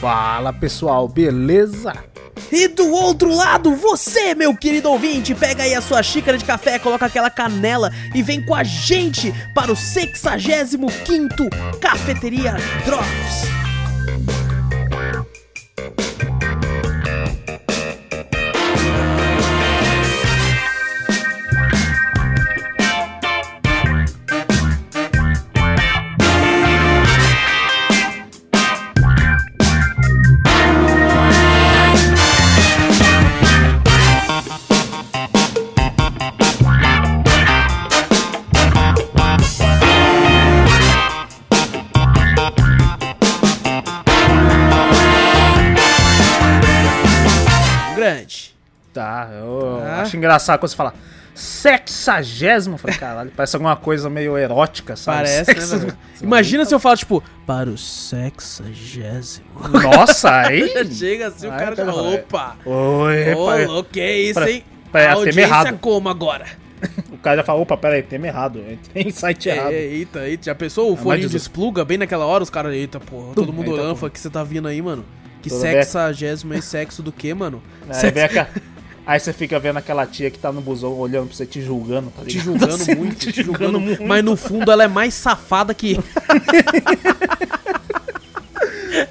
Fala 0.00 0.52
pessoal, 0.52 1.08
beleza? 1.08 1.92
E 2.52 2.68
do 2.68 2.88
outro 2.92 3.34
lado, 3.34 3.74
você, 3.74 4.34
meu 4.34 4.56
querido 4.56 4.88
ouvinte, 4.90 5.34
pega 5.34 5.64
aí 5.64 5.74
a 5.74 5.82
sua 5.82 6.02
xícara 6.02 6.38
de 6.38 6.44
café, 6.44 6.78
coloca 6.78 7.06
aquela 7.06 7.28
canela 7.28 7.92
e 8.14 8.22
vem 8.22 8.40
com 8.44 8.54
a 8.54 8.62
gente 8.62 9.34
para 9.54 9.72
o 9.72 9.74
65º 9.74 11.48
Cafeteria 11.80 12.54
Drops. 12.84 13.48
Engraçado 50.18 50.58
quando 50.58 50.70
você 50.70 50.76
fala 50.76 50.92
sexagésimo. 51.34 52.74
Eu 52.74 52.78
falei, 52.78 52.96
caralho, 52.96 53.32
parece 53.36 53.54
alguma 53.56 53.76
coisa 53.76 54.10
meio 54.10 54.36
erótica, 54.36 54.96
sabe? 54.96 55.18
Parece, 55.18 55.44
Sexo- 55.44 55.78
né? 55.78 55.92
Imagina 56.20 56.64
se 56.64 56.74
eu 56.74 56.80
falo, 56.80 56.96
tipo, 56.96 57.22
para 57.46 57.70
o 57.70 57.78
sexagésimo. 57.78 59.46
Nossa, 59.70 60.30
aí. 60.46 60.68
Chega 60.92 61.28
assim, 61.28 61.46
o 61.46 61.52
Ai, 61.52 61.58
cara 61.58 61.76
já. 61.76 61.92
Opa! 61.92 62.56
Oi, 62.66 63.34
Ô, 63.34 63.46
pai. 63.46 63.66
louco, 63.66 63.90
que 63.90 64.00
é 64.00 64.18
isso, 64.18 64.34
Pra- 64.34 64.50
hein? 64.50 64.64
pra- 64.90 65.00
a 65.00 65.04
é, 65.04 65.10
audiência 65.12 65.40
errado. 65.42 65.78
como 65.78 66.08
agora? 66.08 66.46
O 67.12 67.20
cara 67.20 67.38
já 67.38 67.42
fala, 67.44 67.60
opa, 67.60 67.76
peraí, 67.76 68.04
tem 68.04 68.24
errado. 68.24 68.62
Tem 68.94 69.10
site 69.10 69.48
errado. 69.48 69.72
É, 69.72 69.80
eita, 69.82 70.20
eita, 70.28 70.44
já 70.44 70.54
pensou 70.54 70.86
o 70.88 70.92
mas 70.92 71.00
foninho 71.02 71.22
Jesus. 71.22 71.42
despluga 71.42 71.84
bem 71.84 71.98
naquela 71.98 72.24
hora, 72.24 72.44
os 72.44 72.50
caras, 72.50 72.72
eita, 72.72 73.00
porra, 73.00 73.34
todo 73.34 73.52
mundo 73.52 73.62
Eita, 73.64 73.72
olhando, 73.72 73.88
porra. 73.88 73.96
fala, 74.00 74.10
que 74.10 74.20
você 74.20 74.30
tá 74.30 74.44
vindo 74.44 74.68
aí, 74.68 74.80
mano? 74.80 75.04
Que 75.42 75.48
Tudo 75.50 75.60
sexagésimo 75.60 76.54
é 76.54 76.60
sexo 76.60 77.02
do 77.02 77.10
que, 77.10 77.34
mano? 77.34 77.60
Aí, 77.88 77.94
Sexo- 77.94 78.46
aí 79.08 79.18
você 79.18 79.32
fica 79.32 79.58
vendo 79.58 79.78
aquela 79.78 80.04
tia 80.06 80.30
que 80.30 80.38
tá 80.38 80.52
no 80.52 80.60
busão 80.60 80.92
olhando 80.92 81.28
pra 81.28 81.36
você, 81.36 81.46
te 81.46 81.62
julgando, 81.62 82.10
tá 82.10 82.22
ligado? 82.22 82.38
Te 82.38 82.44
julgando 82.44 82.74
Assim, 82.74 82.94
muito, 82.94 83.16
te 83.16 83.32
te 83.32 83.42
julgando 83.42 83.72
julgando 83.72 83.80
muito. 83.80 84.06
Mas 84.06 84.22
no 84.22 84.36
fundo 84.36 84.70
ela 84.70 84.84
é 84.84 84.88
mais 84.88 85.14
safada 85.14 85.72
que. 85.72 85.98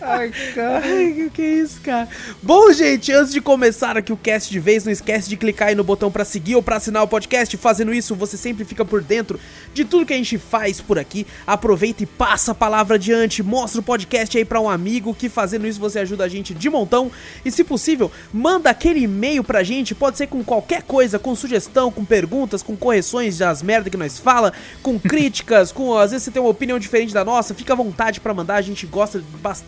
Ai, 0.01 0.31
cara. 0.53 0.81
Que, 0.81 1.29
que 1.29 1.41
isso, 1.41 1.79
cara? 1.81 2.07
Bom, 2.41 2.71
gente, 2.71 3.11
antes 3.11 3.31
de 3.31 3.41
começar 3.41 3.97
aqui 3.97 4.11
o 4.11 4.17
cast 4.17 4.51
de 4.51 4.59
vez, 4.59 4.83
não 4.83 4.91
esquece 4.91 5.29
de 5.29 5.37
clicar 5.37 5.69
aí 5.69 5.75
no 5.75 5.83
botão 5.83 6.11
pra 6.11 6.25
seguir 6.25 6.55
ou 6.55 6.63
pra 6.63 6.77
assinar 6.77 7.03
o 7.03 7.07
podcast. 7.07 7.55
Fazendo 7.57 7.93
isso, 7.93 8.15
você 8.15 8.37
sempre 8.37 8.65
fica 8.65 8.83
por 8.83 9.01
dentro 9.01 9.39
de 9.73 9.85
tudo 9.85 10.05
que 10.05 10.13
a 10.13 10.17
gente 10.17 10.37
faz 10.37 10.81
por 10.81 10.97
aqui. 10.97 11.27
Aproveita 11.45 12.03
e 12.03 12.05
passa 12.05 12.51
a 12.51 12.55
palavra 12.55 12.95
adiante, 12.95 13.43
mostra 13.43 13.79
o 13.79 13.83
podcast 13.83 14.37
aí 14.37 14.45
pra 14.45 14.59
um 14.59 14.69
amigo, 14.69 15.13
que 15.13 15.29
fazendo 15.29 15.67
isso 15.67 15.79
você 15.79 15.99
ajuda 15.99 16.23
a 16.23 16.27
gente 16.27 16.53
de 16.53 16.69
montão. 16.69 17.11
E 17.45 17.51
se 17.51 17.63
possível, 17.63 18.11
manda 18.33 18.69
aquele 18.69 19.01
e-mail 19.01 19.43
pra 19.43 19.63
gente, 19.63 19.93
pode 19.93 20.17
ser 20.17 20.27
com 20.27 20.43
qualquer 20.43 20.83
coisa, 20.83 21.19
com 21.19 21.35
sugestão, 21.35 21.91
com 21.91 22.03
perguntas, 22.03 22.63
com 22.63 22.75
correções 22.75 23.37
das 23.37 23.61
merda 23.61 23.89
que 23.89 23.97
nós 23.97 24.17
fala, 24.17 24.53
com 24.81 24.99
críticas, 24.99 25.71
com 25.71 25.95
às 25.97 26.11
vezes 26.11 26.25
você 26.25 26.31
tem 26.31 26.41
uma 26.41 26.49
opinião 26.49 26.79
diferente 26.79 27.13
da 27.13 27.23
nossa, 27.23 27.53
fica 27.53 27.73
à 27.73 27.75
vontade 27.75 28.19
pra 28.19 28.33
mandar, 28.33 28.55
a 28.55 28.61
gente 28.61 28.85
gosta 28.85 29.23
bastante 29.41 29.66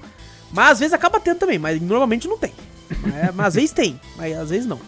Mas 0.51 0.73
às 0.73 0.79
vezes 0.79 0.93
acaba 0.93 1.19
tendo 1.19 1.39
também, 1.39 1.59
mas 1.59 1.81
normalmente 1.81 2.27
não 2.27 2.37
tem. 2.37 2.53
Mas 3.33 3.47
às 3.47 3.55
vezes 3.55 3.71
tem, 3.71 3.99
mas 4.15 4.37
às 4.37 4.49
vezes 4.49 4.65
não. 4.65 4.79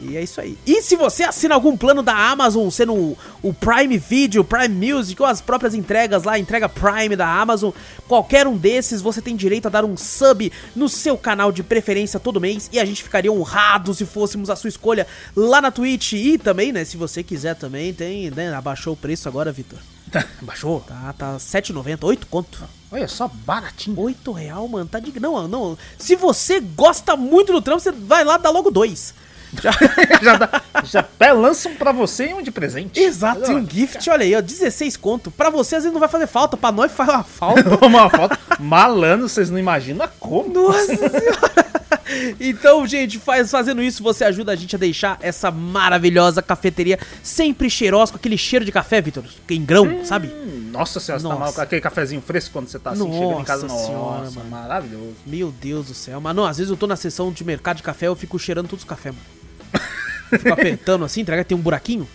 E 0.00 0.16
é 0.16 0.22
isso 0.22 0.40
aí. 0.40 0.58
E 0.66 0.82
se 0.82 0.96
você 0.96 1.22
assina 1.22 1.54
algum 1.54 1.76
plano 1.76 2.02
da 2.02 2.14
Amazon, 2.14 2.68
sendo 2.68 2.94
o, 2.94 3.18
o 3.42 3.54
Prime 3.54 3.96
Video, 3.96 4.44
Prime 4.44 4.92
Music 4.92 5.20
ou 5.20 5.26
as 5.26 5.40
próprias 5.40 5.74
entregas 5.74 6.24
lá, 6.24 6.38
entrega 6.38 6.68
Prime 6.68 7.14
da 7.14 7.28
Amazon, 7.28 7.70
qualquer 8.08 8.46
um 8.46 8.56
desses, 8.56 9.00
você 9.00 9.22
tem 9.22 9.36
direito 9.36 9.66
a 9.66 9.70
dar 9.70 9.84
um 9.84 9.96
sub 9.96 10.50
no 10.74 10.88
seu 10.88 11.16
canal 11.16 11.52
de 11.52 11.62
preferência 11.62 12.18
todo 12.18 12.40
mês 12.40 12.68
e 12.72 12.80
a 12.80 12.84
gente 12.84 13.02
ficaria 13.02 13.32
honrado 13.32 13.94
se 13.94 14.04
fôssemos 14.04 14.50
a 14.50 14.56
sua 14.56 14.68
escolha 14.68 15.06
lá 15.36 15.60
na 15.60 15.70
Twitch. 15.70 16.14
E 16.14 16.38
também, 16.38 16.72
né, 16.72 16.84
se 16.84 16.96
você 16.96 17.22
quiser 17.22 17.54
também, 17.54 17.92
tem, 17.92 18.30
né, 18.30 18.52
abaixou 18.52 18.94
o 18.94 18.96
preço 18.96 19.28
agora, 19.28 19.52
Vitor. 19.52 19.78
Baixou? 20.42 20.80
Tá, 20.80 21.14
tá 21.16 21.36
7,90, 21.36 22.04
8 22.04 22.26
conto. 22.26 22.62
Olha 22.90 23.08
só, 23.08 23.28
baratinho. 23.28 23.98
8 23.98 24.32
real, 24.32 24.68
mano, 24.68 24.88
tá 24.88 25.00
de... 25.00 25.18
Não, 25.18 25.48
não, 25.48 25.78
se 25.98 26.14
você 26.14 26.60
gosta 26.60 27.16
muito 27.16 27.52
do 27.52 27.62
trampo, 27.62 27.80
você 27.80 27.90
vai 27.90 28.24
lá 28.24 28.36
dar 28.36 28.50
logo 28.50 28.70
dois. 28.70 29.14
Já... 29.62 29.70
já, 30.22 30.36
dá, 30.36 30.62
já 30.84 31.00
até 31.00 31.32
lançam 31.32 31.74
pra 31.74 31.92
você 31.92 32.28
e 32.28 32.34
um 32.34 32.42
de 32.42 32.50
presente. 32.50 32.98
Exato, 33.00 33.50
e 33.50 33.54
um 33.54 33.68
gift, 33.68 34.08
olha 34.10 34.24
aí, 34.24 34.34
ó, 34.34 34.40
16 34.40 34.96
conto. 34.96 35.30
Pra 35.30 35.50
você 35.50 35.76
às 35.76 35.82
vezes 35.82 35.92
não 35.92 36.00
vai 36.00 36.08
fazer 36.08 36.26
falta, 36.26 36.56
pra 36.56 36.72
nós 36.72 36.92
faz 36.92 37.08
uma 37.08 37.22
falta. 37.24 37.64
Uma 37.84 38.08
foto 38.08 38.38
malandro, 38.60 39.28
vocês 39.28 39.50
não 39.50 39.58
imaginam 39.58 40.08
como. 40.18 40.48
Nossa 40.52 40.86
senhora. 40.96 41.64
Então, 42.38 42.86
gente, 42.86 43.18
faz, 43.18 43.50
fazendo 43.50 43.82
isso, 43.82 44.02
você 44.02 44.24
ajuda 44.24 44.52
a 44.52 44.56
gente 44.56 44.74
a 44.76 44.78
deixar 44.78 45.18
essa 45.20 45.50
maravilhosa 45.50 46.42
cafeteria 46.42 46.98
sempre 47.22 47.68
cheirosa, 47.70 48.12
com 48.12 48.16
aquele 48.18 48.36
cheiro 48.36 48.64
de 48.64 48.70
café, 48.70 49.00
Vitor, 49.00 49.24
em 49.48 49.64
grão, 49.64 50.04
sabe? 50.04 50.28
Hum, 50.28 50.70
Nossa 50.72 51.00
senhora, 51.00 51.20
você 51.20 51.28
tá 51.28 51.34
Nossa. 51.34 51.44
mal 51.44 51.52
com 51.52 51.60
aquele 51.60 51.80
cafezinho 51.80 52.20
fresco 52.20 52.52
quando 52.52 52.68
você 52.68 52.78
tá 52.78 52.90
assim, 52.90 53.10
chegando 53.12 53.40
em 53.40 53.44
casa. 53.44 53.66
Nossa 53.66 53.86
senhora, 53.86 54.24
Nossa, 54.24 54.38
mano. 54.38 54.50
maravilhoso. 54.50 55.14
Meu 55.26 55.50
Deus 55.50 55.86
do 55.86 55.94
céu. 55.94 56.20
Mas 56.20 56.36
não, 56.36 56.44
às 56.44 56.58
vezes 56.58 56.70
eu 56.70 56.76
tô 56.76 56.86
na 56.86 56.96
sessão 56.96 57.32
de 57.32 57.42
mercado 57.44 57.78
de 57.78 57.82
café, 57.82 58.06
eu 58.06 58.16
fico 58.16 58.38
cheirando 58.38 58.68
todos 58.68 58.84
os 58.84 58.88
cafés, 58.88 59.14
mano. 59.14 59.26
Fico 60.30 60.52
apertando 60.52 61.04
assim, 61.04 61.20
entrega, 61.20 61.44
tem 61.44 61.56
um 61.56 61.60
buraquinho. 61.60 62.08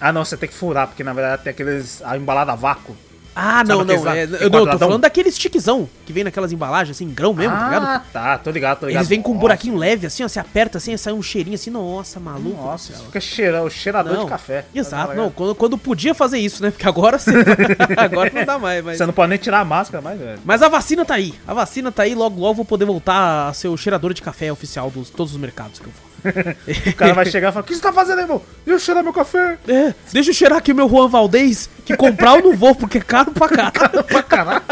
Ah, 0.00 0.12
não, 0.12 0.24
você 0.24 0.36
tem 0.36 0.48
que 0.48 0.54
furar, 0.54 0.88
porque 0.88 1.04
na 1.04 1.12
verdade 1.12 1.42
tem 1.42 1.50
aqueles. 1.50 2.02
a 2.02 2.16
embalada 2.16 2.52
a 2.52 2.54
vácuo. 2.54 2.96
Ah, 3.34 3.64
não, 3.64 3.84
não. 3.84 4.08
É, 4.12 4.24
eu, 4.24 4.48
não, 4.48 4.60
eu 4.60 4.70
tô 4.70 4.78
falando 4.78 5.02
daquele 5.02 5.30
stickzão 5.30 5.88
que 6.06 6.12
vem 6.12 6.22
naquelas 6.22 6.52
embalagens, 6.52 6.96
assim, 6.96 7.04
em 7.04 7.12
grão 7.12 7.34
mesmo, 7.34 7.56
tá 7.56 7.64
ligado? 7.64 7.84
ah, 7.84 8.02
tá, 8.12 8.38
tô 8.38 8.50
ligado, 8.50 8.80
tô 8.80 8.86
ligado. 8.86 9.00
Eles 9.00 9.08
vêm 9.08 9.20
com 9.20 9.32
um 9.32 9.38
buraquinho 9.38 9.76
leve, 9.76 10.06
assim, 10.06 10.22
ó, 10.22 10.28
você 10.28 10.38
aperta 10.38 10.78
assim, 10.78 10.96
sai 10.96 11.12
um 11.12 11.22
cheirinho 11.22 11.56
assim, 11.56 11.70
nossa, 11.70 12.20
maluco. 12.20 12.62
Nossa, 12.62 12.92
céu. 12.92 13.04
fica 13.06 13.20
cheirando, 13.20 13.66
o 13.66 13.70
cheirador 13.70 14.14
Não, 14.14 14.24
de 14.24 14.30
café. 14.30 14.64
Exato, 14.72 15.08
Tá 15.08 15.14
não, 15.14 15.30
quando, 15.30 15.54
quando 15.54 15.76
podia 15.76 16.14
fazer 16.14 16.38
isso, 16.38 16.62
né? 16.62 16.70
Porque 16.70 16.86
agora 16.86 17.18
você, 17.18 17.32
agora 17.96 18.30
não 18.32 18.44
dá 18.44 18.58
mais, 18.58 18.84
mas... 18.84 18.98
Você 18.98 19.06
não 19.06 19.12
pode 19.12 19.30
nem 19.30 19.38
tirar 19.38 19.60
a 19.60 19.64
máscara 19.64 20.00
mais, 20.00 20.20
velho. 20.20 20.38
Mas 20.44 20.62
a 20.62 20.68
vacina 20.68 21.04
tá 21.04 21.14
aí, 21.14 21.34
a 21.46 21.52
vacina 21.52 21.90
tá 21.90 22.04
aí, 22.04 22.14
logo 22.14 22.40
logo 22.40 22.54
vou 22.54 22.64
poder 22.64 22.84
voltar 22.84 23.48
a 23.48 23.52
ser 23.52 23.66
o 23.66 23.76
cheirador 23.76 24.14
de 24.14 24.22
café 24.22 24.52
oficial 24.52 24.90
dos 24.90 25.10
todos 25.10 25.32
os 25.32 25.40
mercados 25.40 25.80
que 25.80 25.86
eu 25.86 25.92
vou. 25.92 26.13
O 26.88 26.92
cara 26.96 27.12
vai 27.14 27.26
chegar 27.26 27.50
e 27.50 27.52
falar: 27.52 27.62
O 27.62 27.66
que 27.66 27.74
você 27.74 27.80
tá 27.80 27.92
fazendo, 27.92 28.20
irmão? 28.20 28.40
Deixa 28.64 28.74
eu 28.76 28.78
cheirar 28.78 29.02
meu 29.04 29.12
café. 29.12 29.58
É, 29.68 29.94
deixa 30.12 30.30
eu 30.30 30.34
cheirar 30.34 30.58
aqui 30.58 30.72
o 30.72 30.74
meu 30.74 30.88
Juan 30.88 31.08
Valdez, 31.08 31.68
que 31.84 31.96
comprar 31.96 32.36
eu 32.38 32.42
não 32.44 32.56
vou, 32.56 32.74
porque 32.74 32.98
é 32.98 33.00
caro 33.00 33.30
pra 33.32 33.48
caralho. 33.48 34.04
Pra 34.04 34.22
caralho. 34.22 34.62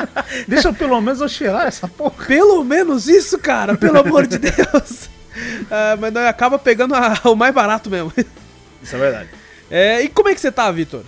Deixa 0.48 0.68
eu 0.68 0.74
pelo 0.74 1.00
menos 1.00 1.20
eu 1.20 1.28
cheirar 1.28 1.66
essa 1.66 1.86
porra. 1.86 2.14
Pelo 2.26 2.64
menos 2.64 3.08
isso, 3.08 3.38
cara, 3.38 3.76
pelo 3.76 3.98
amor 4.00 4.26
de 4.26 4.38
Deus. 4.38 5.10
Ah, 5.70 5.96
mas 5.98 6.12
nós 6.12 6.26
acaba 6.26 6.58
pegando 6.58 6.94
a- 6.94 7.18
o 7.24 7.34
mais 7.34 7.54
barato 7.54 7.88
mesmo. 7.88 8.12
Isso 8.82 8.94
é 8.94 8.98
verdade. 8.98 9.28
É, 9.70 10.02
e 10.02 10.08
como 10.10 10.28
é 10.28 10.34
que 10.34 10.40
você 10.40 10.52
tá, 10.52 10.70
Vitor? 10.70 11.02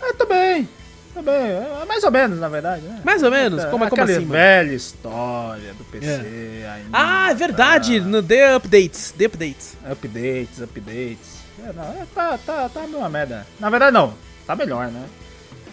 Ah, 0.00 0.14
tô 0.16 0.26
bem. 0.26 0.68
Também, 1.14 1.34
é 1.34 1.84
mais 1.86 2.02
ou 2.04 2.10
menos, 2.10 2.38
na 2.40 2.48
verdade, 2.48 2.82
né? 2.86 3.00
Mais 3.04 3.22
ou 3.22 3.30
menos? 3.30 3.62
Como, 3.64 3.86
como 3.88 4.02
Aquela 4.02 4.04
assim, 4.04 4.20
mano? 4.20 4.32
velha 4.32 4.72
história 4.72 5.74
do 5.74 5.84
PC. 5.84 6.06
ainda, 6.06 6.88
Ah, 6.92 7.30
é 7.30 7.34
verdade, 7.34 8.00
no 8.00 8.22
The 8.22 8.54
Updates, 8.56 9.12
The 9.12 9.26
Updates. 9.26 9.76
Updates, 9.90 10.60
updates. 10.62 11.42
É, 11.62 11.72
não, 11.74 11.84
é, 11.84 12.06
tá, 12.14 12.38
tá, 12.38 12.68
tá 12.68 12.80
uma 12.80 13.08
merda. 13.10 13.46
Na 13.60 13.68
verdade, 13.68 13.92
não. 13.92 14.14
Tá 14.46 14.56
melhor, 14.56 14.88
né? 14.88 15.04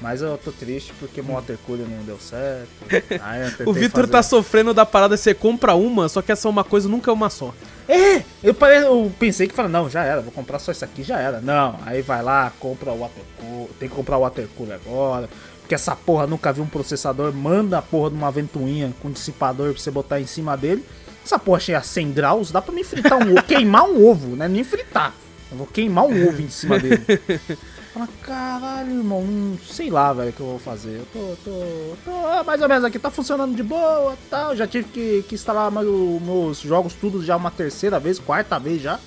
Mas 0.02 0.22
eu 0.22 0.38
tô 0.38 0.52
triste 0.52 0.94
porque 1.00 1.22
meu 1.22 1.36
water 1.36 1.58
cooler 1.66 1.86
não 1.88 2.04
deu 2.04 2.18
certo. 2.20 2.70
O 3.66 3.74
Vitor 3.74 4.02
fazer- 4.02 4.12
tá 4.12 4.24
sofrendo 4.24 4.74
da 4.74 4.86
parada, 4.86 5.18
você 5.18 5.34
compra 5.34 5.76
uma, 5.76 6.08
só 6.08 6.22
que 6.22 6.32
essa 6.32 6.48
uma 6.48 6.64
coisa 6.64 6.88
nunca 6.88 7.12
é 7.12 7.14
uma 7.14 7.30
só. 7.30 7.54
É! 7.88 8.24
Eu, 8.42 8.54
pare- 8.54 8.78
eu 8.86 9.12
pensei 9.20 9.48
que 9.48 9.54
falei, 9.54 9.72
não, 9.72 9.90
já 9.90 10.04
era, 10.04 10.22
vou 10.22 10.32
comprar 10.32 10.58
só 10.60 10.72
isso 10.72 10.86
aqui, 10.86 11.04
já 11.04 11.20
era. 11.20 11.42
Não, 11.42 11.78
aí 11.86 12.02
vai 12.02 12.22
lá, 12.24 12.52
compra 12.60 12.92
o 12.92 13.00
water 13.00 13.24
cooler, 13.42 13.68
tem 13.80 13.90
que 13.90 13.96
comprar 13.96 14.18
o 14.18 14.22
water 14.22 14.48
cooler 14.56 14.76
agora. 14.76 15.30
Porque 15.60 15.76
essa 15.76 15.96
porra 15.96 16.26
nunca 16.26 16.52
viu 16.54 16.64
um 16.64 16.68
processador, 16.68 17.34
manda 17.34 17.78
a 17.78 17.82
porra 17.82 18.10
de 18.10 18.16
uma 18.16 18.32
ventoinha 18.32 18.94
com 19.02 19.12
dissipador 19.12 19.74
pra 19.74 19.82
você 19.82 19.92
botar 19.92 20.20
em 20.22 20.26
cima 20.26 20.56
dele. 20.56 20.84
Essa 21.26 21.38
porra 21.38 21.60
cheia 21.60 21.78
a 21.78 21.84
100 21.84 22.12
graus, 22.14 22.52
dá 22.52 22.62
pra 22.62 22.74
me 22.74 22.84
fritar 22.84 23.18
um 23.20 23.34
ovo, 23.34 23.44
queimar 23.46 23.84
um 23.84 24.08
ovo, 24.08 24.36
né? 24.36 24.48
Nem 24.48 24.64
fritar. 24.64 25.14
Eu 25.52 25.58
vou 25.58 25.68
queimar 25.68 26.06
um 26.06 26.28
ovo 26.30 26.42
em 26.42 26.50
cima 26.50 26.80
dele. 26.80 27.04
Fala, 27.94 28.08
caralho, 28.22 29.00
irmão, 29.00 29.24
não 29.24 29.58
sei 29.58 29.90
lá, 29.90 30.14
velho, 30.14 30.30
o 30.30 30.34
que 30.34 30.40
eu 30.40 30.46
vou 30.46 30.60
fazer. 30.60 31.00
Eu 31.00 31.08
tô, 31.12 31.36
tô, 31.44 31.96
tô 32.06 32.12
ah, 32.28 32.44
mais 32.46 32.62
ou 32.62 32.70
menos 32.70 32.84
aqui, 32.84 33.00
tá 33.00 33.10
funcionando 33.10 33.56
de 33.56 33.64
boa 33.64 34.16
tal. 34.30 34.56
Já 34.56 34.68
tive 34.68 34.88
que, 34.90 35.24
que 35.28 35.36
instalar 35.36 35.72
meu- 35.72 36.22
meus 36.24 36.60
jogos 36.60 36.94
tudo 36.94 37.24
já 37.24 37.36
uma 37.36 37.50
terceira 37.50 38.00
vez, 38.00 38.20
quarta 38.20 38.60
vez 38.60 38.82
já. 38.82 39.00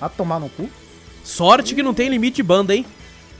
A 0.00 0.08
tomar 0.08 0.38
no 0.38 0.48
cu. 0.48 0.68
Sorte 1.24 1.74
que 1.74 1.82
não 1.82 1.94
tem 1.94 2.08
limite 2.08 2.36
de 2.36 2.42
banda, 2.42 2.74
hein? 2.74 2.86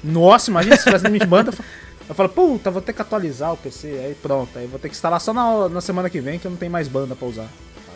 Nossa, 0.03 0.51
imagina 0.51 0.77
se 0.77 0.85
tivesse 0.85 1.05
limite 1.05 1.25
de 1.25 1.31
banda. 1.31 1.53
Eu 2.09 2.15
falo, 2.17 2.29
puta, 2.29 2.71
vou 2.71 2.83
ter 2.83 2.93
que 2.93 3.01
atualizar 3.01 3.53
o 3.53 3.57
PC. 3.57 3.87
Aí 4.05 4.15
pronto, 4.21 4.59
aí 4.59 4.67
vou 4.67 4.79
ter 4.79 4.89
que 4.89 4.95
instalar 4.95 5.21
só 5.21 5.33
na, 5.33 5.69
na 5.69 5.81
semana 5.81 6.11
que 6.11 6.21
vem 6.21 6.39
que 6.39 6.47
eu 6.47 6.51
não 6.51 6.59
tenho 6.59 6.71
mais 6.71 6.89
banda 6.89 7.15
pra 7.15 7.27
usar. 7.27 7.49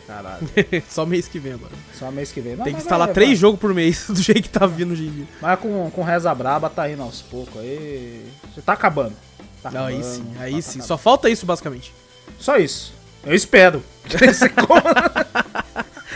Caralho, 0.06 0.46
Só 0.88 1.04
mês 1.04 1.26
que 1.26 1.38
vem 1.38 1.54
agora. 1.54 1.72
só 1.98 2.10
mês 2.12 2.30
que 2.30 2.40
vem. 2.40 2.54
Não, 2.56 2.64
Tem 2.64 2.74
que 2.74 2.80
instalar 2.80 3.08
três 3.12 3.36
jogos 3.38 3.58
por 3.58 3.74
mês, 3.74 4.06
do 4.08 4.20
jeito 4.22 4.42
que 4.42 4.48
tá 4.48 4.64
vindo 4.66 4.92
hoje 4.92 5.06
em 5.06 5.10
dia. 5.10 5.26
Mas 5.42 5.58
com, 5.58 5.90
com 5.90 6.02
Reza 6.02 6.32
Braba 6.34 6.70
tá 6.70 6.88
indo 6.88 7.02
aos 7.02 7.20
poucos. 7.22 7.60
Aí. 7.60 8.24
Você 8.54 8.62
tá 8.62 8.72
acabando. 8.74 9.14
Tá 9.62 9.70
Não, 9.72 9.86
aí 9.86 9.96
acabando, 9.96 10.14
sim, 10.14 10.24
tá- 10.36 10.42
aí 10.42 10.52
tá 10.54 10.60
sim. 10.62 10.68
acabando. 10.70 10.86
Só 10.86 10.96
falta 10.98 11.28
isso, 11.28 11.44
basicamente. 11.44 11.92
Só 12.38 12.56
isso. 12.56 12.92
Eu 13.24 13.34
espero. 13.34 13.82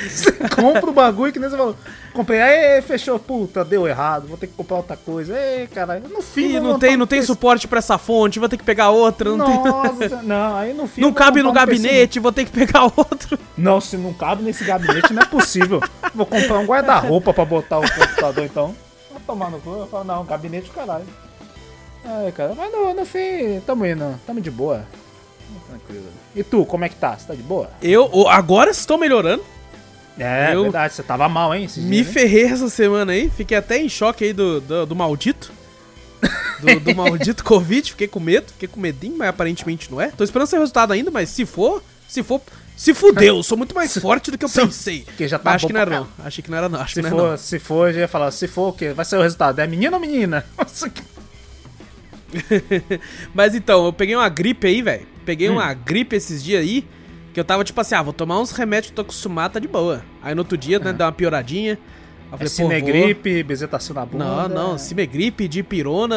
Você 0.09 0.33
compra, 0.33 0.89
o 0.89 0.93
bagulho 0.93 1.33
que 1.33 1.39
nem 1.39 1.51
você 1.51 1.57
falou. 1.57 1.77
Comprei, 2.13 2.41
aí 2.41 2.83
fechou, 2.83 3.19
puta, 3.19 3.65
deu 3.65 3.87
errado, 3.89 4.29
vou 4.29 4.37
ter 4.37 4.47
que 4.47 4.55
comprar 4.55 4.77
outra 4.77 4.97
coisa. 4.97 5.37
Ei, 5.39 5.67
caralho, 5.67 6.09
no 6.09 6.23
fim. 6.23 6.51
Ih, 6.57 6.61
vou 6.61 6.63
não 6.73 6.79
tem, 6.79 6.97
não 6.97 7.07
tem 7.07 7.19
PC. 7.21 7.27
suporte 7.27 7.67
pra 7.69 7.79
essa 7.79 7.99
fonte, 7.99 8.39
vou 8.39 8.49
ter 8.49 8.57
que 8.57 8.65
pegar 8.65 8.91
outra. 8.91 9.35
Não, 9.37 9.47
tem... 9.47 9.73
Nossa, 9.73 10.23
não, 10.23 10.57
aí 10.57 10.73
no 10.73 10.87
fim. 10.87 11.01
não 11.01 11.13
cabe 11.13 11.43
no 11.43 11.51
um 11.51 11.53
PC. 11.53 11.67
gabinete, 11.67 12.21
vou 12.21 12.33
ter 12.33 12.45
que 12.45 12.53
pegar 12.53 12.85
outro. 12.85 13.39
Não, 13.57 13.81
se 13.81 13.97
não 13.97 14.13
cabe 14.13 14.43
nesse 14.43 14.65
gabinete, 14.65 15.13
não 15.13 15.23
é 15.23 15.27
possível. 15.27 15.81
Vou 16.15 16.27
comprar 16.27 16.59
um 16.59 16.67
guarda-roupa 16.67 17.35
pra 17.35 17.45
botar 17.45 17.79
o 17.79 17.83
computador, 17.83 18.45
então. 18.45 18.75
Vou 19.11 19.21
tomar 19.27 19.51
no 19.51 19.61
cu, 19.61 19.71
eu 19.71 19.87
falo, 19.87 20.05
não, 20.05 20.25
gabinete 20.25 20.71
caralho. 20.71 21.05
Ai, 22.05 22.33
cara, 22.33 22.55
mas 22.57 22.73
no, 22.73 22.95
no 22.95 23.05
fim, 23.05 23.61
tamo 23.67 23.85
indo, 23.85 24.19
tamo 24.27 24.41
de 24.41 24.51
boa. 24.51 24.85
Tranquilo. 25.69 26.07
E 26.35 26.43
tu, 26.43 26.65
como 26.65 26.85
é 26.85 26.89
que 26.89 26.95
tá? 26.97 27.17
Você 27.17 27.27
tá 27.27 27.35
de 27.35 27.43
boa? 27.43 27.71
Eu, 27.83 28.29
agora 28.29 28.71
estou 28.71 28.97
melhorando. 28.97 29.43
É, 30.23 30.55
Eu- 30.55 30.63
verdade, 30.65 30.93
você 30.95 31.03
tava 31.03 31.29
mal, 31.29 31.55
hein? 31.55 31.63
Me 31.63 31.67
dias, 31.97 32.07
hein? 32.09 32.13
ferrei 32.13 32.45
essa 32.45 32.69
semana 32.69 33.13
aí, 33.13 33.31
fiquei 33.35 33.57
até 33.57 33.79
em 33.79 33.89
choque 33.89 34.25
aí 34.25 34.33
do, 34.33 34.61
do, 34.61 34.87
do 34.87 34.95
maldito. 34.97 35.51
Do, 36.61 36.79
do 36.79 36.95
maldito 36.95 37.43
Covid, 37.45 37.91
fiquei 37.93 38.07
com 38.07 38.21
medo, 38.21 38.49
fiquei 38.53 38.69
com 38.69 38.79
medinho, 38.79 39.17
mas 39.17 39.29
aparentemente 39.29 39.91
não 39.91 39.99
é. 40.01 40.09
Tô 40.09 40.23
esperando 40.23 40.47
ser 40.47 40.57
o 40.57 40.61
resultado 40.61 40.93
ainda, 40.93 41.11
mas 41.11 41.31
se 41.31 41.47
for, 41.47 41.83
se 42.07 42.23
for, 42.23 42.43
se 42.77 42.93
fudeu, 42.93 43.43
sou 43.43 43.57
muito 43.57 43.75
mais 43.75 43.97
forte 43.97 44.31
do 44.31 44.37
que 44.37 44.45
eu 44.45 44.49
Se- 44.51 44.61
pensei. 44.61 45.07
que 45.17 45.27
já 45.27 45.39
tá 45.39 45.53
acho 45.53 45.67
que 45.67 45.73
não 45.73 45.81
era 45.81 45.91
não, 46.01 46.09
achei 46.23 46.45
que 46.45 46.51
não 46.51 46.59
era 46.59 46.69
não, 46.69 46.79
acho 46.81 46.93
Se 46.95 47.03
que 47.03 47.09
não 47.09 47.17
for, 47.19 47.39
se 47.39 47.59
for, 47.59 47.89
eu 47.89 47.95
já 47.95 48.01
ia 48.01 48.09
falar, 48.09 48.31
se 48.31 48.47
for 48.47 48.69
o 48.69 48.73
quê? 48.75 48.93
Vai 48.93 49.07
ser 49.07 49.17
o 49.17 49.23
resultado. 49.23 49.59
É 49.59 49.67
menino 49.67 49.95
ou 49.95 50.01
menina? 50.01 50.45
Não. 50.59 50.69
Mas 53.35 53.55
então, 53.55 53.87
eu 53.87 53.93
peguei 53.93 54.15
uma 54.15 54.29
gripe 54.29 54.67
aí, 54.67 54.83
velho. 54.83 55.07
Peguei 55.25 55.49
Hum. 55.51 55.55
uma 55.55 55.73
gripe 55.75 56.15
esses 56.17 56.43
dias 56.45 56.61
aí, 56.63 56.85
que 57.33 57.39
eu 57.41 57.45
tava 57.45 57.63
tipo 57.65 57.81
assim, 57.81 57.95
ah, 57.95 58.03
vou 58.03 58.13
tomar 58.13 58.39
uns 58.41 58.51
remédios 58.53 58.87
que 58.89 58.93
eu 58.93 58.97
tô 58.97 59.03
acostumado, 59.03 59.53
tá 59.53 59.61
de 59.61 59.69
boa. 59.69 60.03
Aí 60.23 60.35
no 60.35 60.41
outro 60.43 60.57
dia, 60.59 60.79
né, 60.79 60.93
deu 60.93 61.07
uma 61.07 61.13
pioradinha. 61.13 61.73
Eu 62.33 62.35
É 62.35 62.37
falei, 62.39 62.45
vou- 62.49 62.49
cinegripe, 62.49 63.43
bezetacil 63.43 63.95
na 63.95 64.05
bunda. 64.07 64.25
Não, 64.25 64.49
não, 64.49 64.79
cimegripe, 64.79 65.49
dipirona, 65.49 66.17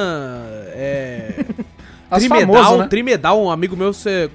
é... 0.70 1.46
Trimedal, 2.20 2.78
né? 2.78 2.88
Trimedal, 2.88 3.44
um 3.44 3.50
amigo 3.50 3.76
meu 3.76 3.92
você 3.94 4.30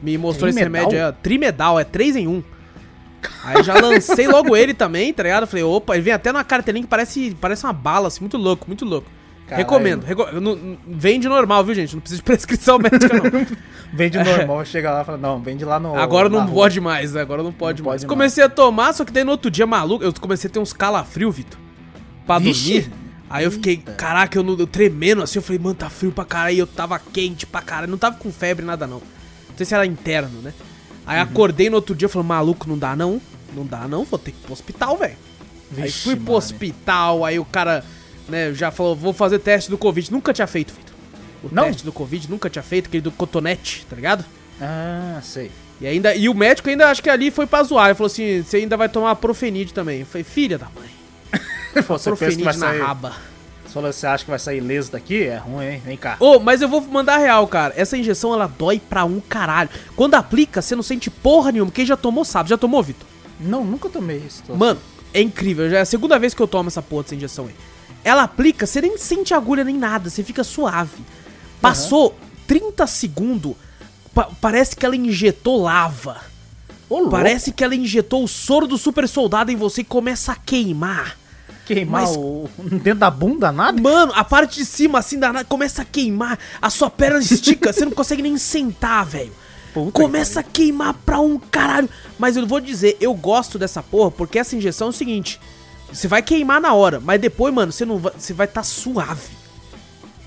me 0.00 0.16
mostrou 0.16 0.48
esse 0.48 0.58
Trimedal? 0.60 0.88
remédio 0.90 1.04
aí, 1.06 1.10
ó. 1.10 1.12
Trimedal, 1.22 1.80
é 1.80 1.84
3 1.84 2.16
em 2.16 2.28
1. 2.28 2.42
Aí 3.42 3.62
já 3.62 3.74
lancei 3.80 4.28
logo 4.28 4.54
ele 4.56 4.74
também, 4.74 5.12
tá 5.12 5.22
ligado? 5.22 5.46
Falei, 5.46 5.64
opa, 5.64 5.94
ele 5.94 6.02
vem 6.02 6.12
até 6.12 6.30
numa 6.30 6.44
cartelinha 6.44 6.82
que 6.84 6.88
parece, 6.88 7.36
parece 7.40 7.64
uma 7.64 7.72
bala, 7.72 8.08
assim, 8.08 8.20
muito 8.20 8.36
louco, 8.36 8.66
muito 8.68 8.84
louco. 8.84 9.08
Caralho. 9.56 9.66
Recomendo. 9.68 10.04
reco- 10.04 10.40
não- 10.40 10.78
vende 10.86 11.28
normal, 11.28 11.64
viu, 11.64 11.74
gente? 11.74 11.94
Não 11.94 12.00
precisa 12.00 12.18
de 12.20 12.24
prescrição 12.24 12.78
médica, 12.82 13.08
não. 13.30 13.46
Vende 13.96 14.18
normal, 14.18 14.64
chega 14.64 14.90
lá 14.90 15.02
e 15.02 15.04
fala, 15.04 15.18
não, 15.18 15.40
vende 15.40 15.64
lá 15.64 15.78
no. 15.78 15.94
Agora 15.94 16.28
não 16.28 16.40
rua. 16.46 16.52
pode 16.54 16.80
mais, 16.80 17.12
né? 17.12 17.20
Agora 17.20 17.44
não 17.44 17.52
pode 17.52 17.80
Não 17.80 17.88
mais. 17.88 18.02
pode 18.02 18.08
comecei 18.08 18.42
a 18.42 18.48
tomar, 18.48 18.92
só 18.92 19.04
que 19.04 19.12
daí 19.12 19.22
no 19.22 19.30
outro 19.30 19.48
dia, 19.50 19.66
maluco, 19.66 20.02
eu 20.04 20.12
comecei 20.20 20.50
a 20.50 20.52
ter 20.52 20.58
uns 20.58 20.72
calafrios, 20.72 21.36
Vitor. 21.36 21.58
Pra 22.26 22.38
Vixe. 22.40 22.80
dormir. 22.80 22.92
Aí 23.30 23.44
eu 23.44 23.52
fiquei, 23.52 23.76
caraca, 23.76 24.36
eu, 24.36 24.58
eu 24.58 24.66
tremendo 24.66 25.22
assim, 25.22 25.38
eu 25.38 25.42
falei, 25.42 25.60
mano, 25.60 25.74
tá 25.76 25.88
frio 25.88 26.10
pra 26.10 26.24
caralho, 26.24 26.56
e 26.56 26.58
eu 26.58 26.66
tava 26.66 26.98
quente 26.98 27.46
pra 27.46 27.62
caralho, 27.62 27.90
não 27.90 27.98
tava 27.98 28.16
com 28.16 28.32
febre, 28.32 28.64
nada 28.64 28.84
não. 28.86 28.96
Não 28.98 29.56
sei 29.56 29.64
se 29.64 29.74
era 29.74 29.86
interno, 29.86 30.40
né? 30.42 30.52
Aí 31.06 31.18
Uhum. 31.18 31.22
acordei 31.22 31.70
no 31.70 31.76
outro 31.76 31.94
dia, 31.94 32.08
falei, 32.08 32.26
maluco, 32.26 32.68
não 32.68 32.76
dá 32.78 32.96
não, 32.96 33.20
não 33.54 33.64
dá 33.64 33.86
não, 33.86 34.02
vou 34.04 34.18
ter 34.18 34.32
que 34.32 34.38
ir 34.38 34.42
pro 34.42 34.52
hospital, 34.54 34.96
velho. 34.96 35.16
Aí 35.78 35.90
fui 35.90 36.14
pro 36.16 36.24
mano. 36.24 36.36
hospital, 36.38 37.24
aí 37.24 37.38
o 37.38 37.44
cara, 37.44 37.84
né, 38.28 38.52
já 38.54 38.70
falou, 38.70 38.94
vou 38.96 39.12
fazer 39.12 39.38
teste 39.38 39.70
do 39.70 39.78
Covid. 39.78 40.12
Nunca 40.12 40.32
tinha 40.32 40.46
feito, 40.46 40.72
Vitor. 40.74 40.94
O 41.42 41.48
Não? 41.54 41.64
teste 41.64 41.84
do 41.84 41.92
Covid, 41.92 42.30
nunca 42.30 42.48
tinha 42.48 42.62
feito, 42.62 42.86
aquele 42.86 43.02
do 43.02 43.10
cotonete, 43.10 43.86
tá 43.88 43.94
ligado? 43.96 44.24
Ah, 44.60 45.20
sei. 45.22 45.50
E 45.80 45.86
ainda 45.86 46.14
e 46.14 46.28
o 46.28 46.34
médico 46.34 46.68
ainda 46.68 46.88
acho 46.88 47.02
que 47.02 47.10
ali 47.10 47.30
foi 47.30 47.46
pra 47.46 47.62
zoar. 47.64 47.86
Ele 47.86 47.94
falou 47.94 48.06
assim: 48.06 48.42
você 48.42 48.58
ainda 48.58 48.76
vai 48.76 48.88
tomar 48.88 49.14
profenide 49.16 49.74
também. 49.74 50.00
Eu 50.00 50.06
falei, 50.06 50.22
filha 50.24 50.56
da 50.56 50.66
mãe, 50.74 50.88
Você 51.88 52.10
profenide 52.10 52.44
na 52.44 52.52
sair. 52.52 52.80
raba. 52.80 53.12
Você 53.66 53.72
falou, 53.74 53.92
você 53.92 54.06
acha 54.06 54.24
que 54.24 54.30
vai 54.30 54.38
sair 54.38 54.58
ileso 54.58 54.92
daqui? 54.92 55.24
É 55.24 55.36
ruim, 55.36 55.66
hein? 55.66 55.82
Vem 55.84 55.96
cá. 55.96 56.16
Ô, 56.20 56.38
mas 56.38 56.62
eu 56.62 56.68
vou 56.68 56.80
mandar 56.80 57.18
real, 57.18 57.46
cara. 57.48 57.74
Essa 57.76 57.96
injeção 57.98 58.32
ela 58.32 58.46
dói 58.46 58.78
pra 58.80 59.04
um 59.04 59.18
caralho. 59.20 59.68
Quando 59.96 60.14
aplica, 60.14 60.62
você 60.62 60.76
não 60.76 60.82
sente 60.82 61.10
porra 61.10 61.50
nenhuma. 61.50 61.72
Quem 61.72 61.84
já 61.84 61.96
tomou 61.96 62.24
sabe. 62.24 62.50
Já 62.50 62.56
tomou, 62.56 62.80
Vitor? 62.80 63.06
Não, 63.40 63.64
nunca 63.64 63.88
tomei 63.88 64.18
isso. 64.18 64.44
Mano, 64.56 64.78
é 65.12 65.20
incrível. 65.20 65.68
Já 65.68 65.78
é 65.78 65.80
a 65.80 65.84
segunda 65.84 66.16
vez 66.20 66.32
que 66.34 66.40
eu 66.40 66.46
tomo 66.46 66.68
essa 66.68 66.80
porra 66.80 67.02
dessa 67.02 67.16
injeção 67.16 67.46
aí. 67.46 67.54
Ela 68.04 68.24
aplica, 68.24 68.66
você 68.66 68.80
nem 68.82 68.98
sente 68.98 69.32
agulha 69.34 69.64
nem 69.64 69.76
nada, 69.76 70.10
você 70.10 70.22
fica 70.22 70.44
suave. 70.44 71.02
Passou 71.60 72.14
30 72.46 72.86
segundos, 72.86 73.54
pa- 74.14 74.28
parece 74.40 74.76
que 74.76 74.84
ela 74.84 74.94
injetou 74.94 75.62
lava. 75.62 76.20
Ô, 76.88 77.08
Parece 77.08 77.50
que 77.50 77.64
ela 77.64 77.74
injetou 77.74 78.22
o 78.22 78.28
soro 78.28 78.66
do 78.66 78.76
super 78.76 79.08
soldado 79.08 79.50
em 79.50 79.56
você 79.56 79.80
e 79.80 79.84
começa 79.84 80.32
a 80.32 80.36
queimar. 80.36 81.16
queimar 81.64 82.02
mas- 82.02 82.14
o... 82.14 82.46
dentro 82.58 83.00
da 83.00 83.10
bunda, 83.10 83.50
nada? 83.50 83.80
Mano, 83.80 84.12
a 84.14 84.22
parte 84.22 84.56
de 84.56 84.66
cima, 84.66 84.98
assim, 84.98 85.18
da, 85.18 85.42
começa 85.44 85.80
a 85.80 85.84
queimar. 85.84 86.38
A 86.60 86.68
sua 86.68 86.90
perna 86.90 87.18
estica, 87.20 87.72
você 87.72 87.86
não 87.86 87.92
consegue 87.92 88.20
nem 88.22 88.36
sentar, 88.36 89.06
velho. 89.06 89.32
Começa 89.92 90.38
a 90.40 90.42
queimar 90.42 90.94
pra 91.06 91.18
um 91.18 91.36
caralho. 91.38 91.88
Mas 92.18 92.36
eu 92.36 92.46
vou 92.46 92.60
dizer, 92.60 92.96
eu 93.00 93.12
gosto 93.14 93.58
dessa 93.58 93.82
porra, 93.82 94.10
porque 94.10 94.38
essa 94.38 94.54
injeção 94.54 94.88
é 94.88 94.90
o 94.90 94.92
seguinte: 94.92 95.40
você 95.94 96.08
vai 96.08 96.22
queimar 96.22 96.60
na 96.60 96.74
hora, 96.74 97.00
mas 97.00 97.20
depois, 97.20 97.52
mano, 97.54 97.72
você 97.72 97.84
não 97.84 97.98
vai. 97.98 98.12
Você 98.18 98.32
vai 98.32 98.46
estar 98.46 98.62
suave. 98.62 99.28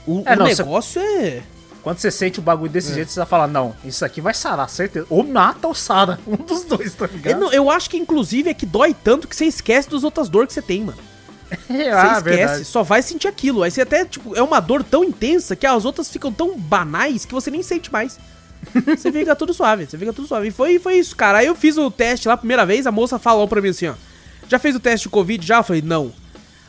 O, 0.05 0.23
É, 0.25 0.33
o 0.33 0.37
não, 0.37 0.47
você- 0.47 0.63
negócio 0.63 1.01
é. 1.01 1.43
Quando 1.83 1.99
você 1.99 2.11
sente 2.11 2.39
o 2.39 2.41
bagulho 2.41 2.69
desse 2.71 2.93
jeito, 2.93 3.09
você 3.11 3.19
vai 3.19 3.27
falar, 3.27 3.47
não, 3.47 3.73
isso 3.85 4.03
aqui 4.03 4.19
vai 4.19 4.33
sarar, 4.33 4.69
certeza. 4.69 5.05
Ou 5.09 5.23
mata 5.23 5.67
ou 5.67 5.73
sara. 5.75 6.19
Um 6.27 6.35
dos 6.35 6.63
dois, 6.63 6.93
tá 6.95 7.05
Eu, 7.05 7.11
ligado? 7.11 7.39
não- 7.39 7.53
eu 7.53 7.69
acho 7.71 7.89
que, 7.89 7.97
inclusive, 7.97 8.49
é 8.49 8.53
que 8.53 8.65
dói 8.65 8.93
tanto 8.93 9.27
que 9.27 9.35
você 9.35 9.45
esquece 9.45 9.89
das 9.89 10.03
outras 10.03 10.27
dores 10.27 10.47
que 10.49 10.53
você 10.55 10.61
tem, 10.61 10.81
mano. 10.83 10.97
Você 11.65 11.83
Ah, 11.83 12.17
esquece, 12.17 12.21
verdade. 12.23 12.65
só 12.65 12.83
vai 12.83 13.01
sentir 13.01 13.29
aquilo. 13.29 13.63
Aí 13.63 13.71
você 13.71 13.79
até, 13.81 14.03
tipo, 14.03 14.35
é 14.35 14.41
uma 14.43 14.59
dor 14.59 14.83
tão 14.83 15.01
intensa 15.01 15.55
que 15.55 15.65
as 15.65 15.85
outras 15.85 16.09
ficam 16.09 16.29
tão 16.29 16.57
banais 16.59 17.23
que 17.23 17.33
você 17.33 17.49
nem 17.49 17.63
sente 17.63 17.89
mais. 17.89 18.19
Você 18.97 19.09
fica 19.13 19.33
tudo 19.33 19.53
suave, 19.53 19.85
você 19.85 19.97
fica 19.97 20.11
tudo 20.11 20.27
suave. 20.27 20.47
E 20.49 20.51
foi, 20.51 20.77
foi 20.79 20.95
isso, 20.95 21.15
cara. 21.15 21.37
Aí 21.37 21.45
eu 21.47 21.55
fiz 21.55 21.77
o 21.77 21.89
teste 21.89 22.27
lá 22.27 22.33
a 22.33 22.37
primeira 22.37 22.65
vez, 22.65 22.85
a 22.85 22.91
moça 22.91 23.17
falou 23.17 23.47
pra 23.47 23.61
mim 23.61 23.69
assim, 23.69 23.87
ó. 23.87 23.93
Já 24.49 24.59
fez 24.59 24.75
o 24.75 24.79
teste 24.79 25.03
de 25.03 25.09
Covid 25.09 25.45
já? 25.45 25.57
Eu 25.57 25.63
falei, 25.63 25.81
não. 25.81 26.11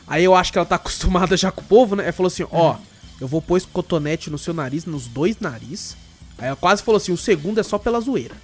Aí 0.07 0.23
eu 0.23 0.35
acho 0.35 0.51
que 0.51 0.57
ela 0.57 0.65
tá 0.65 0.75
acostumada 0.77 1.35
já 1.37 1.51
com 1.51 1.61
o 1.61 1.65
povo, 1.65 1.95
né? 1.95 2.03
Ela 2.03 2.13
falou 2.13 2.27
assim, 2.27 2.45
ó, 2.51 2.75
eu 3.21 3.27
vou 3.27 3.41
pôr 3.41 3.57
esse 3.57 3.67
cotonete 3.67 4.29
no 4.29 4.37
seu 4.37 4.53
nariz, 4.53 4.85
nos 4.85 5.07
dois 5.07 5.37
narizes. 5.39 5.95
Aí 6.37 6.47
ela 6.47 6.55
quase 6.55 6.81
falou 6.83 6.97
assim, 6.97 7.11
o 7.11 7.17
segundo 7.17 7.59
é 7.59 7.63
só 7.63 7.77
pela 7.77 7.99
zoeira. 7.99 8.35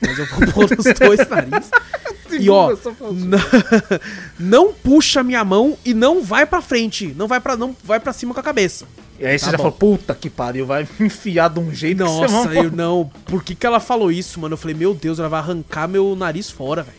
Mas 0.00 0.18
eu 0.18 0.26
vou 0.26 0.46
pôr 0.52 0.70
nos 0.76 0.84
dois 0.98 1.28
narizes. 1.28 1.70
E 2.38 2.50
ó, 2.50 2.72
é 2.72 2.76
não, 3.12 3.38
não 4.38 4.72
puxa 4.72 5.22
minha 5.22 5.44
mão 5.44 5.78
e 5.84 5.94
não 5.94 6.22
vai 6.24 6.44
pra 6.44 6.60
frente, 6.60 7.14
não 7.16 7.28
vai 7.28 7.40
para 7.40 7.56
não 7.56 7.74
vai 7.84 8.00
para 8.00 8.12
cima 8.12 8.34
com 8.34 8.40
a 8.40 8.42
cabeça. 8.42 8.84
E 9.18 9.24
aí 9.24 9.38
você 9.38 9.44
Tá 9.46 9.52
já 9.52 9.56
bom. 9.56 9.62
falou, 9.62 9.78
puta 9.78 10.12
que 10.12 10.28
pariu, 10.28 10.66
vai 10.66 10.86
me 10.98 11.06
enfiar 11.06 11.48
de 11.48 11.60
um 11.60 11.72
jeito 11.72 11.98
que 11.98 12.02
Nossa, 12.04 12.48
você 12.48 12.58
eu 12.58 12.70
não. 12.70 13.10
Por 13.26 13.44
que, 13.44 13.54
que 13.54 13.64
ela 13.64 13.78
falou 13.78 14.10
isso, 14.10 14.40
mano? 14.40 14.54
Eu 14.54 14.58
falei, 14.58 14.76
meu 14.76 14.92
Deus, 14.92 15.20
ela 15.20 15.28
vai 15.28 15.38
arrancar 15.38 15.86
meu 15.86 16.16
nariz 16.16 16.50
fora, 16.50 16.82
velho. 16.82 16.98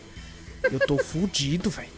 Eu 0.72 0.80
tô 0.80 0.98
fudido, 0.98 1.70
velho. 1.70 1.88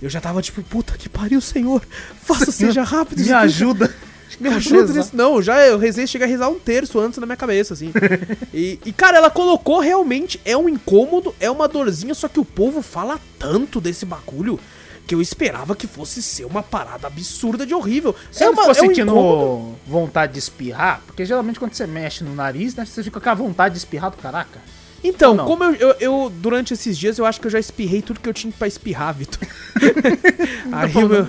Eu 0.00 0.08
já 0.08 0.20
tava 0.20 0.40
tipo, 0.40 0.62
puta 0.62 0.96
que 0.96 1.08
pariu, 1.08 1.40
senhor. 1.40 1.82
Faça, 2.22 2.50
seja 2.50 2.82
rápido. 2.82 3.22
Me 3.22 3.32
ajuda. 3.32 3.94
Me 4.38 4.48
ajuda 4.48 4.92
nisso. 4.92 5.10
Não, 5.14 5.42
já 5.42 5.60
eu 5.66 5.78
rezei, 5.78 6.06
cheguei 6.06 6.26
a 6.26 6.30
rezar 6.30 6.48
um 6.48 6.58
terço 6.58 6.98
antes 6.98 7.18
na 7.18 7.26
minha 7.26 7.36
cabeça, 7.36 7.74
assim. 7.74 7.92
e, 8.54 8.78
e, 8.84 8.92
cara, 8.92 9.18
ela 9.18 9.30
colocou 9.30 9.80
realmente, 9.80 10.40
é 10.44 10.56
um 10.56 10.68
incômodo, 10.68 11.34
é 11.40 11.50
uma 11.50 11.68
dorzinha, 11.68 12.14
só 12.14 12.28
que 12.28 12.40
o 12.40 12.44
povo 12.44 12.80
fala 12.80 13.20
tanto 13.38 13.80
desse 13.80 14.06
bagulho 14.06 14.58
que 15.06 15.14
eu 15.14 15.20
esperava 15.20 15.74
que 15.74 15.88
fosse 15.88 16.22
ser 16.22 16.44
uma 16.44 16.62
parada 16.62 17.08
absurda 17.08 17.66
de 17.66 17.74
horrível. 17.74 18.14
Você 18.30 18.44
é 18.44 18.48
uma, 18.48 18.62
ficou 18.62 18.68
é 18.68 18.70
um 18.70 18.86
sentindo 18.86 19.10
incômodo. 19.10 19.76
vontade 19.84 20.34
de 20.34 20.38
espirrar? 20.38 21.02
Porque 21.04 21.24
geralmente 21.24 21.58
quando 21.58 21.74
você 21.74 21.86
mexe 21.86 22.22
no 22.22 22.32
nariz, 22.32 22.76
né, 22.76 22.84
você 22.86 23.02
fica 23.02 23.20
com 23.20 23.28
a 23.28 23.34
vontade 23.34 23.74
de 23.74 23.78
espirrar 23.78 24.10
do 24.12 24.16
caraca. 24.18 24.60
Então, 25.02 25.34
não? 25.34 25.46
como 25.46 25.64
eu, 25.64 25.74
eu, 25.74 25.96
eu, 25.98 26.32
durante 26.36 26.74
esses 26.74 26.98
dias, 26.98 27.18
eu 27.18 27.24
acho 27.24 27.40
que 27.40 27.46
eu 27.46 27.50
já 27.50 27.58
espirrei 27.58 28.02
tudo 28.02 28.20
que 28.20 28.28
eu 28.28 28.34
tinha 28.34 28.52
pra 28.52 28.68
espirrar, 28.68 29.14
Vitor. 29.14 29.40
Aí 30.70 30.92
falando. 30.92 31.28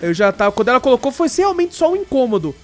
eu, 0.00 0.08
eu 0.08 0.14
já 0.14 0.32
tava. 0.32 0.50
Quando 0.50 0.68
ela 0.68 0.80
colocou, 0.80 1.12
foi 1.12 1.28
realmente 1.28 1.74
só 1.74 1.92
um 1.92 1.96
incômodo. 1.96 2.54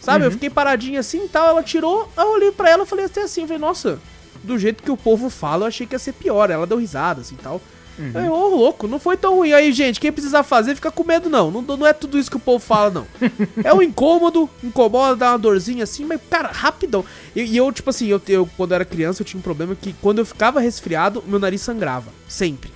Sabe? 0.00 0.20
Uhum. 0.20 0.26
Eu 0.26 0.32
fiquei 0.32 0.50
paradinho 0.50 1.00
assim 1.00 1.24
e 1.24 1.28
tal. 1.28 1.48
Ela 1.48 1.62
tirou, 1.62 2.10
eu 2.16 2.32
olhei 2.32 2.52
pra 2.52 2.70
ela 2.70 2.84
e 2.84 2.86
falei 2.86 3.06
até 3.06 3.22
assim, 3.22 3.40
eu 3.40 3.46
falei, 3.46 3.60
nossa, 3.60 3.98
do 4.42 4.58
jeito 4.58 4.82
que 4.82 4.90
o 4.90 4.96
povo 4.96 5.30
fala, 5.30 5.64
eu 5.64 5.68
achei 5.68 5.86
que 5.86 5.94
ia 5.94 5.98
ser 5.98 6.12
pior. 6.12 6.50
Ela 6.50 6.66
deu 6.66 6.78
risada 6.78 7.22
assim 7.22 7.34
e 7.34 7.42
tal. 7.42 7.60
Uhum. 7.98 8.10
Aí, 8.14 8.28
ô, 8.28 8.48
louco, 8.48 8.86
não 8.86 8.98
foi 8.98 9.16
tão 9.16 9.36
ruim. 9.36 9.52
Aí, 9.52 9.72
gente, 9.72 9.98
quem 9.98 10.12
precisar 10.12 10.42
fazer, 10.42 10.74
fica 10.74 10.90
com 10.90 11.04
medo, 11.04 11.30
não. 11.30 11.50
Não, 11.50 11.62
não 11.62 11.86
é 11.86 11.92
tudo 11.92 12.18
isso 12.18 12.30
que 12.30 12.36
o 12.36 12.40
povo 12.40 12.64
fala, 12.64 12.90
não. 12.90 13.06
é 13.64 13.72
um 13.72 13.82
incômodo, 13.82 14.48
incomoda, 14.62 15.16
dá 15.16 15.32
uma 15.32 15.38
dorzinha 15.38 15.84
assim, 15.84 16.04
mas, 16.04 16.20
cara, 16.28 16.50
rapidão. 16.52 17.04
E, 17.34 17.42
e 17.42 17.56
eu, 17.56 17.70
tipo 17.72 17.88
assim, 17.90 18.06
eu, 18.06 18.20
eu, 18.28 18.48
quando 18.56 18.72
era 18.72 18.84
criança, 18.84 19.22
eu 19.22 19.26
tinha 19.26 19.38
um 19.38 19.42
problema 19.42 19.74
que 19.74 19.94
quando 19.94 20.18
eu 20.18 20.26
ficava 20.26 20.60
resfriado, 20.60 21.24
meu 21.26 21.38
nariz 21.38 21.62
sangrava. 21.62 22.10
Sempre. 22.28 22.70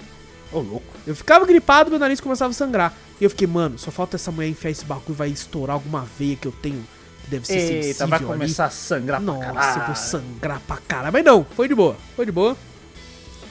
Ô, 0.52 0.60
louco. 0.60 0.86
Eu 1.06 1.14
ficava 1.14 1.44
gripado, 1.46 1.90
meu 1.90 1.98
nariz 1.98 2.20
começava 2.20 2.50
a 2.50 2.54
sangrar. 2.54 2.94
E 3.20 3.24
eu 3.24 3.30
fiquei, 3.30 3.46
mano, 3.46 3.78
só 3.78 3.90
falta 3.90 4.16
essa 4.16 4.32
mulher 4.32 4.48
enfiar 4.48 4.70
esse 4.70 4.84
bagulho 4.84 5.04
e 5.10 5.12
vai 5.12 5.28
estourar 5.28 5.74
alguma 5.74 6.06
veia 6.18 6.36
que 6.36 6.48
eu 6.48 6.52
tenho. 6.52 6.84
Que 7.24 7.30
deve 7.30 7.46
ser 7.46 7.58
Eita, 7.58 7.82
sensível 7.82 8.08
vai 8.08 8.18
ali. 8.18 8.26
começar 8.26 8.64
a 8.64 8.70
sangrar 8.70 9.20
Nossa, 9.20 9.38
pra 9.44 9.52
caralho. 9.52 9.80
eu 9.80 9.86
vou 9.86 9.94
sangrar 9.96 10.60
pra 10.66 10.76
caralho. 10.78 11.12
Mas 11.12 11.24
não, 11.24 11.44
foi 11.54 11.68
de 11.68 11.74
boa, 11.74 11.96
foi 12.16 12.24
de 12.24 12.32
boa. 12.32 12.56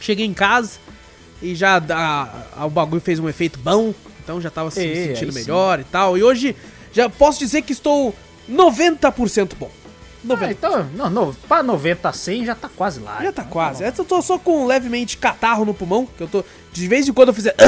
Cheguei 0.02 0.26
em 0.26 0.34
casa 0.34 0.80
e 1.42 1.56
já 1.56 1.78
a- 1.78 2.30
a- 2.58 2.66
o 2.66 2.70
bagulho 2.70 3.02
fez 3.02 3.20
um 3.20 3.30
efeito 3.30 3.60
bom, 3.60 3.94
então 4.24 4.42
já 4.42 4.50
tava 4.50 4.72
se 4.72 4.82
Ei, 4.82 5.08
sentindo 5.16 5.30
aí 5.30 5.34
sim. 5.34 5.40
melhor 5.40 5.80
e 5.80 5.84
tal. 5.84 6.18
E 6.18 6.24
hoje 6.24 6.56
já 6.94 7.10
posso 7.10 7.40
dizer 7.40 7.62
que 7.62 7.74
estou 7.74 8.14
90% 8.50 9.56
bom. 9.58 9.70
90%. 10.26 10.44
Ah, 10.44 10.52
então, 10.52 10.90
não, 10.96 11.10
no, 11.10 11.34
pra 11.48 11.64
90 11.64 12.10
a 12.10 12.14
100 12.14 12.46
já 12.46 12.54
tá 12.56 12.70
quase 12.76 13.00
lá. 13.00 13.20
Já 13.24 13.32
tá 13.32 13.42
Então, 13.42 13.46
quase. 13.46 13.84
eu 13.86 13.92
tô 14.04 14.22
só 14.22 14.38
com 14.38 14.66
levemente 14.66 15.16
catarro 15.18 15.64
no 15.64 15.74
pulmão, 15.74 16.06
que 16.06 16.22
eu 16.24 16.28
tô. 16.28 16.44
De 16.74 16.88
vez 16.90 17.08
em 17.08 17.14
quando 17.14 17.30
eu 17.30 17.34
fizer. 17.34 17.56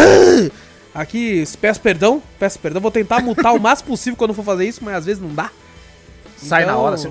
Aqui, 0.94 1.46
peço 1.62 1.80
perdão, 1.80 2.22
peço 2.38 2.60
perdão. 2.60 2.82
Vou 2.82 2.92
tentar 2.92 3.22
mutar 3.22 3.54
o 3.54 3.60
máximo 3.62 3.92
possível 3.92 4.18
quando 4.18 4.34
for 4.34 4.44
fazer 4.44 4.68
isso, 4.68 4.84
mas 4.84 4.96
às 4.96 5.06
vezes 5.06 5.24
não 5.24 5.34
dá. 5.34 5.50
Sai 6.36 6.66
na 6.66 6.74
Então- 6.74 6.82
hora 6.84 6.96
assim. 6.96 7.10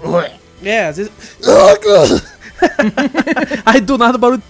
É, 0.62 0.88
às 0.88 0.98
vezes. 0.98 1.10
Aí 3.64 3.80
do 3.80 3.96
nada 3.96 4.16
o 4.16 4.20
barulho. 4.20 4.42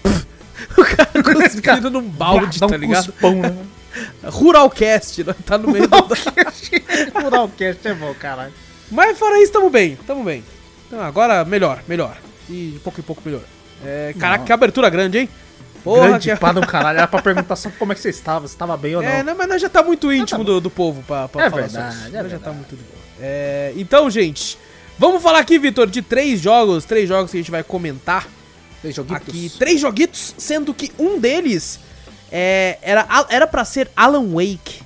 O 0.77 0.85
cara 0.85 1.23
cuspindo 1.23 1.91
num 1.91 2.03
balde, 2.03 2.59
tá 2.61 2.77
ligado? 2.77 3.13
cuspão, 3.13 3.35
né? 3.37 3.57
Ruralcast, 4.25 5.25
né? 5.25 5.35
tá 5.45 5.59
no 5.59 5.69
meio 5.71 5.89
do. 5.89 5.97
Ruralcast 7.23 7.89
é 7.89 7.95
bom, 7.95 8.15
caralho. 8.15 8.53
Mas 8.91 9.19
fora 9.19 9.41
isso, 9.43 9.53
tamo 9.53 9.71
bem, 9.71 9.97
tamo 10.07 10.23
bem. 10.25 10.45
Então 10.87 11.01
agora 11.01 11.45
melhor, 11.45 11.83
melhor. 11.89 12.17
E 12.49 12.73
de 12.75 12.79
pouco 12.81 13.01
em 13.01 13.03
pouco 13.03 13.23
melhor. 13.25 13.43
É, 13.85 14.15
caraca, 14.19 14.45
que 14.45 14.53
abertura 14.53 14.91
grande, 14.91 15.19
hein? 15.19 15.29
Porra, 15.83 16.09
Grande 16.09 16.31
que... 16.31 16.37
pá 16.37 16.53
do 16.53 16.61
caralho. 16.67 16.99
Era 16.99 17.07
pra 17.07 17.23
perguntar 17.23 17.57
só 17.57 17.71
como 17.79 17.93
é 17.93 17.95
que 17.95 18.01
você 18.03 18.11
estava, 18.11 18.47
se 18.47 18.57
tava 18.57 18.77
bem 18.77 18.97
ou 18.97 19.03
não. 19.03 19.09
É, 19.09 19.23
não, 19.23 19.35
mas 19.35 19.49
nós 19.49 19.63
já 19.63 19.69
tá 19.69 19.83
muito 19.83 20.13
íntimo 20.13 20.45
do, 20.45 20.61
do 20.61 20.69
povo 20.69 21.03
pra, 21.07 21.27
pra 21.29 21.47
É 21.47 21.51
falar 21.51 21.63
verdade, 21.63 21.95
sobre 21.95 22.09
isso. 22.09 22.17
é 22.17 22.23
Nós 22.23 22.31
já 22.33 22.39
tá 22.39 22.51
verdade. 22.51 22.57
muito 22.57 22.77
de 22.77 22.83
boa. 22.83 23.01
É, 23.19 23.73
então, 23.77 24.11
gente, 24.11 24.59
vamos 24.99 25.23
falar 25.23 25.39
aqui, 25.39 25.59
Vitor, 25.59 25.89
de 25.89 26.03
três 26.03 26.39
jogos, 26.41 26.85
três 26.85 27.09
jogos 27.09 27.31
que 27.31 27.39
a 27.39 27.41
gente 27.41 27.51
vai 27.51 27.63
comentar 27.63 28.29
Três 28.81 28.95
joguitos. 28.95 29.29
aqui. 29.29 29.53
Três 29.59 29.81
joguitos, 29.81 30.35
sendo 30.39 30.73
que 30.73 30.93
um 30.99 31.19
deles 31.19 31.81
é, 32.31 32.79
era, 32.83 33.07
era 33.29 33.47
pra 33.47 33.65
ser 33.65 33.91
Alan 33.97 34.27
Wake. 34.29 34.83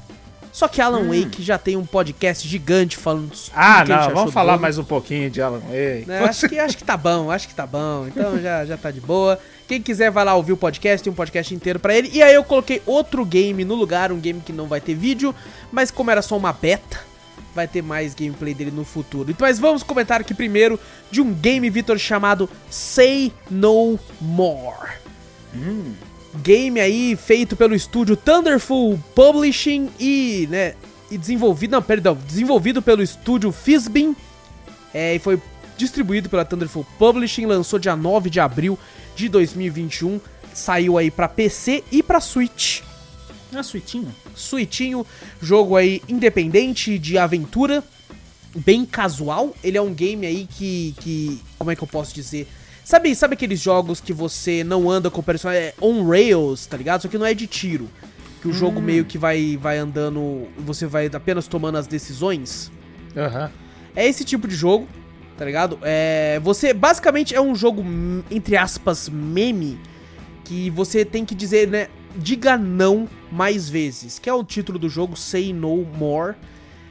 Só 0.52 0.68
que 0.68 0.80
Alan 0.80 1.08
Wake 1.08 1.42
já 1.42 1.58
tem 1.58 1.76
um 1.76 1.84
podcast 1.84 2.46
gigante 2.46 2.96
falando 2.96 3.32
Hum. 3.32 3.50
Ah, 3.52 3.84
não, 3.84 4.14
vamos 4.14 4.32
falar 4.32 4.56
mais 4.56 4.78
um 4.78 4.84
pouquinho 4.84 5.28
de 5.28 5.42
Alan 5.42 5.58
Wake. 5.58 6.04
Né, 6.06 6.24
acho, 6.24 6.48
que, 6.48 6.56
acho 6.60 6.76
que 6.76 6.84
tá 6.84 6.96
bom, 6.96 7.28
acho 7.28 7.48
que 7.48 7.54
tá 7.54 7.66
bom. 7.66 8.06
Então 8.06 8.40
já, 8.40 8.64
já 8.64 8.76
tá 8.76 8.92
de 8.92 9.00
boa. 9.00 9.36
Quem 9.66 9.82
quiser 9.82 10.12
vai 10.12 10.24
lá 10.24 10.34
ouvir 10.34 10.52
o 10.52 10.56
podcast, 10.56 11.02
tem 11.02 11.12
um 11.12 11.16
podcast 11.16 11.52
inteiro 11.52 11.80
pra 11.80 11.96
ele. 11.96 12.08
E 12.12 12.22
aí 12.22 12.34
eu 12.34 12.44
coloquei 12.44 12.80
outro 12.86 13.24
game 13.24 13.64
no 13.64 13.74
lugar, 13.74 14.12
um 14.12 14.20
game 14.20 14.40
que 14.40 14.52
não 14.52 14.66
vai 14.66 14.80
ter 14.80 14.94
vídeo, 14.94 15.34
mas 15.72 15.90
como 15.90 16.10
era 16.12 16.22
só 16.22 16.36
uma 16.36 16.52
beta, 16.52 17.00
vai 17.54 17.68
ter 17.68 17.82
mais 17.82 18.14
gameplay 18.14 18.54
dele 18.54 18.70
no 18.70 18.84
futuro. 18.84 19.30
Então, 19.30 19.46
mas 19.46 19.58
vamos 19.58 19.82
comentar 19.82 20.20
aqui 20.20 20.34
primeiro 20.34 20.78
de 21.10 21.20
um 21.20 21.32
game, 21.32 21.68
Vitor, 21.70 21.98
chamado 21.98 22.48
Say 22.70 23.32
No 23.50 23.98
More. 24.20 24.98
Game 26.36 26.80
aí 26.80 27.16
feito 27.16 27.54
pelo 27.54 27.74
estúdio 27.74 28.16
Thunderful 28.16 28.98
Publishing 29.14 29.90
e, 30.00 30.48
né, 30.50 30.74
e 31.10 31.16
desenvolvido, 31.16 31.70
não, 31.70 31.82
perdão, 31.82 32.18
desenvolvido 32.26 32.82
pelo 32.82 33.02
estúdio 33.02 33.52
Fizbin 33.52 34.16
é, 34.94 35.16
e 35.16 35.18
foi 35.18 35.42
distribuído 35.76 36.28
pela 36.28 36.44
Thunderful 36.44 36.86
Publishing, 36.98 37.46
lançou 37.46 37.80
dia 37.80 37.96
9 37.96 38.30
de 38.30 38.38
abril 38.38 38.78
de 39.16 39.28
2021, 39.28 40.20
saiu 40.54 40.96
aí 40.96 41.10
pra 41.10 41.28
PC 41.28 41.82
e 41.90 42.00
pra 42.00 42.20
Switch. 42.20 42.82
É 43.58 43.62
suitinho. 43.62 44.14
Switchinho, 44.34 45.06
jogo 45.40 45.76
aí 45.76 46.02
independente 46.08 46.98
de 46.98 47.18
aventura, 47.18 47.82
bem 48.54 48.84
casual. 48.84 49.54
Ele 49.62 49.76
é 49.76 49.82
um 49.82 49.92
game 49.92 50.26
aí 50.26 50.46
que, 50.46 50.94
que 51.00 51.40
como 51.58 51.70
é 51.70 51.76
que 51.76 51.82
eu 51.82 51.88
posso 51.88 52.14
dizer? 52.14 52.48
Sabe, 52.84 53.14
sabe 53.14 53.34
aqueles 53.34 53.60
jogos 53.60 54.00
que 54.00 54.12
você 54.12 54.62
não 54.62 54.90
anda 54.90 55.10
com 55.10 55.20
o 55.20 55.24
personagem 55.24 55.62
é 55.62 55.74
on 55.80 56.06
rails, 56.06 56.66
tá 56.66 56.76
ligado? 56.76 57.02
Só 57.02 57.08
que 57.08 57.16
não 57.16 57.24
é 57.24 57.32
de 57.32 57.46
tiro. 57.46 57.88
Que 58.42 58.48
o 58.48 58.52
jogo 58.52 58.80
meio 58.80 59.06
que 59.06 59.16
vai 59.16 59.56
vai 59.56 59.78
andando, 59.78 60.46
você 60.58 60.86
vai 60.86 61.06
apenas 61.06 61.46
tomando 61.46 61.78
as 61.78 61.86
decisões. 61.86 62.70
Aham. 63.16 63.50
É 63.96 64.06
esse 64.06 64.22
tipo 64.22 64.46
de 64.46 64.54
jogo, 64.54 64.86
tá 65.38 65.46
ligado? 65.46 65.78
É, 65.82 66.38
você 66.42 66.74
basicamente 66.74 67.34
é 67.34 67.40
um 67.40 67.54
jogo 67.54 67.80
hum, 67.80 68.22
entre 68.30 68.54
aspas 68.54 69.08
meme 69.08 69.78
que 70.44 70.68
você 70.68 71.06
tem 71.06 71.24
que 71.24 71.34
dizer, 71.34 71.68
né, 71.68 71.88
diga 72.16 72.56
não 72.56 73.08
mais 73.30 73.68
vezes, 73.68 74.18
que 74.18 74.28
é 74.28 74.34
o 74.34 74.44
título 74.44 74.78
do 74.78 74.88
jogo 74.88 75.16
Say 75.16 75.52
No 75.52 75.84
More. 75.84 76.34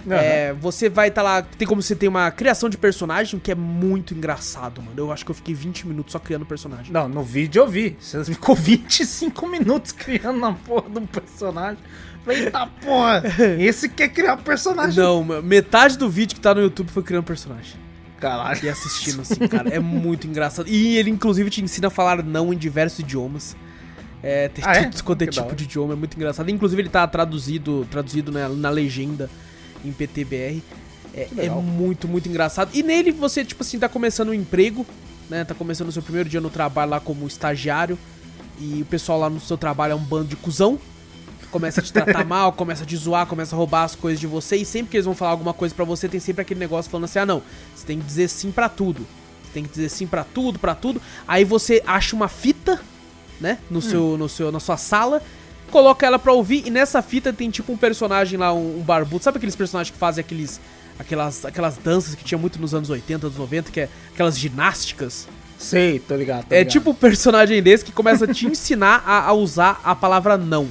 Aham. 0.06 0.16
É, 0.18 0.54
você 0.54 0.90
vai 0.90 1.08
estar 1.08 1.22
lá, 1.22 1.42
tem 1.42 1.66
como 1.66 1.82
você 1.82 1.96
ter 1.96 2.10
uma 2.10 2.30
criação 2.30 2.68
de 2.68 2.78
personagem 2.78 3.40
que 3.40 3.52
é 3.52 3.56
muito 3.56 4.14
engraçado, 4.14 4.82
mano. 4.82 4.94
Eu 4.98 5.12
acho 5.12 5.24
que 5.24 5.32
eu 5.32 5.36
fiquei 5.36 5.56
20 5.56 5.88
minutos 5.88 6.12
só 6.12 6.20
criando 6.20 6.46
personagem. 6.46 6.92
Não, 6.92 7.08
no 7.08 7.24
vídeo 7.24 7.62
eu 7.62 7.68
vi. 7.68 7.96
Você 8.00 8.24
ficou 8.26 8.54
25 8.56 9.48
minutos 9.48 9.94
criando 9.94 10.46
a 10.46 10.52
porra 10.52 10.90
de 10.90 11.00
um 11.00 11.06
personagem. 11.06 11.82
Eita 12.28 12.68
porra, 12.68 13.24
esse 13.60 13.90
quer 13.90 14.10
criar 14.10 14.38
personagem. 14.38 15.02
Não, 15.02 15.24
metade 15.42 15.98
do 15.98 16.10
vídeo 16.10 16.36
que 16.36 16.42
tá 16.42 16.54
no 16.54 16.62
YouTube 16.62 16.90
foi 16.90 17.04
criando 17.04 17.24
personagem. 17.24 17.82
Caralho. 18.20 18.60
E 18.64 18.70
assistindo, 18.70 19.22
assim, 19.22 19.48
cara, 19.50 19.70
é 19.70 19.80
muito 19.80 20.26
engraçado. 20.26 20.70
E 20.70 20.98
ele, 20.98 21.10
inclusive, 21.10 21.50
te 21.50 21.62
ensina 21.62 21.88
a 21.88 21.92
falar 21.92 22.24
não 22.24 22.54
em 22.54 22.58
diversos 22.58 23.00
idiomas. 23.00 23.54
É, 24.24 24.48
tem 24.48 24.64
Ah, 24.66 24.76
é? 24.76 24.86
tudo 24.86 25.04
quanto 25.04 25.22
é 25.24 25.28
Que 25.28 25.36
da 25.36 25.44
tipo 25.44 25.56
de 25.56 25.66
idioma, 25.66 25.94
é 25.94 25.96
muito 25.98 26.16
engraçado. 26.16 26.50
Inclusive, 26.50 26.82
ele 26.82 26.90
tá 26.90 27.06
traduzido, 27.06 27.86
traduzido 27.92 28.32
na, 28.32 28.48
na 28.48 28.70
legenda 28.70 29.30
em 29.84 29.92
PTBR. 29.92 30.64
É, 31.14 31.28
é 31.38 31.50
muito, 31.50 32.08
muito 32.08 32.28
engraçado. 32.30 32.72
E 32.74 32.82
nele 32.82 33.12
você, 33.12 33.44
tipo 33.44 33.62
assim, 33.64 33.78
tá 33.78 33.90
começando 33.90 34.30
um 34.30 34.34
emprego, 34.34 34.86
né? 35.30 35.44
Tá 35.44 35.54
começando 35.54 35.90
o 35.90 35.92
seu 35.92 36.02
primeiro 36.02 36.28
dia 36.30 36.40
no 36.42 36.50
trabalho 36.50 36.92
lá 36.92 37.00
como 37.00 37.28
estagiário. 37.28 38.00
E 38.60 38.82
o 38.82 38.86
pessoal 38.86 39.20
lá 39.20 39.30
no 39.30 39.40
seu 39.42 39.58
trabalho 39.58 39.92
é 39.92 39.96
um 39.96 40.00
bando 40.00 40.30
de 40.30 40.36
cuzão. 40.36 40.80
Começa 41.52 41.82
a 41.82 41.84
te 41.84 41.94
tratar 41.94 42.24
mal, 42.26 42.54
começa 42.54 42.84
a 42.84 42.86
te 42.88 42.96
zoar, 42.96 43.28
começa 43.28 43.56
a 43.56 43.58
roubar 43.58 43.84
as 43.84 43.94
coisas 43.94 44.20
de 44.20 44.26
você. 44.26 44.56
E 44.56 44.66
sempre 44.66 44.90
que 44.90 44.98
eles 44.98 45.06
vão 45.06 45.14
falar 45.14 45.32
alguma 45.32 45.54
coisa 45.54 45.76
pra 45.76 45.86
você, 45.86 46.08
tem 46.08 46.20
sempre 46.20 46.42
aquele 46.42 46.60
negócio 46.60 46.90
falando 46.90 47.06
assim: 47.06 47.20
ah, 47.20 47.26
não, 47.26 47.44
você 47.76 47.86
tem 47.86 48.00
que 48.00 48.06
dizer 48.06 48.30
sim 48.30 48.52
pra 48.52 48.70
tudo. 48.70 49.06
Você 49.44 49.52
tem 49.54 49.64
que 49.64 49.70
dizer 49.70 49.90
sim 49.90 50.08
pra 50.08 50.24
tudo, 50.24 50.58
pra 50.58 50.74
tudo. 50.74 51.00
Aí 51.28 51.44
você 51.44 51.84
acha 51.86 52.16
uma 52.16 52.28
fita, 52.28 52.82
né, 53.40 53.58
no 53.70 53.82
seu, 53.82 54.18
no 54.18 54.28
seu, 54.30 54.52
na 54.52 54.60
sua 54.60 54.78
sala, 54.78 55.22
coloca 55.72 56.06
ela 56.06 56.20
pra 56.20 56.32
ouvir. 56.34 56.64
E 56.66 56.70
nessa 56.70 57.02
fita 57.02 57.34
tem 57.34 57.50
tipo 57.50 57.72
um 57.72 57.78
personagem 57.78 58.38
lá, 58.38 58.54
um, 58.54 58.80
um 58.80 58.82
barbudo. 58.82 59.24
Sabe 59.24 59.38
aqueles 59.38 59.56
personagens 59.56 59.92
que 59.92 59.98
fazem 59.98 60.22
aqueles, 60.24 60.60
aquelas, 61.00 61.46
aquelas 61.46 61.78
danças 61.78 62.16
que 62.16 62.24
tinha 62.24 62.38
muito 62.38 62.60
nos 62.62 62.74
anos 62.74 62.90
80, 62.90 63.28
anos 63.28 63.38
90, 63.38 63.72
que 63.72 63.82
é 63.82 63.90
aquelas 64.14 64.38
ginásticas? 64.38 65.28
Sei, 65.58 66.00
tô 66.00 66.16
ligado. 66.16 66.46
tô 66.48 66.54
É 66.54 66.60
ligado. 66.60 66.72
tipo 66.72 66.90
um 66.92 66.96
personagem 66.96 67.62
desse 67.62 67.86
que 67.86 67.92
começa 67.92 68.26
a 68.26 68.34
te 68.34 68.46
ensinar 68.48 69.04
a, 69.06 69.28
a 69.28 69.34
usar 69.34 69.80
a 69.84 69.96
palavra 69.96 70.38
não. 70.38 70.68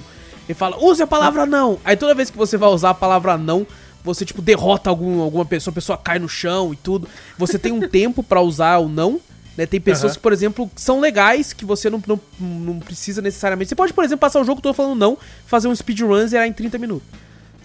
Ele 0.49 0.55
fala, 0.55 0.77
use 0.85 1.03
a 1.03 1.07
palavra 1.07 1.47
não. 1.47 1.79
Aí 1.85 1.97
toda 1.97 2.15
vez 2.15 2.29
que 2.31 2.37
você 2.37 2.57
vai 2.57 2.69
usar 2.69 2.91
a 2.91 2.95
palavra 2.95 3.39
não, 3.39 3.67
você, 4.05 4.25
tipo, 4.25 4.43
derrota 4.43 4.91
algum, 4.91 5.21
alguma 5.21 5.45
pessoa, 5.45 5.71
a 5.71 5.75
pessoa 5.75 5.97
cai 5.97 6.19
no 6.19 6.29
chão 6.29 6.73
e 6.73 6.77
tudo. 6.77 7.09
Você 7.39 7.59
tem 7.59 7.71
um 7.73 7.89
tempo 7.89 8.23
pra 8.23 8.41
usar 8.41 8.79
ou 8.79 8.89
não. 8.89 9.21
Né? 9.57 9.67
Tem 9.67 9.81
pessoas 9.81 10.13
Aham. 10.13 10.17
que, 10.17 10.21
por 10.21 10.33
exemplo, 10.33 10.71
são 10.77 11.01
legais, 11.01 11.53
que 11.53 11.65
você 11.65 11.91
não, 11.91 12.03
não, 12.07 12.21
não 12.41 12.79
precisa 12.79 13.21
necessariamente. 13.21 13.69
Você 13.69 13.75
pode, 13.75 13.93
por 13.93 14.05
exemplo, 14.05 14.21
passar 14.21 14.41
o 14.41 14.45
jogo 14.45 14.61
todo 14.61 14.75
falando 14.75 14.99
não, 14.99 15.19
fazer 15.47 15.69
um 15.69 15.75
speedrun 15.75 16.19
e 16.19 16.29
zerar 16.29 16.47
em 16.47 16.53
30 16.53 16.79
minutos. 16.79 17.07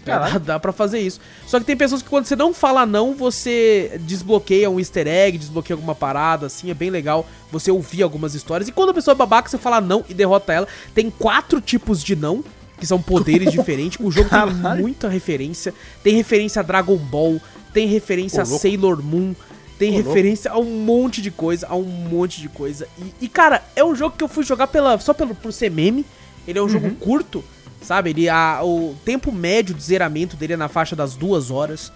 Caralho. 0.04 0.34
Dá, 0.34 0.38
dá 0.54 0.60
pra 0.60 0.72
fazer 0.72 1.00
isso. 1.00 1.20
Só 1.46 1.58
que 1.58 1.66
tem 1.66 1.76
pessoas 1.76 2.02
que 2.02 2.08
quando 2.08 2.26
você 2.26 2.36
não 2.36 2.52
fala 2.54 2.86
não, 2.86 3.14
você 3.14 3.98
desbloqueia 4.00 4.70
um 4.70 4.78
easter 4.78 5.06
egg, 5.06 5.38
desbloqueia 5.38 5.74
alguma 5.74 5.94
parada, 5.94 6.46
assim, 6.46 6.70
é 6.70 6.74
bem 6.74 6.90
legal 6.90 7.26
você 7.50 7.70
ouvir 7.70 8.02
algumas 8.02 8.34
histórias. 8.34 8.68
E 8.68 8.72
quando 8.72 8.90
a 8.90 8.94
pessoa 8.94 9.12
é 9.12 9.16
babaca, 9.16 9.48
você 9.48 9.58
fala 9.58 9.80
não 9.80 10.04
e 10.08 10.14
derrota 10.14 10.52
ela. 10.52 10.68
Tem 10.94 11.10
quatro 11.10 11.60
tipos 11.60 12.02
de 12.02 12.16
não, 12.16 12.44
que 12.78 12.86
são 12.86 13.00
poderes 13.00 13.50
diferentes. 13.52 13.98
O 14.00 14.10
jogo 14.10 14.28
tem 14.28 14.38
Caralho. 14.38 14.82
muita 14.82 15.08
referência. 15.08 15.74
Tem 16.02 16.14
referência 16.14 16.60
a 16.60 16.62
Dragon 16.62 16.96
Ball, 16.96 17.40
tem 17.72 17.86
referência 17.86 18.40
Ô, 18.40 18.42
a. 18.42 18.46
Sailor 18.46 19.02
Moon. 19.02 19.34
Tem 19.78 19.90
Ô, 19.90 19.94
louco. 19.94 20.08
referência 20.08 20.50
a 20.50 20.58
um 20.58 20.64
monte 20.84 21.22
de 21.22 21.30
coisa, 21.30 21.66
a 21.68 21.76
um 21.76 21.84
monte 21.84 22.40
de 22.40 22.48
coisa. 22.48 22.88
E, 22.98 23.24
e, 23.26 23.28
cara, 23.28 23.62
é 23.76 23.84
um 23.84 23.94
jogo 23.94 24.16
que 24.16 24.24
eu 24.24 24.28
fui 24.28 24.44
jogar 24.44 24.66
pela, 24.66 24.98
só 24.98 25.14
pelo, 25.14 25.34
por 25.34 25.52
ser 25.52 25.70
meme. 25.70 26.04
Ele 26.46 26.58
é 26.58 26.62
um 26.62 26.64
Uhum. 26.64 26.70
jogo 26.70 26.90
curto, 26.96 27.44
sabe? 27.82 28.10
Ele, 28.10 28.28
a, 28.28 28.60
o 28.64 28.96
tempo 29.04 29.30
médio 29.30 29.74
de 29.74 29.82
zeramento 29.82 30.36
dele 30.36 30.54
é 30.54 30.56
na 30.56 30.68
faixa 30.68 30.96
das 30.96 31.14
duas 31.14 31.50
horas. 31.50 31.92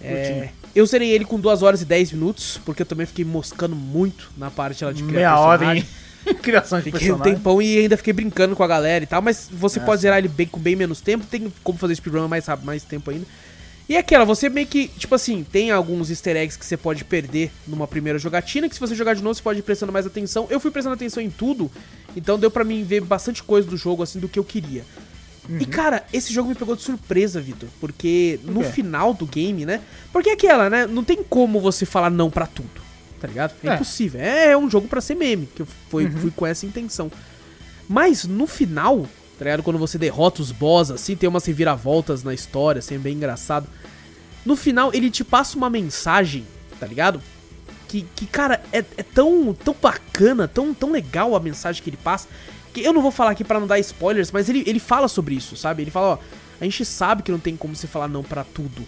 É, 0.00 0.26
curtinho. 0.26 0.50
eu 0.74 0.84
zerei 0.86 1.10
ele 1.10 1.24
com 1.24 1.40
2 1.40 1.62
horas 1.62 1.80
e 1.80 1.84
10 1.86 2.12
minutos, 2.12 2.60
porque 2.66 2.82
eu 2.82 2.86
também 2.86 3.06
fiquei 3.06 3.24
moscando 3.24 3.74
muito 3.74 4.30
na 4.36 4.50
parte 4.50 4.84
lá 4.84 4.92
de 4.92 5.02
criar 5.02 5.30
Meia 5.30 5.38
hora 5.38 5.76
em 5.78 5.84
criação 6.42 6.78
de 6.80 6.84
Fiquei 6.90 7.10
um 7.10 7.18
tempão 7.18 7.62
e 7.62 7.78
ainda 7.78 7.96
fiquei 7.96 8.12
brincando 8.12 8.54
com 8.54 8.62
a 8.62 8.66
galera 8.66 9.02
e 9.04 9.06
tal, 9.06 9.22
mas 9.22 9.48
você 9.50 9.78
Ah, 9.78 9.82
pode 9.84 10.00
sim. 10.00 10.02
zerar 10.02 10.18
ele 10.18 10.28
bem, 10.28 10.46
com 10.46 10.60
bem 10.60 10.76
menos 10.76 11.00
tempo, 11.00 11.24
tem 11.24 11.50
como 11.62 11.78
fazer 11.78 11.94
speedrun 11.94 12.28
mais 12.28 12.44
rápido, 12.44 12.66
mais 12.66 12.82
tempo 12.84 13.10
ainda. 13.10 13.24
E 13.88 13.96
é 13.96 13.98
aquela, 13.98 14.24
você 14.24 14.48
meio 14.48 14.66
que, 14.66 14.88
tipo 14.88 15.14
assim, 15.14 15.44
tem 15.44 15.70
alguns 15.70 16.08
easter 16.08 16.36
eggs 16.36 16.58
que 16.58 16.64
você 16.64 16.76
pode 16.76 17.04
perder 17.04 17.50
numa 17.66 17.86
primeira 17.86 18.18
jogatina, 18.18 18.66
que 18.68 18.74
se 18.74 18.80
você 18.80 18.94
jogar 18.94 19.14
de 19.14 19.22
novo 19.22 19.34
você 19.34 19.42
pode 19.42 19.58
ir 19.58 19.62
prestando 19.62 19.92
mais 19.92 20.06
atenção. 20.06 20.46
Eu 20.48 20.58
fui 20.58 20.70
prestando 20.70 20.94
atenção 20.94 21.22
em 21.22 21.28
tudo, 21.28 21.70
então 22.16 22.38
deu 22.38 22.50
pra 22.50 22.64
mim 22.64 22.82
ver 22.82 23.02
bastante 23.02 23.42
coisa 23.42 23.68
do 23.68 23.76
jogo, 23.76 24.02
assim, 24.02 24.18
do 24.18 24.28
que 24.28 24.38
eu 24.38 24.44
queria. 24.44 24.84
E 25.60 25.66
cara, 25.66 26.02
esse 26.10 26.32
jogo 26.32 26.48
me 26.48 26.54
pegou 26.54 26.74
de 26.74 26.80
surpresa, 26.80 27.38
Vitor, 27.38 27.68
porque 27.78 28.40
no 28.44 28.62
quê? 28.62 28.70
final 28.70 29.12
do 29.12 29.26
game, 29.26 29.66
né? 29.66 29.82
Porque 30.10 30.30
é 30.30 30.32
aquela, 30.32 30.70
né? 30.70 30.86
Não 30.86 31.04
tem 31.04 31.22
como 31.22 31.60
você 31.60 31.84
falar 31.84 32.08
não 32.08 32.30
pra 32.30 32.46
tudo, 32.46 32.80
tá 33.20 33.28
ligado? 33.28 33.52
É, 33.62 33.68
É. 33.68 33.74
impossível. 33.74 34.18
É 34.22 34.56
um 34.56 34.70
jogo 34.70 34.88
pra 34.88 35.02
ser 35.02 35.14
meme, 35.14 35.46
que 35.54 35.60
eu 35.60 35.68
fui, 35.90 36.08
fui 36.10 36.30
com 36.30 36.46
essa 36.46 36.64
intenção. 36.64 37.12
Mas 37.86 38.24
no 38.24 38.46
final, 38.46 39.06
tá 39.38 39.44
ligado? 39.44 39.62
Quando 39.62 39.78
você 39.78 39.98
derrota 39.98 40.42
os 40.42 40.52
boss, 40.52 40.90
assim, 40.90 41.16
tem 41.16 41.28
umas 41.28 41.44
reviravoltas 41.44 42.22
na 42.22 42.32
história, 42.32 42.78
assim, 42.78 42.94
é 42.94 42.98
bem 42.98 43.14
engraçado. 43.16 43.66
No 44.44 44.56
final, 44.56 44.92
ele 44.92 45.10
te 45.10 45.24
passa 45.24 45.56
uma 45.56 45.70
mensagem, 45.70 46.46
tá 46.78 46.86
ligado? 46.86 47.20
Que, 47.88 48.06
que 48.14 48.26
cara, 48.26 48.60
é, 48.72 48.78
é 48.78 49.02
tão, 49.02 49.54
tão 49.54 49.74
bacana, 49.80 50.46
tão, 50.46 50.74
tão 50.74 50.90
legal 50.90 51.34
a 51.34 51.40
mensagem 51.40 51.82
que 51.82 51.90
ele 51.90 51.96
passa. 51.96 52.28
Que 52.72 52.82
eu 52.82 52.92
não 52.92 53.00
vou 53.00 53.10
falar 53.10 53.30
aqui 53.30 53.44
pra 53.44 53.60
não 53.60 53.66
dar 53.66 53.78
spoilers, 53.78 54.30
mas 54.30 54.48
ele, 54.48 54.64
ele 54.66 54.80
fala 54.80 55.08
sobre 55.08 55.34
isso, 55.34 55.56
sabe? 55.56 55.82
Ele 55.82 55.90
fala, 55.90 56.14
ó, 56.14 56.18
a 56.60 56.64
gente 56.64 56.84
sabe 56.84 57.22
que 57.22 57.32
não 57.32 57.38
tem 57.38 57.56
como 57.56 57.74
você 57.74 57.86
falar 57.86 58.08
não 58.08 58.22
pra 58.22 58.44
tudo, 58.44 58.86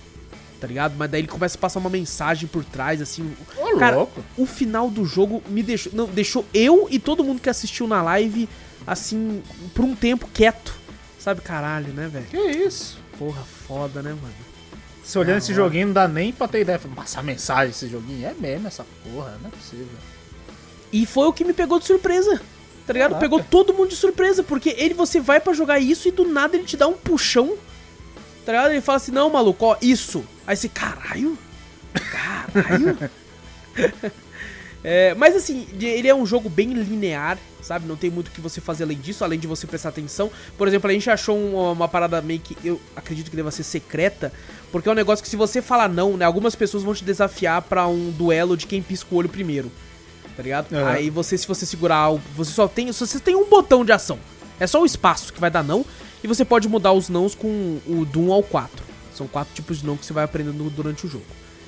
tá 0.61 0.67
ligado? 0.67 0.95
Mas 0.97 1.11
daí 1.11 1.21
ele 1.21 1.29
começa 1.29 1.57
a 1.57 1.61
passar 1.61 1.79
uma 1.79 1.91
mensagem 1.91 2.49
por 2.49 2.65
trás, 2.65 3.01
assim. 3.01 3.33
Ô, 3.59 3.77
cara, 3.77 3.97
louco. 3.97 4.23
o 4.37 4.47
final 4.47 4.91
do 4.91 5.05
jogo 5.05 5.43
me 5.49 5.63
deixou. 5.63 5.93
Não, 5.95 6.07
deixou 6.07 6.45
eu 6.53 6.89
e 6.91 6.99
todo 6.99 7.25
mundo 7.25 7.41
que 7.41 7.49
assistiu 7.49 7.87
na 7.87 8.03
live, 8.03 8.49
assim, 8.87 9.43
por 9.75 9.85
um 9.85 9.95
tempo 9.95 10.29
quieto. 10.33 10.75
Sabe, 11.19 11.41
caralho, 11.41 11.93
né, 11.93 12.09
velho? 12.09 12.27
Que 12.27 12.39
isso? 12.39 12.99
Porra, 13.19 13.43
foda, 13.67 14.03
né, 14.03 14.11
mano? 14.11 14.35
Se 15.03 15.19
olhando 15.19 15.37
Ah, 15.37 15.39
esse 15.39 15.55
joguinho, 15.55 15.87
não 15.89 15.95
dá 15.95 16.07
nem 16.09 16.33
pra 16.33 16.49
ter 16.49 16.61
ideia. 16.61 16.81
Passar 16.95 17.23
mensagem 17.23 17.71
esse 17.71 17.89
joguinho. 17.89 18.27
É 18.27 18.35
mesmo 18.35 18.67
essa 18.67 18.85
porra, 19.05 19.39
não 19.43 19.49
é 19.49 19.53
possível. 19.53 19.87
E 20.93 21.05
foi 21.07 21.27
o 21.27 21.33
que 21.33 21.45
me 21.45 21.53
pegou 21.53 21.79
de 21.79 21.87
surpresa. 21.87 22.41
Tá 22.87 22.93
ligado? 22.93 23.11
Caraca. 23.11 23.21
Pegou 23.21 23.43
todo 23.43 23.75
mundo 23.75 23.89
de 23.89 23.97
surpresa, 23.97 24.43
porque 24.43 24.71
ele 24.79 24.95
você 24.95 25.21
vai 25.21 25.41
pra 25.41 25.53
jogar 25.53 25.79
isso 25.81 26.07
e 26.09 26.13
do 26.13 26.25
nada 26.29 26.57
ele 26.57 26.65
te 26.65 26.77
dá 26.77 26.87
um 26.87 26.93
puxão. 26.95 27.57
Tá 28.45 28.53
ligado? 28.53 28.71
Ele 28.71 28.81
fala 28.81 28.97
assim: 28.97 29.11
"Não, 29.13 29.29
maluco, 29.31 29.65
ó, 29.65 29.77
isso". 29.83 30.25
Aí 30.47 30.57
você, 30.57 30.69
caralho? 30.69 31.37
Caralho? 31.95 32.99
É, 34.85 35.15
mas 35.15 35.35
assim, 35.35 35.67
ele 35.81 36.07
é 36.07 36.15
um 36.15 36.25
jogo 36.25 36.49
bem 36.49 36.73
linear, 36.73 37.39
sabe? 37.61 37.87
Não 37.89 37.97
tem 37.97 38.09
muito 38.09 38.29
o 38.29 38.31
que 38.31 38.41
você 38.41 38.61
fazer 38.61 38.85
além 38.85 38.99
disso, 38.99 39.25
além 39.25 39.39
de 39.39 39.47
você 39.47 39.67
prestar 39.67 39.89
atenção. 39.89 40.31
Por 40.57 40.69
exemplo, 40.69 40.89
a 40.89 40.93
gente 40.93 41.11
achou 41.11 41.37
uma, 41.37 41.73
uma 41.73 41.89
parada 41.89 42.21
meio 42.23 42.39
que 42.39 42.57
eu 42.65 42.81
acredito 42.95 43.29
que 43.31 43.37
deva 43.37 43.51
ser 43.51 43.65
secreta, 43.65 44.33
porque 44.71 44.89
é 44.89 44.93
um 44.93 44.95
negócio 44.95 45.23
que 45.23 45.29
se 45.29 45.35
você 45.37 45.61
falar 45.61 45.89
não, 45.89 46.17
né, 46.17 46.25
algumas 46.25 46.55
pessoas 46.55 46.85
vão 46.85 46.95
te 46.95 47.03
desafiar 47.05 47.63
pra 47.63 47.89
um 47.89 48.11
duelo 48.13 48.57
de 48.57 48.67
quem 48.67 48.81
pisca 48.81 49.09
o 49.13 49.19
olho 49.19 49.29
primeiro. 49.29 49.73
Tá 50.37 50.43
ligado? 50.43 50.73
Aham. 50.73 50.87
Aí 50.89 51.11
você, 51.11 51.37
se 51.37 51.49
você 51.49 51.67
segurar, 51.67 52.11
o- 52.13 52.21
você 52.37 52.53
só 52.53 52.69
tem, 52.69 52.93
você 52.93 53.19
tem 53.19 53.35
um 53.35 53.47
botão 53.49 53.85
de 53.85 53.91
ação. 53.91 54.19
É 54.61 54.67
só 54.67 54.81
o 54.81 54.87
espaço 54.87 55.33
que 55.33 55.41
vai 55.41 55.51
dar 55.51 55.65
não, 55.65 55.85
e 56.23 56.29
você 56.29 56.45
pode 56.45 56.69
mudar 56.69 56.93
os 56.93 57.09
nãos 57.09 57.35
com 57.35 57.81
o 57.87 58.05
do 58.05 58.21
1 58.21 58.33
ao 58.33 58.43
4. 58.43 58.85
São 59.15 59.27
quatro 59.27 59.53
tipos 59.55 59.79
de 59.81 59.87
não 59.87 59.97
que 59.97 60.05
você 60.07 60.13
vai 60.13 60.25
aprendendo 60.25 60.69
durante 60.71 61.07
o 61.07 61.09
jogo. 61.09 61.25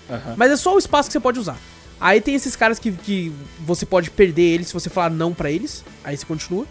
Aham. 0.08 0.34
Mas 0.36 0.50
é 0.52 0.56
só 0.56 0.74
o 0.74 0.78
espaço 0.78 1.08
que 1.08 1.14
você 1.14 1.20
pode 1.20 1.40
usar. 1.40 1.56
Aí 2.00 2.20
tem 2.20 2.34
esses 2.34 2.54
caras 2.54 2.78
que, 2.78 2.92
que 2.92 3.32
você 3.60 3.84
pode 3.84 4.10
perder 4.10 4.54
eles 4.54 4.68
se 4.68 4.74
você 4.74 4.88
falar 4.88 5.10
não 5.10 5.34
pra 5.34 5.50
eles. 5.50 5.84
Aí 6.04 6.16
você 6.16 6.24
continua. 6.24 6.66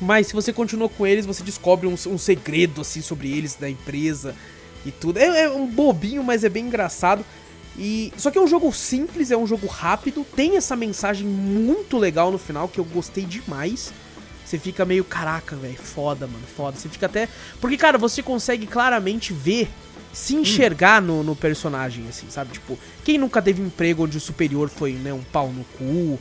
Mas 0.00 0.28
se 0.28 0.32
você 0.32 0.52
continua 0.52 0.88
com 0.88 1.06
eles, 1.06 1.26
você 1.26 1.42
descobre 1.42 1.86
um, 1.86 1.94
um 1.94 2.18
segredo 2.18 2.80
assim 2.80 3.00
sobre 3.00 3.30
eles, 3.30 3.54
da 3.54 3.68
empresa 3.68 4.34
e 4.84 4.90
tudo. 4.90 5.18
É, 5.18 5.42
é 5.42 5.50
um 5.50 5.66
bobinho, 5.66 6.22
mas 6.22 6.44
é 6.44 6.48
bem 6.48 6.66
engraçado. 6.66 7.24
E 7.78 8.12
só 8.16 8.30
que 8.30 8.38
é 8.38 8.40
um 8.40 8.46
jogo 8.46 8.72
simples, 8.72 9.30
é 9.30 9.36
um 9.36 9.46
jogo 9.46 9.66
rápido, 9.66 10.24
tem 10.36 10.56
essa 10.56 10.76
mensagem 10.76 11.26
muito 11.26 11.98
legal 11.98 12.30
no 12.30 12.38
final 12.38 12.68
que 12.68 12.78
eu 12.78 12.84
gostei 12.84 13.24
demais. 13.24 13.92
Você 14.44 14.58
fica 14.58 14.84
meio, 14.84 15.04
caraca, 15.04 15.56
velho, 15.56 15.76
foda, 15.76 16.26
mano, 16.26 16.44
foda. 16.56 16.76
Você 16.76 16.88
fica 16.88 17.06
até. 17.06 17.28
Porque, 17.60 17.76
cara, 17.76 17.98
você 17.98 18.22
consegue 18.22 18.66
claramente 18.66 19.32
ver, 19.32 19.68
se 20.14 20.34
enxergar 20.34 21.02
no, 21.02 21.22
no 21.22 21.34
personagem, 21.36 22.06
assim, 22.08 22.26
sabe? 22.30 22.52
Tipo, 22.52 22.78
quem 23.04 23.18
nunca 23.18 23.42
teve 23.42 23.60
emprego 23.60 24.04
onde 24.04 24.16
o 24.16 24.20
superior 24.20 24.68
foi, 24.68 24.92
né, 24.92 25.12
um 25.12 25.22
pau 25.22 25.48
no 25.48 25.64
cu, 25.76 26.18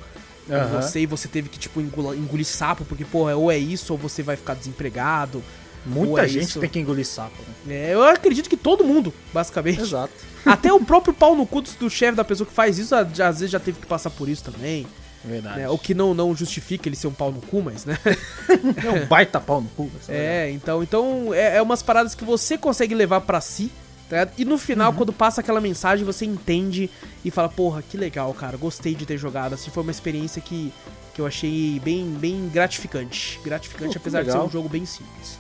Aham. 0.50 0.82
você 0.82 1.02
e 1.02 1.06
você 1.06 1.28
teve 1.28 1.48
que, 1.48 1.58
tipo, 1.60 1.80
engula- 1.80 2.16
engolir 2.16 2.46
sapo, 2.46 2.84
porque, 2.84 3.06
porra, 3.06 3.36
ou 3.36 3.52
é 3.52 3.58
isso 3.58 3.94
ou 3.94 4.00
você 4.00 4.22
vai 4.24 4.36
ficar 4.36 4.56
desempregado. 4.56 5.42
Muita 5.86 6.24
é 6.24 6.28
gente 6.28 6.46
isso. 6.46 6.60
tem 6.60 6.70
que 6.70 6.80
engolir 6.80 7.06
sapo, 7.06 7.36
né? 7.66 7.76
É, 7.90 7.94
eu 7.94 8.04
acredito 8.04 8.50
que 8.50 8.56
todo 8.58 8.84
mundo, 8.84 9.14
basicamente. 9.34 9.82
Exato. 9.82 10.14
Até 10.46 10.72
o 10.72 10.80
próprio 10.80 11.14
pau 11.14 11.36
no 11.36 11.46
cu 11.46 11.62
do, 11.62 11.90
chefe 11.90 12.16
da 12.16 12.24
pessoa 12.24 12.48
que 12.48 12.54
faz 12.54 12.78
isso, 12.80 12.96
às 12.96 13.08
vezes 13.12 13.52
já 13.52 13.60
teve 13.60 13.80
que 13.80 13.86
passar 13.86 14.10
por 14.10 14.28
isso 14.30 14.44
também. 14.44 14.88
Verdade. 15.24 15.60
Né? 15.60 15.70
O 15.70 15.78
que 15.78 15.94
não, 15.94 16.14
não 16.14 16.36
justifica 16.36 16.88
ele 16.90 16.96
ser 16.96 17.08
um 17.08 17.14
pau 17.14 17.32
no 17.32 17.42
cu, 17.42 17.62
mas, 17.62 17.86
né? 17.86 17.98
É 18.84 18.90
um 18.92 19.06
baita 19.06 19.40
pau 19.40 19.62
no 19.62 19.70
cu. 19.70 19.90
essa 20.02 20.12
É, 20.12 20.52
então, 20.52 20.84
então 20.84 21.34
é, 21.34 21.58
é 21.58 21.62
umas 21.62 21.82
paradas 21.82 22.14
que 22.14 22.26
você 22.26 22.58
consegue 22.58 22.94
levar 22.94 23.22
pra 23.22 23.40
si, 23.40 23.72
tá 24.14 24.20
ligado? 24.20 24.34
E 24.38 24.46
no 24.46 24.58
final, 24.58 24.94
quando 24.94 25.12
passa 25.12 25.42
aquela 25.42 25.60
mensagem, 25.60 26.06
você 26.06 26.26
entende 26.26 26.90
e 27.26 27.32
fala, 27.32 27.50
porra, 27.50 27.82
que 27.82 27.98
legal, 27.98 28.32
cara, 28.34 28.56
gostei 28.56 28.94
de 28.94 29.06
ter 29.06 29.18
jogado. 29.18 29.54
Assim, 29.54 29.72
foi 29.72 29.82
uma 29.82 29.92
experiência 29.92 30.42
que, 30.42 30.72
que 31.14 31.20
eu 31.20 31.26
achei 31.26 31.82
bem, 31.84 32.06
bem 32.12 32.48
gratificante. 32.50 33.40
Gratificante, 33.44 33.98
apesar 33.98 34.20
de 34.20 34.28
ser 34.28 34.34
legal. 34.34 34.48
um 34.48 34.52
jogo 34.52 34.70
bem 34.70 34.86
simples. 34.86 35.40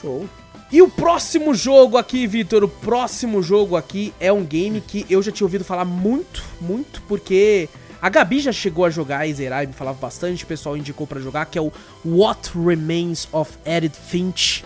Show. 0.00 0.28
E 0.70 0.82
o 0.82 0.88
próximo 0.88 1.54
jogo 1.54 1.96
aqui, 1.96 2.26
Vitor, 2.26 2.62
o 2.62 2.68
próximo 2.68 3.42
jogo 3.42 3.76
aqui 3.76 4.12
é 4.20 4.32
um 4.32 4.44
game 4.44 4.80
que 4.80 5.06
eu 5.08 5.22
já 5.22 5.32
tinha 5.32 5.46
ouvido 5.46 5.64
falar 5.64 5.84
muito, 5.84 6.44
muito, 6.60 7.02
porque 7.02 7.68
a 8.00 8.08
Gabi 8.08 8.40
já 8.40 8.52
chegou 8.52 8.84
a 8.84 8.90
jogar 8.90 9.26
e 9.26 9.34
zerar 9.34 9.64
e 9.64 9.66
me 9.66 9.72
falava 9.72 9.98
bastante, 9.98 10.44
o 10.44 10.46
pessoal 10.46 10.76
indicou 10.76 11.06
pra 11.06 11.20
jogar, 11.20 11.46
que 11.46 11.58
é 11.58 11.62
o 11.62 11.70
What 12.04 12.50
Remains 12.54 13.28
of 13.32 13.52
Edith 13.64 13.96
Finch. 14.08 14.64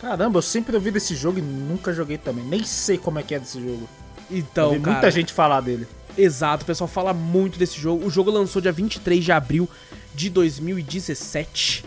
Caramba, 0.00 0.38
eu 0.38 0.42
sempre 0.42 0.74
ouvi 0.74 0.90
desse 0.90 1.14
jogo 1.14 1.38
e 1.38 1.42
nunca 1.42 1.92
joguei 1.92 2.18
também. 2.18 2.44
Nem 2.44 2.64
sei 2.64 2.98
como 2.98 3.18
é 3.18 3.22
que 3.22 3.34
é 3.34 3.38
desse 3.38 3.60
jogo. 3.60 3.88
Então, 4.30 4.68
ouvi 4.68 4.80
cara, 4.80 4.92
muita 4.92 5.10
gente 5.10 5.32
falar 5.32 5.60
dele. 5.60 5.86
Exato, 6.16 6.64
o 6.64 6.66
pessoal 6.66 6.88
fala 6.88 7.12
muito 7.12 7.58
desse 7.58 7.80
jogo. 7.80 8.06
O 8.06 8.10
jogo 8.10 8.30
lançou 8.30 8.60
dia 8.60 8.72
23 8.72 9.24
de 9.24 9.32
abril 9.32 9.68
de 10.14 10.30
2017. 10.30 11.84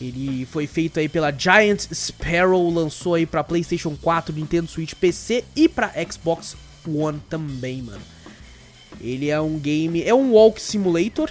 Ele 0.00 0.46
foi 0.46 0.66
feito 0.66 0.98
aí 0.98 1.08
pela 1.08 1.32
Giant 1.32 1.86
Sparrow, 1.92 2.70
lançou 2.70 3.14
aí 3.14 3.26
pra 3.26 3.44
PlayStation 3.44 3.96
4, 4.00 4.34
Nintendo 4.34 4.68
Switch, 4.68 4.94
PC 4.94 5.44
e 5.54 5.68
pra 5.68 5.92
Xbox 6.10 6.56
One 6.86 7.20
também, 7.30 7.82
mano. 7.82 8.02
Ele 9.00 9.28
é 9.30 9.40
um 9.40 9.58
game, 9.58 10.02
é 10.02 10.14
um 10.14 10.32
walk 10.32 10.60
simulator, 10.60 11.30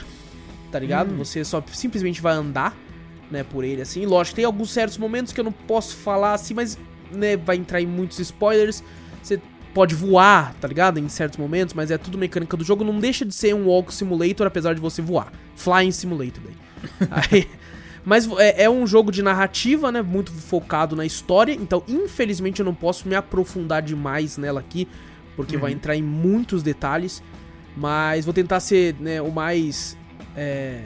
tá 0.72 0.80
ligado? 0.80 1.16
Você 1.16 1.44
só 1.44 1.64
simplesmente 1.74 2.22
vai 2.22 2.34
andar, 2.34 2.76
né, 3.34 3.44
por 3.44 3.64
ele 3.64 3.82
assim. 3.82 4.06
Lógico, 4.06 4.36
tem 4.36 4.46
alguns 4.46 4.72
certos 4.72 4.98
momentos 4.98 5.34
que 5.34 5.40
eu 5.40 5.44
não 5.44 5.52
posso 5.52 5.96
falar 5.98 6.34
assim, 6.34 6.54
mas 6.54 6.78
né, 7.12 7.36
vai 7.36 7.58
entrar 7.58 7.82
em 7.82 7.88
muitos 7.88 8.20
spoilers. 8.20 8.84
Você 9.22 9.42
pode 9.74 9.96
voar, 9.96 10.54
tá 10.62 10.68
ligado? 10.68 11.00
Em 11.00 11.10
certos 11.10 11.38
momentos, 11.40 11.74
mas 11.74 11.90
é 11.90 11.98
tudo 11.98 12.16
mecânica 12.16 12.56
do 12.56 12.64
jogo. 12.64 12.84
Não 12.84 13.00
deixa 13.00 13.26
de 13.26 13.34
ser 13.34 13.56
um 13.56 13.66
walk 13.66 13.94
simulator, 13.94 14.46
apesar 14.46 14.76
de 14.76 14.80
você 14.80 15.02
voar. 15.02 15.34
Flying 15.56 15.92
simulator 15.92 16.44
daí. 16.44 16.56
Aí, 17.10 17.50
Mas 18.06 18.30
é, 18.38 18.66
é, 18.66 18.70
um 18.70 18.86
jogo 18.86 19.12
de 19.12 19.24
narrativa, 19.24 19.92
né? 19.92 20.02
Muito 20.02 20.32
focado 20.32 20.96
na 20.96 21.06
história. 21.06 21.54
Então, 21.54 21.82
infelizmente, 21.88 22.60
eu 22.60 22.66
não 22.66 22.76
posso 22.76 23.08
me 23.08 23.16
aprofundar 23.16 23.82
demais 23.82 24.38
nela 24.38 24.60
aqui, 24.60 24.88
porque 25.36 25.56
uhum. 25.56 25.62
vai 25.62 25.72
entrar 25.72 25.96
em 25.96 26.04
muitos 26.04 26.62
detalhes. 26.62 27.24
Mas 27.76 28.26
vou 28.26 28.34
tentar 28.34 28.60
ser 28.60 28.96
né, 29.00 29.20
o 29.22 29.32
mais 29.32 29.98
é, 30.36 30.84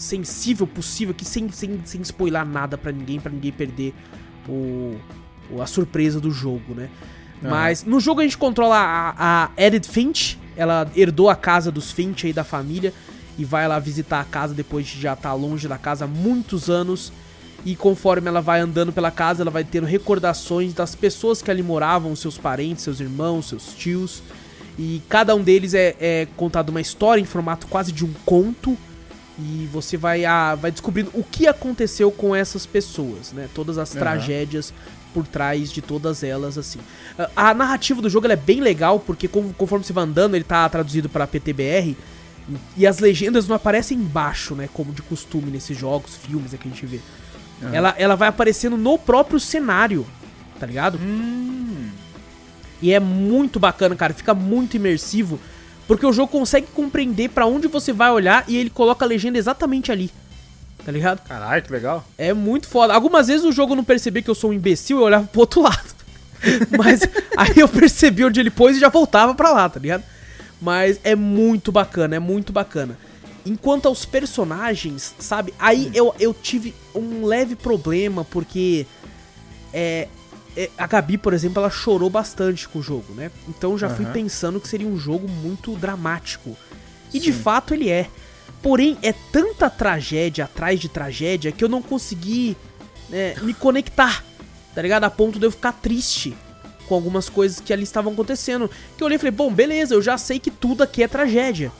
sensível 0.00 0.66
possível 0.66 1.12
aqui, 1.12 1.24
sem, 1.24 1.50
sem, 1.50 1.80
sem 1.84 2.00
spoiler 2.02 2.44
nada 2.44 2.78
para 2.78 2.90
ninguém, 2.90 3.20
para 3.20 3.30
ninguém 3.30 3.52
perder 3.52 3.94
o, 4.48 4.96
a 5.60 5.66
surpresa 5.66 6.20
do 6.20 6.30
jogo, 6.30 6.74
né? 6.74 6.88
Uhum. 7.42 7.50
Mas 7.50 7.84
no 7.84 8.00
jogo 8.00 8.20
a 8.20 8.24
gente 8.24 8.38
controla 8.38 8.76
a, 8.76 9.44
a 9.44 9.50
Edith 9.56 9.88
Finch, 9.88 10.38
ela 10.56 10.90
herdou 10.94 11.30
a 11.30 11.36
casa 11.36 11.70
dos 11.70 11.90
Finch 11.90 12.26
aí 12.26 12.32
da 12.32 12.44
família 12.44 12.92
e 13.38 13.44
vai 13.44 13.66
lá 13.66 13.78
visitar 13.78 14.20
a 14.20 14.24
casa 14.24 14.52
depois 14.52 14.86
de 14.86 15.00
já 15.00 15.14
estar 15.14 15.30
tá 15.30 15.34
longe 15.34 15.66
da 15.66 15.78
casa 15.78 16.04
há 16.04 16.08
muitos 16.08 16.68
anos. 16.68 17.12
E 17.64 17.76
conforme 17.76 18.28
ela 18.28 18.40
vai 18.40 18.60
andando 18.60 18.92
pela 18.92 19.10
casa, 19.10 19.42
ela 19.42 19.50
vai 19.50 19.64
tendo 19.64 19.86
recordações 19.86 20.72
das 20.72 20.94
pessoas 20.94 21.42
que 21.42 21.50
ali 21.50 21.62
moravam, 21.62 22.16
seus 22.16 22.38
parentes, 22.38 22.84
seus 22.84 23.00
irmãos, 23.00 23.48
seus 23.48 23.74
tios. 23.74 24.22
E 24.78 25.02
cada 25.08 25.34
um 25.34 25.42
deles 25.42 25.74
é, 25.74 25.94
é 26.00 26.28
contado 26.36 26.70
uma 26.70 26.80
história 26.80 27.20
em 27.20 27.24
formato 27.24 27.66
quase 27.66 27.92
de 27.92 28.04
um 28.04 28.12
conto. 28.24 28.78
E 29.42 29.68
você 29.72 29.96
vai, 29.96 30.24
a, 30.24 30.54
vai 30.54 30.70
descobrindo 30.70 31.10
o 31.14 31.24
que 31.24 31.46
aconteceu 31.46 32.10
com 32.10 32.34
essas 32.34 32.66
pessoas, 32.66 33.32
né? 33.32 33.48
Todas 33.54 33.78
as 33.78 33.92
uhum. 33.92 33.98
tragédias 33.98 34.72
por 35.14 35.26
trás 35.26 35.72
de 35.72 35.80
todas 35.80 36.22
elas, 36.22 36.58
assim. 36.58 36.78
A 37.34 37.54
narrativa 37.54 38.00
do 38.02 38.08
jogo 38.08 38.26
é 38.28 38.36
bem 38.36 38.60
legal, 38.60 39.00
porque 39.00 39.26
conforme 39.28 39.84
você 39.84 39.92
vai 39.92 40.04
andando, 40.04 40.34
ele 40.34 40.44
tá 40.44 40.68
traduzido 40.68 41.08
para 41.08 41.26
PTBR, 41.26 41.96
e 42.76 42.86
as 42.86 42.98
legendas 42.98 43.46
não 43.46 43.56
aparecem 43.56 43.98
embaixo, 43.98 44.54
né? 44.54 44.68
Como 44.72 44.92
de 44.92 45.02
costume 45.02 45.50
nesses 45.50 45.76
jogos, 45.76 46.16
filmes 46.16 46.54
é 46.54 46.56
que 46.56 46.68
a 46.68 46.70
gente 46.70 46.86
vê. 46.86 47.00
Uhum. 47.62 47.74
Ela, 47.74 47.94
ela 47.98 48.16
vai 48.16 48.28
aparecendo 48.28 48.76
no 48.76 48.98
próprio 48.98 49.38
cenário, 49.38 50.06
tá 50.58 50.66
ligado? 50.66 50.98
Hum. 50.98 51.90
E 52.82 52.92
é 52.92 53.00
muito 53.00 53.60
bacana, 53.60 53.94
cara. 53.94 54.14
Fica 54.14 54.34
muito 54.34 54.76
imersivo. 54.76 55.38
Porque 55.90 56.06
o 56.06 56.12
jogo 56.12 56.30
consegue 56.30 56.68
compreender 56.68 57.30
para 57.30 57.46
onde 57.46 57.66
você 57.66 57.92
vai 57.92 58.12
olhar 58.12 58.44
e 58.46 58.56
ele 58.56 58.70
coloca 58.70 59.04
a 59.04 59.08
legenda 59.08 59.36
exatamente 59.36 59.90
ali. 59.90 60.08
Tá 60.84 60.92
ligado? 60.92 61.18
Caralho, 61.26 61.64
que 61.64 61.72
legal. 61.72 62.04
É 62.16 62.32
muito 62.32 62.68
foda. 62.68 62.94
Algumas 62.94 63.26
vezes 63.26 63.44
o 63.44 63.50
jogo 63.50 63.74
não 63.74 63.82
percebia 63.82 64.22
que 64.22 64.30
eu 64.30 64.34
sou 64.36 64.50
um 64.50 64.52
imbecil 64.52 64.98
e 64.98 65.00
eu 65.00 65.04
olhava 65.04 65.26
pro 65.26 65.40
outro 65.40 65.60
lado. 65.66 65.92
Mas 66.78 67.00
aí 67.36 67.54
eu 67.56 67.68
percebi 67.68 68.24
onde 68.24 68.38
ele 68.38 68.52
pôs 68.52 68.76
e 68.76 68.78
já 68.78 68.88
voltava 68.88 69.34
pra 69.34 69.50
lá, 69.50 69.68
tá 69.68 69.80
ligado? 69.80 70.04
Mas 70.62 71.00
é 71.02 71.16
muito 71.16 71.72
bacana, 71.72 72.14
é 72.14 72.20
muito 72.20 72.52
bacana. 72.52 72.96
Enquanto 73.44 73.86
aos 73.86 74.04
personagens, 74.04 75.12
sabe? 75.18 75.52
Aí 75.58 75.86
hum. 75.86 75.92
eu, 75.92 76.14
eu 76.20 76.32
tive 76.32 76.72
um 76.94 77.26
leve 77.26 77.56
problema, 77.56 78.24
porque. 78.24 78.86
É, 79.74 80.06
a 80.76 80.86
Gabi, 80.86 81.16
por 81.16 81.32
exemplo, 81.32 81.60
ela 81.60 81.70
chorou 81.70 82.10
bastante 82.10 82.68
com 82.68 82.80
o 82.80 82.82
jogo, 82.82 83.14
né? 83.14 83.30
Então 83.48 83.78
já 83.78 83.88
uhum. 83.88 83.96
fui 83.96 84.06
pensando 84.06 84.60
que 84.60 84.68
seria 84.68 84.88
um 84.88 84.96
jogo 84.96 85.28
muito 85.28 85.76
dramático. 85.76 86.56
E 87.12 87.18
Sim. 87.18 87.20
de 87.20 87.32
fato 87.32 87.74
ele 87.74 87.88
é. 87.88 88.08
Porém, 88.62 88.98
é 89.02 89.12
tanta 89.12 89.70
tragédia 89.70 90.44
atrás 90.44 90.78
de 90.78 90.88
tragédia 90.88 91.50
que 91.50 91.64
eu 91.64 91.68
não 91.68 91.80
consegui 91.80 92.56
né, 93.08 93.34
me 93.42 93.54
conectar, 93.54 94.22
tá 94.74 94.82
ligado? 94.82 95.04
A 95.04 95.10
ponto 95.10 95.38
de 95.38 95.46
eu 95.46 95.50
ficar 95.50 95.72
triste 95.72 96.36
com 96.86 96.94
algumas 96.94 97.28
coisas 97.28 97.60
que 97.60 97.72
ali 97.72 97.84
estavam 97.84 98.12
acontecendo. 98.12 98.68
Que 98.96 99.02
eu 99.02 99.06
olhei 99.06 99.16
e 99.16 99.18
falei, 99.18 99.30
bom, 99.30 99.52
beleza, 99.52 99.94
eu 99.94 100.02
já 100.02 100.18
sei 100.18 100.38
que 100.38 100.50
tudo 100.50 100.82
aqui 100.82 101.02
é 101.02 101.08
tragédia. 101.08 101.72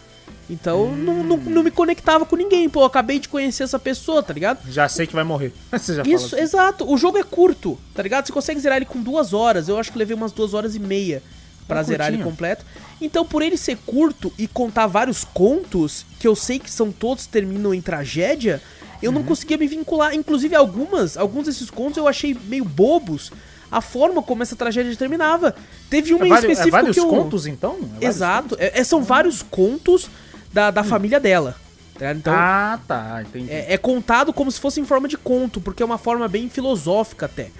Então 0.50 0.86
hum. 0.86 0.96
não, 0.96 1.22
não, 1.22 1.36
não, 1.36 1.62
me 1.62 1.70
conectava 1.70 2.26
com 2.26 2.34
ninguém, 2.34 2.68
pô, 2.68 2.80
eu 2.80 2.84
acabei 2.84 3.20
de 3.20 3.28
conhecer 3.28 3.62
essa 3.62 3.78
pessoa, 3.78 4.22
tá 4.22 4.34
ligado? 4.34 4.70
Já 4.70 4.88
sei 4.88 5.06
que 5.06 5.14
vai 5.14 5.22
morrer. 5.22 5.52
Você 5.70 5.94
já 5.94 6.02
Isso, 6.02 6.34
assim. 6.34 6.42
exato. 6.42 6.90
O 6.90 6.98
jogo 6.98 7.18
é 7.18 7.22
curto, 7.22 7.78
tá 7.94 8.02
ligado? 8.02 8.26
Você 8.26 8.32
consegue 8.32 8.58
zerar 8.58 8.76
ele 8.76 8.86
com 8.86 9.00
duas 9.00 9.32
horas. 9.32 9.68
Eu 9.68 9.78
acho 9.78 9.92
que 9.92 9.98
levei 9.98 10.16
umas 10.16 10.32
duas 10.32 10.52
horas 10.52 10.74
e 10.74 10.80
meia 10.80 11.22
para 11.68 11.80
é 11.80 11.84
zerar 11.84 12.12
ele 12.12 12.22
completo. 12.22 12.64
Então, 13.00 13.24
por 13.24 13.42
ele 13.42 13.56
ser 13.56 13.78
curto 13.86 14.32
e 14.36 14.48
contar 14.48 14.88
vários 14.88 15.24
contos, 15.24 16.04
que 16.18 16.26
eu 16.26 16.34
sei 16.34 16.58
que 16.58 16.70
são 16.70 16.90
todos 16.90 17.26
terminam 17.26 17.72
em 17.72 17.80
tragédia, 17.80 18.60
eu 19.00 19.10
uhum. 19.10 19.18
não 19.18 19.24
conseguia 19.24 19.56
me 19.56 19.68
vincular. 19.68 20.14
Inclusive, 20.14 20.56
algumas, 20.56 21.16
alguns 21.16 21.46
desses 21.46 21.70
contos 21.70 21.96
eu 21.96 22.08
achei 22.08 22.36
meio 22.48 22.64
bobos 22.64 23.30
a 23.70 23.80
forma 23.80 24.20
como 24.20 24.42
essa 24.42 24.56
tragédia 24.56 24.94
terminava. 24.96 25.54
Teve 25.88 26.12
uma 26.12 26.26
é 26.26 26.28
em 26.28 26.34
específico 26.34 26.68
é 26.68 26.70
vários 26.70 26.96
que 26.96 27.00
eu... 27.00 27.08
contos, 27.08 27.46
então? 27.46 27.78
É 28.00 28.06
Exato. 28.06 28.56
É, 28.58 28.80
é, 28.80 28.84
são 28.84 29.02
vários 29.02 29.42
contos 29.42 30.10
da, 30.52 30.70
da 30.70 30.80
hum. 30.80 30.84
família 30.84 31.20
dela. 31.20 31.56
Tá 31.98 32.12
então, 32.12 32.32
ah, 32.34 32.80
tá, 32.88 33.22
entendi. 33.22 33.50
É, 33.50 33.74
é, 33.74 33.76
contado 33.76 34.32
como 34.32 34.50
se 34.50 34.58
fosse 34.58 34.80
em 34.80 34.86
forma 34.86 35.06
de 35.06 35.18
conto, 35.18 35.60
porque 35.60 35.82
é 35.82 35.86
uma 35.86 35.98
forma 35.98 36.26
bem 36.28 36.48
filosófica 36.48 37.26
até. 37.26 37.50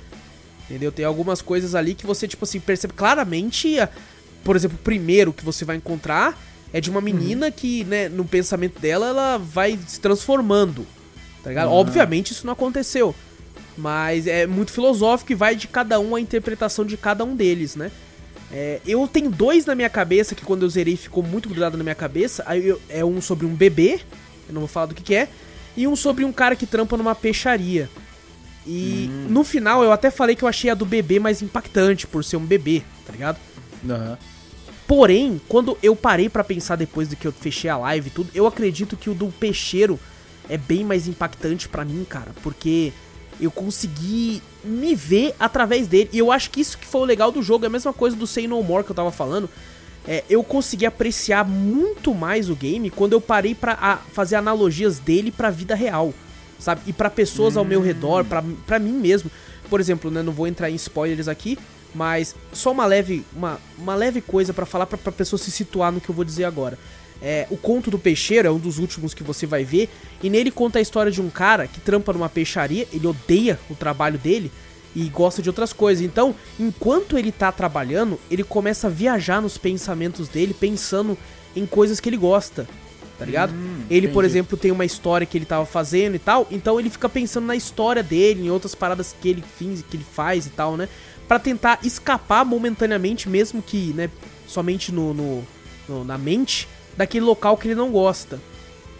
Entendeu? 0.65 0.91
Tem 0.91 1.05
algumas 1.05 1.43
coisas 1.43 1.75
ali 1.75 1.95
que 1.95 2.07
você, 2.07 2.27
tipo 2.27 2.45
assim, 2.45 2.59
percebe 2.59 2.95
claramente. 2.95 3.77
Por 4.43 4.57
exemplo, 4.57 4.79
o 4.81 4.83
primeiro 4.83 5.33
que 5.33 5.45
você 5.45 5.65
vai 5.65 5.77
encontrar 5.77 6.39
é 6.73 6.81
de 6.81 6.89
uma 6.89 7.01
menina 7.01 7.47
uhum. 7.47 7.53
que, 7.53 7.85
né, 7.85 8.09
no 8.09 8.25
pensamento 8.25 8.81
dela, 8.81 9.09
ela 9.09 9.37
vai 9.37 9.79
se 9.87 10.01
transformando. 10.01 10.87
Tá 11.43 11.51
ligado? 11.51 11.69
Uhum. 11.69 11.75
Obviamente 11.75 12.33
isso 12.33 12.47
não 12.47 12.53
aconteceu. 12.53 13.15
Mas 13.77 14.27
é 14.27 14.47
muito 14.47 14.73
filosófico 14.73 15.33
e 15.33 15.35
vai 15.35 15.55
de 15.55 15.69
cada 15.69 15.99
um 16.01 16.15
a 16.15 16.21
interpretação 16.21 16.85
de 16.85 16.97
cada 16.97 17.25
um 17.25 17.35
deles, 17.35 17.77
né? 17.77 17.91
É, 18.53 18.81
eu 18.87 19.07
tenho 19.07 19.31
dois 19.31 19.65
na 19.65 19.75
minha 19.75 19.89
cabeça 19.89 20.35
que 20.35 20.45
quando 20.45 20.63
eu 20.63 20.69
zerei 20.69 20.97
ficou 20.97 21.23
muito 21.23 21.49
grudado 21.49 21.77
na 21.77 21.85
minha 21.85 21.95
cabeça. 21.95 22.43
Aí 22.47 22.67
eu, 22.67 22.81
é 22.89 23.05
um 23.05 23.21
sobre 23.21 23.47
um 23.47 23.55
bebê, 23.55 24.01
eu 24.49 24.55
não 24.55 24.61
vou 24.61 24.69
falar 24.69 24.87
do 24.87 24.95
que, 24.95 25.03
que 25.03 25.15
é, 25.15 25.29
e 25.77 25.87
um 25.87 25.95
sobre 25.95 26.25
um 26.25 26.33
cara 26.33 26.57
que 26.57 26.67
trampa 26.67 26.97
numa 26.97 27.15
peixaria. 27.15 27.89
E 28.67 29.09
hum. 29.11 29.27
no 29.31 29.45
final 29.45 29.83
eu 29.83 29.93
até 29.93 30.11
falei 30.11 30.37
que 30.37 30.43
eu 30.43 30.49
achei 30.49 30.71
a 30.71 30.75
do 30.75 30.85
bebê 30.85 31.19
mais 31.19 31.41
impactante 31.43 32.07
por 32.07 32.25
ser 32.25 32.37
um 32.37 32.45
bebê, 32.45 32.83
tá 33.07 33.13
ligado? 33.13 33.39
Uhum. 33.83 34.17
Porém, 34.87 35.41
quando 35.49 35.79
eu 35.83 35.95
parei 35.95 36.29
para 36.29 36.43
pensar 36.43 36.77
depois 36.77 37.09
do 37.09 37.17
que 37.17 37.27
eu 37.27 37.33
fechei 37.33 37.71
a 37.71 37.77
live 37.79 38.09
e 38.09 38.11
tudo, 38.11 38.31
eu 38.35 38.47
acredito 38.47 38.97
que 38.97 39.09
o 39.09 39.15
do 39.15 39.29
peixeiro 39.29 39.99
é 40.49 40.59
bem 40.59 40.85
mais 40.85 41.07
impactante 41.07 41.69
para 41.69 41.85
mim, 41.85 42.05
cara, 42.05 42.33
porque 42.43 42.93
eu 43.41 43.51
consegui 43.51 44.43
me 44.65 44.95
ver 44.95 45.35
através 45.39 45.87
dele. 45.87 46.11
E 46.13 46.19
eu 46.19 46.31
acho 46.31 46.51
que 46.51 46.61
isso 46.61 46.79
que 46.79 46.87
foi 46.87 47.01
o 47.01 47.05
legal 47.05 47.33
do 47.33 47.43
jogo, 47.43 47.65
é 47.65 47.69
a 47.69 47.71
mesma 47.71 47.93
coisa 47.93 48.17
do 48.17 48.27
Say 48.27 48.47
No 48.47 48.63
More 48.63 48.85
que 48.85 48.91
eu 48.91 48.97
tava 48.97 49.11
falando. 49.11 49.49
É, 50.07 50.25
eu 50.31 50.43
consegui 50.43 50.87
apreciar 50.87 51.45
muito 51.45 52.15
mais 52.15 52.49
o 52.49 52.57
game 52.57 52.91
quando 52.91 53.13
eu 53.13 53.21
parei 53.21 53.55
para 53.55 53.99
fazer 54.13 54.37
analogias 54.37 54.99
dele 54.99 55.31
pra 55.31 55.51
vida 55.51 55.75
real, 55.75 56.15
sabe? 56.59 56.81
E 56.87 56.93
para 56.93 57.11
pessoas 57.11 57.57
ao 57.57 57.65
meu 57.65 57.83
redor, 57.83 58.25
para 58.67 58.79
mim 58.79 58.93
mesmo. 58.93 59.31
Por 59.69 59.79
exemplo, 59.79 60.11
né, 60.11 60.23
não 60.23 60.33
vou 60.33 60.47
entrar 60.47 60.71
em 60.71 60.75
spoilers 60.75 61.29
aqui, 61.29 61.59
mas 61.95 62.35
só 62.53 62.73
uma 62.73 62.87
leve, 62.87 63.25
uma, 63.35 63.61
uma 63.79 63.95
leve 63.95 64.21
coisa 64.21 64.53
para 64.53 64.67
falar 64.67 64.87
pra, 64.87 64.99
pra 64.99 65.13
pessoa 65.13 65.39
se 65.39 65.51
situar 65.51 65.93
no 65.93 66.01
que 66.01 66.09
eu 66.09 66.15
vou 66.15 66.25
dizer 66.25 66.45
agora. 66.45 66.79
É, 67.23 67.47
o 67.51 67.57
Conto 67.57 67.91
do 67.91 67.99
Peixeiro 67.99 68.49
é 68.49 68.51
um 68.51 68.59
dos 68.59 68.79
últimos 68.79 69.13
que 69.13 69.23
você 69.23 69.47
vai 69.47 69.65
ver, 69.65 69.89
e 70.23 70.31
nele 70.31 70.51
conta 70.51 70.79
a 70.79 70.83
história 70.83 71.13
de 71.13 71.21
um 71.21 71.29
cara 71.29 71.67
que 71.67 71.81
trampa 71.81 72.13
numa 72.13 72.29
peixaria, 72.29 72.89
ele 72.93 73.07
odeia 73.07 73.59
o 73.69 73.75
trabalho 73.75 74.19
dele 74.19 74.51
e 74.95 75.05
gosta 75.09 75.43
de 75.43 75.49
outras 75.49 75.73
coisas. 75.73 76.05
Então, 76.05 76.35
enquanto 76.59 77.19
ele 77.19 77.31
tá 77.31 77.53
trabalhando, 77.53 78.19
ele 78.31 78.43
começa 78.43 78.87
a 78.87 78.91
viajar 78.91 79.41
nos 79.41 79.59
pensamentos 79.59 80.29
dele, 80.29 80.55
pensando 80.55 81.17
em 81.55 81.67
coisas 81.67 82.01
que 82.01 82.09
ele 82.09 82.17
gosta. 82.17 82.67
Tá 83.19 83.27
ligado? 83.27 83.53
Hum, 83.53 83.85
ele, 83.91 84.09
por 84.09 84.25
exemplo, 84.25 84.57
tem 84.57 84.71
uma 84.71 84.87
história 84.87 85.27
que 85.27 85.37
ele 85.37 85.45
tava 85.45 85.67
fazendo 85.67 86.15
e 86.15 86.19
tal, 86.19 86.49
então 86.51 86.81
ele 86.81 86.89
fica 86.89 87.07
pensando 87.07 87.47
na 87.47 87.55
história 87.55 88.03
dele, 88.03 88.47
em 88.47 88.51
outras 88.51 88.75
paradas 88.75 89.15
que 89.21 89.29
ele, 89.29 89.45
fins, 89.59 89.83
que 89.83 89.95
ele 89.95 90.07
faz 90.11 90.47
e 90.47 90.49
tal, 90.51 90.75
né? 90.75 90.89
Pra 91.29 91.39
tentar 91.39 91.81
escapar 91.85 92.47
momentaneamente, 92.47 93.29
mesmo 93.29 93.61
que, 93.61 93.93
né, 93.93 94.09
somente 94.47 94.91
no, 94.91 95.13
no, 95.13 95.47
no 95.87 96.03
na 96.03 96.17
mente, 96.17 96.67
daquele 96.97 97.25
local 97.25 97.57
que 97.57 97.69
ele 97.69 97.75
não 97.75 97.91
gosta, 97.91 98.41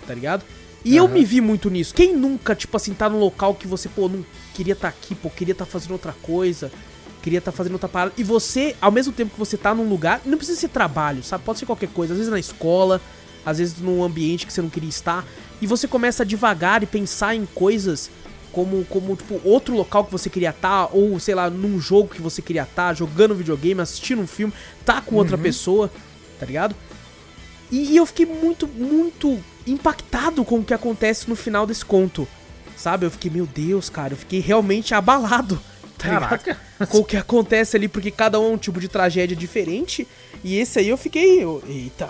tá 0.07 0.15
ligado? 0.15 0.45
E 0.85 0.99
uhum. 0.99 1.07
eu 1.07 1.09
me 1.09 1.25
vi 1.25 1.41
muito 1.41 1.69
nisso. 1.69 1.95
Quem 1.95 2.17
nunca, 2.17 2.55
tipo 2.55 2.77
assim, 2.77 2.95
tá 2.95 3.09
num 3.09 3.19
local 3.19 3.55
que 3.55 3.67
você, 3.67 3.89
pô, 3.89 4.09
não 4.09 4.25
queria 4.55 4.73
estar 4.73 4.91
tá 4.91 4.97
aqui, 4.97 5.15
pô, 5.15 5.29
queria 5.29 5.53
estar 5.53 5.67
tá 5.67 5.71
fazendo 5.71 5.93
outra 5.93 6.15
coisa, 6.23 6.73
queria 7.23 7.39
estar 7.39 7.53
tá 7.53 7.57
fazendo 7.57 7.75
outra 7.75 7.89
parada. 7.89 8.13
E 8.17 8.25
você, 8.25 8.75
ao 8.81 8.91
mesmo 8.91 9.13
tempo 9.13 9.33
que 9.33 9.39
você 9.39 9.57
tá 9.57 9.75
num 9.75 9.89
lugar, 9.89 10.23
não 10.25 10.39
precisa 10.39 10.59
ser 10.59 10.69
trabalho, 10.69 11.23
sabe? 11.23 11.45
Pode 11.45 11.59
ser 11.59 11.67
qualquer 11.67 11.89
coisa. 11.91 12.15
Às 12.15 12.19
vezes 12.19 12.33
na 12.33 12.39
escola, 12.39 13.01
às 13.45 13.59
vezes 13.59 13.79
num 13.79 14.03
ambiente 14.03 14.47
que 14.47 14.53
você 14.53 14.63
não 14.63 14.71
queria 14.71 14.89
estar. 14.89 15.27
E 15.61 15.67
você 15.67 15.87
começa 15.87 16.23
a 16.23 16.27
devagar 16.27 16.83
e 16.83 16.87
pensar 16.87 17.35
em 17.35 17.45
coisas 17.45 18.11
como, 18.53 18.85
como 18.87 19.15
tipo, 19.15 19.41
outro 19.45 19.77
local 19.77 20.05
que 20.05 20.13
você 20.13 20.29
queria 20.29 20.51
estar, 20.51 20.87
tá, 20.87 20.91
ou 20.93 21.19
sei 21.21 21.35
lá, 21.35 21.49
num 21.49 21.81
jogo 21.81 22.09
que 22.09 22.23
você 22.23 22.43
queria 22.43 22.63
estar, 22.63 22.89
tá, 22.89 22.95
jogando 22.95 23.35
videogame, 23.35 23.81
assistindo 23.81 24.23
um 24.23 24.27
filme, 24.27 24.53
tá 24.85 25.01
com 25.01 25.17
outra 25.17 25.37
uhum. 25.37 25.43
pessoa, 25.43 25.91
tá 26.39 26.47
ligado? 26.47 26.75
E, 27.71 27.93
e, 27.93 27.97
eu 27.97 28.07
fiquei 28.07 28.27
muito, 28.27 28.67
muito 28.67 29.39
impactado 29.67 30.45
com 30.45 30.59
o 30.59 30.65
que 30.65 30.75
acontece 30.75 31.29
no 31.29 31.37
final 31.37 31.67
desse 31.67 31.85
conto. 31.85 32.27
Sabe? 32.77 33.07
Eu 33.07 33.11
fiquei, 33.11 33.31
meu 33.31 33.47
Deus, 33.47 33.89
cara, 33.89 34.15
eu 34.15 34.17
fiquei 34.17 34.41
realmente 34.41 34.95
abalado. 34.95 35.61
Tá 35.99 36.09
Caraca. 36.09 36.59
Com 36.89 36.99
o 36.99 37.05
que 37.05 37.17
acontece 37.17 37.77
ali, 37.77 37.89
porque 37.89 38.11
cada 38.11 38.41
um 38.41 38.53
é 38.53 38.55
um 38.55 38.59
tipo 38.59 38.81
de 38.81 38.89
tragédia 38.89 39.37
diferente. 39.37 40.09
E 40.43 40.59
esse 40.59 40.79
aí 40.79 40.89
eu 40.89 40.97
fiquei. 40.97 41.45
Eu, 41.45 41.63
eita, 41.69 42.09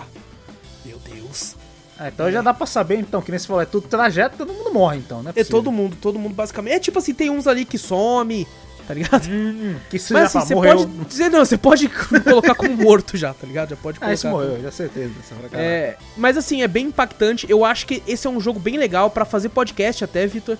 meu 0.85 0.99
Deus. 0.99 1.57
Ah, 1.99 2.09
então 2.09 2.31
já 2.31 2.40
dá 2.40 2.55
pra 2.55 2.66
saber, 2.66 2.99
então, 2.99 3.20
que 3.20 3.31
nem 3.31 3.38
você 3.38 3.46
falou, 3.46 3.61
é 3.61 3.66
tudo 3.66 3.87
trajeto, 3.87 4.38
todo 4.38 4.55
mundo 4.55 4.73
morre, 4.73 4.96
então, 4.96 5.23
né? 5.23 5.33
É 5.37 5.44
todo 5.44 5.70
mundo, 5.70 5.96
todo 6.01 6.18
mundo 6.18 6.35
basicamente. 6.35 6.75
É 6.75 6.79
tipo 6.79 6.99
assim, 6.99 7.12
tem 7.12 7.29
uns 7.29 7.46
ali 7.46 7.64
que 7.64 7.77
some, 7.77 8.46
tá 8.90 8.94
ligado? 8.94 9.29
Hum, 9.31 9.76
que 9.88 10.00
se 10.00 10.12
Mas 10.12 10.33
já 10.33 10.40
assim, 10.40 10.48
você 10.48 10.55
morreu. 10.57 10.79
pode 10.79 10.90
dizer, 11.09 11.29
não, 11.31 11.44
você 11.44 11.57
pode 11.57 11.88
colocar 12.24 12.57
como 12.57 12.76
morto 12.76 13.16
já, 13.16 13.33
tá 13.33 13.46
ligado? 13.46 13.70
Já 13.70 13.76
pode 13.76 14.00
colocar. 14.00 14.11
Ah, 14.11 14.14
esse 14.14 14.26
morreu, 14.26 14.61
já 14.61 14.72
certeza. 14.72 15.12
Caralho. 15.48 15.48
É, 15.55 15.96
mas 16.16 16.37
assim, 16.37 16.62
é 16.62 16.66
bem 16.66 16.87
impactante. 16.87 17.46
Eu 17.48 17.64
acho 17.64 17.87
que 17.87 18.03
esse 18.05 18.26
é 18.26 18.31
um 18.31 18.40
jogo 18.40 18.59
bem 18.59 18.76
legal 18.76 19.09
pra 19.09 19.24
fazer 19.24 19.50
podcast 19.50 20.03
até, 20.03 20.26
Vitor. 20.26 20.59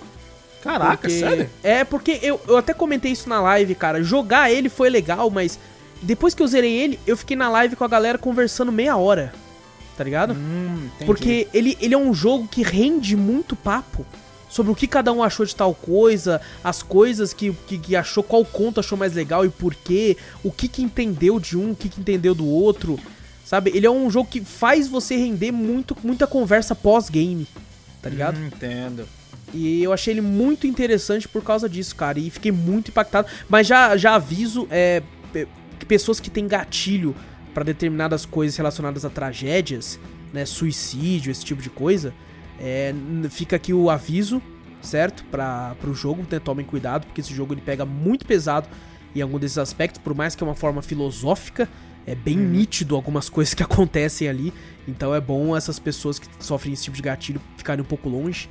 Caraca, 0.63 0.99
porque- 0.99 1.19
sério? 1.19 1.51
É, 1.61 1.83
porque 1.83 2.21
eu, 2.23 2.41
eu 2.47 2.57
até 2.57 2.73
comentei 2.73 3.11
isso 3.11 3.29
na 3.29 3.41
live, 3.41 3.75
cara. 3.75 4.01
Jogar 4.01 4.49
ele 4.53 4.69
foi 4.69 4.89
legal, 4.89 5.29
mas 5.29 5.59
depois 6.01 6.33
que 6.33 6.41
eu 6.41 6.47
zerei 6.47 6.73
ele, 6.73 7.01
eu 7.09 7.17
fiquei 7.17 7.37
na 7.37 7.51
live 7.51 7.75
com 7.75 7.83
a 7.83 7.89
galera 7.89 8.17
conversando 8.17 8.71
meia 8.71 8.97
hora. 8.97 9.33
Tá 9.97 10.05
ligado? 10.05 10.35
Hum. 10.35 10.89
Porque 11.05 11.49
ele, 11.53 11.77
ele 11.81 11.95
é 11.95 11.99
um 11.99 12.15
jogo 12.15 12.47
que 12.47 12.63
rende 12.63 13.17
muito 13.17 13.57
papo 13.57 14.07
sobre 14.51 14.73
o 14.73 14.75
que 14.75 14.87
cada 14.87 15.13
um 15.13 15.23
achou 15.23 15.47
de 15.47 15.55
tal 15.55 15.73
coisa, 15.73 16.41
as 16.63 16.83
coisas 16.83 17.33
que, 17.33 17.53
que, 17.67 17.79
que 17.79 17.97
achou, 17.97 18.23
qual 18.23 18.45
conto 18.45 18.81
achou 18.81 18.99
mais 18.99 19.15
legal 19.15 19.47
e 19.47 19.49
por 19.49 19.75
quê, 19.75 20.17
o 20.43 20.51
que 20.51 20.69
que 20.69 20.83
entendeu 20.83 21.39
de 21.39 21.57
um, 21.57 21.71
o 21.71 21.77
que 21.77 21.89
que 21.89 22.01
entendeu 22.01 22.35
do 22.35 22.47
outro, 22.47 22.99
sabe? 23.45 23.71
Ele 23.73 23.87
é 23.87 23.91
um 23.91 24.11
jogo 24.11 24.29
que 24.29 24.41
faz 24.41 24.89
você 24.89 25.17
render 25.17 25.53
muito, 25.53 25.97
muita 26.03 26.27
conversa 26.27 26.75
pós-game, 26.75 27.47
tá 28.03 28.11
ligado? 28.11 28.39
Hum, 28.39 28.47
entendo. 28.49 29.09
E 29.55 29.83
eu 29.83 29.93
achei 29.93 30.15
ele 30.15 30.21
muito 30.21 30.67
interessante 30.67 31.29
por 31.29 31.43
causa 31.43 31.69
disso, 31.69 31.95
cara. 31.97 32.19
E 32.19 32.31
fiquei 32.31 32.53
muito 32.53 32.91
impactado. 32.91 33.29
Mas 33.49 33.67
já, 33.67 33.97
já 33.97 34.15
aviso 34.15 34.67
é, 34.71 35.03
que 35.79 35.85
pessoas 35.85 36.21
que 36.21 36.31
têm 36.31 36.47
gatilho 36.47 37.15
pra 37.53 37.65
determinadas 37.65 38.25
coisas 38.25 38.57
relacionadas 38.57 39.05
a 39.05 39.11
tragédias, 39.11 39.99
né? 40.33 40.45
Suicídio, 40.45 41.31
esse 41.33 41.45
tipo 41.45 41.61
de 41.61 41.71
coisa. 41.71 42.15
É, 42.61 42.95
fica 43.31 43.57
aqui 43.57 43.73
o 43.73 43.89
aviso, 43.89 44.43
certo? 44.83 45.25
Para 45.25 45.75
pro 45.81 45.95
jogo, 45.95 46.25
né? 46.31 46.39
Tomem 46.39 46.65
cuidado, 46.65 47.07
porque 47.07 47.23
esse 47.23 47.35
jogo 47.35 47.55
ele 47.55 47.63
pega 47.63 47.87
muito 47.87 48.27
pesado 48.27 48.69
em 49.17 49.23
algum 49.23 49.39
desses 49.39 49.59
aspectos, 49.59 50.01
por 50.01 50.15
mais 50.15 50.35
que 50.35 50.45
é 50.45 50.47
uma 50.47 50.55
forma 50.55 50.83
filosófica. 50.83 51.69
É 52.07 52.15
bem 52.15 52.37
nítido 52.37 52.95
algumas 52.95 53.29
coisas 53.31 53.55
que 53.55 53.63
acontecem 53.63 54.29
ali. 54.29 54.53
Então 54.87 55.15
é 55.15 55.21
bom 55.21 55.57
essas 55.57 55.79
pessoas 55.79 56.19
que 56.19 56.27
sofrem 56.39 56.75
esse 56.75 56.85
tipo 56.85 56.97
de 56.97 57.03
gatilho 57.03 57.41
ficarem 57.57 57.83
um 57.83 57.87
pouco 57.87 58.09
longe. 58.09 58.49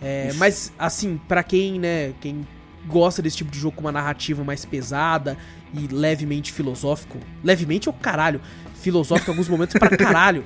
É, 0.00 0.32
mas, 0.34 0.72
assim, 0.78 1.18
pra 1.28 1.42
quem, 1.42 1.80
né, 1.80 2.12
quem 2.20 2.46
gosta 2.86 3.22
desse 3.22 3.38
tipo 3.38 3.50
de 3.50 3.58
jogo 3.58 3.76
com 3.76 3.80
uma 3.80 3.92
narrativa 3.92 4.44
mais 4.44 4.64
pesada 4.64 5.36
e 5.72 5.86
levemente 5.86 6.52
filosófico, 6.52 7.18
levemente 7.42 7.88
é 7.88 7.90
o 7.90 7.94
caralho, 7.94 8.40
filosófico 8.80 9.30
em 9.30 9.32
alguns 9.32 9.48
momentos 9.48 9.78
pra 9.78 9.88
caralho, 9.96 10.44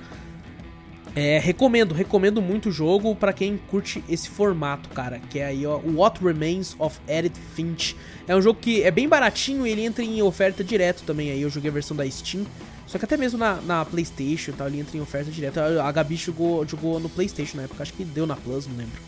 é, 1.19 1.37
recomendo, 1.41 1.93
recomendo 1.93 2.41
muito 2.41 2.69
o 2.69 2.73
jogo 2.73 3.13
pra 3.17 3.33
quem 3.33 3.57
curte 3.57 4.05
esse 4.09 4.29
formato, 4.29 4.89
cara, 4.91 5.19
que 5.29 5.41
é 5.41 5.47
aí, 5.47 5.67
ó, 5.67 5.79
o 5.79 5.97
What 5.97 6.23
Remains 6.23 6.77
of 6.79 6.97
Edith 7.09 7.37
Finch. 7.57 7.97
É 8.29 8.37
um 8.37 8.41
jogo 8.41 8.61
que 8.61 8.85
é 8.85 8.91
bem 8.93 9.09
baratinho 9.09 9.67
e 9.67 9.71
ele 9.73 9.85
entra 9.85 10.05
em 10.05 10.23
oferta 10.23 10.63
direto 10.63 11.03
também, 11.03 11.33
aí 11.33 11.43
eu 11.43 11.51
joguei 11.51 11.71
a 11.71 11.75
versão 11.75 11.97
da 11.97 12.09
Steam, 12.09 12.47
só 12.87 12.99
que 12.99 13.05
até 13.05 13.17
mesmo 13.17 13.37
na, 13.37 13.61
na 13.63 13.85
Playstation 13.85 14.53
e 14.53 14.55
tal, 14.55 14.69
ele 14.69 14.79
entra 14.79 14.97
em 14.97 15.01
oferta 15.01 15.29
direto. 15.29 15.59
A 15.59 15.89
a 15.89 15.91
Gabi 15.91 16.15
jogou, 16.15 16.65
jogou 16.65 17.01
no 17.01 17.09
Playstation 17.09 17.57
na 17.57 17.65
época, 17.65 17.83
acho 17.83 17.93
que 17.95 18.05
deu 18.05 18.25
na 18.25 18.37
Plus, 18.37 18.69
não 18.69 18.77
lembro. 18.77 19.01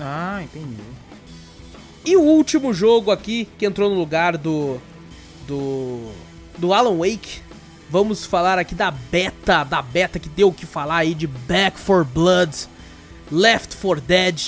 Ah, 0.00 0.40
entendi. 0.42 0.74
E 2.02 2.16
o 2.16 2.22
último 2.22 2.72
jogo 2.72 3.10
aqui, 3.10 3.46
que 3.58 3.66
entrou 3.66 3.90
no 3.90 3.96
lugar 3.96 4.38
do. 4.38 4.78
Do. 5.46 6.10
Do 6.56 6.72
Alan 6.72 6.96
Wake. 6.96 7.42
Vamos 7.90 8.26
falar 8.26 8.58
aqui 8.58 8.74
da 8.74 8.90
beta, 8.90 9.64
da 9.64 9.80
beta 9.80 10.18
que 10.18 10.28
deu 10.28 10.48
o 10.48 10.52
que 10.52 10.66
falar 10.66 10.98
aí 10.98 11.14
de 11.14 11.26
Back 11.26 11.78
for 11.80 12.04
Blood, 12.04 12.54
Left 13.32 13.76
4 13.76 14.00
Dead 14.02 14.40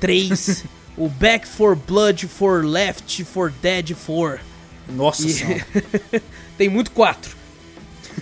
3, 0.00 0.64
o 0.96 1.08
Back 1.08 1.46
for 1.46 1.74
Blood 1.74 2.26
for 2.28 2.64
Left 2.64 3.24
4 3.24 3.52
Dead 3.60 3.94
4. 4.06 4.38
Nossa 4.90 5.26
E- 5.26 5.32
senhora. 5.32 5.66
Tem 6.56 6.68
muito 6.68 6.90
4. 6.92 7.36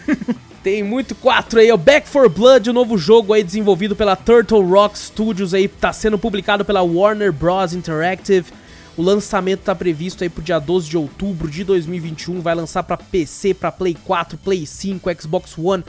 Tem 0.63 0.83
muito 0.83 1.15
4 1.15 1.61
aí, 1.61 1.71
o 1.71 1.77
Back 1.77 2.09
for 2.09 2.29
Blood, 2.29 2.71
o 2.71 2.73
novo 2.73 2.99
jogo 2.99 3.33
aí 3.33 3.45
desenvolvido 3.45 3.95
pela 3.95 4.17
Turtle 4.17 4.67
Rock 4.67 4.99
Studios 4.99 5.55
aí, 5.55 5.69
tá 5.69 5.93
sendo 5.93 6.19
publicado 6.19 6.65
pela 6.65 6.83
Warner 6.83 7.33
Bros 7.33 7.73
Interactive. 7.73 8.47
O 8.97 9.03
lançamento 9.03 9.61
tá 9.61 9.75
previsto 9.75 10.25
aí 10.25 10.31
pro 10.31 10.43
dia 10.43 10.59
12 10.59 10.89
de 10.89 10.97
outubro 10.97 11.51
de 11.51 11.63
2021, 11.65 12.41
vai 12.41 12.55
lançar 12.55 12.83
pra 12.83 12.97
PC, 12.97 13.53
pra 13.53 13.71
Play 13.71 13.97
4, 14.05 14.39
Play 14.39 14.65
5, 14.67 15.23
Xbox 15.23 15.59
One, 15.59 15.85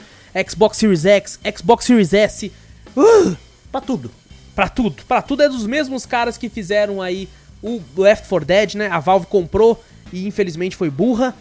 Xbox 0.50 0.78
Series 0.78 1.06
X, 1.06 1.40
Xbox 1.58 1.86
Series 1.86 2.14
S. 2.14 2.52
Uh! 2.96 3.36
pra 3.72 3.82
tudo. 3.82 4.12
Pra 4.56 4.68
tudo, 4.68 5.04
pra 5.08 5.22
tudo 5.22 5.44
é 5.44 5.50
dos 5.50 5.68
mesmos 5.68 6.06
caras 6.06 6.38
que 6.38 6.50
fizeram 6.50 7.02
aí 7.02 7.30
o 7.62 7.80
Left 7.96 8.28
4 8.28 8.46
Dead, 8.46 8.76
né? 8.76 8.88
A 8.88 9.00
Valve 9.00 9.28
comprou 9.28 9.84
e 10.12 10.28
infelizmente 10.28 10.76
foi 10.76 10.90
burra. 10.90 11.36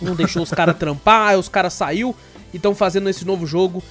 Não 0.00 0.14
deixou 0.14 0.42
os 0.42 0.50
caras 0.50 0.76
trampar, 0.78 1.30
aí 1.30 1.36
os 1.36 1.48
caras 1.48 1.72
saiu 1.72 2.14
e 2.52 2.56
estão 2.56 2.74
fazendo 2.74 3.08
esse 3.08 3.24
novo 3.24 3.46
jogo. 3.46 3.82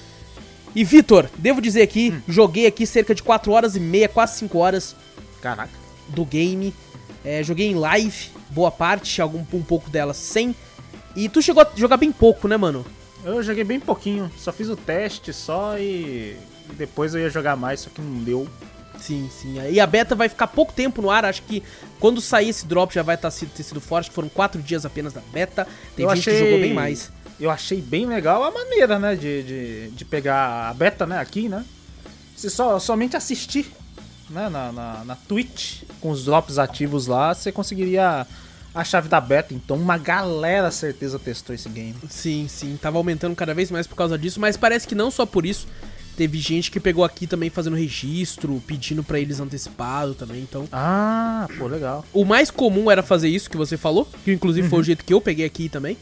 E 0.74 0.82
Vitor, 0.82 1.28
devo 1.38 1.60
dizer 1.60 1.82
aqui, 1.82 2.14
joguei 2.26 2.66
aqui 2.66 2.86
cerca 2.86 3.14
de 3.14 3.22
4 3.22 3.52
horas 3.52 3.76
e 3.76 3.80
meia, 3.80 4.08
quase 4.08 4.38
5 4.38 4.58
horas 4.58 4.96
Caraca. 5.40 5.70
do 6.08 6.24
game. 6.24 6.74
É, 7.24 7.42
joguei 7.42 7.68
em 7.68 7.74
live, 7.74 8.28
boa 8.50 8.70
parte, 8.70 9.20
algum 9.22 9.44
um 9.52 9.62
pouco 9.62 9.88
delas 9.90 10.16
sem. 10.16 10.54
E 11.16 11.28
tu 11.28 11.40
chegou 11.40 11.62
a 11.62 11.68
jogar 11.74 11.96
bem 11.96 12.12
pouco, 12.12 12.46
né, 12.48 12.56
mano? 12.56 12.84
Eu 13.24 13.42
joguei 13.42 13.64
bem 13.64 13.80
pouquinho, 13.80 14.30
só 14.36 14.52
fiz 14.52 14.68
o 14.68 14.76
teste 14.76 15.32
só 15.32 15.78
e... 15.78 16.36
e 16.70 16.74
depois 16.76 17.14
eu 17.14 17.20
ia 17.20 17.30
jogar 17.30 17.56
mais, 17.56 17.80
só 17.80 17.90
que 17.90 18.00
não 18.02 18.22
deu. 18.22 18.46
Sim, 19.00 19.28
sim. 19.40 19.56
E 19.70 19.80
a 19.80 19.86
beta 19.86 20.14
vai 20.14 20.28
ficar 20.28 20.46
pouco 20.46 20.72
tempo 20.72 21.00
no 21.02 21.10
ar. 21.10 21.24
Acho 21.24 21.42
que 21.42 21.62
quando 21.98 22.20
sair 22.20 22.48
esse 22.50 22.66
drop 22.66 22.94
já 22.94 23.02
vai 23.02 23.16
tá, 23.16 23.30
sido- 23.30 23.50
ter 23.50 23.62
sido 23.62 23.80
forte. 23.80 24.10
Foram 24.10 24.28
quatro 24.28 24.62
dias 24.62 24.86
apenas 24.86 25.12
da 25.12 25.20
beta. 25.32 25.66
Tem 25.96 26.04
Eu 26.04 26.10
gente 26.14 26.28
achei- 26.30 26.32
que 26.34 26.44
jogou 26.44 26.60
bem 26.60 26.72
mais. 26.74 27.10
Eu 27.40 27.50
achei 27.50 27.80
bem 27.82 28.06
legal 28.06 28.44
a 28.44 28.50
maneira, 28.50 28.98
né, 28.98 29.16
de, 29.16 29.42
de, 29.42 29.88
de 29.90 30.04
pegar 30.04 30.70
a 30.70 30.74
beta, 30.74 31.04
né, 31.04 31.18
aqui, 31.18 31.48
né? 31.48 31.64
Você 32.36 32.48
só, 32.48 32.78
somente 32.78 33.16
assistir, 33.16 33.66
né, 34.30 34.48
na, 34.48 34.72
na, 34.72 35.04
na 35.04 35.14
Twitch, 35.16 35.82
com 36.00 36.10
os 36.10 36.24
drops 36.24 36.58
ativos 36.58 37.06
lá, 37.06 37.34
você 37.34 37.50
conseguiria 37.52 38.26
a 38.74 38.84
chave 38.84 39.08
da 39.08 39.20
beta. 39.20 39.54
Então 39.54 39.76
uma 39.76 39.96
galera, 39.98 40.70
certeza, 40.70 41.18
testou 41.18 41.54
esse 41.54 41.68
game. 41.68 41.94
Sim, 42.08 42.46
sim. 42.48 42.76
Tava 42.80 42.98
aumentando 42.98 43.36
cada 43.36 43.54
vez 43.54 43.70
mais 43.70 43.86
por 43.86 43.94
causa 43.96 44.18
disso. 44.18 44.40
Mas 44.40 44.56
parece 44.56 44.86
que 44.88 44.94
não 44.94 45.10
só 45.10 45.24
por 45.24 45.44
isso. 45.46 45.66
Teve 46.16 46.38
gente 46.38 46.70
que 46.70 46.78
pegou 46.78 47.04
aqui 47.04 47.26
também 47.26 47.50
fazendo 47.50 47.74
registro, 47.74 48.62
pedindo 48.68 49.02
pra 49.02 49.18
eles 49.18 49.40
antecipado 49.40 50.14
também. 50.14 50.40
Então, 50.42 50.68
Ah, 50.70 51.48
pô, 51.58 51.66
legal. 51.66 52.04
o 52.12 52.24
mais 52.24 52.52
comum 52.52 52.88
era 52.88 53.02
fazer 53.02 53.28
isso 53.28 53.50
que 53.50 53.56
você 53.56 53.76
falou, 53.76 54.08
que 54.24 54.32
inclusive 54.32 54.64
Uhum. 54.66 54.70
foi 54.70 54.78
o 54.78 54.84
jeito 54.84 55.04
que 55.04 55.12
eu 55.12 55.20
peguei 55.20 55.44
aqui 55.44 55.68
também. 55.68 55.96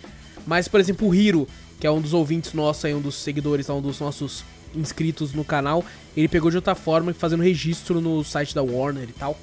Mas, 0.47 0.69
por 0.69 0.81
exemplo, 0.81 1.09
o 1.09 1.15
Hiro, 1.15 1.49
que 1.81 1.87
é 1.87 1.91
um 1.91 1.99
dos 2.01 2.13
ouvintes 2.13 2.53
nossos 2.53 2.85
aí, 2.85 2.93
um 2.95 3.01
dos 3.01 3.15
seguidores, 3.15 3.71
um 3.71 3.81
dos 3.81 4.01
nossos 4.01 4.45
inscritos 4.75 5.33
no 5.33 5.45
canal, 5.45 5.85
ele 6.17 6.29
pegou 6.29 6.51
de 6.51 6.57
outra 6.57 6.75
forma, 6.75 7.13
fazendo 7.15 7.43
registro 7.43 8.01
no 8.01 8.23
site 8.25 8.55
da 8.55 8.63
Warner 8.63 9.09
e 9.09 9.13
tal. 9.13 9.39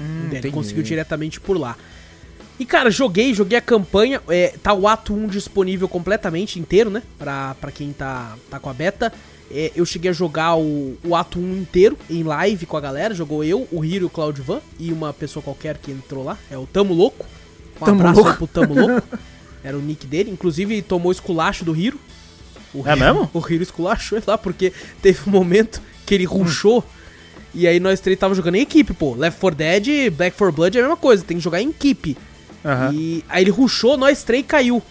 Hum, 0.00 0.26
ele 0.28 0.38
entendi. 0.38 0.54
conseguiu 0.54 0.82
diretamente 0.82 1.40
por 1.40 1.58
lá. 1.58 1.76
E, 2.60 2.64
cara, 2.66 2.90
joguei, 2.90 3.32
joguei 3.32 3.56
a 3.56 3.62
campanha. 3.62 4.20
É, 4.28 4.54
tá 4.62 4.74
o 4.74 4.86
ato 4.86 5.14
1 5.14 5.28
disponível 5.28 5.88
completamente 5.88 6.60
inteiro, 6.60 6.90
né? 6.90 7.02
Pra, 7.18 7.54
pra 7.58 7.70
quem 7.70 7.90
tá, 7.90 8.36
tá 8.50 8.58
com 8.58 8.68
a 8.68 8.74
beta. 8.74 9.10
É, 9.50 9.72
eu 9.74 9.86
cheguei 9.86 10.10
a 10.10 10.12
jogar 10.14 10.56
o, 10.56 10.96
o 11.02 11.16
ato 11.16 11.38
1 11.38 11.56
inteiro 11.56 11.96
em 12.10 12.22
live 12.22 12.66
com 12.66 12.76
a 12.76 12.80
galera. 12.80 13.14
Jogou 13.14 13.42
eu, 13.42 13.66
o 13.72 13.82
Hiro 13.82 14.04
e 14.04 14.06
o 14.06 14.10
Claudivan. 14.10 14.60
E 14.78 14.92
uma 14.92 15.10
pessoa 15.10 15.42
qualquer 15.42 15.78
que 15.78 15.90
entrou 15.90 16.22
lá. 16.22 16.36
É 16.50 16.58
o 16.58 16.66
Tamo 16.66 16.92
Louco. 16.92 17.24
Um 17.80 17.84
Tamo 17.86 18.00
abraço 18.00 18.20
Louco. 18.20 18.36
pro 18.36 18.46
Tamo 18.46 18.74
Louco. 18.74 19.18
Era 19.64 19.78
o 19.78 19.80
nick 19.80 20.06
dele. 20.06 20.30
Inclusive, 20.30 20.82
tomou 20.82 21.10
esculacho 21.10 21.64
do 21.64 21.74
Hiro. 21.74 21.98
O 22.74 22.86
É 22.86 22.92
Hiro- 22.92 23.00
mesmo? 23.00 23.30
O 23.34 23.38
Hiro 23.52 23.62
esculachou 23.62 24.18
ele 24.18 24.24
lá, 24.26 24.38
porque 24.38 24.72
teve 25.02 25.18
um 25.26 25.30
momento 25.30 25.80
que 26.06 26.14
ele 26.14 26.24
rushou. 26.24 26.84
E 27.52 27.66
aí 27.66 27.80
nós 27.80 27.98
três 28.00 28.18
tava 28.18 28.34
jogando 28.34 28.54
em 28.56 28.60
equipe, 28.60 28.92
pô. 28.94 29.14
Left 29.14 29.40
4 29.40 29.56
Dead 29.58 29.86
e 29.88 30.10
Back 30.10 30.36
4 30.36 30.54
Blood 30.54 30.76
é 30.76 30.80
a 30.80 30.84
mesma 30.84 30.96
coisa, 30.96 31.24
tem 31.24 31.36
que 31.36 31.42
jogar 31.42 31.60
em 31.60 31.70
equipe. 31.70 32.16
Aham. 32.64 32.92
E 32.94 33.24
aí 33.28 33.42
ele 33.42 33.50
rushou, 33.50 33.96
nós 33.96 34.22
três 34.22 34.44
caiu. 34.46 34.82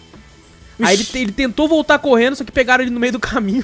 Aí 0.81 0.95
ele, 0.95 1.03
Ixi. 1.03 1.17
ele 1.19 1.31
tentou 1.31 1.67
voltar 1.67 1.99
correndo, 1.99 2.35
só 2.35 2.43
que 2.43 2.51
pegaram 2.51 2.83
ele 2.83 2.91
no 2.91 2.99
meio 2.99 3.13
do 3.13 3.19
caminho. 3.19 3.63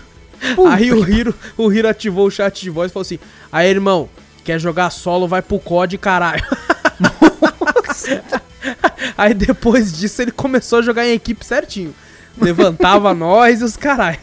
Puta 0.55 0.75
Aí 0.75 0.91
o 0.91 1.07
Hiro, 1.09 1.33
o 1.57 1.71
Hiro 1.71 1.87
ativou 1.87 2.27
o 2.27 2.31
chat 2.31 2.61
de 2.61 2.69
voz 2.69 2.91
e 2.91 2.93
falou 2.93 3.03
assim: 3.03 3.19
Aí, 3.51 3.69
irmão, 3.69 4.09
quer 4.43 4.59
jogar 4.59 4.89
solo, 4.89 5.27
vai 5.27 5.41
pro 5.41 5.59
COD, 5.59 5.97
caralho. 5.97 6.43
Aí 9.17 9.33
depois 9.33 9.97
disso 9.97 10.21
ele 10.21 10.31
começou 10.31 10.79
a 10.79 10.81
jogar 10.81 11.05
em 11.05 11.13
equipe 11.13 11.45
certinho. 11.45 11.93
Levantava 12.37 13.13
nós 13.13 13.61
e 13.61 13.63
os 13.63 13.77
caralho. 13.77 14.19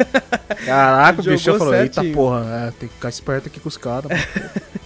Caraca, 0.64 1.20
o 1.20 1.24
bicho 1.24 1.56
falou, 1.58 1.74
eita 1.74 1.94
certinho. 1.94 2.14
porra, 2.14 2.66
é, 2.68 2.70
tem 2.78 2.88
que 2.88 2.94
ficar 2.94 3.08
esperto 3.08 3.48
aqui 3.48 3.58
com 3.60 3.68
os 3.68 3.76
caras. 3.76 4.10
mano." 4.10 4.22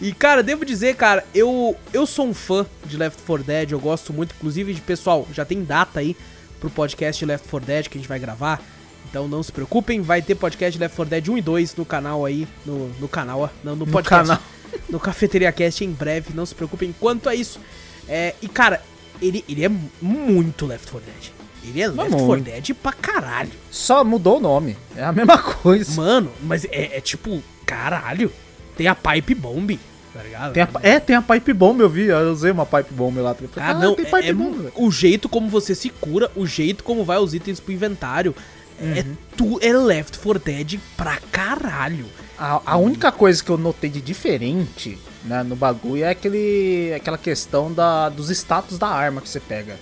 E, 0.00 0.12
cara, 0.12 0.42
devo 0.42 0.64
dizer, 0.64 0.94
cara, 0.94 1.24
eu, 1.34 1.74
eu 1.92 2.06
sou 2.06 2.26
um 2.26 2.34
fã 2.34 2.66
de 2.84 2.98
Left 2.98 3.22
4 3.22 3.44
Dead, 3.44 3.70
eu 3.72 3.80
gosto 3.80 4.12
muito, 4.12 4.34
inclusive, 4.36 4.74
de 4.74 4.80
pessoal, 4.80 5.26
já 5.32 5.44
tem 5.44 5.64
data 5.64 6.00
aí 6.00 6.14
pro 6.60 6.68
podcast 6.68 7.24
Left 7.24 7.48
4 7.48 7.66
Dead 7.66 7.88
que 7.88 7.96
a 7.96 8.00
gente 8.00 8.08
vai 8.08 8.18
gravar. 8.18 8.60
Então 9.08 9.26
não 9.26 9.42
se 9.42 9.50
preocupem, 9.50 10.02
vai 10.02 10.20
ter 10.20 10.34
podcast 10.34 10.78
Left 10.78 10.94
4 10.96 11.10
Dead 11.10 11.28
1 11.28 11.38
e 11.38 11.42
2 11.42 11.76
no 11.76 11.84
canal 11.86 12.26
aí, 12.26 12.46
no, 12.66 12.88
no 13.00 13.08
canal, 13.08 13.40
ó, 13.40 13.48
não, 13.64 13.74
no 13.74 13.86
podcast. 13.86 14.28
canal. 14.28 14.42
No 14.90 15.00
Cafeteria 15.00 15.50
Cast 15.52 15.82
em 15.84 15.90
breve, 15.90 16.34
não 16.34 16.44
se 16.44 16.54
preocupem 16.54 16.94
quanto 17.00 17.28
a 17.30 17.34
isso. 17.34 17.58
É, 18.06 18.34
e 18.42 18.48
cara, 18.48 18.82
ele, 19.22 19.42
ele 19.48 19.64
é 19.64 19.70
muito 20.02 20.66
Left 20.66 20.90
4 20.90 21.08
Dead. 21.10 21.32
Ele 21.66 21.80
é 21.80 21.88
Left 21.88 22.10
4 22.10 22.26
muito. 22.26 22.44
Dead 22.44 22.74
pra 22.74 22.92
caralho. 22.92 23.50
Só 23.70 24.04
mudou 24.04 24.38
o 24.38 24.40
nome. 24.40 24.76
É 24.96 25.04
a 25.04 25.12
mesma 25.12 25.38
coisa. 25.42 25.92
Mano, 26.00 26.30
mas 26.42 26.64
é, 26.66 26.96
é 26.96 27.00
tipo, 27.00 27.42
caralho. 27.64 28.30
Tem 28.76 28.86
a 28.86 28.94
Pipe 28.94 29.34
Bomb, 29.34 29.78
tá 30.12 30.22
ligado? 30.22 30.52
Tem 30.52 30.62
a, 30.62 30.68
é, 30.82 31.00
tem 31.00 31.16
a 31.16 31.22
pipe 31.22 31.52
bomb, 31.52 31.80
eu 31.80 31.88
vi. 31.88 32.06
Eu 32.06 32.30
usei 32.32 32.50
uma 32.50 32.66
pipe 32.66 32.92
bomb 32.92 33.16
lá. 33.20 33.34
Falei, 33.34 33.50
Ah, 33.56 33.74
não, 33.74 33.94
tem 33.94 34.04
é, 34.06 34.10
pipe 34.10 34.28
é 34.28 34.32
bomb, 34.32 34.54
velho. 34.56 34.72
o 34.76 34.90
jeito 34.90 35.28
como 35.28 35.48
você 35.48 35.74
se 35.74 35.88
cura, 35.88 36.30
o 36.36 36.46
jeito 36.46 36.84
como 36.84 37.04
vai 37.04 37.18
os 37.18 37.32
itens 37.34 37.58
pro 37.58 37.72
inventário. 37.72 38.34
É, 38.78 39.04
tu, 39.34 39.58
é 39.62 39.72
Left 39.72 40.18
4 40.18 40.38
Dead 40.44 40.78
pra 40.96 41.16
caralho. 41.32 42.04
A, 42.38 42.60
a 42.66 42.76
única 42.76 43.10
coisa 43.10 43.42
que 43.42 43.48
eu 43.48 43.56
notei 43.56 43.88
de 43.88 44.02
diferente 44.02 44.98
né, 45.24 45.42
no 45.42 45.56
bagulho 45.56 46.04
é 46.04 46.10
aquele, 46.10 46.92
aquela 46.94 47.16
questão 47.16 47.72
da, 47.72 48.10
dos 48.10 48.28
status 48.28 48.76
da 48.76 48.88
arma 48.88 49.22
que 49.22 49.28
você 49.30 49.40
pega. 49.40 49.78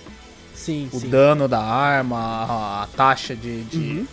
Sim, 0.65 0.89
O 0.91 0.99
sim. 0.99 1.09
dano 1.09 1.47
da 1.47 1.59
arma, 1.61 2.17
a, 2.17 2.83
a 2.83 2.87
taxa 2.87 3.35
de, 3.35 3.61
de, 3.65 3.77
Uhum. 3.77 4.07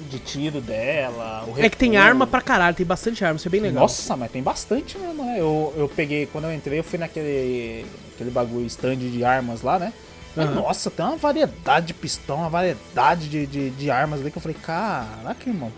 de 0.00 0.18
tiro 0.20 0.58
dela. 0.62 1.44
O 1.46 1.58
É 1.58 1.68
que 1.68 1.76
tem 1.76 1.98
arma 1.98 2.26
pra 2.26 2.40
caralho, 2.40 2.74
tem 2.74 2.86
bastante 2.86 3.22
arma, 3.22 3.36
isso 3.36 3.46
é 3.46 3.50
bem 3.50 3.60
legal. 3.60 3.82
Nossa, 3.82 4.16
mas 4.16 4.30
tem 4.30 4.42
bastante 4.42 4.96
mesmo, 4.96 5.22
né? 5.22 5.36
Eu, 5.38 5.74
eu 5.76 5.88
peguei, 5.88 6.24
quando 6.26 6.44
eu 6.44 6.54
entrei, 6.54 6.78
eu 6.78 6.84
fui 6.84 6.98
naquele 6.98 7.84
aquele 8.14 8.30
bagulho 8.30 8.64
stand 8.66 8.96
de 8.96 9.22
armas 9.22 9.60
lá, 9.60 9.78
né? 9.78 9.92
Mas, 10.34 10.46
Aham. 10.46 10.54
Nossa, 10.62 10.90
tem 10.90 11.04
uma 11.04 11.16
variedade 11.18 11.88
de 11.88 11.94
pistão, 11.94 12.38
uma 12.38 12.48
variedade 12.48 13.28
de, 13.28 13.46
de, 13.46 13.68
de 13.70 13.90
armas 13.90 14.20
ali 14.20 14.30
que 14.30 14.38
eu 14.38 14.42
falei, 14.42 14.56
caraca, 14.62 15.46
irmão. 15.46 15.70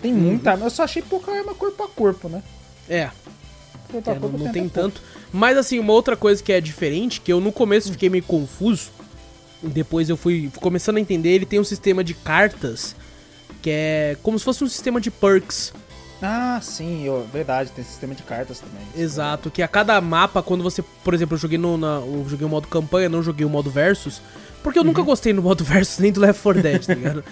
Tem 0.00 0.14
Uhum. 0.14 0.20
muita 0.20 0.52
arma. 0.52 0.64
Eu 0.64 0.70
só 0.70 0.84
achei 0.84 1.02
pouca 1.02 1.30
arma 1.30 1.54
corpo 1.54 1.82
a 1.84 1.88
corpo, 1.88 2.26
né? 2.30 2.42
É, 2.88 3.10
Corpo 3.90 4.10
a 4.10 4.12
é, 4.12 4.14
não, 4.14 4.20
corpo 4.22 4.38
não 4.38 4.46
até 4.46 4.52
tem 4.54 4.66
pouco. 4.66 4.88
tanto. 4.90 5.02
Mas 5.30 5.58
assim, 5.58 5.78
uma 5.78 5.92
outra 5.92 6.16
coisa 6.16 6.42
que 6.42 6.50
é 6.54 6.58
diferente, 6.60 7.20
que 7.20 7.30
eu 7.30 7.38
no 7.38 7.52
começo 7.52 7.92
fiquei 7.92 8.08
meio 8.08 8.24
confuso, 8.24 8.90
depois 9.62 10.08
eu 10.08 10.16
fui 10.16 10.50
começando 10.60 10.96
a 10.96 11.00
entender, 11.00 11.30
ele 11.30 11.46
tem 11.46 11.60
um 11.60 11.64
sistema 11.64 12.02
de 12.02 12.14
cartas, 12.14 12.94
que 13.60 13.70
é 13.70 14.16
como 14.22 14.38
se 14.38 14.44
fosse 14.44 14.64
um 14.64 14.68
sistema 14.68 15.00
de 15.00 15.10
perks. 15.10 15.72
Ah, 16.20 16.60
sim, 16.62 17.04
eu- 17.04 17.26
verdade, 17.32 17.70
tem 17.70 17.84
sistema 17.84 18.14
de 18.14 18.22
cartas 18.22 18.60
também. 18.60 18.86
Exato, 18.96 19.50
que 19.50 19.60
a 19.62 19.68
cada 19.68 20.00
mapa, 20.00 20.42
quando 20.42 20.62
você, 20.62 20.82
por 21.02 21.14
exemplo, 21.14 21.34
eu 21.34 21.38
joguei 21.38 21.58
no 21.58 21.76
na, 21.76 21.96
eu 22.04 22.24
joguei 22.28 22.46
o 22.46 22.50
modo 22.50 22.68
campanha, 22.68 23.08
não 23.08 23.22
joguei 23.22 23.44
o 23.44 23.50
modo 23.50 23.70
versus, 23.70 24.20
porque 24.62 24.78
eu 24.78 24.82
Uhum. 24.82 24.88
nunca 24.88 25.02
gostei 25.02 25.32
no 25.32 25.42
modo 25.42 25.64
versus 25.64 25.98
nem 25.98 26.12
do 26.12 26.20
Left 26.20 26.40
4 26.42 26.62
Dead, 26.62 26.84
tá 26.86 26.94
ligado? 26.94 27.24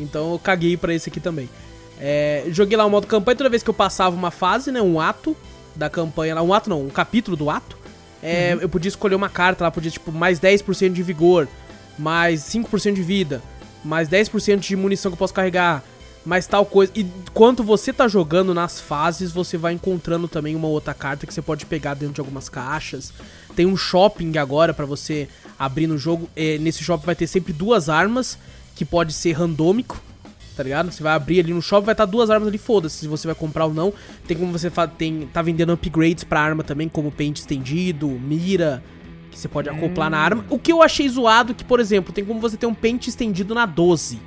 Então 0.00 0.32
eu 0.32 0.38
caguei 0.38 0.76
pra 0.76 0.94
esse 0.94 1.08
aqui 1.10 1.20
também. 1.20 1.48
É, 2.00 2.44
joguei 2.48 2.76
lá 2.76 2.86
o 2.86 2.90
modo 2.90 3.06
campanha, 3.06 3.36
toda 3.36 3.50
vez 3.50 3.62
que 3.62 3.68
eu 3.68 3.74
passava 3.74 4.14
uma 4.16 4.30
fase, 4.30 4.70
né, 4.72 4.80
um 4.80 4.98
ato 5.00 5.36
da 5.76 5.90
campanha, 5.90 6.34
lá, 6.34 6.42
um 6.42 6.54
ato 6.54 6.70
não, 6.70 6.82
um 6.86 6.88
capítulo 6.90 7.36
do 7.36 7.50
ato, 7.50 7.76
é, 8.22 8.54
Uhum. 8.54 8.62
eu 8.62 8.68
podia 8.68 8.88
escolher 8.88 9.14
uma 9.14 9.28
carta 9.28 9.64
lá, 9.64 9.70
podia 9.70 9.90
tipo 9.90 10.10
mais 10.10 10.38
10% 10.40 10.92
de 10.94 11.02
vigor, 11.02 11.46
mais 11.98 12.42
5% 12.42 12.94
de 12.94 13.02
vida, 13.02 13.42
mais 13.84 14.08
10% 14.08 14.58
de 14.58 14.76
munição 14.76 15.10
que 15.10 15.14
eu 15.14 15.18
posso 15.18 15.34
carregar, 15.34 15.82
mais 16.24 16.46
tal 16.46 16.64
coisa. 16.64 16.92
E 16.94 17.00
enquanto 17.00 17.64
você 17.64 17.92
tá 17.92 18.06
jogando 18.06 18.52
nas 18.52 18.80
fases, 18.80 19.32
você 19.32 19.56
vai 19.56 19.72
encontrando 19.72 20.28
também 20.28 20.54
uma 20.54 20.68
outra 20.68 20.94
carta 20.94 21.26
que 21.26 21.32
você 21.32 21.42
pode 21.42 21.66
pegar 21.66 21.94
dentro 21.94 22.14
de 22.14 22.20
algumas 22.20 22.48
caixas. 22.48 23.12
Tem 23.56 23.66
um 23.66 23.76
shopping 23.76 24.36
agora 24.36 24.74
pra 24.74 24.84
você 24.84 25.28
abrir 25.58 25.86
no 25.86 25.98
jogo. 25.98 26.28
É, 26.36 26.58
nesse 26.58 26.84
shopping 26.84 27.06
vai 27.06 27.16
ter 27.16 27.26
sempre 27.26 27.52
duas 27.52 27.88
armas, 27.88 28.38
que 28.76 28.84
pode 28.84 29.12
ser 29.12 29.32
randômico, 29.32 30.00
tá 30.54 30.62
ligado? 30.62 30.92
Você 30.92 31.02
vai 31.02 31.14
abrir 31.14 31.40
ali 31.40 31.52
no 31.52 31.62
shopping, 31.62 31.86
vai 31.86 31.94
estar 31.94 32.04
duas 32.04 32.30
armas 32.30 32.48
ali, 32.48 32.58
foda-se 32.58 32.98
se 32.98 33.08
você 33.08 33.26
vai 33.26 33.34
comprar 33.34 33.64
ou 33.64 33.74
não. 33.74 33.92
Tem 34.26 34.36
como 34.36 34.52
você 34.52 34.70
tem 34.96 35.28
tá 35.32 35.40
vendendo 35.40 35.72
upgrades 35.72 36.24
pra 36.24 36.40
arma 36.40 36.62
também, 36.62 36.88
como 36.88 37.10
pente 37.10 37.40
estendido, 37.40 38.08
mira, 38.08 38.82
que 39.38 39.42
você 39.42 39.48
pode 39.48 39.68
acoplar 39.68 40.10
na 40.10 40.18
arma. 40.18 40.44
O 40.50 40.58
que 40.58 40.72
eu 40.72 40.82
achei 40.82 41.08
zoado 41.08 41.54
que, 41.54 41.64
por 41.64 41.78
exemplo, 41.78 42.12
tem 42.12 42.24
como 42.24 42.40
você 42.40 42.56
ter 42.56 42.66
um 42.66 42.74
pente 42.74 43.08
estendido 43.08 43.54
na 43.54 43.64
12. 43.64 44.20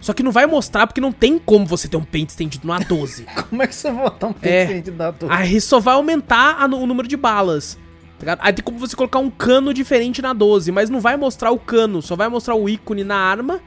Só 0.00 0.12
que 0.12 0.22
não 0.22 0.30
vai 0.32 0.46
mostrar 0.46 0.86
porque 0.86 1.00
não 1.00 1.10
tem 1.12 1.38
como 1.38 1.64
você 1.66 1.88
ter 1.88 1.96
um 1.96 2.04
pente 2.04 2.30
estendido 2.30 2.66
na 2.68 2.78
12. 2.78 3.24
Como 3.50 3.60
é 3.62 3.66
que 3.66 3.74
você 3.74 3.90
vai 3.90 4.04
botar 4.04 4.28
um 4.28 4.34
É. 4.42 4.66
pente 4.66 4.90
da 4.92 5.12
tua? 5.12 5.28
Aí 5.34 5.60
só 5.60 5.80
vai 5.80 5.94
aumentar 5.94 6.56
a 6.60 6.66
o 6.66 6.86
número 6.86 7.08
de 7.08 7.16
balas. 7.16 7.76
tá? 8.18 8.36
Aí 8.40 8.52
tem 8.52 8.64
como 8.64 8.78
você 8.78 8.94
colocar 8.94 9.18
um 9.18 9.28
cano 9.30 9.74
diferente 9.74 10.22
na 10.22 10.32
12, 10.32 10.70
mas 10.70 10.88
não 10.88 11.00
vai 11.00 11.16
mostrar 11.16 11.50
o 11.50 11.58
cano, 11.58 12.00
só 12.00 12.14
vai 12.14 12.28
mostrar 12.28 12.54
o 12.54 12.68
ícone 12.68 13.02
na 13.02 13.16
arma, 13.16 13.60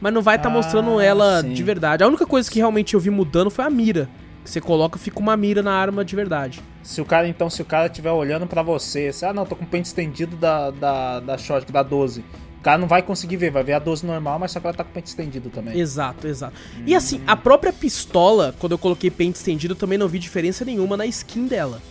mas 0.00 0.12
não 0.12 0.20
vai 0.22 0.36
estar 0.36 0.48
Ah, 0.50 0.52
mostrando 0.52 1.00
ela 1.00 1.40
sim. 1.42 1.54
de 1.54 1.62
verdade. 1.62 2.02
A 2.04 2.08
única 2.08 2.26
coisa 2.26 2.50
que 2.50 2.58
realmente 2.58 2.92
eu 2.94 3.00
vi 3.00 3.08
mudando 3.10 3.50
foi 3.50 3.64
a 3.64 3.70
mira. 3.70 4.10
Que 4.44 4.50
você 4.50 4.60
coloca, 4.60 4.98
fica 4.98 5.18
uma 5.20 5.36
mira 5.38 5.62
na 5.62 5.72
arma 5.72 6.04
de 6.04 6.14
verdade. 6.14 6.60
Se 6.88 7.02
o 7.02 7.04
cara, 7.04 7.28
então, 7.28 7.50
se 7.50 7.60
o 7.60 7.66
cara 7.66 7.86
estiver 7.86 8.10
olhando 8.10 8.46
pra 8.46 8.62
você, 8.62 9.12
você, 9.12 9.26
ah 9.26 9.32
não, 9.34 9.44
tô 9.44 9.54
com 9.54 9.62
o 9.62 9.66
pente 9.66 9.88
estendido 9.88 10.34
da, 10.36 10.70
da, 10.70 11.20
da 11.20 11.36
shot, 11.36 11.70
da 11.70 11.82
12. 11.82 12.20
O 12.20 12.62
cara 12.62 12.78
não 12.78 12.88
vai 12.88 13.02
conseguir 13.02 13.36
ver, 13.36 13.50
vai 13.50 13.62
ver 13.62 13.74
a 13.74 13.78
12 13.78 14.06
normal, 14.06 14.38
mas 14.38 14.52
só 14.52 14.58
que 14.58 14.66
ela 14.66 14.74
tá 14.74 14.82
com 14.82 14.88
o 14.88 14.94
pente 14.94 15.08
estendido 15.08 15.50
também. 15.50 15.78
Exato, 15.78 16.26
exato. 16.26 16.54
E 16.86 16.94
assim, 16.94 17.20
a 17.26 17.36
própria 17.36 17.74
pistola, 17.74 18.54
quando 18.58 18.72
eu 18.72 18.78
coloquei 18.78 19.10
pente 19.10 19.36
estendido, 19.36 19.74
também 19.74 19.98
não 19.98 20.08
vi 20.08 20.18
diferença 20.18 20.64
nenhuma 20.64 20.96
na 20.96 21.04
skin 21.04 21.46
dela. 21.46 21.82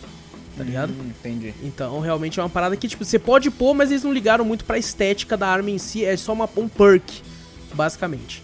Tá 0.58 0.64
ligado? 0.64 0.90
Hum, 0.90 1.12
entendi. 1.12 1.54
Então, 1.62 2.00
realmente 2.00 2.40
é 2.40 2.44
uma 2.44 2.50
parada 2.50 2.76
que, 2.76 2.88
tipo, 2.88 3.06
você 3.06 3.20
pode 3.20 3.52
pôr, 3.52 3.76
mas 3.76 3.92
eles 3.92 4.02
não 4.02 4.12
ligaram 4.12 4.44
muito 4.44 4.66
pra 4.66 4.80
estética 4.80 5.38
da 5.38 5.48
arma 5.48 5.70
em 5.70 5.78
si, 5.78 6.04
é 6.04 6.18
só 6.18 6.34
uma, 6.34 6.50
um 6.58 6.68
perk, 6.68 7.22
basicamente. 7.76 8.42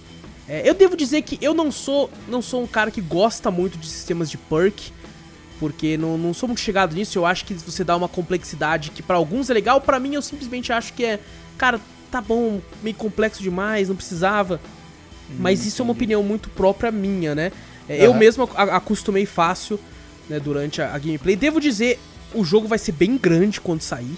É, 0.48 0.70
eu 0.70 0.76
devo 0.76 0.96
dizer 0.96 1.24
que 1.24 1.40
eu 1.42 1.56
não 1.56 1.72
sou, 1.72 2.12
não 2.28 2.44
sou 2.44 2.62
um 2.62 2.68
cara 2.68 2.92
que 2.92 3.02
gosta 3.02 3.50
muito 3.50 3.76
de 3.76 3.88
sistemas 3.88 4.30
de 4.30 4.38
perk, 4.38 4.94
porque 5.64 5.96
não, 5.96 6.18
não 6.18 6.34
sou 6.34 6.50
muito 6.50 6.60
chegado 6.60 6.94
nisso, 6.94 7.18
eu 7.18 7.26
acho 7.26 7.46
que 7.46 7.54
você 7.54 7.86
dá 7.86 7.96
uma 7.96 8.10
complexidade 8.10 8.92
que 8.92 9.02
pra 9.02 9.16
alguns 9.16 9.50
é 9.50 9.54
legal, 9.54 9.80
pra 9.80 9.98
mim 9.98 10.14
eu 10.14 10.22
simplesmente 10.22 10.74
acho 10.74 10.92
que 10.92 11.06
é, 11.06 11.22
cara, 11.58 11.80
tá 12.12 12.20
bom, 12.20 12.60
meio 12.84 12.98
complexo 12.98 13.42
demais, 13.42 13.88
não 13.88 13.96
precisava. 13.96 14.60
Mas 15.40 15.66
isso 15.66 15.82
é 15.82 15.84
uma 15.84 15.94
opinião 15.94 16.22
muito 16.22 16.50
própria 16.50 16.92
minha, 16.92 17.34
né? 17.34 17.50
É, 17.88 18.06
Eu 18.06 18.14
mesmo 18.14 18.44
acostumei 18.58 19.26
fácil 19.26 19.80
né, 20.28 20.38
durante 20.38 20.82
a, 20.82 20.94
a 20.94 20.98
gameplay. 21.00 21.38
Devo 21.38 21.62
dizer, 21.62 21.98
o 22.34 22.44
jogo 22.44 22.68
vai 22.68 22.78
ser 22.78 22.92
bem 22.92 23.16
grande 23.16 23.62
quando 23.62 23.84
sair. 23.84 24.18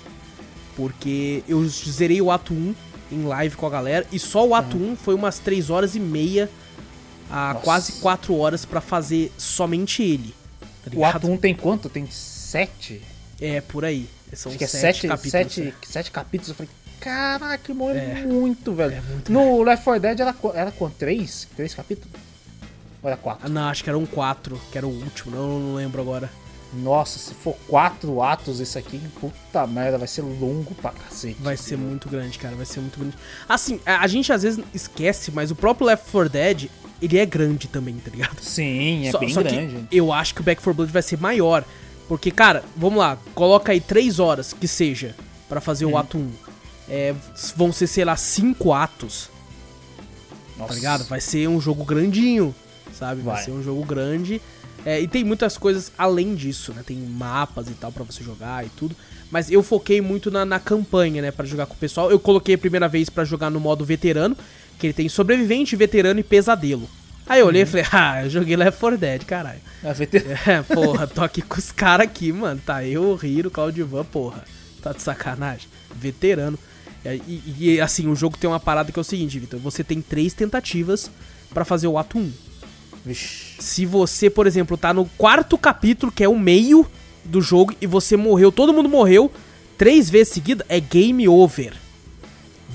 Porque 0.75 1.43
eu 1.47 1.63
zerei 1.67 2.23
o 2.23 2.31
ato 2.31 2.55
1 2.55 2.75
em 3.11 3.23
live 3.23 3.55
com 3.55 3.67
a 3.67 3.69
galera. 3.69 4.07
E 4.11 4.17
só 4.17 4.47
o 4.47 4.55
ato 4.55 4.77
1 4.77 4.95
foi 4.95 5.13
umas 5.13 5.37
3 5.37 5.69
horas 5.69 5.95
e 5.95 5.99
meia 5.99 6.49
a 7.29 7.53
Nossa. 7.53 7.63
quase 7.63 7.91
4 8.01 8.35
horas 8.35 8.65
pra 8.65 8.81
fazer 8.81 9.31
somente 9.37 10.01
ele. 10.01 10.33
Tá 10.85 10.91
O 10.97 11.03
ato 11.05 11.27
1 11.27 11.37
tem 11.37 11.53
quanto? 11.55 11.89
Tem 11.89 12.07
7? 12.09 13.01
É, 13.41 13.61
por 13.61 13.83
aí. 13.83 14.07
São 14.33 14.49
Acho 14.51 14.57
que 14.57 14.63
é 14.63 14.67
7 14.67 14.81
7 15.01 15.07
capítulos. 15.07 15.31
sete, 15.31 15.61
né? 15.61 15.73
sete 15.87 16.11
capítulos. 16.11 16.49
Eu 16.49 16.55
falei, 16.55 16.69
caraca, 16.99 17.73
mano, 17.73 17.97
É. 17.99 18.21
é 18.21 18.25
muito, 18.25 18.73
velho. 18.73 18.93
É 18.95 19.01
muito 19.01 19.31
no 19.31 19.61
Left 19.63 19.83
4 19.83 20.01
Dead 20.01 20.19
era, 20.19 20.35
era 20.53 20.71
quanto? 20.71 20.95
3? 20.95 21.47
3 21.55 21.73
capítulos? 21.75 22.11
Ou 23.01 23.09
era 23.09 23.17
4? 23.17 23.45
Ah, 23.45 23.49
não, 23.49 23.63
acho 23.69 23.83
que 23.83 23.89
era 23.89 23.97
um 23.97 24.05
4, 24.05 24.59
que 24.71 24.77
era 24.77 24.87
o 24.87 24.89
último, 24.89 25.35
não, 25.35 25.59
não 25.59 25.75
lembro 25.75 26.01
agora. 26.01 26.29
Nossa, 26.73 27.17
se 27.19 27.33
for 27.33 27.55
4 27.69 28.21
atos 28.21 28.59
isso 28.59 28.77
aqui, 28.77 28.99
puta 29.21 29.65
merda, 29.67 29.97
vai 29.97 30.07
ser 30.07 30.21
longo 30.23 30.73
pra 30.75 30.91
cacete. 30.91 31.37
Vai 31.39 31.55
ser 31.55 31.77
muito 31.77 32.09
grande, 32.09 32.37
cara, 32.37 32.55
vai 32.55 32.65
ser 32.65 32.81
muito 32.81 32.99
grande. 32.99 33.15
Assim, 33.47 33.79
a, 33.85 33.99
a 34.01 34.07
gente 34.07 34.33
às 34.33 34.43
vezes 34.43 34.63
esquece, 34.73 35.31
mas 35.31 35.51
o 35.51 35.55
próprio 35.55 35.87
Left 35.87 36.09
4 36.11 36.29
Dead, 36.29 36.69
ele 37.01 37.17
é 37.17 37.25
grande 37.25 37.67
também, 37.67 37.95
tá 37.95 38.09
ligado? 38.11 38.39
Sim, 38.41 39.07
é 39.07 39.11
Só- 39.11 39.19
bem 39.19 39.29
só 39.29 39.41
grande. 39.43 39.87
eu 39.91 40.11
acho 40.13 40.33
que 40.35 40.41
o 40.41 40.43
Back 40.43 40.61
4 40.61 40.73
Blood 40.73 40.91
vai 40.91 41.01
ser 41.01 41.19
maior. 41.19 41.63
Porque, 42.07 42.29
cara, 42.29 42.63
vamos 42.77 42.99
lá, 42.99 43.17
coloca 43.33 43.71
aí 43.71 43.81
3 43.81 44.19
horas 44.19 44.53
que 44.53 44.67
seja 44.67 45.15
pra 45.49 45.59
fazer 45.59 45.85
Uhum. 45.85 45.93
o 45.93 45.97
ato 45.97 46.17
1. 46.17 46.31
É, 46.87 47.15
vão 47.55 47.71
ser, 47.73 47.87
sei 47.87 48.05
lá, 48.05 48.15
5 48.15 48.71
atos, 48.71 49.29
Nossa. 50.57 50.69
tá 50.69 50.75
ligado? 50.75 51.03
Vai 51.05 51.19
ser 51.19 51.47
um 51.49 51.59
jogo 51.59 51.83
grandinho, 51.83 52.53
sabe? 52.93 53.21
Vai, 53.21 53.35
Vai. 53.35 53.43
ser 53.45 53.51
um 53.51 53.63
jogo 53.63 53.83
grande. 53.83 54.41
É, 54.85 55.01
e 55.01 55.07
tem 55.07 55.23
muitas 55.23 55.57
coisas 55.57 55.91
além 55.97 56.35
disso, 56.35 56.71
né? 56.73 56.83
Tem 56.85 56.95
mapas 56.95 57.67
e 57.67 57.71
tal 57.73 57.91
pra 57.91 58.03
você 58.03 58.23
jogar 58.23 58.63
e 58.63 58.69
tudo. 58.69 58.95
Mas 59.31 59.49
eu 59.49 59.63
foquei 59.63 59.99
muito 59.99 60.29
na, 60.29 60.45
na 60.45 60.59
campanha, 60.59 61.23
né? 61.23 61.31
Pra 61.31 61.43
jogar 61.43 61.65
com 61.65 61.73
o 61.73 61.77
pessoal. 61.77 62.11
Eu 62.11 62.19
coloquei 62.19 62.53
a 62.53 62.57
primeira 62.57 62.87
vez 62.87 63.09
pra 63.09 63.25
jogar 63.25 63.49
no 63.49 63.59
modo 63.59 63.83
veterano, 63.83 64.37
que 64.79 64.87
ele 64.87 64.93
tem 64.93 65.09
sobrevivente, 65.09 65.75
veterano 65.75 66.19
e 66.19 66.23
pesadelo. 66.23 66.89
Aí 67.27 67.39
eu 67.39 67.47
olhei 67.47 67.63
Uhum. 67.63 67.67
e 67.67 67.71
falei, 67.71 67.85
ah, 67.91 68.23
eu 68.23 68.29
joguei 68.29 68.55
Left 68.55 68.79
4 68.79 68.97
Dead, 68.97 69.23
caralho. 69.25 69.59
É, 69.83 69.93
veter- 69.93 70.25
É, 70.47 70.61
porra, 70.61 71.07
tô 71.07 71.23
aqui 71.23 71.41
com 71.41 71.57
os 71.57 71.71
caras 71.71 72.05
aqui, 72.07 72.31
mano. 72.31 72.61
Tá 72.65 72.83
eu, 72.85 73.03
o 73.21 73.25
Hiro, 73.25 73.47
o 73.49 73.51
Claudivan, 73.51 74.03
porra. 74.05 74.43
Tá 74.81 74.91
de 74.93 75.01
sacanagem. 75.01 75.67
Veterano. 75.95 76.57
E, 77.27 77.41
e, 77.59 77.81
assim, 77.81 78.07
o 78.07 78.15
jogo 78.15 78.37
tem 78.37 78.49
uma 78.49 78.59
parada 78.59 78.91
que 78.91 78.97
é 78.97 79.01
o 79.01 79.03
seguinte, 79.03 79.37
Vitor. 79.39 79.59
Você 79.59 79.83
tem 79.83 80.01
três 80.01 80.33
tentativas 80.33 81.09
pra 81.53 81.63
fazer 81.65 81.87
o 81.87 81.97
ato 81.97 82.17
1. 82.17 82.31
Vixe. 83.05 83.55
Se 83.59 83.85
você, 83.85 84.29
por 84.29 84.47
exemplo, 84.47 84.75
tá 84.77 84.93
no 84.93 85.05
quarto 85.17 85.57
capítulo, 85.57 86.11
que 86.11 86.23
é 86.23 86.29
o 86.29 86.37
meio 86.37 86.85
do 87.23 87.41
jogo, 87.41 87.73
e 87.79 87.85
você 87.87 88.15
morreu, 88.17 88.51
todo 88.51 88.73
mundo 88.73 88.89
morreu, 88.89 89.31
três 89.77 90.09
vezes 90.09 90.33
seguida, 90.33 90.65
é 90.69 90.79
game 90.79 91.27
over. 91.27 91.73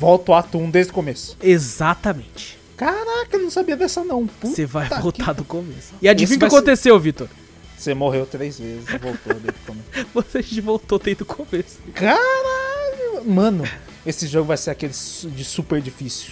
Volta 0.01 0.33
o 0.33 0.35
ato 0.35 0.57
1 0.59 0.71
desde 0.71 0.93
o 0.93 0.95
começo. 0.95 1.37
Exatamente. 1.43 2.59
Caraca, 2.75 3.29
eu 3.37 3.41
não 3.41 3.51
sabia 3.51 3.77
dessa 3.77 4.03
não. 4.03 4.27
Você 4.43 4.65
vai 4.65 4.89
que- 4.89 4.99
voltar 5.03 5.35
do 5.35 5.45
começo. 5.45 5.93
E 6.01 6.09
adivinha 6.09 6.37
o 6.37 6.39
que 6.39 6.45
vai 6.45 6.51
ser- 6.51 6.57
aconteceu, 6.57 6.99
Vitor? 6.99 7.29
Você 7.77 7.93
morreu 7.93 8.25
três 8.25 8.59
vezes 8.59 8.89
e 8.89 8.97
voltou 8.97 9.35
desde 9.35 9.51
o 9.51 9.67
começo. 9.67 10.09
Você 10.15 10.61
voltou 10.63 10.99
desde 10.99 11.23
o 11.23 11.27
começo. 11.27 11.79
Caralho! 11.95 13.25
Mano, 13.27 13.65
esse 14.07 14.27
jogo 14.27 14.47
vai 14.49 14.57
ser 14.57 14.71
aquele 14.71 14.93
de 14.93 15.45
super 15.45 15.83
difícil. 15.83 16.31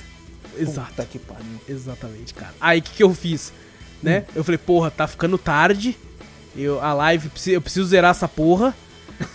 Exato. 0.59 0.89
Puta 0.89 1.05
que 1.05 1.19
pariu. 1.19 1.45
Exatamente, 1.69 2.33
cara. 2.33 2.55
Aí 2.59 2.79
o 2.79 2.83
que, 2.83 2.91
que 2.93 3.03
eu 3.03 3.13
fiz? 3.15 3.53
Né? 4.03 4.25
Eu 4.35 4.43
falei, 4.43 4.57
porra, 4.59 4.91
tá 4.91 5.07
ficando 5.07 5.37
tarde. 5.37 5.95
Eu, 6.57 6.81
a 6.83 6.95
live, 6.95 7.31
eu 7.49 7.61
preciso 7.61 7.87
zerar 7.87 8.13
essa 8.13 8.27
porra. 8.27 8.75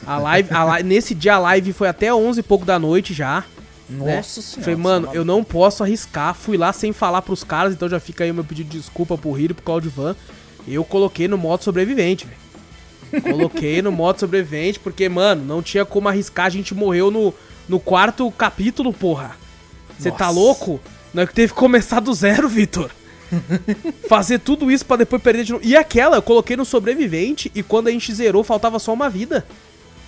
A 0.08 0.18
live, 0.18 0.52
a 0.54 0.64
live- 0.64 0.88
nesse 0.90 1.14
dia 1.14 1.36
a 1.36 1.40
live 1.40 1.72
foi 1.74 1.88
até 1.88 2.12
11 2.14 2.40
e 2.40 2.44
pouco 2.44 2.66
da 2.66 2.80
noite 2.80 3.14
já. 3.14 3.44
Né? 3.90 4.18
Nossa 4.18 4.42
senhora. 4.42 4.64
Falei, 4.64 4.76
mano, 4.76 5.10
é 5.14 5.18
eu 5.18 5.26
não 5.26 5.44
posso 5.44 5.84
arriscar. 5.84 6.34
Fui 6.34 6.58
lá 6.58 6.72
sem 6.74 6.94
falar 6.94 7.22
pros 7.22 7.44
caras, 7.44 7.74
então 7.74 7.90
já 7.90 8.00
fica 8.00 8.24
aí 8.24 8.32
o 8.32 8.34
meu 8.34 8.44
pedido 8.44 8.70
de 8.70 8.80
desculpa 8.80 9.18
pro 9.18 9.38
Hiro 9.38 9.52
e 9.52 9.56
pro 9.56 9.64
Claudivan. 9.64 10.16
Eu 10.68 10.84
coloquei 10.84 11.28
no 11.28 11.38
modo 11.38 11.64
sobrevivente, 11.64 12.26
velho. 12.26 13.22
Coloquei 13.22 13.82
no 13.82 13.92
modo 13.92 14.20
sobrevivente, 14.20 14.80
porque, 14.80 15.08
mano, 15.08 15.44
não 15.46 15.62
tinha 15.62 15.86
como 15.86 16.08
arriscar. 16.08 16.48
A 16.48 16.50
gente 16.50 16.74
morreu 16.74 17.12
no, 17.12 17.34
no 17.68 17.80
quarto 17.80 18.30
capítulo, 18.32 18.92
porra. 18.92 19.36
Você 19.98 20.12
tá 20.12 20.30
louco? 20.30 20.80
Nós 21.14 21.30
teve 21.32 21.54
que 21.54 21.60
começar 21.60 22.00
do 22.00 22.14
zero, 22.14 22.50
Vitor. 22.50 22.90
Fazer 24.10 24.40
tudo 24.40 24.72
isso 24.72 24.86
pra 24.86 24.98
depois 24.98 25.22
perder 25.22 25.44
de 25.44 25.52
novo. 25.52 25.64
E 25.64 25.76
aquela, 25.76 26.18
eu 26.18 26.22
coloquei 26.22 26.56
no 26.56 26.66
sobrevivente 26.66 27.52
e 27.54 27.62
quando 27.62 27.88
a 27.88 27.92
gente 27.92 28.14
zerou, 28.14 28.44
faltava 28.44 28.80
só 28.80 28.94
uma 28.94 29.10
vida. 29.10 29.46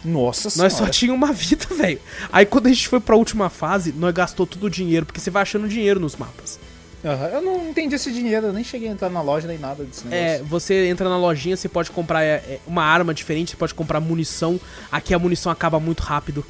Nossa 0.05 0.43
Nós 0.61 0.71
só 0.73 0.77
senhora. 0.77 0.91
tínhamos 0.91 1.27
uma 1.27 1.33
vida, 1.33 1.65
velho. 1.75 1.99
Aí 2.31 2.45
quando 2.45 2.67
a 2.67 2.69
gente 2.69 2.87
foi 2.87 2.99
pra 2.99 3.15
última 3.15 3.49
fase, 3.49 3.91
nós 3.91 4.13
gastou 4.13 4.45
todo 4.45 4.65
o 4.65 4.69
dinheiro, 4.69 5.05
porque 5.05 5.19
você 5.19 5.29
vai 5.31 5.41
achando 5.41 5.67
dinheiro 5.67 5.99
nos 5.99 6.15
mapas. 6.15 6.59
Aham, 7.03 7.27
Eu 7.27 7.41
não 7.41 7.69
entendi 7.69 7.93
esse 7.95 8.11
dinheiro, 8.11 8.47
eu 8.47 8.53
nem 8.53 8.63
cheguei 8.63 8.87
a 8.89 8.91
entrar 8.91 9.09
na 9.09 9.21
loja 9.21 9.47
nem 9.47 9.57
nada 9.59 9.83
desse 9.83 10.03
É, 10.09 10.33
negócio. 10.33 10.45
você 10.45 10.87
entra 10.87 11.07
na 11.09 11.17
lojinha, 11.17 11.55
você 11.57 11.67
pode 11.69 11.91
comprar 11.91 12.23
é, 12.23 12.35
é, 12.35 12.59
uma 12.65 12.83
arma 12.83 13.13
diferente, 13.13 13.51
você 13.51 13.57
pode 13.57 13.73
comprar 13.75 13.99
munição. 13.99 14.59
Aqui 14.91 15.13
a 15.13 15.19
munição 15.19 15.51
acaba 15.51 15.79
muito 15.79 16.01
rápido. 16.01 16.43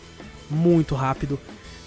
Muito 0.49 0.95
rápido. 0.95 1.39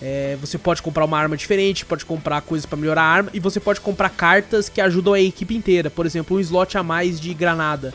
É, 0.03 0.37
você 0.41 0.59
pode 0.59 0.81
comprar 0.83 1.05
uma 1.07 1.19
arma 1.19 1.37
diferente, 1.37 1.85
pode 1.85 2.05
comprar 2.05 2.41
coisas 2.43 2.67
pra 2.67 2.77
melhorar 2.77 3.03
a 3.03 3.07
arma. 3.07 3.31
E 3.33 3.41
você 3.41 3.59
pode 3.59 3.81
comprar 3.81 4.11
cartas 4.11 4.69
que 4.69 4.81
ajudam 4.81 5.15
a 5.15 5.21
equipe 5.21 5.57
inteira. 5.57 5.89
Por 5.91 6.05
exemplo, 6.07 6.37
um 6.37 6.41
slot 6.41 6.77
a 6.77 6.83
mais 6.83 7.19
de 7.19 7.33
granada. 7.35 7.93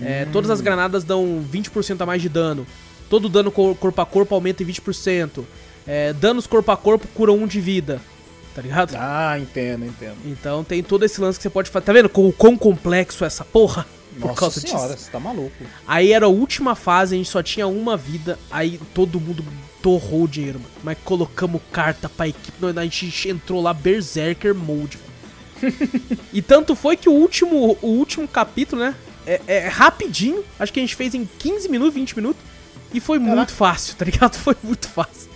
É, 0.00 0.26
Todas 0.26 0.50
as 0.50 0.60
granadas 0.60 1.02
dão 1.04 1.44
20% 1.52 2.00
a 2.00 2.06
mais 2.06 2.22
de 2.22 2.28
dano. 2.28 2.66
Todo 3.08 3.28
dano 3.28 3.50
cor- 3.50 3.74
corpo 3.76 4.00
a 4.00 4.06
corpo 4.06 4.34
aumenta 4.34 4.62
em 4.62 4.66
20%. 4.66 5.44
É, 5.86 6.12
danos 6.12 6.46
corpo 6.46 6.70
a 6.72 6.76
corpo 6.76 7.06
curam 7.14 7.36
1 7.36 7.46
de 7.46 7.60
vida. 7.60 8.00
Tá 8.54 8.62
ligado? 8.62 8.94
Ah, 8.98 9.38
entendo, 9.38 9.84
entendo. 9.84 10.16
Então 10.24 10.64
tem 10.64 10.82
todo 10.82 11.04
esse 11.04 11.20
lance 11.20 11.38
que 11.38 11.42
você 11.42 11.50
pode 11.50 11.70
fazer. 11.70 11.84
Tá 11.86 11.92
vendo 11.92 12.10
o 12.12 12.32
quão 12.32 12.56
complexo 12.56 13.22
é 13.22 13.26
essa 13.26 13.44
porra? 13.44 13.86
Por 14.18 14.28
Nossa 14.28 14.40
causa 14.40 14.60
senhora, 14.60 14.94
disso. 14.94 15.04
você 15.04 15.10
tá 15.10 15.20
maluco. 15.20 15.52
Aí 15.86 16.10
era 16.12 16.24
a 16.24 16.28
última 16.30 16.74
fase, 16.74 17.14
a 17.14 17.18
gente 17.18 17.28
só 17.28 17.42
tinha 17.42 17.66
uma 17.66 17.98
vida. 17.98 18.38
Aí 18.50 18.80
todo 18.94 19.20
mundo 19.20 19.44
torrou 19.82 20.22
o 20.24 20.28
dinheiro, 20.28 20.58
mano. 20.58 20.72
Mas 20.82 20.96
colocamos 21.04 21.60
carta 21.70 22.08
pra 22.08 22.26
equipe. 22.26 22.56
A 22.64 22.82
gente 22.82 23.28
entrou 23.28 23.60
lá 23.62 23.74
Berserker 23.74 24.54
Mode. 24.54 24.98
e 26.32 26.40
tanto 26.42 26.74
foi 26.74 26.96
que 26.96 27.08
o 27.08 27.12
último, 27.12 27.76
o 27.82 27.86
último 27.88 28.26
capítulo, 28.26 28.80
né? 28.82 28.94
É, 29.26 29.40
é 29.46 29.68
rapidinho. 29.68 30.42
Acho 30.58 30.72
que 30.72 30.80
a 30.80 30.82
gente 30.82 30.96
fez 30.96 31.14
em 31.14 31.28
15 31.38 31.68
minutos, 31.68 31.94
20 31.94 32.16
minutos. 32.16 32.42
E 32.96 33.00
foi 33.00 33.18
muito 33.18 33.52
fácil, 33.52 33.94
tá 33.94 34.06
ligado? 34.06 34.36
Foi 34.40 34.56
muito 34.62 34.88
fácil. 34.88 35.28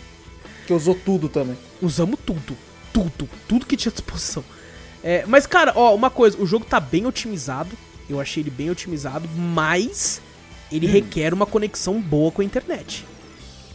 Que 0.67 0.73
usou 0.73 0.95
tudo 0.95 1.29
também. 1.29 1.59
Usamos 1.83 2.19
tudo. 2.25 2.57
Tudo. 2.91 3.29
Tudo 3.47 3.67
que 3.67 3.77
tinha 3.77 3.91
à 3.91 3.93
disposição. 3.93 4.43
É, 5.05 5.27
mas, 5.27 5.45
cara, 5.47 5.75
ó, 5.77 5.95
uma 5.95 6.09
coisa. 6.09 6.41
O 6.41 6.47
jogo 6.47 6.65
tá 6.65 6.81
bem 6.81 7.05
otimizado. 7.05 7.77
Eu 8.09 8.19
achei 8.19 8.43
ele 8.43 8.51
bem 8.51 8.71
otimizado. 8.71 9.29
Mas 9.37 10.23
ele 10.73 10.87
requer 10.87 11.35
uma 11.35 11.45
conexão 11.45 12.01
boa 12.01 12.33
com 12.33 12.41
a 12.41 12.45
internet. 12.45 13.05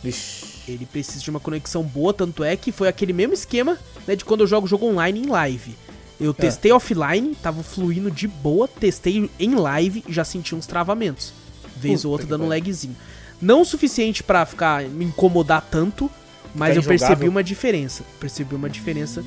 Vixe. 0.04 0.56
Ele 0.68 0.88
precisa 0.88 1.24
de 1.24 1.30
uma 1.30 1.40
conexão 1.40 1.84
boa. 1.84 2.12
Tanto 2.12 2.44
é 2.44 2.58
que 2.58 2.72
foi 2.72 2.88
aquele 2.88 3.14
mesmo 3.14 3.36
esquema 3.36 3.78
né, 4.08 4.16
de 4.16 4.26
quando 4.26 4.42
eu 4.42 4.48
jogo 4.48 4.66
jogo 4.66 4.88
online 4.88 5.20
em 5.22 5.28
live. 5.28 5.76
Eu 6.20 6.34
testei 6.34 6.72
offline, 6.72 7.36
tava 7.36 7.62
fluindo 7.62 8.10
de 8.10 8.28
boa. 8.28 8.68
Testei 8.68 9.30
em 9.40 9.54
live 9.54 10.04
e 10.08 10.12
já 10.12 10.26
senti 10.26 10.56
uns 10.56 10.66
travamentos. 10.66 11.34
Vez 11.78 11.98
Puta 11.98 12.08
ou 12.08 12.12
outra 12.14 12.26
dando 12.26 12.46
um 12.46 12.48
lagzinho. 12.48 12.96
Não 13.42 13.62
o 13.62 13.66
suficiente 13.66 14.24
pra 14.24 14.46
ficar 14.46 14.84
me 14.84 15.06
incomodar 15.06 15.66
tanto. 15.70 16.10
Mas 16.54 16.76
eu 16.78 16.84
percebi 16.84 17.28
uma 17.28 17.44
diferença. 17.44 18.04
Percebi 18.20 18.56
uma 18.56 18.70
diferença 18.70 19.24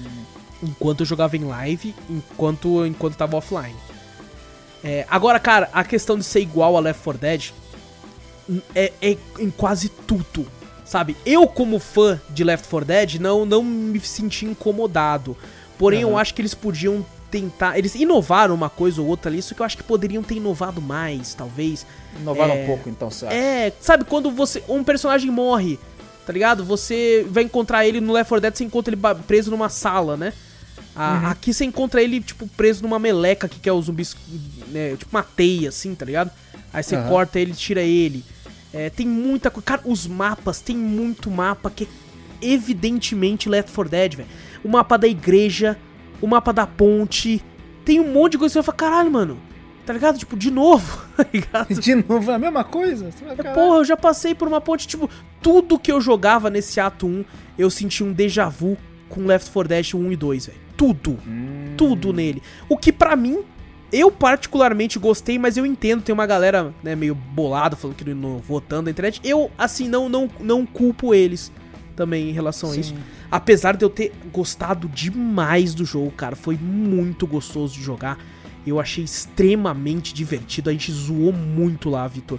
enquanto 0.62 1.00
eu 1.00 1.06
jogava 1.06 1.36
em 1.36 1.44
live, 1.44 1.94
enquanto 2.08 2.86
enquanto 2.86 3.16
tava 3.16 3.36
offline. 3.36 3.76
É, 4.82 5.06
agora, 5.10 5.38
cara, 5.38 5.68
a 5.72 5.84
questão 5.84 6.16
de 6.16 6.24
ser 6.24 6.40
igual 6.40 6.76
a 6.76 6.80
Left 6.80 7.02
4 7.02 7.20
Dead 7.20 7.50
é, 8.74 8.92
é 9.02 9.16
em 9.38 9.50
quase 9.50 9.88
tudo, 9.88 10.46
sabe? 10.84 11.16
Eu, 11.26 11.46
como 11.46 11.78
fã 11.78 12.20
de 12.30 12.44
Left 12.44 12.68
4 12.68 12.86
Dead, 12.86 13.14
não, 13.16 13.44
não 13.44 13.62
me 13.62 14.00
senti 14.00 14.46
incomodado. 14.46 15.36
Porém, 15.76 16.02
eu 16.02 16.10
Aham. 16.10 16.20
acho 16.20 16.34
que 16.34 16.40
eles 16.40 16.54
podiam 16.54 17.04
tentar. 17.30 17.78
Eles 17.78 17.94
inovaram 17.94 18.54
uma 18.54 18.70
coisa 18.70 19.00
ou 19.00 19.08
outra 19.08 19.30
ali, 19.30 19.38
isso 19.38 19.54
que 19.54 19.60
eu 19.60 19.66
acho 19.66 19.76
que 19.76 19.82
poderiam 19.82 20.22
ter 20.22 20.36
inovado 20.36 20.80
mais, 20.80 21.34
talvez. 21.34 21.84
Inovaram 22.20 22.54
É, 22.54 22.62
um 22.62 22.66
pouco, 22.66 22.88
então, 22.88 23.10
você 23.10 23.26
acha? 23.26 23.34
É, 23.34 23.72
sabe 23.80 24.04
quando 24.04 24.30
você 24.30 24.62
um 24.68 24.82
personagem 24.84 25.30
morre, 25.30 25.78
tá 26.26 26.32
ligado? 26.32 26.64
Você 26.64 27.26
vai 27.30 27.44
encontrar 27.44 27.86
ele 27.86 28.00
no 28.00 28.12
Left 28.12 28.28
4 28.28 28.40
Dead, 28.42 28.56
você 28.56 28.64
encontra 28.64 28.92
ele 28.94 29.00
preso 29.26 29.50
numa 29.50 29.68
sala, 29.68 30.16
né? 30.16 30.32
A- 30.96 31.30
Aqui 31.30 31.54
você 31.54 31.64
encontra 31.64 32.02
ele, 32.02 32.20
tipo, 32.20 32.46
preso 32.48 32.82
numa 32.82 32.98
meleca 32.98 33.48
que 33.48 33.60
que 33.60 33.68
é 33.68 33.72
os 33.72 33.84
zumbis, 33.86 34.16
né, 34.68 34.96
tipo 34.96 35.14
uma 35.14 35.22
teia, 35.22 35.68
assim, 35.68 35.94
tá 35.94 36.04
ligado? 36.04 36.30
Aí 36.72 36.82
você 36.82 36.96
Aham. 36.96 37.08
corta 37.08 37.38
ele, 37.38 37.52
tira 37.54 37.82
ele. 37.82 38.24
É, 38.74 38.90
tem 38.90 39.06
muita 39.06 39.50
coisa. 39.50 39.64
Cara, 39.64 39.80
os 39.84 40.06
mapas, 40.06 40.60
tem 40.60 40.76
muito 40.76 41.30
mapa 41.30 41.70
que 41.70 41.84
é 41.84 41.86
evidentemente 42.42 43.48
Left 43.48 43.72
4 43.72 43.90
Dead, 43.90 44.14
velho. 44.16 44.28
O 44.64 44.68
mapa 44.68 44.96
da 44.98 45.06
igreja, 45.08 45.78
o 46.20 46.26
mapa 46.26 46.52
da 46.52 46.66
ponte. 46.66 47.42
Tem 47.84 48.00
um 48.00 48.12
monte 48.12 48.32
de 48.32 48.38
coisa 48.38 48.52
que 48.52 48.54
você 48.54 48.58
vai 48.66 48.76
falar, 48.76 48.76
caralho, 48.90 49.10
mano. 49.10 49.38
Tá 49.88 49.94
ligado? 49.94 50.18
Tipo, 50.18 50.36
de 50.36 50.50
novo, 50.50 51.02
tá 51.16 51.24
ligado? 51.32 51.80
De 51.80 51.94
novo, 51.94 52.30
é 52.30 52.34
a 52.34 52.38
mesma 52.38 52.62
coisa? 52.62 53.10
Você 53.10 53.24
vai, 53.24 53.32
É, 53.32 53.54
porra, 53.54 53.78
eu 53.78 53.84
já 53.86 53.96
passei 53.96 54.34
por 54.34 54.46
uma 54.46 54.60
ponte, 54.60 54.86
tipo, 54.86 55.08
tudo 55.40 55.78
que 55.78 55.90
eu 55.90 55.98
jogava 55.98 56.50
nesse 56.50 56.78
ato 56.78 57.06
1, 57.06 57.24
eu 57.58 57.70
senti 57.70 58.04
um 58.04 58.12
déjà 58.12 58.50
vu 58.50 58.76
com 59.08 59.24
Left 59.24 59.50
4 59.50 59.66
Dead 59.66 59.94
1 59.94 60.12
e 60.12 60.16
2, 60.16 60.46
velho. 60.48 60.58
Tudo. 60.76 61.18
Hum. 61.26 61.72
Tudo 61.74 62.12
nele. 62.12 62.42
O 62.68 62.76
que 62.76 62.92
pra 62.92 63.16
mim, 63.16 63.38
eu 63.90 64.10
particularmente 64.10 64.98
gostei, 64.98 65.38
mas 65.38 65.56
eu 65.56 65.64
entendo, 65.64 66.02
tem 66.02 66.12
uma 66.12 66.26
galera, 66.26 66.70
né, 66.82 66.94
meio 66.94 67.14
bolada 67.14 67.74
falando 67.74 67.96
que 67.96 68.04
não 68.12 68.36
votando 68.40 68.82
na 68.82 68.90
internet. 68.90 69.22
Eu, 69.24 69.50
assim, 69.56 69.88
não, 69.88 70.06
não, 70.06 70.28
não 70.38 70.66
culpo 70.66 71.14
eles 71.14 71.50
também 71.96 72.28
em 72.28 72.32
relação 72.32 72.68
a 72.68 72.74
Sim. 72.74 72.80
isso. 72.80 72.94
Apesar 73.30 73.74
de 73.74 73.86
eu 73.86 73.88
ter 73.88 74.12
gostado 74.30 74.86
demais 74.86 75.72
do 75.72 75.86
jogo, 75.86 76.10
cara, 76.10 76.36
foi 76.36 76.58
muito 76.58 77.26
gostoso 77.26 77.72
de 77.72 77.82
jogar. 77.82 78.18
Eu 78.68 78.80
achei 78.80 79.04
extremamente 79.04 80.12
divertido. 80.14 80.70
A 80.70 80.72
gente 80.72 80.92
zoou 80.92 81.32
muito 81.32 81.88
lá, 81.88 82.06
Vitor. 82.06 82.38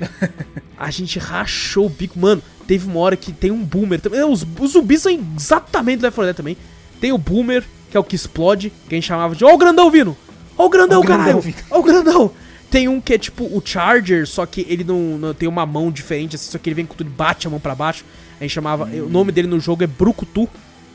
A 0.78 0.90
gente 0.90 1.18
rachou 1.18 1.86
o 1.86 1.90
bico. 1.90 2.18
Mano, 2.18 2.42
teve 2.66 2.86
uma 2.86 3.00
hora 3.00 3.16
que 3.16 3.32
tem 3.32 3.50
um 3.50 3.62
boomer 3.62 4.00
também. 4.00 4.22
Os, 4.24 4.46
os 4.58 4.72
zumbis 4.72 5.02
são 5.02 5.12
exatamente 5.12 6.02
Left 6.02 6.14
4 6.14 6.24
Dead 6.26 6.36
também. 6.36 6.56
Tem 7.00 7.12
o 7.12 7.18
boomer, 7.18 7.64
que 7.90 7.96
é 7.96 8.00
o 8.00 8.04
que 8.04 8.16
explode, 8.16 8.72
que 8.88 8.94
a 8.94 8.96
gente 8.96 9.06
chamava 9.06 9.34
de 9.34 9.44
Ó 9.44 9.52
o 9.52 9.58
grandão 9.58 9.90
vindo! 9.90 10.16
Ó 10.56 10.66
o 10.66 10.68
grandão, 10.68 11.00
Ó 11.00 11.02
o 11.02 11.06
grandão 11.06 11.24
caralho! 11.24 11.40
vindo. 11.40 11.64
Ó 11.70 11.78
o 11.80 11.82
grandão! 11.82 12.30
Tem 12.70 12.88
um 12.88 13.00
que 13.00 13.14
é 13.14 13.18
tipo 13.18 13.44
o 13.44 13.60
Charger, 13.64 14.26
só 14.26 14.46
que 14.46 14.64
ele 14.68 14.84
não, 14.84 15.18
não 15.18 15.34
tem 15.34 15.48
uma 15.48 15.66
mão 15.66 15.90
diferente, 15.90 16.36
assim, 16.36 16.50
só 16.50 16.56
que 16.58 16.68
ele 16.68 16.74
vem 16.74 16.86
com 16.86 16.94
tudo 16.94 17.08
e 17.08 17.10
bate 17.10 17.46
a 17.46 17.50
mão 17.50 17.58
pra 17.58 17.74
baixo. 17.74 18.04
A 18.38 18.44
gente 18.44 18.52
chamava. 18.52 18.84
O 18.84 19.08
nome 19.08 19.32
dele 19.32 19.48
no 19.48 19.58
jogo 19.58 19.82
é 19.82 19.86
Brucutu. 19.86 20.48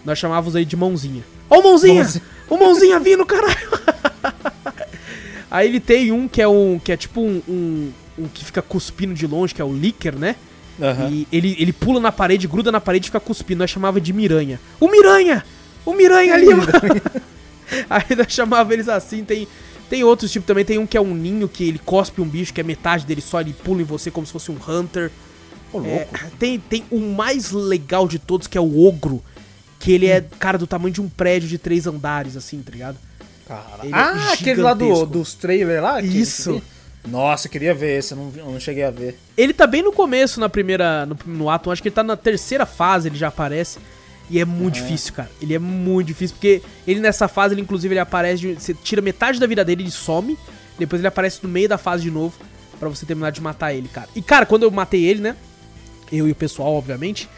Nós 0.06 0.18
chamávamos 0.18 0.56
ele 0.56 0.66
de 0.66 0.76
mãozinha. 0.76 1.24
Ó 1.50 1.60
o 1.60 1.64
mãozinha! 1.64 2.04
Mãozinha. 2.04 2.24
O 2.50 2.58
mãozinha 2.58 3.00
vindo, 3.00 3.26
caralho! 3.26 3.56
Aí 5.56 5.70
ele 5.70 5.80
tem 5.80 6.12
um 6.12 6.28
que 6.28 6.42
é 6.42 6.48
um. 6.48 6.78
que 6.78 6.92
é 6.92 6.98
tipo 6.98 7.22
um, 7.22 7.42
um, 7.48 7.92
um 8.20 8.28
que 8.28 8.44
fica 8.44 8.62
cuspindo 8.62 9.14
de 9.14 9.26
longe, 9.26 9.56
que 9.56 9.62
é 9.62 9.64
o 9.64 9.72
Licker, 9.72 10.14
né? 10.14 10.36
Aham. 10.82 11.10
E 11.10 11.26
ele, 11.32 11.56
ele 11.58 11.72
pula 11.72 12.02
na 12.02 12.12
parede, 12.12 12.46
gruda 12.46 12.74
na 12.74 12.82
parede 12.82 13.06
e 13.06 13.08
fica 13.08 13.22
cuspindo. 13.22 13.60
Nós 13.60 13.70
chamava 13.70 14.02
de 14.02 14.12
Miranha. 14.12 14.60
O 14.82 14.90
Miranha! 14.90 15.46
O 15.86 15.94
Miranha 15.94 16.34
ali, 16.34 16.48
mano! 16.48 16.68
Aí 17.90 18.18
nós 18.18 18.34
chamava 18.34 18.74
eles 18.74 18.90
assim, 18.90 19.24
tem. 19.24 19.48
Tem 19.90 20.04
outros 20.04 20.30
tipos 20.30 20.46
também, 20.46 20.66
tem 20.66 20.78
um 20.78 20.86
que 20.86 20.98
é 20.98 21.02
um 21.02 21.14
ninho, 21.14 21.48
que 21.48 21.64
ele 21.64 21.80
cospe 21.80 22.20
um 22.20 22.28
bicho, 22.28 22.52
que 22.54 22.60
é 22.60 22.64
metade 22.64 23.06
dele 23.06 23.22
só, 23.22 23.40
ele 23.40 23.54
pula 23.54 23.82
em 23.82 23.86
você 23.86 24.12
como 24.12 24.28
se 24.28 24.34
fosse 24.34 24.52
um 24.52 24.58
Hunter. 24.68 25.10
Ô, 25.72 25.80
É, 25.80 26.08
tem, 26.38 26.60
tem 26.60 26.84
o 26.92 27.00
mais 27.00 27.52
legal 27.52 28.10
de 28.10 28.20
todos, 28.20 28.46
que 28.46 28.58
é 28.58 28.62
o 28.62 28.86
Ogro. 28.86 29.24
Que 29.80 29.94
ele 29.94 30.08
é, 30.08 30.20
cara, 30.38 30.58
do 30.58 30.68
tamanho 30.68 30.94
de 30.94 31.00
um 31.00 31.08
prédio 31.08 31.48
de 31.48 31.58
três 31.58 31.88
andares, 31.88 32.36
assim, 32.36 32.62
tá 32.62 32.72
ligado? 32.72 32.98
Caralho. 33.48 33.84
ele 33.84 33.94
é 33.94 33.98
ah, 33.98 34.34
aquele 34.34 34.62
lá 34.62 34.74
do, 34.74 35.06
dos 35.06 35.34
trailers 35.34 35.82
lá? 35.82 36.02
que- 36.02 36.08
Isso. 36.08 36.62
que- 36.62 37.10
Nossa, 37.10 37.46
eu 37.48 37.52
queria 37.52 37.74
ver 37.74 38.00
esse, 38.00 38.14
eu 38.14 38.18
não, 38.18 38.32
eu 38.36 38.46
não 38.52 38.60
cheguei 38.60 38.84
a 38.84 38.90
ver. 38.90 39.20
Ele 39.38 39.54
tá 39.54 39.68
bem 39.68 39.84
no 39.84 39.92
começo, 39.92 40.40
na 40.40 40.50
primeira. 40.50 41.06
No, 41.06 41.16
no 41.28 41.50
ato, 41.50 41.70
acho 41.70 41.82
que 41.82 41.90
ele 41.90 41.96
tá 41.96 42.04
na 42.04 42.18
terceira 42.18 42.66
fase, 42.66 43.08
ele 43.10 43.16
já 43.18 43.28
aparece. 43.28 43.78
E 44.28 44.40
é 44.40 44.46
muito 44.46 44.74
difícil, 44.76 45.14
cara. 45.14 45.30
Ele 45.40 45.54
é 45.54 45.60
muito 45.60 46.08
difícil, 46.08 46.36
porque 46.36 46.64
ele 46.88 47.00
nessa 47.00 47.28
fase, 47.28 47.54
ele 47.54 47.62
inclusive 47.62 47.94
ele 47.94 48.00
aparece, 48.00 48.42
de- 48.42 48.54
você 48.56 48.74
tira 48.74 49.00
metade 49.04 49.40
da 49.40 49.46
vida 49.46 49.64
dele, 49.64 49.84
ele 49.84 49.92
some, 49.92 50.36
depois 50.80 51.00
ele 51.00 51.08
aparece 51.08 51.40
no 51.44 51.50
meio 51.50 51.70
da 51.70 51.78
fase 51.78 52.02
de 52.02 52.10
novo, 52.10 52.34
pra 52.80 52.90
você 52.90 53.06
terminar 53.06 53.30
de 53.30 53.40
matar 53.40 53.72
ele, 53.72 53.88
cara. 53.88 54.10
E 54.16 54.22
cara, 54.24 54.48
quando 54.48 54.64
eu 54.64 54.72
matei 54.72 55.06
ele, 55.06 55.22
né, 55.22 55.36
eu 56.12 56.28
e 56.28 56.32
o 56.32 56.36
pessoal, 56.36 56.74
obviamente, 56.74 57.30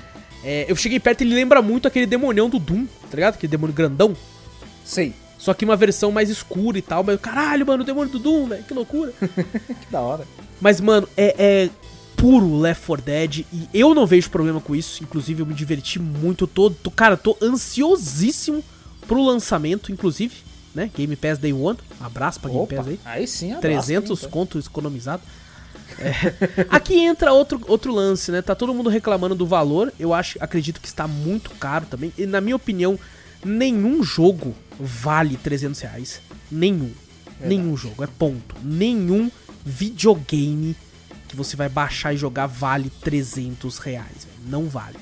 é, 0.46 0.66
eu 0.70 0.78
cheguei 0.78 0.98
perto 0.98 1.22
e 1.22 1.24
ele 1.26 1.36
lembra 1.36 1.62
muito 1.62 1.90
aquele 1.90 2.06
demonião 2.06 2.50
do 2.50 2.58
Doom, 2.58 2.86
tá 2.86 3.16
ligado? 3.16 3.34
Aquele 3.34 3.52
demônio 3.52 3.76
grandão. 3.76 4.16
Sei. 4.86 5.14
Só 5.38 5.54
que 5.54 5.64
uma 5.66 5.76
versão 5.76 6.12
mais 6.12 6.30
escura 6.30 6.78
e 6.78 6.82
tal, 6.82 7.04
mas 7.04 7.20
caralho, 7.20 7.66
mano, 7.66 7.84
o 7.84 7.86
demônio 7.86 8.12
do 8.12 8.20
Doom, 8.20 8.48
velho, 8.48 8.64
que 8.64 8.74
loucura. 8.74 9.14
Que 9.22 9.92
da 9.92 10.02
hora. 10.02 10.26
Mas, 10.60 10.82
mano, 10.82 11.08
é, 11.16 11.36
é 11.38 11.70
puro 12.16 12.58
Left 12.60 12.84
4 12.86 13.06
Dead 13.06 13.46
e 13.54 13.70
eu 13.74 13.94
não 13.94 14.08
vejo 14.08 14.30
problema 14.30 14.60
com 14.60 14.76
isso. 14.76 15.04
Inclusive, 15.04 15.42
eu 15.42 15.46
me 15.46 15.54
diverti 15.54 16.00
muito. 16.00 16.46
Eu 16.46 16.48
Tô, 16.48 16.70
tô, 16.72 16.90
cara, 16.90 17.16
tô 17.16 17.38
ansiosíssimo 17.42 18.64
pro 19.08 19.24
lançamento, 19.24 19.92
inclusive, 19.92 20.36
né? 20.74 20.90
Game 20.96 21.16
Pass 21.16 21.38
Day 21.38 21.54
One. 21.54 21.78
Abraço 22.02 22.40
pra 22.40 22.50
Game 22.50 22.64
Opa, 22.64 22.76
Pass 22.76 22.88
aí. 22.88 23.00
aí 23.06 23.28
sim, 23.28 23.52
abraço, 23.54 23.62
300 23.88 24.24
hein, 24.24 24.30
conto 24.32 24.58
economizado. 24.60 25.22
É. 26.00 26.66
Aqui 26.70 26.96
entra 27.00 27.32
outro, 27.32 27.62
outro 27.68 27.94
lance, 27.94 28.32
né? 28.32 28.42
Tá 28.42 28.56
todo 28.56 28.74
mundo 28.74 28.90
reclamando 28.90 29.36
do 29.36 29.46
valor. 29.46 29.94
Eu 30.00 30.14
acho, 30.14 30.38
acredito 30.42 30.82
que 30.82 30.88
está 30.88 31.08
muito 31.08 31.52
caro 31.52 31.86
também. 31.86 32.12
E 32.18 32.26
na 32.26 32.42
minha 32.42 32.56
opinião, 32.56 33.00
nenhum 33.44 34.04
jogo 34.04 34.56
vale 34.80 35.38
300 35.38 35.80
reais. 35.82 36.22
Nenhum. 36.52 36.92
Nenhum 37.40 37.78
jogo, 37.78 38.04
é 38.04 38.08
ponto. 38.08 38.56
Nenhum 38.64 39.30
videogame 39.66 40.76
que 41.28 41.36
você 41.36 41.56
vai 41.56 41.70
baixar 41.70 42.14
e 42.14 42.18
jogar 42.18 42.48
vale 42.48 42.90
300 43.02 43.78
reais. 43.78 44.26
velho. 44.26 44.50
Não 44.50 44.68
vale. 44.68 44.98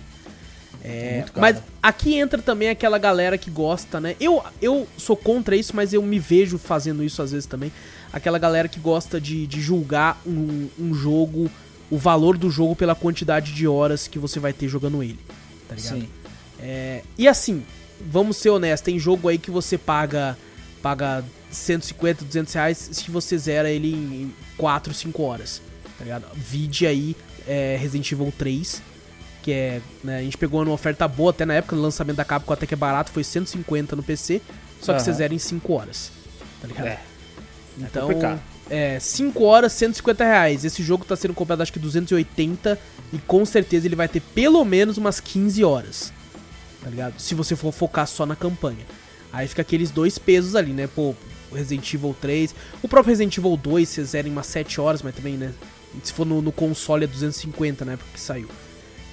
É, 0.87 1.21
caro. 1.21 1.41
mas 1.41 1.61
aqui 1.81 2.15
entra 2.15 2.39
também 2.39 2.69
aquela 2.69 2.99
galera 2.99 3.39
que 3.39 3.49
gosta, 3.49 3.99
né? 3.99 4.15
Eu, 4.19 4.43
eu 4.61 4.87
sou 4.97 5.17
contra 5.17 5.55
isso, 5.55 5.75
mas 5.75 5.93
eu 5.93 6.01
me 6.03 6.19
vejo 6.19 6.59
fazendo 6.59 7.03
isso 7.03 7.21
às 7.23 7.31
vezes 7.31 7.47
também. 7.47 7.71
Aquela 8.13 8.37
galera 8.37 8.67
que 8.67 8.79
gosta 8.79 9.19
de, 9.19 9.47
de 9.47 9.61
julgar 9.61 10.21
um, 10.25 10.69
um 10.77 10.93
jogo, 10.93 11.49
o 11.89 11.97
valor 11.97 12.37
do 12.37 12.51
jogo 12.51 12.75
pela 12.75 12.93
quantidade 12.93 13.51
de 13.51 13.67
horas 13.67 14.07
que 14.07 14.19
você 14.19 14.39
vai 14.39 14.53
ter 14.53 14.67
jogando 14.67 15.01
ele. 15.01 15.19
Tá 15.67 15.73
ligado? 15.73 16.01
Sim. 16.01 16.09
É, 16.59 17.01
e 17.17 17.27
assim, 17.27 17.65
vamos 17.99 18.37
ser 18.37 18.49
honestos, 18.49 18.85
tem 18.85 18.99
jogo 18.99 19.27
aí 19.27 19.37
que 19.37 19.51
você 19.51 19.77
paga 19.77 20.37
paga 20.81 21.23
150, 21.49 22.25
200 22.25 22.53
reais 22.53 22.89
se 22.91 23.09
você 23.09 23.37
zera 23.37 23.69
ele 23.69 23.91
em 23.91 24.33
4, 24.57 24.93
5 24.93 25.23
horas, 25.23 25.61
tá 25.97 26.03
ligado? 26.03 26.25
Vide 26.35 26.85
aí 26.85 27.15
é, 27.47 27.77
Resident 27.79 28.11
Evil 28.11 28.31
3, 28.37 28.81
que 29.41 29.51
é, 29.51 29.81
né, 30.03 30.19
a 30.19 30.21
gente 30.21 30.37
pegou 30.37 30.63
numa 30.63 30.75
oferta 30.75 31.07
boa, 31.07 31.31
até 31.31 31.45
na 31.45 31.55
época 31.55 31.75
do 31.75 31.81
lançamento 31.81 32.17
da 32.17 32.25
Capcom 32.25 32.53
até 32.53 32.67
que 32.67 32.73
é 32.73 32.77
barato, 32.77 33.11
foi 33.11 33.23
150 33.23 33.95
no 33.95 34.03
PC, 34.03 34.41
só 34.79 34.93
que 34.93 34.97
Aham. 34.97 35.05
você 35.05 35.13
zera 35.13 35.33
em 35.33 35.39
5 35.39 35.73
horas, 35.73 36.11
tá 36.61 36.67
ligado? 36.67 36.87
É. 36.87 36.99
Então, 37.77 38.07
complicado. 38.07 38.41
é, 38.69 38.99
5 38.99 39.43
horas, 39.43 39.73
150 39.73 40.23
reais. 40.23 40.63
Esse 40.63 40.81
jogo 40.83 41.03
tá 41.03 41.15
sendo 41.15 41.33
comprado 41.33 41.61
acho 41.61 41.73
que 41.73 41.79
280 41.79 42.79
e 43.11 43.17
com 43.17 43.45
certeza 43.45 43.87
ele 43.87 43.95
vai 43.95 44.07
ter 44.07 44.21
pelo 44.21 44.63
menos 44.63 44.97
umas 44.97 45.19
15 45.19 45.63
horas. 45.63 46.13
Tá 46.85 46.91
ligado? 46.91 47.19
Se 47.19 47.33
você 47.33 47.55
for 47.55 47.73
focar 47.73 48.07
só 48.07 48.25
na 48.25 48.35
campanha. 48.35 48.85
Aí 49.33 49.47
fica 49.47 49.63
aqueles 49.63 49.89
dois 49.89 50.17
pesos 50.17 50.55
ali, 50.55 50.71
né? 50.71 50.87
Pô, 50.87 51.15
o 51.51 51.55
Resident 51.55 51.93
Evil 51.93 52.15
3, 52.21 52.55
o 52.81 52.87
próprio 52.87 53.09
Resident 53.09 53.35
Evil 53.37 53.57
2, 53.57 53.89
vocês 53.89 54.09
zerem 54.09 54.31
umas 54.31 54.45
7 54.45 54.79
horas, 54.79 55.01
mas 55.01 55.15
também, 55.15 55.33
né? 55.33 55.51
Se 56.03 56.13
for 56.13 56.25
no, 56.25 56.41
no 56.41 56.51
console 56.51 57.05
é 57.05 57.07
250 57.07 57.83
na 57.83 57.93
época 57.93 58.09
que 58.13 58.19
saiu. 58.19 58.47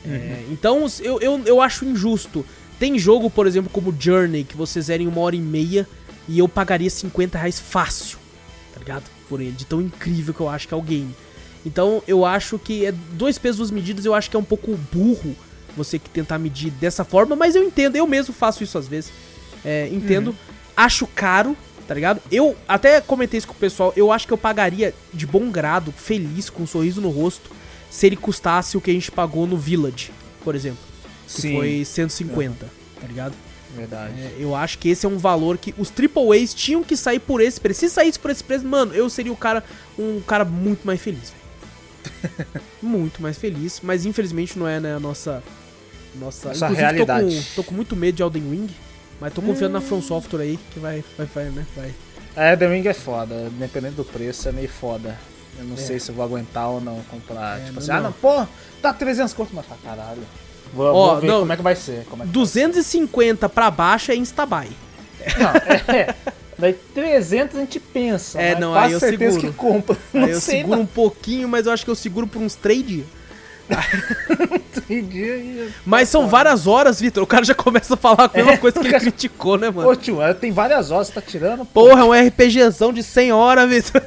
É, 0.04 0.44
então 0.50 0.86
eu, 1.00 1.20
eu, 1.20 1.42
eu 1.46 1.60
acho 1.62 1.84
injusto. 1.84 2.44
Tem 2.78 2.98
jogo, 2.98 3.30
por 3.30 3.46
exemplo, 3.46 3.70
como 3.72 3.94
Journey, 3.98 4.44
que 4.44 4.56
você 4.56 4.80
zera 4.80 5.02
em 5.02 5.06
uma 5.06 5.20
hora 5.22 5.34
e 5.34 5.40
meia 5.40 5.88
e 6.28 6.38
eu 6.38 6.48
pagaria 6.48 6.90
50 6.90 7.38
reais 7.38 7.58
fácil 7.58 8.18
tá 8.72 8.80
ligado? 8.80 9.04
Por 9.28 9.40
ele, 9.40 9.52
de 9.52 9.64
tão 9.64 9.80
incrível 9.80 10.34
que 10.34 10.40
eu 10.40 10.48
acho 10.48 10.66
que 10.66 10.74
é 10.74 10.76
o 10.76 10.82
game. 10.82 11.14
Então 11.64 12.02
eu 12.08 12.24
acho 12.24 12.58
que 12.58 12.84
é 12.84 12.92
dois 13.12 13.38
pesos 13.38 13.58
duas 13.58 13.70
medidas, 13.70 14.04
eu 14.04 14.14
acho 14.14 14.28
que 14.28 14.36
é 14.36 14.38
um 14.38 14.44
pouco 14.44 14.76
burro 14.92 15.36
você 15.76 15.98
que 15.98 16.10
tentar 16.10 16.38
medir 16.38 16.70
dessa 16.70 17.04
forma, 17.04 17.34
mas 17.34 17.54
eu 17.54 17.62
entendo, 17.62 17.96
eu 17.96 18.06
mesmo 18.06 18.34
faço 18.34 18.62
isso 18.62 18.78
às 18.78 18.86
vezes. 18.86 19.12
É, 19.64 19.88
entendo, 19.92 20.34
acho 20.76 21.06
caro, 21.06 21.56
tá 21.86 21.94
ligado? 21.94 22.20
Eu 22.30 22.56
até 22.66 23.00
comentei 23.00 23.38
isso 23.38 23.46
com 23.46 23.54
o 23.54 23.56
pessoal, 23.56 23.92
eu 23.96 24.10
acho 24.12 24.26
que 24.26 24.32
eu 24.32 24.38
pagaria 24.38 24.94
de 25.12 25.26
bom 25.26 25.50
grado, 25.50 25.92
feliz, 25.92 26.50
com 26.50 26.64
um 26.64 26.66
sorriso 26.66 27.00
no 27.00 27.10
rosto, 27.10 27.50
se 27.90 28.06
ele 28.06 28.16
custasse 28.16 28.76
o 28.76 28.80
que 28.80 28.90
a 28.90 28.94
gente 28.94 29.10
pagou 29.10 29.46
no 29.46 29.56
Village, 29.56 30.10
por 30.42 30.54
exemplo. 30.54 30.82
Que 31.26 31.42
Sim. 31.42 31.56
foi 31.56 31.84
150, 31.84 32.66
tá 33.00 33.06
ligado? 33.06 33.34
Verdade. 33.74 34.14
É, 34.20 34.36
eu 34.38 34.54
acho 34.54 34.78
que 34.78 34.88
esse 34.88 35.06
é 35.06 35.08
um 35.08 35.18
valor 35.18 35.56
que 35.56 35.74
os 35.78 35.88
Triple 35.90 36.36
A's 36.36 36.52
tinham 36.52 36.82
que 36.82 36.96
sair 36.96 37.18
por 37.18 37.40
esse 37.40 37.60
preço. 37.60 37.80
Se 37.80 37.90
saísse 37.90 38.18
por 38.18 38.30
esse 38.30 38.44
preço, 38.44 38.66
mano, 38.66 38.94
eu 38.94 39.08
seria 39.08 39.32
o 39.32 39.36
cara, 39.36 39.64
um 39.98 40.20
cara 40.20 40.44
muito 40.44 40.86
mais 40.86 41.00
feliz, 41.00 41.32
velho. 41.32 42.62
muito 42.82 43.22
mais 43.22 43.38
feliz, 43.38 43.80
mas 43.82 44.04
infelizmente 44.04 44.58
não 44.58 44.66
é, 44.66 44.80
né, 44.80 44.94
a 44.94 45.00
nossa 45.00 45.42
nossa, 46.14 46.48
Nossa 46.48 46.68
realidade. 46.68 47.26
Tô 47.26 47.32
com, 47.34 47.54
tô 47.56 47.64
com 47.64 47.74
muito 47.74 47.96
medo 47.96 48.16
de 48.16 48.22
Elden 48.22 48.50
Ring, 48.50 48.68
mas 49.20 49.32
tô 49.32 49.42
confiando 49.42 49.74
na 49.74 49.80
From 49.80 50.02
Software 50.02 50.42
aí 50.42 50.58
que 50.72 50.78
vai 50.78 51.04
vai 51.16 51.26
vai, 51.26 51.44
né, 51.46 51.66
vai. 51.76 51.94
É, 52.34 52.56
The 52.56 52.66
Ring 52.66 52.86
é 52.88 52.94
foda. 52.94 53.50
Dependendo 53.58 53.96
do 53.96 54.04
preço, 54.04 54.48
é 54.48 54.52
meio 54.52 54.68
foda. 54.68 55.18
Eu 55.58 55.64
não 55.66 55.76
sei 55.76 55.98
se 55.98 56.10
eu 56.10 56.14
vou 56.14 56.24
aguentar 56.24 56.68
ou 56.70 56.80
não 56.80 57.00
comprar. 57.10 57.60
É, 57.60 57.64
tipo 57.64 57.78
assim, 57.78 57.88
não. 57.88 57.96
ah, 57.96 58.00
não, 58.00 58.12
pô, 58.12 58.46
tá 58.80 58.92
300 58.92 59.34
conto, 59.34 59.50
mas 59.54 59.66
pra 59.66 59.76
caralho. 59.84 60.22
Vou, 60.72 60.86
Ó, 60.86 61.12
vou 61.12 61.20
ver 61.20 61.26
não, 61.26 61.40
como 61.40 61.52
é 61.52 61.56
que 61.56 61.62
vai 61.62 61.76
ser. 61.76 62.04
Como 62.08 62.22
é 62.22 62.26
que 62.26 62.32
250 62.32 63.48
pra 63.50 63.70
baixo 63.70 64.10
é 64.12 64.16
instabuy. 64.16 64.68
Não, 65.38 65.50
é. 65.94 66.14
Daí 66.58 66.72
300 66.72 67.56
a 67.56 67.60
gente 67.60 67.78
pensa. 67.80 68.40
É, 68.40 68.58
não, 68.58 68.74
aí 68.74 68.92
eu 68.92 69.00
certeza 69.00 69.34
seguro. 69.34 69.52
que 69.52 69.58
compra. 69.58 69.96
Aí 70.14 70.20
Não 70.20 70.28
eu 70.28 70.40
sei, 70.40 70.58
seguro 70.58 70.76
não. 70.76 70.84
um 70.84 70.86
pouquinho, 70.86 71.48
mas 71.48 71.66
eu 71.66 71.72
acho 71.72 71.84
que 71.84 71.90
eu 71.90 71.94
seguro 71.94 72.26
por 72.26 72.40
uns 72.40 72.54
3 72.54 72.86
dias. 72.86 73.06
Mas 75.84 76.08
são 76.08 76.28
várias 76.28 76.66
horas, 76.66 77.00
Vitor. 77.00 77.22
O 77.22 77.26
cara 77.26 77.44
já 77.44 77.54
começa 77.54 77.94
a 77.94 77.96
falar 77.96 78.30
a 78.32 78.36
mesma 78.36 78.56
coisa 78.58 78.80
que 78.80 78.86
ele 78.86 79.00
criticou, 79.00 79.56
né, 79.56 79.70
mano? 79.70 79.88
Ô 79.88 79.96
tio, 79.96 80.18
tem 80.40 80.52
várias 80.52 80.90
horas, 80.90 81.08
você 81.08 81.14
tá 81.14 81.22
tirando? 81.22 81.64
Pô, 81.64 81.88
Porra, 81.88 82.00
é 82.00 82.04
um 82.04 82.28
RPGzão 82.28 82.92
de 82.92 83.02
100 83.02 83.32
horas, 83.32 83.68
Vitor. 83.68 84.02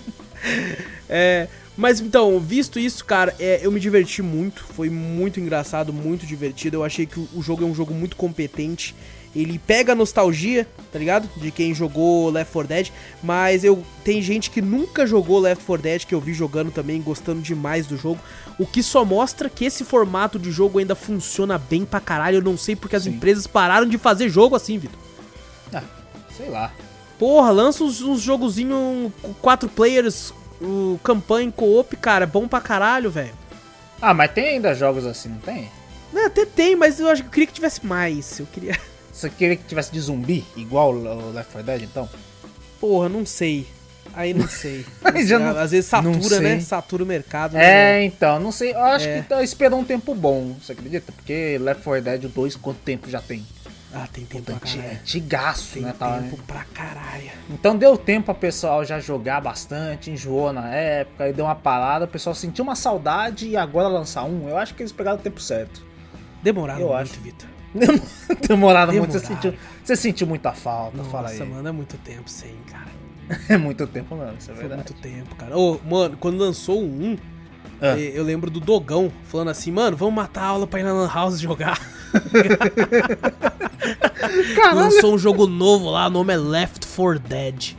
é, 1.08 1.48
mas 1.76 2.00
então, 2.00 2.38
visto 2.40 2.78
isso, 2.78 3.04
cara, 3.04 3.34
é, 3.38 3.60
eu 3.62 3.70
me 3.70 3.80
diverti 3.80 4.22
muito. 4.22 4.64
Foi 4.74 4.90
muito 4.90 5.40
engraçado, 5.40 5.92
muito 5.92 6.26
divertido. 6.26 6.76
Eu 6.76 6.84
achei 6.84 7.06
que 7.06 7.18
o, 7.18 7.28
o 7.34 7.42
jogo 7.42 7.64
é 7.64 7.66
um 7.66 7.74
jogo 7.74 7.94
muito 7.94 8.16
competente. 8.16 8.94
Ele 9.34 9.60
pega 9.60 9.92
a 9.92 9.94
nostalgia, 9.94 10.66
tá 10.92 10.98
ligado? 10.98 11.28
De 11.36 11.52
quem 11.52 11.72
jogou 11.72 12.30
Left 12.30 12.52
4 12.52 12.68
Dead. 12.68 12.90
Mas 13.22 13.62
eu 13.62 13.84
tem 14.02 14.20
gente 14.20 14.50
que 14.50 14.60
nunca 14.60 15.06
jogou 15.06 15.38
Left 15.38 15.64
4 15.64 15.82
Dead, 15.82 16.04
que 16.04 16.14
eu 16.14 16.20
vi 16.20 16.34
jogando 16.34 16.72
também, 16.72 17.00
gostando 17.00 17.40
demais 17.40 17.86
do 17.86 17.96
jogo. 17.96 18.18
O 18.58 18.66
que 18.66 18.82
só 18.82 19.04
mostra 19.04 19.48
que 19.48 19.64
esse 19.64 19.84
formato 19.84 20.38
de 20.38 20.50
jogo 20.50 20.80
ainda 20.80 20.94
funciona 20.96 21.56
bem 21.58 21.84
pra 21.84 22.00
caralho. 22.00 22.38
Eu 22.38 22.42
não 22.42 22.58
sei 22.58 22.74
porque 22.74 22.96
as 22.96 23.04
Sim. 23.04 23.10
empresas 23.10 23.46
pararam 23.46 23.86
de 23.86 23.98
fazer 23.98 24.28
jogo 24.28 24.56
assim, 24.56 24.78
Vitor. 24.78 24.98
ah, 25.72 25.82
sei 26.36 26.48
lá. 26.48 26.72
Porra, 27.18 27.50
lança 27.50 27.84
uns, 27.84 28.00
uns 28.00 28.20
jogozinhos 28.22 29.12
com 29.22 29.32
quatro 29.34 29.68
players, 29.68 30.32
o 30.60 30.98
campanha 31.04 31.52
co-op, 31.52 31.94
cara, 31.96 32.24
é 32.24 32.26
bom 32.26 32.48
pra 32.48 32.60
caralho, 32.60 33.10
velho. 33.10 33.32
Ah, 34.00 34.14
mas 34.14 34.32
tem 34.32 34.48
ainda 34.48 34.74
jogos 34.74 35.04
assim, 35.06 35.28
não 35.28 35.38
tem? 35.38 35.70
Né, 36.12 36.24
até 36.24 36.44
tem, 36.44 36.74
mas 36.74 36.98
eu 36.98 37.08
acho 37.08 37.22
que 37.22 37.28
eu 37.28 37.32
queria 37.32 37.46
que 37.46 37.52
tivesse 37.52 37.86
mais. 37.86 38.40
Eu 38.40 38.46
queria. 38.46 38.76
Você 39.20 39.28
queria 39.30 39.54
que 39.56 39.64
tivesse 39.64 39.92
de 39.92 40.00
zumbi, 40.00 40.44
igual 40.56 40.94
o 40.94 41.30
Left 41.32 41.52
4 41.52 41.62
Dead, 41.62 41.82
então? 41.82 42.08
Porra, 42.80 43.08
não 43.08 43.26
sei. 43.26 43.66
Aí 44.14 44.32
não 44.34 44.48
sei. 44.48 44.84
Não 45.04 45.12
já 45.22 45.36
sei, 45.36 45.38
não- 45.38 45.56
Às 45.58 45.70
vezes 45.70 45.86
satura, 45.90 46.40
né? 46.40 46.58
Satura 46.60 47.04
o 47.04 47.06
mercado. 47.06 47.52
né? 47.52 48.00
É, 48.00 48.04
então, 48.04 48.40
não 48.40 48.50
sei. 48.50 48.72
Eu 48.72 48.82
acho 48.82 49.06
É. 49.06 49.20
que 49.20 49.28
tá, 49.28 49.42
esperou 49.42 49.78
um 49.78 49.84
tempo 49.84 50.14
bom, 50.14 50.54
você 50.60 50.72
acredita? 50.72 51.12
Porque 51.12 51.58
Left 51.60 51.84
4 51.84 52.02
Dead 52.02 52.22
2, 52.32 52.56
quanto 52.56 52.78
tempo 52.78 53.08
já 53.08 53.20
tem? 53.20 53.46
Ah, 53.92 54.08
tem 54.12 54.24
tempo 54.24 54.44
pra 54.44 54.54
Anti- 54.54 54.78
caralho. 54.78 54.98
Antigaço, 55.00 55.74
Tem 55.74 55.82
né? 55.82 55.94
Tá, 55.96 56.18
tempo 56.18 56.42
pra 56.44 56.64
caralho. 56.72 57.30
Então 57.50 57.76
deu 57.76 57.96
tempo 57.98 58.26
pra 58.26 58.34
pessoal 58.34 58.84
já 58.84 58.98
jogar 58.98 59.40
bastante, 59.40 60.10
enjoou 60.10 60.52
na 60.52 60.74
época, 60.74 61.24
aí 61.24 61.32
deu 61.32 61.44
uma 61.44 61.54
parada, 61.54 62.04
o 62.06 62.08
pessoal 62.08 62.34
sentiu 62.34 62.64
uma 62.64 62.74
saudade 62.74 63.46
e 63.48 63.56
agora 63.56 63.86
lançar 63.86 64.24
um. 64.24 64.48
Eu 64.48 64.56
acho 64.56 64.74
que 64.74 64.82
eles 64.82 64.92
pegaram 64.92 65.18
o 65.18 65.20
tempo 65.20 65.40
certo. 65.40 65.84
Demoraram 66.42 66.80
Eu 66.80 66.88
muito, 66.88 67.00
acho. 67.00 67.20
Vitor. 67.74 68.00
Demoraram 68.48 68.92
muito, 68.94 69.12
você 69.12 69.20
sentiu, 69.20 69.54
você 69.84 69.94
sentiu 69.96 70.26
muita 70.26 70.52
falta, 70.52 71.02
fala 71.04 71.28
aí. 71.28 71.38
Nossa, 71.38 71.50
mano, 71.50 71.68
é 71.68 71.72
muito 71.72 71.96
tempo 71.98 72.28
sem, 72.28 72.54
cara. 72.70 72.90
É 73.48 73.56
muito 73.56 73.86
tempo 73.86 74.16
não, 74.16 74.34
isso 74.34 74.50
é 74.50 74.54
Foi 74.54 74.66
verdade. 74.66 74.90
muito 74.90 74.94
tempo, 75.00 75.34
cara. 75.36 75.56
Ô, 75.56 75.78
mano, 75.88 76.16
quando 76.18 76.36
lançou 76.38 76.82
o 76.82 76.84
1, 76.84 77.16
Ah. 77.80 77.96
eh, 77.98 78.10
eu 78.14 78.24
lembro 78.24 78.50
do 78.50 78.58
Dogão 78.58 79.10
falando 79.24 79.50
assim, 79.50 79.70
mano, 79.70 79.96
vamos 79.96 80.14
matar 80.14 80.42
a 80.42 80.46
aula 80.46 80.66
pra 80.66 80.80
ir 80.80 80.82
na 80.82 80.92
Lan 80.92 81.08
House 81.08 81.38
jogar. 81.38 81.78
Lançou 84.74 85.14
um 85.14 85.18
jogo 85.18 85.46
novo 85.46 85.90
lá, 85.90 86.06
o 86.06 86.10
nome 86.10 86.32
é 86.32 86.36
Left 86.36 86.86
4 86.86 87.18
Dead. 87.20 87.72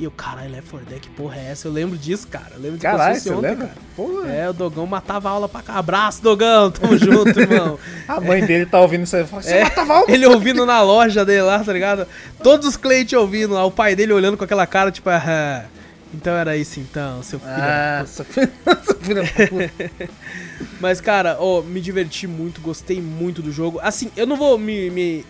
E 0.00 0.04
eu, 0.04 0.10
caralho, 0.10 0.50
Left 0.50 0.70
4 0.70 0.88
Dead, 0.88 1.00
que 1.00 1.10
porra 1.10 1.36
é 1.36 1.50
essa? 1.50 1.68
Eu 1.68 1.72
lembro 1.72 1.98
disso, 1.98 2.26
cara. 2.26 2.52
Eu 2.54 2.60
lembro 2.60 2.78
disso 2.78 2.90
Caralho, 2.90 3.20
você 3.20 3.30
ontem, 3.30 3.50
lembra? 3.50 3.66
cara. 3.66 3.78
Porra. 3.94 4.28
É, 4.32 4.48
o 4.48 4.52
Dogão 4.54 4.86
matava 4.86 5.28
a 5.28 5.32
aula 5.32 5.46
pra 5.46 5.60
cá. 5.60 5.74
Abraço, 5.74 6.22
Dogão, 6.22 6.70
tamo 6.70 6.96
junto, 6.98 7.38
irmão. 7.38 7.78
A 8.08 8.18
mãe 8.18 8.42
dele 8.46 8.64
tá 8.64 8.80
ouvindo 8.80 9.04
isso 9.04 9.14
aí 9.14 9.24
você 9.24 9.52
É, 9.58 9.64
matava 9.64 9.94
aula? 9.98 10.10
ele 10.10 10.24
ouvindo 10.24 10.64
na 10.64 10.80
loja 10.80 11.22
dele 11.22 11.42
lá, 11.42 11.62
tá 11.62 11.70
ligado? 11.70 12.06
Todos 12.42 12.66
os 12.66 12.76
clientes 12.78 13.12
ouvindo 13.12 13.52
lá, 13.52 13.62
o 13.66 13.70
pai 13.70 13.94
dele 13.94 14.14
olhando 14.14 14.38
com 14.38 14.44
aquela 14.44 14.66
cara, 14.66 14.90
tipo, 14.90 15.10
ah, 15.10 15.66
então 16.14 16.34
era 16.34 16.56
isso 16.56 16.80
então, 16.80 17.22
seu 17.22 17.38
filho. 17.38 17.52
Ah, 17.54 18.02
seu 18.06 18.24
filho, 18.24 18.50
seu 18.82 18.96
filho. 19.00 19.70
Mas, 20.80 20.98
cara, 21.02 21.36
ó, 21.38 21.60
me 21.60 21.78
diverti 21.78 22.26
muito, 22.26 22.60
gostei 22.62 23.02
muito 23.02 23.42
do 23.42 23.52
jogo. 23.52 23.78
Assim, 23.82 24.10
eu 24.16 24.26
não 24.26 24.36
vou 24.36 24.58
me, 24.58 24.88
me 24.90 25.26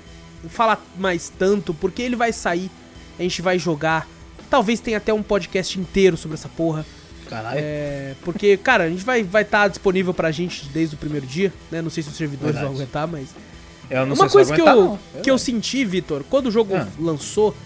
falar 0.49 0.81
mais 0.97 1.29
tanto, 1.29 1.75
porque 1.75 2.03
ele 2.03 2.15
vai 2.15 2.33
sair, 2.33 2.71
a 3.19 3.23
gente 3.23 3.43
vai 3.43 3.59
jogar. 3.59 4.07
Talvez 4.51 4.81
tenha 4.81 4.97
até 4.99 5.15
um 5.15 5.23
podcast 5.23 5.79
inteiro 5.79 6.17
sobre 6.17 6.35
essa 6.37 6.49
porra. 6.49 6.85
Caralho. 7.29 7.61
É, 7.63 8.15
porque, 8.25 8.57
cara, 8.57 8.85
a 8.85 8.89
gente 8.91 9.05
vai 9.05 9.21
estar 9.21 9.31
vai 9.31 9.45
tá 9.45 9.69
disponível 9.69 10.13
pra 10.13 10.33
gente 10.33 10.67
desde 10.67 10.97
o 10.97 10.99
primeiro 10.99 11.25
dia, 11.25 11.53
né? 11.71 11.81
Não 11.81 11.89
sei 11.89 12.03
se 12.03 12.09
os 12.09 12.17
servidores 12.17 12.55
Verdade. 12.57 12.67
vão 12.75 12.83
aguentar, 12.83 13.07
mas. 13.07 13.29
Eu 13.89 14.07
não 14.07 14.15
Uma 14.15 14.29
sei 14.29 14.33
coisa 14.33 14.49
se 14.51 14.57
que, 14.57 14.63
vai 14.63 14.75
eu, 14.75 14.79
aguentar, 14.83 14.99
não. 15.15 15.23
que 15.23 15.31
eu 15.31 15.39
senti, 15.39 15.85
Vitor, 15.85 16.25
quando 16.29 16.47
o 16.47 16.51
jogo 16.51 16.75
Ah. 16.77 16.89
lançou, 16.99 17.57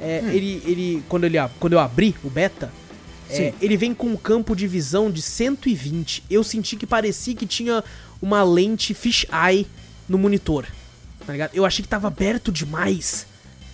é, 0.00 0.22
ele, 0.32 0.62
ele, 0.66 1.02
quando, 1.08 1.24
ele, 1.24 1.38
quando 1.58 1.72
eu 1.72 1.78
abri 1.80 2.14
o 2.22 2.28
beta, 2.28 2.70
é, 3.30 3.52
ele 3.60 3.76
vem 3.76 3.92
com 3.94 4.06
um 4.08 4.16
campo 4.16 4.54
de 4.54 4.66
visão 4.68 5.10
de 5.10 5.20
120. 5.22 6.22
Eu 6.30 6.44
senti 6.44 6.76
que 6.76 6.86
parecia 6.86 7.34
que 7.34 7.46
tinha 7.46 7.82
uma 8.20 8.42
lente 8.42 8.92
fisheye 8.94 9.66
no 10.08 10.16
monitor. 10.18 10.66
Tá 11.26 11.32
ligado? 11.32 11.50
Eu 11.54 11.64
achei 11.64 11.82
que 11.82 11.88
tava 11.88 12.06
aberto 12.08 12.52
demais. 12.52 13.26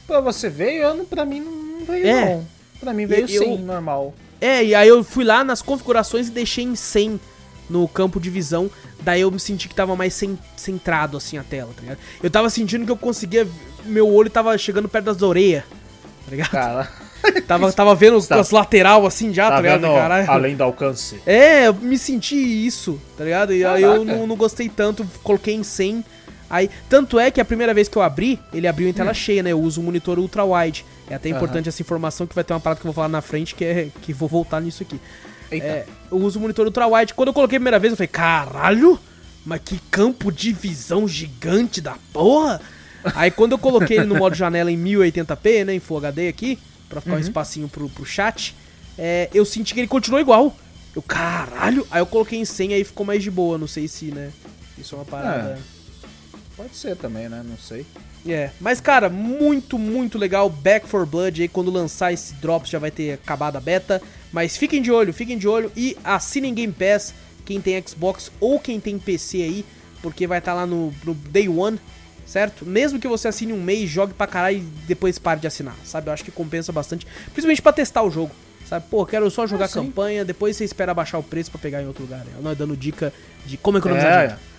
Pra 0.07 0.21
você 0.21 0.49
veio, 0.49 0.83
eu 0.83 0.95
não, 0.95 1.05
pra 1.05 1.25
mim 1.25 1.41
não 1.41 1.85
veio 1.85 2.07
É. 2.07 2.35
não. 2.37 2.47
Pra 2.83 2.93
mim 2.93 3.07
veio 3.07 3.22
Eu- 3.22 3.28
sim, 3.28 3.59
normal. 3.59 4.14
É, 4.41 4.64
e 4.64 4.74
aí 4.74 4.89
eu 4.89 5.05
fui 5.05 5.24
lá 5.24 5.45
nas 5.45 5.62
configurações 5.62 6.28
e 6.28 6.30
deixei 6.30 6.64
em 6.64 6.74
100 6.74 7.20
no 7.70 7.87
campo 7.87 8.18
de 8.20 8.28
visão. 8.28 8.68
Daí 9.01 9.20
eu 9.20 9.30
me 9.30 9.39
senti 9.39 9.68
que 9.68 9.74
tava 9.74 9.95
mais 9.97 10.14
cen- 10.14 10.39
centrado 10.57 11.16
assim 11.16 11.39
a 11.39 11.43
tela, 11.45 11.70
tá 11.74 11.80
ligado? 11.80 11.99
Eu 12.22 12.30
tava 12.30 12.51
sentindo 12.51 12.85
que 12.85 12.91
eu 12.93 12.97
conseguia. 12.97 13.47
Meu 13.85 14.09
olho 14.12 14.28
tava 14.30 14.57
chegando 14.59 14.89
perto 14.89 15.05
das 15.07 15.22
orelhas, 15.22 15.62
tá 16.24 16.30
ligado? 16.30 16.51
Cara, 16.51 16.89
Tava, 17.47 17.72
tava 17.72 17.95
vendo 17.95 18.20
Tá. 18.26 18.41
as 18.41 18.51
lateral 18.51 19.07
assim 19.07 19.33
já, 19.33 19.45
tá, 19.49 19.57
tá 19.57 19.61
ligado? 19.62 19.83
Caralho. 19.83 20.28
além 20.30 20.57
do 20.57 20.64
alcance. 20.64 21.20
É, 21.24 21.68
eu 21.68 21.74
me 21.74 21.97
senti 21.97 22.35
isso, 22.66 23.01
tá 23.16 23.22
ligado? 23.22 23.55
E 23.55 23.64
aí 23.64 23.80
eu 23.83 24.05
não, 24.05 24.26
não 24.26 24.35
gostei 24.35 24.68
tanto, 24.68 25.07
coloquei 25.22 25.55
em 25.55 25.62
100. 25.62 26.05
Aí, 26.51 26.68
tanto 26.89 27.18
é 27.20 27.30
que 27.30 27.41
a 27.41 27.45
primeira 27.45 27.72
vez 27.72 27.89
que 27.89 27.97
eu 27.97 28.03
abri, 28.03 28.41
ele 28.53 28.66
abriu 28.66 28.89
em 28.89 28.93
tela 28.93 29.14
cheia, 29.14 29.41
né? 29.43 29.53
Eu 29.53 29.61
uso 29.61 29.80
um 29.80 29.85
monitor 29.85 30.18
ultra 30.18 30.45
wide. 30.45 30.85
É 31.13 31.17
até 31.17 31.29
importante 31.29 31.69
essa 31.69 31.83
informação 31.83 32.27
que 32.27 32.35
vai 32.35 32.43
ter 32.43 32.55
uma 32.55 32.61
parada 32.61 32.81
que 32.81 32.87
eu 32.87 32.91
vou 32.91 32.95
falar 32.95 33.09
na 33.09 33.21
frente, 33.21 33.55
que 33.55 33.65
é 33.65 33.89
que 34.01 34.15
vou 34.15 34.29
voltar 34.29 34.61
nisso 34.61 34.83
aqui. 34.83 34.99
É, 35.51 35.85
eu 36.11 36.17
uso 36.17 36.39
o 36.39 36.43
monitor 36.43 36.65
ultra 36.65 36.87
wide. 36.87 37.13
Quando 37.13 37.29
eu 37.29 37.35
coloquei 37.35 37.57
a 37.57 37.61
primeira 37.61 37.79
vez, 37.79 37.93
eu 37.93 37.97
falei, 37.99 38.09
caralho, 38.09 38.99
mas 39.45 39.61
que 39.63 39.79
campo 39.91 40.33
de 40.33 40.53
visão 40.53 41.07
gigante 41.07 41.83
da 41.83 41.97
porra! 42.15 42.63
Aí 43.15 43.31
quando 43.31 43.53
eu 43.53 43.59
coloquei 43.59 43.99
ele 43.99 44.07
no 44.07 44.15
modo 44.15 44.35
janela 44.35 44.73
em 44.73 44.83
1080p, 44.83 45.67
né, 45.67 45.75
em 45.75 45.81
Full 45.81 45.99
HD 45.99 46.29
aqui, 46.29 46.59
pra 46.89 47.03
ficar 47.03 47.17
um 47.17 47.19
espacinho 47.19 47.69
pro, 47.69 47.91
pro 47.91 48.07
chat, 48.07 48.57
é, 48.97 49.29
eu 49.35 49.45
senti 49.45 49.75
que 49.75 49.81
ele 49.81 49.89
continuou 49.89 50.21
igual. 50.21 50.57
Eu, 50.97 51.03
caralho! 51.03 51.87
Aí 51.91 52.01
eu 52.01 52.07
coloquei 52.07 52.39
em 52.39 52.45
100, 52.47 52.73
aí 52.73 52.85
ficou 52.85 53.05
mais 53.05 53.23
de 53.23 53.31
boa, 53.31 53.59
não 53.59 53.67
sei 53.67 53.87
se, 53.87 54.07
né, 54.07 54.31
isso 54.79 54.95
é 54.95 54.99
uma 54.99 55.05
parada... 55.05 55.59
Pode 56.57 56.76
ser 56.76 56.96
também, 56.96 57.28
né? 57.28 57.42
Não 57.44 57.57
sei. 57.57 57.86
É, 58.26 58.50
mas 58.61 58.80
cara, 58.80 59.09
muito, 59.09 59.78
muito 59.78 60.18
legal. 60.18 60.48
Back 60.48 60.86
for 60.86 61.07
Blood 61.07 61.42
aí, 61.42 61.48
quando 61.48 61.70
lançar 61.70 62.12
esse 62.12 62.34
Drops 62.34 62.70
já 62.70 62.78
vai 62.78 62.90
ter 62.90 63.14
acabado 63.14 63.57
a 63.57 63.61
beta. 63.61 64.00
Mas 64.30 64.57
fiquem 64.57 64.80
de 64.80 64.90
olho, 64.90 65.12
fiquem 65.12 65.36
de 65.36 65.48
olho 65.48 65.70
e 65.76 65.96
assinem 66.03 66.55
Game 66.55 66.72
Pass, 66.72 67.14
quem 67.44 67.61
tem 67.61 67.82
Xbox 67.86 68.30
ou 68.40 68.59
quem 68.59 68.80
tem 68.80 68.98
PC 68.98 69.42
aí, 69.42 69.64
porque 70.00 70.26
vai 70.26 70.38
estar 70.38 70.55
lá 70.55 70.66
no, 70.66 70.92
no 71.05 71.14
Day 71.14 71.48
One, 71.48 71.78
certo? 72.24 72.64
Mesmo 72.64 72.98
que 72.98 73.07
você 73.07 73.28
assine 73.28 73.53
um 73.53 73.62
mês, 73.62 73.90
jogue 73.90 74.14
pra 74.14 74.26
caralho 74.26 74.59
e 74.59 74.61
depois 74.86 75.18
pare 75.18 75.40
de 75.40 75.46
assinar, 75.46 75.76
sabe? 75.84 76.09
Eu 76.09 76.14
acho 76.14 76.24
que 76.24 76.30
compensa 76.30 76.72
bastante, 76.72 77.07
principalmente 77.26 77.61
pra 77.61 77.72
testar 77.72 78.03
o 78.03 78.11
jogo. 78.11 78.30
Sabe, 78.66 78.86
pô, 78.88 79.05
quero 79.05 79.30
só 79.30 79.46
jogar 79.46 79.66
Ah, 79.66 79.68
campanha, 79.68 80.24
depois 80.24 80.57
você 80.57 80.64
espera 80.64 80.94
baixar 80.94 81.18
o 81.18 81.22
preço 81.22 81.50
pra 81.50 81.61
pegar 81.61 81.82
em 81.82 81.86
outro 81.86 82.05
lugar. 82.05 82.20
Né? 82.24 82.32
Não 82.40 82.55
dando 82.55 82.74
dica 82.74 83.12
de 83.44 83.59
como 83.59 83.76
economizar 83.76 84.12
dinheiro. 84.12 84.32
É, 84.32 84.51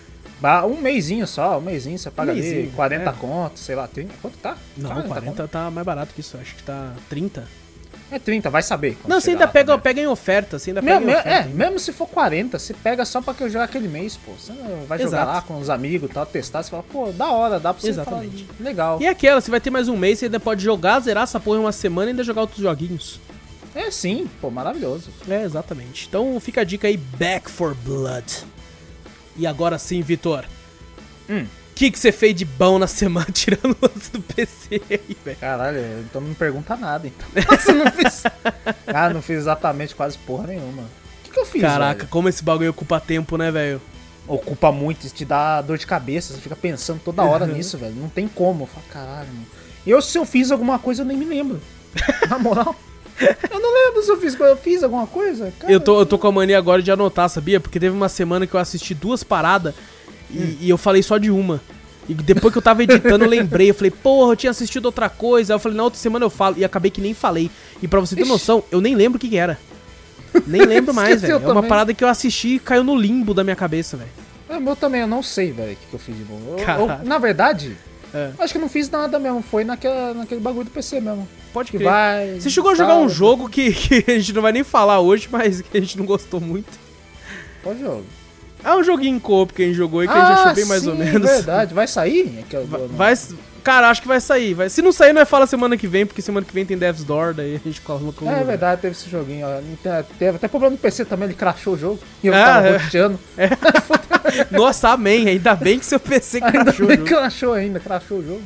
um 0.65 0.79
mêsinho 0.81 1.25
só, 1.25 1.57
um 1.57 1.61
mêsinho, 1.61 1.97
você 1.97 2.11
paga 2.11 2.31
ali 2.31 2.41
mêsinho, 2.41 2.71
40 2.71 3.09
é. 3.09 3.13
contos, 3.13 3.63
sei 3.63 3.75
lá, 3.75 3.87
30. 3.87 4.13
Quanto 4.21 4.37
tá? 4.37 4.57
Não, 4.77 5.01
40 5.03 5.47
tá 5.47 5.71
mais 5.71 5.85
barato 5.85 6.13
que 6.13 6.21
isso, 6.21 6.37
acho 6.37 6.55
que 6.55 6.63
tá 6.63 6.93
30. 7.09 7.41
conto. 7.41 7.63
É 8.11 8.19
30, 8.19 8.47
vai 8.51 8.61
saber. 8.61 8.95
Não, 9.07 9.19
você 9.19 9.31
ainda 9.31 9.45
lá 9.45 9.51
pega, 9.51 9.65
também. 9.71 9.81
pega 9.81 10.01
em 10.01 10.07
oferta, 10.07 10.59
você 10.59 10.69
ainda 10.69 10.83
pega 10.83 11.01
em 11.01 11.05
me- 11.05 11.11
oferta. 11.13 11.29
é, 11.29 11.37
ainda. 11.39 11.55
mesmo 11.55 11.79
se 11.79 11.91
for 11.91 12.07
40, 12.07 12.59
você 12.59 12.71
pega 12.73 13.05
só 13.05 13.21
pra 13.21 13.33
que 13.33 13.41
eu 13.43 13.49
jogar 13.49 13.63
aquele 13.65 13.87
mês, 13.87 14.17
pô. 14.17 14.33
Você 14.33 14.51
vai 14.87 14.99
jogar 14.99 15.17
Exato. 15.17 15.31
lá 15.31 15.41
com 15.41 15.57
os 15.59 15.67
amigos 15.69 16.11
e 16.11 16.13
tal, 16.13 16.23
testar, 16.25 16.61
você 16.61 16.69
fala, 16.69 16.83
pô, 16.83 17.11
da 17.11 17.31
hora, 17.31 17.59
dá 17.59 17.73
pra 17.73 17.81
você 17.81 17.89
Exatamente. 17.89 18.43
falar, 18.43 18.63
legal. 18.63 19.01
E 19.01 19.07
aquela, 19.07 19.41
você 19.41 19.49
vai 19.49 19.59
ter 19.59 19.71
mais 19.71 19.87
um 19.89 19.97
mês, 19.97 20.19
você 20.19 20.25
ainda 20.25 20.39
pode 20.39 20.63
jogar, 20.63 20.99
zerar 20.99 21.23
essa 21.23 21.39
porra 21.39 21.57
em 21.57 21.61
uma 21.61 21.71
semana 21.71 22.09
e 22.09 22.11
ainda 22.11 22.23
jogar 22.23 22.41
outros 22.41 22.59
joguinhos. 22.59 23.19
É 23.73 23.89
sim, 23.89 24.29
pô, 24.39 24.51
maravilhoso. 24.51 25.09
É, 25.27 25.41
exatamente. 25.41 26.05
Então 26.07 26.39
fica 26.39 26.61
a 26.61 26.63
dica 26.63 26.87
aí, 26.87 26.97
Back 26.97 27.49
for 27.49 27.73
Blood. 27.73 28.45
E 29.35 29.47
agora 29.47 29.77
sim, 29.79 30.01
Vitor. 30.01 30.45
Hum. 31.29 31.45
O 31.71 31.75
que, 31.75 31.89
você 31.89 32.11
fez 32.11 32.35
de 32.35 32.45
bom 32.45 32.77
na 32.77 32.85
semana, 32.85 33.25
tirando 33.33 33.71
o 33.71 33.77
lance 33.81 34.11
do 34.11 34.21
PC 34.21 34.81
aí, 34.89 35.17
velho? 35.25 35.37
Caralho, 35.39 35.79
então 36.01 36.21
não 36.21 36.29
me 36.29 36.35
pergunta 36.35 36.75
nada, 36.75 37.07
então. 37.07 37.27
Nossa, 37.49 37.73
não 37.73 37.91
fiz. 37.91 38.23
Ah, 38.87 39.09
não 39.09 39.21
fiz 39.23 39.37
exatamente 39.37 39.95
quase 39.95 40.17
porra 40.19 40.47
nenhuma. 40.47 40.83
O 40.83 41.23
que, 41.23 41.31
que 41.31 41.39
eu 41.39 41.45
fiz? 41.45 41.61
Caraca, 41.61 41.99
velho? 42.01 42.09
como 42.09 42.29
esse 42.29 42.43
bagulho 42.43 42.69
ocupa 42.69 42.99
tempo, 42.99 43.37
né, 43.37 43.49
velho? 43.49 43.81
Ocupa 44.27 44.71
muito, 44.71 45.05
isso 45.05 45.15
te 45.15 45.25
dá 45.25 45.61
dor 45.61 45.77
de 45.79 45.87
cabeça, 45.87 46.33
você 46.33 46.39
fica 46.39 46.55
pensando 46.55 47.01
toda 47.03 47.23
hora 47.23 47.45
Uhum. 47.45 47.53
nisso, 47.53 47.77
velho. 47.77 47.95
Não 47.95 48.07
tem 48.07 48.27
como. 48.27 48.63
Eu 48.63 48.67
falo, 48.67 48.85
caralho, 48.91 49.29
mano. 49.29 49.47
Eu, 49.85 49.99
se 50.01 50.17
eu 50.17 50.25
fiz 50.25 50.51
alguma 50.51 50.77
coisa, 50.77 51.01
eu 51.01 51.05
nem 51.05 51.17
me 51.17 51.25
lembro. 51.25 51.59
Na 52.29 52.37
moral. 52.37 52.75
Eu 53.51 53.59
não 53.59 53.73
lembro 53.73 54.01
se 54.03 54.11
eu 54.11 54.17
fiz, 54.19 54.39
eu 54.39 54.57
fiz 54.57 54.83
alguma 54.83 55.05
coisa. 55.07 55.53
Cara, 55.59 55.71
Eu 55.71 55.79
tô, 55.79 55.99
eu 55.99 56.05
tô 56.05 56.17
com 56.17 56.27
a 56.27 56.31
mania 56.31 56.57
agora 56.57 56.81
de 56.81 56.91
anotar, 56.91 57.29
sabia? 57.29 57.59
Porque 57.59 57.79
teve 57.79 57.95
uma 57.95 58.09
semana 58.09 58.45
que 58.47 58.53
eu 58.53 58.59
assisti 58.59 58.93
duas 58.93 59.23
paradas 59.23 59.73
e, 60.31 60.37
Hum. 60.37 60.57
e 60.61 60.69
eu 60.69 60.77
falei 60.77 61.03
só 61.03 61.17
de 61.17 61.29
uma. 61.29 61.61
E 62.09 62.13
depois 62.13 62.51
que 62.51 62.57
eu 62.57 62.61
tava 62.61 62.83
editando, 62.83 63.23
eu 63.23 63.29
lembrei. 63.29 63.69
Eu 63.69 63.73
falei, 63.75 63.91
porra, 63.91 64.33
eu 64.33 64.35
tinha 64.35 64.49
assistido 64.51 64.85
outra 64.87 65.07
coisa. 65.09 65.53
Aí 65.53 65.55
eu 65.55 65.59
falei, 65.59 65.77
na 65.77 65.83
outra 65.83 65.99
semana 65.99 66.25
eu 66.25 66.29
falo. 66.29 66.55
E 66.57 66.65
acabei 66.65 66.91
que 66.91 66.99
nem 66.99 67.13
falei. 67.13 67.49
E 67.81 67.87
pra 67.87 67.99
você 68.01 68.15
ter 68.15 68.23
Ixi. 68.23 68.31
noção, 68.31 68.63
eu 68.71 68.81
nem 68.81 68.93
lembro 68.95 69.17
o 69.17 69.19
que, 69.19 69.29
que 69.29 69.37
era. 69.37 69.57
Nem 70.45 70.65
lembro 70.65 70.91
mais, 70.95 71.21
velho. 71.21 71.33
É 71.33 71.37
uma 71.37 71.53
também. 71.55 71.69
parada 71.69 71.93
que 71.93 72.03
eu 72.03 72.07
assisti 72.09 72.55
e 72.55 72.59
caiu 72.59 72.83
no 72.83 72.95
limbo 72.95 73.33
da 73.33 73.43
minha 73.43 73.55
cabeça, 73.55 73.95
velho. 73.95 74.09
É, 74.49 74.59
meu 74.59 74.75
também, 74.75 75.01
eu 75.01 75.07
não 75.07 75.23
sei, 75.23 75.51
velho, 75.53 75.71
o 75.71 75.75
que, 75.75 75.85
que 75.87 75.93
eu 75.93 75.99
fiz 75.99 76.15
de 76.17 76.23
bom. 76.23 76.39
Eu- 76.57 76.57
eu- 76.89 77.05
na 77.05 77.17
verdade, 77.17 77.77
É. 78.13 78.31
acho 78.37 78.51
que 78.53 78.57
eu 78.57 78.61
não 78.61 78.69
fiz 78.69 78.89
nada 78.89 79.17
mesmo. 79.17 79.41
Foi 79.41 79.63
naquela, 79.63 80.13
naquele 80.13 80.41
bagulho 80.41 80.65
do 80.65 80.71
PC 80.71 80.99
mesmo. 80.99 81.27
Pode 81.53 81.71
Que 81.71 81.77
crer. 81.77 81.89
vai. 81.89 82.39
Você 82.39 82.49
chegou 82.49 82.71
a 82.71 82.75
jogar 82.75 82.95
um 82.95 83.07
jogo 83.07 83.47
que, 83.47 83.71
que 84.03 84.03
a 84.11 84.15
gente 84.17 84.33
não 84.33 84.41
vai 84.41 84.51
nem 84.51 84.63
falar 84.63 84.99
hoje, 84.99 85.27
mas 85.31 85.61
que 85.61 85.77
a 85.77 85.81
gente 85.81 85.97
não 85.97 86.05
gostou 86.05 86.41
muito. 86.41 86.79
Qual 87.61 87.77
jogo? 87.77 88.03
É 88.63 88.73
um 88.75 88.83
joguinho 88.83 89.15
em 89.15 89.19
coop 89.19 89.53
que 89.53 89.61
a 89.61 89.65
gente 89.65 89.75
jogou 89.75 90.03
e 90.03 90.07
que 90.07 90.13
a 90.13 90.25
gente 90.25 90.39
achou 90.39 90.53
bem 90.55 90.65
mais 90.65 90.87
ou 90.87 90.93
Ah, 90.93 90.97
sim, 90.97 91.03
menos. 91.03 91.29
verdade. 91.29 91.73
Vai 91.73 91.87
sair? 91.87 92.39
É 92.39 92.43
que 92.49 92.55
eu- 92.55 92.65
Vai, 92.65 92.79
não- 92.81 92.87
vai- 92.89 93.13
Cara, 93.63 93.89
acho 93.89 94.01
que 94.01 94.07
vai 94.09 94.19
sair. 94.19 94.53
Vai. 94.53 94.69
Se 94.69 94.81
não 94.81 94.91
sair, 94.91 95.13
nós 95.13 95.29
fala 95.29 95.47
semana 95.47 95.77
que 95.77 95.87
vem, 95.87 96.05
porque 96.05 96.21
semana 96.21 96.45
que 96.45 96.53
vem 96.53 96.65
tem 96.65 96.77
Death's 96.77 97.03
Door, 97.05 97.33
daí 97.33 97.55
a 97.55 97.59
gente 97.59 97.79
coloca 97.79 98.25
É 98.29 98.43
verdade, 98.43 98.81
teve 98.81 98.93
esse 98.93 99.09
joguinho. 99.09 99.45
ó. 99.47 99.59
Te- 99.81 100.05
Teve 100.19 100.35
até 100.35 100.49
problema 100.49 100.71
no 100.71 100.77
PC 100.77 101.05
também, 101.05 101.27
ele 101.29 101.33
crashou 101.35 101.75
o 101.75 101.77
jogo. 101.77 101.99
E 102.21 102.27
eu 102.27 102.33
Ah, 102.33 102.43
tava 102.45 102.67
é. 102.67 102.77
roteando. 102.77 103.19
Nossa, 104.51 104.89
amém. 104.89 105.27
Ainda 105.29 105.55
bem 105.55 105.79
que 105.79 105.85
seu 105.85 105.99
PC 105.99 106.37
Ainda 106.43 106.65
crashou 106.65 106.85
o 106.85 106.89
bem 106.89 107.03
crashou 107.03 107.53
ainda, 107.53 107.79
crashou 107.79 108.17
o 108.19 108.23
jogo. 108.25 108.41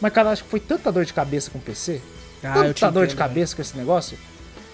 Mas, 0.00 0.12
cara, 0.12 0.30
acho 0.30 0.44
que 0.44 0.50
foi 0.50 0.60
tanta 0.60 0.90
dor 0.92 1.04
de 1.04 1.12
cabeça 1.12 1.50
com 1.50 1.58
o 1.58 1.60
PC. 1.60 2.00
Ah, 2.46 2.66
eu 2.66 2.74
te 2.74 2.80
tanta 2.80 2.92
dor 2.92 3.06
de 3.06 3.14
entendo, 3.14 3.26
cabeça 3.26 3.56
com 3.56 3.62
esse 3.62 3.76
negócio. 3.76 4.18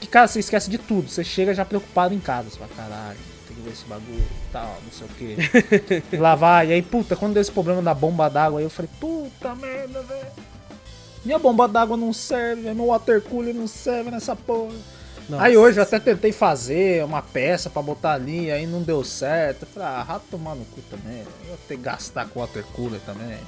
Que, 0.00 0.06
cara, 0.06 0.26
você 0.26 0.40
esquece 0.40 0.70
de 0.70 0.78
tudo. 0.78 1.08
Você 1.08 1.22
chega 1.22 1.54
já 1.54 1.64
preocupado 1.64 2.14
em 2.14 2.20
casa. 2.20 2.50
Você 2.50 2.58
fala, 2.58 2.70
caralho, 2.76 3.18
tem 3.46 3.56
que 3.56 3.62
ver 3.62 3.70
esse 3.70 3.84
bagulho 3.84 4.18
e 4.18 4.52
tal, 4.52 4.78
não 4.84 4.92
sei 4.92 5.06
o 5.06 5.10
quê. 5.10 6.02
e 6.12 6.16
lá 6.18 6.34
vai. 6.34 6.68
E 6.68 6.72
aí, 6.72 6.82
puta, 6.82 7.14
quando 7.14 7.34
deu 7.34 7.40
esse 7.40 7.52
problema 7.52 7.82
da 7.82 7.94
bomba 7.94 8.28
d'água 8.28 8.60
aí, 8.60 8.64
eu 8.64 8.70
falei, 8.70 8.90
puta 8.98 9.54
merda, 9.54 10.02
velho. 10.02 10.26
Minha 11.24 11.38
bomba 11.38 11.68
d'água 11.68 11.96
não 11.96 12.12
serve, 12.14 12.72
meu 12.72 12.86
water 12.86 13.20
cooler 13.20 13.54
não 13.54 13.68
serve 13.68 14.10
nessa 14.10 14.34
porra. 14.34 14.72
Nossa. 15.28 15.44
Aí 15.44 15.56
hoje 15.56 15.78
eu 15.78 15.82
até 15.82 16.00
tentei 16.00 16.32
fazer 16.32 17.04
uma 17.04 17.22
peça 17.22 17.70
pra 17.70 17.82
botar 17.82 18.14
ali, 18.14 18.50
aí 18.50 18.66
não 18.66 18.82
deu 18.82 19.04
certo. 19.04 19.62
Eu 19.62 19.68
falei, 19.68 19.88
ah, 19.88 20.02
rato 20.02 20.24
tomar 20.30 20.56
no 20.56 20.64
cu 20.64 20.80
também. 20.90 21.20
Eu 21.20 21.48
vou 21.48 21.58
ter 21.68 21.76
que 21.76 21.82
gastar 21.82 22.26
com 22.28 22.40
water 22.40 22.64
cooler 22.72 23.00
também. 23.06 23.38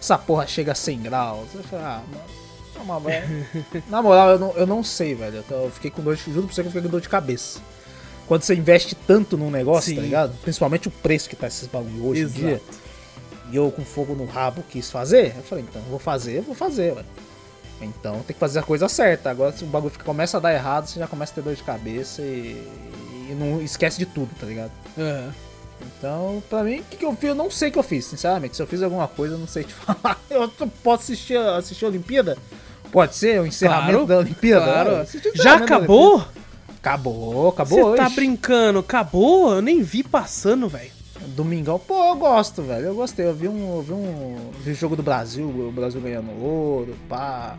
Essa 0.00 0.16
porra 0.16 0.46
chega 0.46 0.72
a 0.72 0.74
100 0.74 1.02
graus. 1.02 1.48
Eu 1.52 1.62
falei, 1.64 1.84
ah, 1.84 2.02
mano. 2.10 2.45
Toma 2.76 3.00
banho. 3.00 3.46
Na 3.88 4.02
moral, 4.02 4.30
eu 4.30 4.38
não, 4.38 4.52
eu 4.52 4.66
não 4.66 4.84
sei, 4.84 5.14
velho. 5.14 5.44
Eu, 5.50 5.70
fiquei 5.70 5.90
com 5.90 6.02
dor 6.02 6.16
de. 6.16 6.22
Juro 6.24 6.46
pra 6.46 6.54
você 6.54 6.62
que 6.62 6.68
eu 6.68 6.72
fiquei 6.72 6.82
com 6.82 6.88
dor 6.88 7.00
de 7.00 7.08
cabeça. 7.08 7.60
Quando 8.26 8.42
você 8.42 8.54
investe 8.54 8.94
tanto 8.94 9.36
num 9.36 9.50
negócio, 9.50 9.90
Sim. 9.90 9.96
tá 9.96 10.02
ligado? 10.02 10.36
Principalmente 10.42 10.88
o 10.88 10.90
preço 10.90 11.28
que 11.28 11.36
tá 11.36 11.46
esses 11.46 11.68
bagulho 11.68 12.06
hoje 12.06 12.22
em 12.22 12.24
Exato. 12.24 12.38
dia. 12.40 12.62
E 13.52 13.56
eu 13.56 13.70
com 13.70 13.84
fogo 13.84 14.14
no 14.14 14.24
rabo 14.24 14.64
quis 14.68 14.90
fazer. 14.90 15.32
Eu 15.36 15.42
falei, 15.44 15.64
então, 15.68 15.80
vou 15.82 15.98
fazer, 16.00 16.40
vou 16.42 16.54
fazer, 16.54 16.94
velho. 16.94 17.06
Então 17.80 18.14
tem 18.26 18.34
que 18.34 18.40
fazer 18.40 18.58
a 18.58 18.62
coisa 18.62 18.88
certa. 18.88 19.30
Agora 19.30 19.52
se 19.52 19.62
o 19.62 19.66
bagulho 19.66 19.92
começa 20.04 20.38
a 20.38 20.40
dar 20.40 20.52
errado, 20.52 20.86
você 20.86 20.98
já 20.98 21.06
começa 21.06 21.32
a 21.32 21.34
ter 21.36 21.42
dor 21.42 21.54
de 21.54 21.62
cabeça 21.62 22.22
e, 22.22 22.66
e 23.30 23.36
não 23.38 23.62
esquece 23.62 23.98
de 23.98 24.06
tudo, 24.06 24.30
tá 24.40 24.46
ligado? 24.46 24.72
Aham. 24.98 25.32
Então, 25.98 26.42
pra 26.48 26.64
mim, 26.64 26.80
o 26.80 26.84
que, 26.84 26.96
que 26.96 27.04
eu 27.04 27.14
fiz? 27.14 27.28
Eu 27.28 27.34
não 27.34 27.50
sei 27.50 27.68
o 27.68 27.72
que 27.72 27.78
eu 27.78 27.82
fiz, 27.82 28.06
sinceramente. 28.06 28.56
Se 28.56 28.62
eu 28.62 28.66
fiz 28.66 28.82
alguma 28.82 29.06
coisa, 29.06 29.34
eu 29.34 29.38
não 29.38 29.46
sei 29.46 29.64
te 29.64 29.72
falar. 29.74 30.18
Eu 30.30 30.48
posso 30.82 31.04
assistir, 31.04 31.36
assistir 31.36 31.84
a 31.84 31.88
Olimpíada? 31.88 32.36
Pode 32.96 33.14
ser, 33.14 33.42
o 33.42 33.46
encerramento 33.46 33.90
Claro, 33.92 34.06
da 34.06 34.16
Olimpíada? 34.20 34.64
Claro. 34.64 35.06
Já 35.34 35.56
da 35.56 35.64
acabou? 35.66 36.24
Acabou, 36.78 37.48
acabou 37.50 37.78
Você 37.78 37.84
hoje. 37.84 37.96
tá 38.02 38.08
brincando? 38.08 38.78
Acabou? 38.78 39.54
Eu 39.56 39.60
nem 39.60 39.82
vi 39.82 40.02
passando, 40.02 40.66
velho. 40.66 40.90
Domingão, 41.34 41.78
pô, 41.78 42.02
eu 42.08 42.16
gosto, 42.16 42.62
velho. 42.62 42.86
Eu 42.86 42.94
gostei. 42.94 43.26
Eu 43.26 43.34
vi 43.34 43.48
um. 43.48 43.76
Eu 43.76 43.82
vi 43.82 43.92
um. 43.92 44.36
Vi 44.64 44.70
o 44.70 44.74
jogo 44.74 44.96
do 44.96 45.02
Brasil, 45.02 45.46
o 45.46 45.70
Brasil 45.70 46.00
ganhando 46.00 46.30
ouro, 46.42 46.94
pá. 47.06 47.58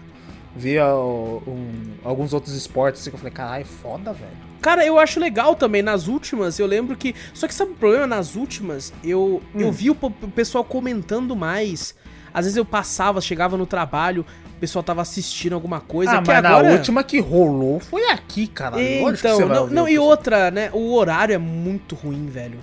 Vi 0.56 0.82
um- 0.82 1.94
alguns 2.04 2.34
outros 2.34 2.56
esportes 2.56 3.02
assim 3.02 3.12
que 3.12 3.16
eu 3.16 3.20
falei, 3.20 3.32
caralho, 3.34 3.66
foda, 3.66 4.14
velho. 4.14 4.32
Cara, 4.60 4.84
eu 4.84 4.98
acho 4.98 5.20
legal 5.20 5.54
também. 5.56 5.84
Nas 5.84 6.08
últimas, 6.08 6.58
eu 6.58 6.66
lembro 6.66 6.98
que. 6.98 7.14
Só 7.32 7.48
que 7.48 7.54
sabe 7.54 7.74
o 7.74 7.76
problema? 7.76 8.08
Nas 8.08 8.36
últimas, 8.36 8.92
eu, 9.04 9.40
Hum. 9.54 9.60
eu 9.60 9.72
vi 9.72 9.92
o 9.92 9.96
pessoal 10.34 10.64
comentando 10.64 11.36
mais. 11.36 11.94
Às 12.34 12.46
vezes 12.46 12.58
eu 12.58 12.66
passava, 12.66 13.20
chegava 13.22 13.56
no 13.58 13.66
trabalho, 13.66 14.26
o 14.58 14.60
pessoal 14.60 14.82
tava 14.82 15.04
assistindo 15.04 15.54
alguma 15.54 15.80
coisa. 15.80 16.14
ah, 16.14 16.22
que 16.22 16.28
mas 16.28 16.38
agora... 16.44 16.64
na 16.64 16.74
última 16.74 17.04
que 17.04 17.20
rolou 17.20 17.80
foi 17.80 18.10
aqui, 18.10 18.48
cara. 18.48 18.82
Então, 18.82 19.48
não, 19.48 19.68
não, 19.68 19.88
e 19.88 20.00
outra, 20.00 20.50
né? 20.50 20.72
O 20.74 20.94
horário 20.96 21.34
é 21.34 21.38
muito 21.38 21.94
ruim, 21.94 22.26
velho. 22.26 22.60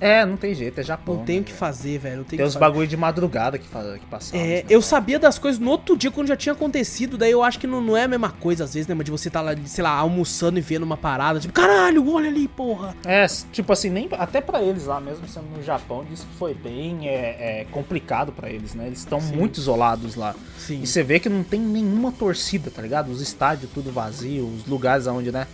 É, 0.00 0.26
não 0.26 0.36
tem 0.36 0.54
jeito, 0.54 0.78
é 0.80 0.82
Japão. 0.84 1.16
Não 1.16 1.24
tem 1.24 1.36
o 1.36 1.40
né, 1.40 1.44
que 1.44 1.52
velho? 1.52 1.58
fazer, 1.58 1.98
velho. 1.98 2.24
Tem 2.24 2.36
Tem 2.36 2.46
fazer. 2.46 2.58
bagulho 2.58 2.86
de 2.86 2.96
madrugada 2.96 3.56
que, 3.58 3.66
faz, 3.66 3.98
que 3.98 4.06
passavam. 4.06 4.40
É, 4.46 4.64
eu 4.68 4.82
sabia 4.82 5.18
das 5.18 5.38
coisas 5.38 5.58
no 5.58 5.70
outro 5.70 5.96
dia, 5.96 6.10
quando 6.10 6.28
já 6.28 6.36
tinha 6.36 6.52
acontecido, 6.52 7.16
daí 7.16 7.30
eu 7.30 7.42
acho 7.42 7.58
que 7.58 7.66
não, 7.66 7.80
não 7.80 7.96
é 7.96 8.04
a 8.04 8.08
mesma 8.08 8.30
coisa, 8.30 8.64
às 8.64 8.74
vezes, 8.74 8.86
né? 8.86 8.94
Mas 8.94 9.04
de 9.06 9.10
você 9.10 9.30
tá 9.30 9.40
lá, 9.40 9.54
sei 9.64 9.82
lá, 9.82 9.90
almoçando 9.90 10.58
e 10.58 10.62
vendo 10.62 10.82
uma 10.82 10.96
parada, 10.96 11.40
tipo, 11.40 11.52
caralho, 11.54 12.06
olha 12.12 12.28
ali, 12.28 12.46
porra. 12.46 12.94
É, 13.06 13.26
tipo 13.52 13.72
assim, 13.72 13.88
nem, 13.88 14.08
até 14.12 14.40
pra 14.40 14.62
eles 14.62 14.84
lá, 14.86 15.00
mesmo 15.00 15.26
sendo 15.28 15.46
no 15.56 15.62
Japão, 15.62 16.04
disse 16.08 16.26
que 16.26 16.34
foi 16.34 16.52
bem 16.52 17.08
é, 17.08 17.60
é, 17.62 17.66
complicado 17.70 18.32
pra 18.32 18.50
eles, 18.50 18.74
né? 18.74 18.86
Eles 18.86 18.98
estão 18.98 19.20
muito 19.20 19.58
isolados 19.58 20.14
lá. 20.14 20.34
Sim. 20.58 20.82
E 20.82 20.86
você 20.86 21.02
vê 21.02 21.18
que 21.18 21.28
não 21.28 21.42
tem 21.42 21.60
nenhuma 21.60 22.12
torcida, 22.12 22.70
tá 22.70 22.82
ligado? 22.82 23.10
Os 23.10 23.20
estádios 23.22 23.70
tudo 23.72 23.90
vazio, 23.90 24.46
os 24.46 24.66
lugares 24.66 25.06
onde, 25.06 25.32
né, 25.32 25.46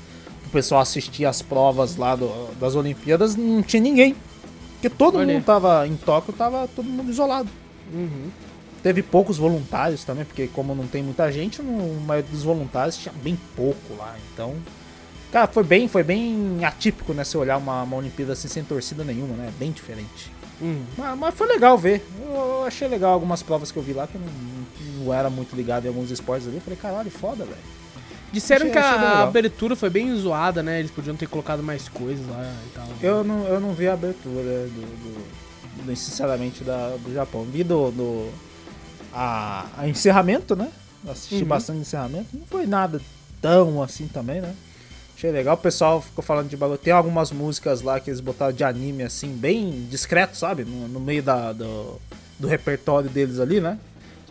o 0.47 0.51
pessoal 0.51 0.81
assistia 0.81 1.29
as 1.29 1.41
provas 1.43 1.97
lá 1.97 2.17
do- 2.17 2.49
das 2.59 2.75
Olimpíadas, 2.75 3.37
não 3.37 3.63
tinha 3.63 3.81
ninguém. 3.81 4.17
Porque 4.83 4.91
todo 4.97 5.17
Olha. 5.19 5.33
mundo 5.33 5.45
tava 5.45 5.87
em 5.87 5.95
Tóquio, 5.95 6.33
tava 6.33 6.67
todo 6.67 6.85
mundo 6.85 7.09
isolado. 7.09 7.49
Uhum. 7.95 8.31
Teve 8.83 9.01
poucos 9.01 9.39
voluntários 9.39 10.03
também, 10.03 10.25
porque 10.25 10.49
como 10.49 10.75
não 10.75 10.89
tem 10.89 11.05
muita 11.05 11.31
gente, 11.31 11.63
no- 11.63 11.99
a 11.99 12.01
maioria 12.01 12.29
dos 12.29 12.43
voluntários 12.43 12.97
tinha 12.97 13.15
bem 13.23 13.39
pouco 13.55 13.95
lá. 13.97 14.17
Então, 14.35 14.57
cara, 15.31 15.47
foi 15.47 15.63
bem, 15.63 15.87
foi 15.87 16.03
bem 16.03 16.65
atípico, 16.65 17.13
né? 17.15 17.23
Se 17.23 17.37
olhar 17.39 17.59
uma, 17.59 17.85
uma 17.85 17.97
Olimpíada 17.97 18.33
assim 18.33 18.49
sem 18.49 18.65
torcida 18.65 19.05
nenhuma, 19.05 19.37
né? 19.37 19.53
Bem 19.57 19.71
diferente. 19.71 20.33
Uhum. 20.61 20.83
Mas, 20.99 21.17
mas 21.17 21.35
foi 21.37 21.47
legal 21.47 21.79
ver. 21.79 22.05
Eu, 22.25 22.65
achei 22.67 22.89
legal 22.89 23.13
algumas 23.13 23.41
provas 23.41 23.71
que 23.71 23.79
eu 23.79 23.83
vi 23.85 23.93
lá 23.93 24.09
que 24.09 24.17
eu 24.17 24.21
não, 24.21 25.05
não 25.05 25.15
era 25.15 25.31
muito 25.31 25.55
ligado 25.55 25.85
em 25.85 25.89
alguns 25.89 26.11
esportes 26.11 26.49
ali. 26.49 26.57
Eu 26.57 26.63
falei, 26.63 26.77
caralho, 26.83 27.11
foda, 27.11 27.45
velho. 27.45 27.57
Disseram 28.33 28.63
Achei- 28.63 28.73
que 28.73 28.79
achei 28.79 29.07
a 29.07 29.23
abertura 29.23 29.77
foi 29.77 29.91
bem 29.91 30.15
zoada, 30.17 30.63
né? 30.63 30.79
Eles 30.79 30.91
podiam 30.91 31.15
ter 31.15 31.27
colocado 31.29 31.63
mais 31.63 31.89
coisas 31.89 32.27
lá 32.27 32.53
e 32.67 32.71
tal. 32.75 32.89
Eu 33.03 33.23
não, 33.23 33.45
eu 33.47 33.61
não 33.61 33.73
vi 33.75 33.87
a 33.89 33.93
abertura 33.95 34.43
do, 34.43 34.81
do- 34.81 35.85
do- 35.87 35.97
sinceramente, 35.97 36.65
da, 36.65 36.97
do 36.97 37.13
Japão. 37.13 37.45
Vi 37.45 37.63
do, 37.63 37.91
do 37.91 38.31
a, 39.13 39.67
a 39.77 39.89
encerramento, 39.89 40.57
né? 40.57 40.69
Assisti 41.09 41.43
Uhum. 41.43 41.45
bastante 41.45 41.81
encerramento. 41.81 42.27
Não 42.33 42.47
foi 42.47 42.67
nada 42.67 43.01
tão 43.41 43.83
assim 43.83 44.07
também, 44.09 44.41
né? 44.41 44.55
Achei 45.17 45.31
legal. 45.31 45.55
O 45.55 45.59
pessoal 45.59 46.01
ficou 46.01 46.25
falando 46.25 46.49
de 46.49 46.57
bagulho. 46.57 46.79
Tem 46.79 46.93
algumas 46.93 47.31
músicas 47.31 47.83
lá 47.83 48.01
que 48.01 48.09
eles 48.11 48.21
botaram 48.21 48.53
de 48.53 48.65
anime, 48.65 49.03
assim, 49.03 49.29
bem 49.29 49.87
discreto, 49.91 50.37
sabe? 50.37 50.65
No, 50.65 50.89
no 50.89 51.01
meio 51.01 51.23
da, 51.23 51.53
do, 51.53 52.01
do 52.39 52.49
repertório 52.49 53.11
deles 53.11 53.39
ali, 53.39 53.61
né? 53.61 53.79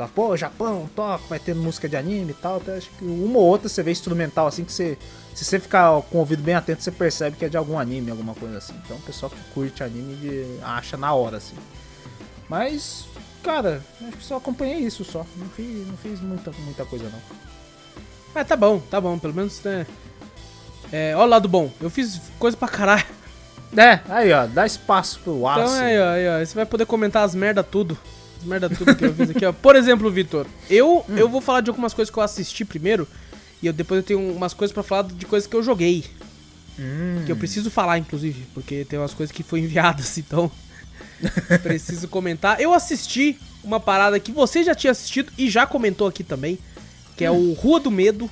Só, 0.02 0.08
pô, 0.14 0.36
Japão, 0.36 0.90
toca, 0.96 1.24
vai 1.30 1.40
ter 1.40 1.54
música 1.56 1.88
de 1.88 1.96
anime 1.96 2.32
e 2.32 2.34
tal. 2.34 2.58
Até 2.58 2.78
acho 2.78 2.90
que 2.98 3.06
uma 3.06 3.38
ou 3.40 3.46
outra 3.46 3.70
você 3.70 3.84
vê 3.84 3.92
instrumental, 3.92 4.48
assim, 4.48 4.64
que 4.64 4.72
você. 4.74 4.98
Se 5.36 5.46
você 5.46 5.60
ficar 5.60 6.02
com 6.04 6.18
o 6.18 6.20
ouvido 6.20 6.44
bem 6.44 6.56
atento, 6.56 6.84
você 6.84 6.92
percebe 6.92 7.38
que 7.38 7.46
é 7.46 7.50
de 7.50 7.56
algum 7.58 7.80
anime, 7.80 8.12
alguma 8.12 8.34
coisa 8.36 8.58
assim. 8.58 8.74
Então 8.84 8.98
o 8.98 9.02
pessoal 9.02 9.30
que 9.30 9.38
curte 9.54 9.82
anime 9.84 10.16
de- 10.16 10.58
acha 10.64 10.98
na 10.98 11.14
hora, 11.14 11.38
assim. 11.38 11.56
Mas, 12.50 13.06
cara, 13.44 13.82
acho 14.02 14.18
que 14.18 14.24
só 14.26 14.38
acompanhei 14.38 14.80
isso 14.80 15.06
só. 15.06 15.26
Não 15.38 15.48
fiz, 15.50 15.88
não 15.88 15.96
fiz 15.98 16.20
muita, 16.20 16.52
muita 16.66 16.84
coisa 16.86 17.06
não. 17.06 17.20
Ah, 18.36 18.44
tá 18.44 18.56
bom, 18.56 18.80
tá 18.80 19.00
bom. 19.00 19.18
Pelo 19.18 19.34
menos, 19.34 19.62
né? 19.64 19.86
É, 20.92 21.14
ó 21.16 21.24
o 21.24 21.28
lado 21.28 21.48
bom. 21.48 21.72
Eu 21.80 21.90
fiz 21.90 22.20
coisa 22.38 22.58
pra 22.58 22.68
caralho. 22.68 23.06
É, 23.78 24.02
aí 24.10 24.34
ó, 24.34 24.46
dá 24.48 24.66
espaço 24.66 25.22
pro 25.24 25.48
aço. 25.48 25.62
Então 25.62 25.74
aí, 25.76 25.98
ó, 26.00 26.10
aí, 26.10 26.28
ó. 26.42 26.46
Você 26.46 26.54
vai 26.56 26.66
poder 26.66 26.86
comentar 26.86 27.24
as 27.24 27.34
merda 27.34 27.64
tudo. 27.64 27.98
Merda 28.44 28.70
tudo 28.70 28.96
que 28.96 29.06
eu 29.06 29.14
fiz 29.14 29.30
aqui, 29.30 29.46
ó. 29.46 29.52
Por 29.54 29.76
exemplo, 29.76 30.10
Vitor, 30.12 30.46
eu, 30.70 31.06
Hum. 31.10 31.18
eu 31.18 31.30
vou 31.30 31.42
falar 31.42 31.62
de 31.62 31.70
algumas 31.70 31.94
coisas 31.94 32.12
que 32.12 32.18
eu 32.20 32.24
assisti 32.24 32.64
primeiro. 32.66 33.08
E 33.62 33.68
eu, 33.68 33.74
depois 33.74 34.00
eu 34.00 34.04
tenho 34.04 34.20
umas 34.36 34.54
coisas 34.54 34.74
pra 34.74 34.82
falar 34.84 35.04
de 35.04 35.26
coisas 35.26 35.48
que 35.48 35.56
eu 35.56 35.62
joguei. 35.64 36.04
Hum. 36.80 37.22
Que 37.26 37.32
eu 37.32 37.36
preciso 37.36 37.70
falar, 37.70 37.98
inclusive, 38.00 38.46
porque 38.54 38.86
tem 38.86 38.98
umas 38.98 39.14
coisas 39.14 39.36
que 39.36 39.44
foram 39.44 39.64
enviadas, 39.64 40.18
então. 40.20 40.52
preciso 41.62 42.08
comentar. 42.08 42.60
Eu 42.60 42.74
assisti 42.74 43.38
uma 43.64 43.80
parada 43.80 44.20
que 44.20 44.32
você 44.32 44.64
já 44.64 44.74
tinha 44.74 44.92
assistido 44.92 45.32
e 45.38 45.50
já 45.50 45.66
comentou 45.68 46.08
aqui 46.08 46.24
também. 46.24 46.58
Que 47.16 47.24
é 47.26 47.30
o 47.32 47.54
Rua 47.54 47.80
do 47.80 47.92
Medo. 47.92 48.30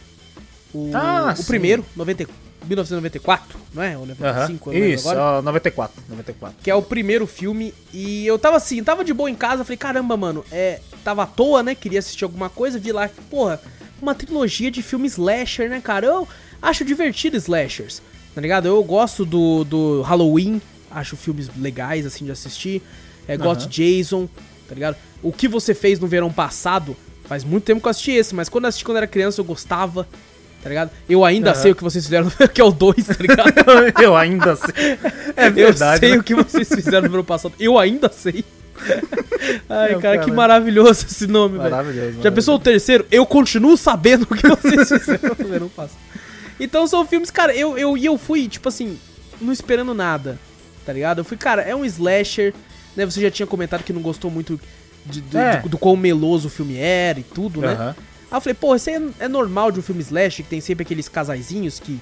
O, 0.73 0.91
Ah, 0.93 1.35
o 1.37 1.43
primeiro, 1.43 1.85
90, 1.95 2.27
1994, 2.65 3.59
não 3.73 3.83
é? 3.83 3.97
Ou 3.97 4.03
Aham, 4.03 4.15
95, 4.17 4.69
eu 4.69 4.73
não 4.73 4.79
lembro 4.79 4.95
Isso, 4.95 5.09
agora. 5.09 5.39
ó, 5.39 5.41
94, 5.41 6.03
94. 6.09 6.57
Que 6.63 6.71
é 6.71 6.75
o 6.75 6.81
primeiro 6.81 7.25
filme. 7.25 7.73
E 7.93 8.25
eu 8.25 8.37
tava 8.37 8.57
assim, 8.57 8.83
tava 8.83 9.03
de 9.03 9.13
boa 9.13 9.29
em 9.29 9.35
casa, 9.35 9.63
falei, 9.63 9.77
caramba, 9.77 10.15
mano, 10.17 10.43
é. 10.51 10.79
Tava 11.03 11.23
à 11.23 11.25
toa, 11.25 11.63
né? 11.63 11.75
Queria 11.75 11.99
assistir 11.99 12.23
alguma 12.23 12.49
coisa, 12.49 12.77
vi 12.77 12.91
lá, 12.91 13.09
porra, 13.29 13.61
uma 14.01 14.13
trilogia 14.13 14.69
de 14.69 14.81
filmes 14.81 15.13
slasher, 15.13 15.69
né, 15.69 15.81
cara? 15.81 16.05
Eu 16.05 16.27
acho 16.61 16.83
divertido 16.83 17.37
slashers, 17.37 18.01
tá 18.35 18.41
ligado? 18.41 18.67
Eu 18.67 18.83
gosto 18.83 19.25
do, 19.25 19.63
do 19.63 20.01
Halloween, 20.01 20.61
acho 20.91 21.15
filmes 21.15 21.49
legais, 21.57 22.05
assim, 22.05 22.25
de 22.25 22.31
assistir. 22.31 22.81
É, 23.27 23.37
de 23.37 23.67
Jason, 23.67 24.27
tá 24.67 24.73
ligado? 24.73 24.97
O 25.21 25.31
que 25.31 25.47
você 25.47 25.75
fez 25.75 25.99
no 25.99 26.07
verão 26.07 26.33
passado, 26.33 26.97
faz 27.25 27.43
muito 27.43 27.63
tempo 27.63 27.79
que 27.79 27.87
eu 27.87 27.91
assisti 27.91 28.11
esse, 28.11 28.33
mas 28.33 28.49
quando 28.49 28.63
eu 28.63 28.69
assisti 28.69 28.83
quando 28.83 28.97
era 28.97 29.07
criança 29.07 29.39
eu 29.39 29.45
gostava. 29.45 30.07
Tá 30.61 30.67
ligado? 30.69 30.91
Eu 31.07 31.23
ainda 31.23 31.51
Aham. 31.51 31.59
sei 31.61 31.71
o 31.71 31.75
que 31.75 31.83
vocês 31.83 32.03
fizeram, 32.03 32.29
que 32.53 32.59
é 32.59 32.63
o 32.63 32.71
2, 32.71 33.07
tá 33.07 33.15
ligado? 33.19 33.53
eu 34.01 34.15
ainda 34.15 34.55
sei. 34.57 34.97
É 35.35 35.49
verdade. 35.49 35.95
Eu 35.95 35.99
sei 35.99 36.11
né? 36.11 36.17
o 36.17 36.23
que 36.23 36.35
vocês 36.35 36.67
fizeram 36.67 37.07
no 37.07 37.13
ano 37.15 37.23
passado. 37.23 37.53
Eu 37.59 37.77
ainda 37.79 38.09
sei. 38.09 38.43
Ai, 39.69 39.93
É, 39.93 39.99
cara, 39.99 40.17
que 40.19 40.31
maravilhoso 40.31 41.05
esse 41.09 41.27
nome, 41.27 41.57
velho. 41.57 41.71
Maravilhoso. 41.71 42.21
Já 42.21 42.31
pensou 42.31 42.55
o 42.55 42.59
terceiro? 42.59 43.05
Eu 43.11 43.25
continuo 43.25 43.77
sabendo 43.77 44.23
o 44.23 44.35
que 44.35 44.47
vocês 44.47 44.87
fizeram 44.89 45.35
no 45.39 45.53
ano 45.53 45.69
passado. 45.69 45.97
Então 46.59 46.85
são 46.87 47.05
filmes, 47.05 47.31
cara, 47.31 47.55
eu, 47.55 47.77
eu, 47.77 47.97
e 47.97 48.05
eu 48.05 48.17
fui, 48.17 48.47
tipo 48.49 48.67
assim, 48.67 48.97
não 49.39 49.53
esperando 49.53 49.93
nada, 49.93 50.37
tá 50.85 50.91
ligado? 50.91 51.19
Eu 51.19 51.23
fui, 51.25 51.37
cara, 51.37 51.61
é 51.61 51.73
um 51.73 51.85
slasher, 51.85 52.53
né? 52.97 53.05
Você 53.05 53.21
já 53.21 53.31
tinha 53.31 53.47
comentado 53.47 53.83
que 53.83 53.93
não 53.93 54.01
gostou 54.01 54.29
muito 54.29 54.59
de- 55.05 55.21
de- 55.21 55.37
É. 55.37 55.57
de- 55.61 55.69
do 55.69 55.77
quão 55.77 55.95
meloso 55.95 56.47
o 56.47 56.51
filme 56.51 56.75
era 56.77 57.17
e 57.19 57.23
tudo, 57.23 57.61
né? 57.61 57.95
Aí 58.31 58.37
eu 58.37 58.41
falei, 58.41 58.53
pô, 58.53 58.75
isso 58.75 58.89
é, 58.89 59.01
é 59.19 59.27
normal 59.27 59.71
de 59.71 59.79
um 59.79 59.81
filme 59.83 60.01
slash, 60.01 60.43
que 60.43 60.49
tem 60.49 60.61
sempre 60.61 60.83
aqueles 60.83 61.09
casaizinhos 61.09 61.79
que, 61.79 61.99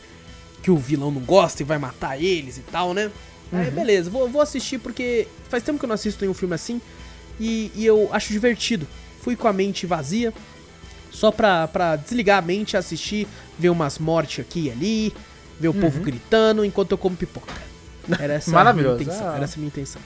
que 0.61 0.69
o 0.69 0.77
vilão 0.77 1.09
não 1.11 1.21
gosta 1.21 1.61
e 1.61 1.65
vai 1.65 1.77
matar 1.77 2.21
eles 2.21 2.57
e 2.57 2.61
tal, 2.61 2.93
né? 2.93 3.09
Aí 3.51 3.71
beleza, 3.71 4.09
vou, 4.09 4.27
vou 4.27 4.41
assistir 4.41 4.77
porque 4.77 5.25
faz 5.49 5.63
tempo 5.63 5.79
que 5.79 5.85
eu 5.85 5.87
não 5.87 5.93
assisto 5.95 6.19
nenhum 6.21 6.33
filme 6.33 6.53
assim 6.53 6.81
e, 7.39 7.71
e 7.75 7.85
eu 7.85 8.09
acho 8.11 8.33
divertido. 8.33 8.85
Fui 9.21 9.37
com 9.37 9.47
a 9.47 9.53
mente 9.53 9.85
vazia, 9.85 10.33
só 11.11 11.31
pra, 11.31 11.65
pra 11.67 11.95
desligar 11.95 12.39
a 12.39 12.41
mente, 12.41 12.75
assistir, 12.75 13.25
ver 13.57 13.69
umas 13.69 13.99
mortes 13.99 14.39
aqui 14.41 14.65
e 14.65 14.71
ali, 14.71 15.13
ver 15.59 15.69
o 15.69 15.73
povo 15.73 16.01
gritando 16.01 16.65
enquanto 16.65 16.91
eu 16.91 16.97
como 16.97 17.15
pipoca. 17.15 17.53
Era 18.19 18.33
essa 18.33 18.49
a 18.49 18.51
minha 18.51 18.63
Maravilhoso, 18.63 19.03
intenção. 19.03 19.29
ah. 19.29 19.35
Era 19.35 19.43
essa 19.45 19.55
a 19.55 19.59
minha 19.59 19.67
intenção. 19.67 20.01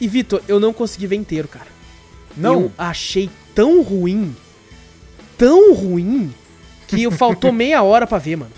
E 0.00 0.08
Vitor, 0.08 0.40
eu 0.46 0.58
não 0.60 0.72
consegui 0.72 1.06
ver 1.06 1.16
inteiro, 1.16 1.48
cara. 1.48 1.66
Não? 2.36 2.52
Eu 2.62 2.72
achei 2.78 3.30
tão 3.54 3.82
ruim, 3.82 4.34
tão 5.38 5.74
ruim, 5.74 6.32
que 6.86 7.02
eu 7.02 7.10
faltou 7.10 7.50
meia 7.52 7.82
hora 7.82 8.06
pra 8.06 8.18
ver, 8.18 8.36
mano. 8.36 8.52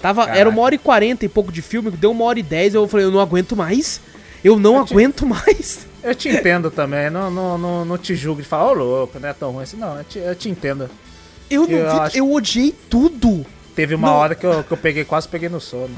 Tava, 0.00 0.24
era 0.30 0.48
uma 0.48 0.60
hora 0.62 0.74
e 0.74 0.78
quarenta 0.78 1.24
e 1.24 1.28
pouco 1.28 1.52
de 1.52 1.62
filme, 1.62 1.90
deu 1.92 2.10
uma 2.10 2.24
hora 2.24 2.38
e 2.38 2.42
dez, 2.42 2.74
eu 2.74 2.88
falei, 2.88 3.06
eu 3.06 3.10
não 3.10 3.20
aguento 3.20 3.54
mais. 3.54 4.00
Eu 4.42 4.58
não 4.58 4.78
Eu 4.78 4.84
te- 4.84 4.92
aguento 4.92 5.24
mais. 5.26 5.86
Eu 6.02 6.14
te 6.16 6.28
entendo 6.28 6.68
também, 6.70 7.08
não, 7.08 7.30
não, 7.30 7.56
não, 7.56 7.84
não 7.84 7.96
te 7.98 8.16
julgo 8.16 8.42
de 8.42 8.48
falar, 8.48 8.72
ô 8.72 8.74
louco, 8.74 9.20
não 9.20 9.28
é 9.28 9.32
tão 9.32 9.52
ruim 9.52 9.62
assim. 9.62 9.76
Não, 9.76 9.96
eu 9.96 10.02
te, 10.04 10.18
eu 10.18 10.34
te 10.34 10.48
entendo. 10.48 10.90
Eu 11.48 11.62
não 11.68 11.78
Eu 11.78 11.90
vi, 11.92 12.00
acho- 12.00 12.16
eu 12.18 12.32
odiei 12.32 12.74
tudo. 12.90 13.46
Teve 13.76 13.94
uma 13.94 14.08
Não. 14.08 14.14
hora 14.16 14.34
que 14.34 14.44
eu, 14.44 14.64
que 14.64 14.72
eu 14.72 14.76
peguei, 14.76 15.04
quase 15.04 15.28
peguei 15.28 15.48
no 15.48 15.60
sono. 15.60 15.94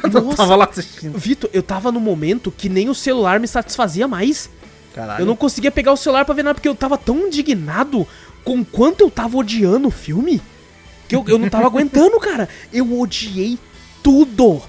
Quando 0.00 0.16
eu 0.18 0.22
Nossa. 0.22 0.36
tava 0.36 0.54
lá 0.56 0.64
assistindo. 0.70 1.18
Vitor, 1.18 1.50
eu 1.52 1.62
tava 1.62 1.90
no 1.90 1.98
momento 2.00 2.50
que 2.50 2.68
nem 2.68 2.88
o 2.88 2.94
celular 2.94 3.40
me 3.40 3.48
satisfazia 3.48 4.06
mais. 4.06 4.48
Caralho. 4.94 5.22
Eu 5.22 5.26
não 5.26 5.34
conseguia 5.36 5.70
pegar 5.72 5.92
o 5.92 5.96
celular 5.96 6.24
pra 6.24 6.34
ver 6.34 6.44
nada, 6.44 6.54
porque 6.54 6.68
eu 6.68 6.74
tava 6.74 6.96
tão 6.96 7.26
indignado 7.26 8.06
com 8.44 8.64
quanto 8.64 9.02
eu 9.02 9.10
tava 9.10 9.36
odiando 9.36 9.88
o 9.88 9.90
filme. 9.90 10.40
que 11.08 11.14
eu, 11.16 11.24
eu 11.26 11.38
não 11.38 11.48
tava 11.48 11.66
aguentando, 11.66 12.18
cara. 12.20 12.48
Eu 12.72 12.98
odiei 13.00 13.58
tudo. 14.02 14.62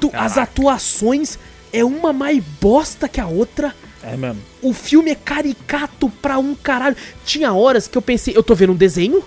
Tu- 0.00 0.10
as 0.14 0.36
atuações 0.38 1.38
é 1.72 1.84
uma 1.84 2.12
mais 2.12 2.42
bosta 2.60 3.08
que 3.08 3.20
a 3.20 3.26
outra. 3.26 3.74
É 4.02 4.16
mesmo. 4.16 4.40
O 4.60 4.72
filme 4.72 5.10
é 5.10 5.14
caricato 5.14 6.08
pra 6.20 6.38
um 6.38 6.54
caralho. 6.54 6.96
Tinha 7.24 7.52
horas 7.52 7.86
que 7.86 7.96
eu 7.96 8.02
pensei, 8.02 8.36
eu 8.36 8.42
tô 8.42 8.54
vendo 8.54 8.72
um 8.72 8.76
desenho? 8.76 9.22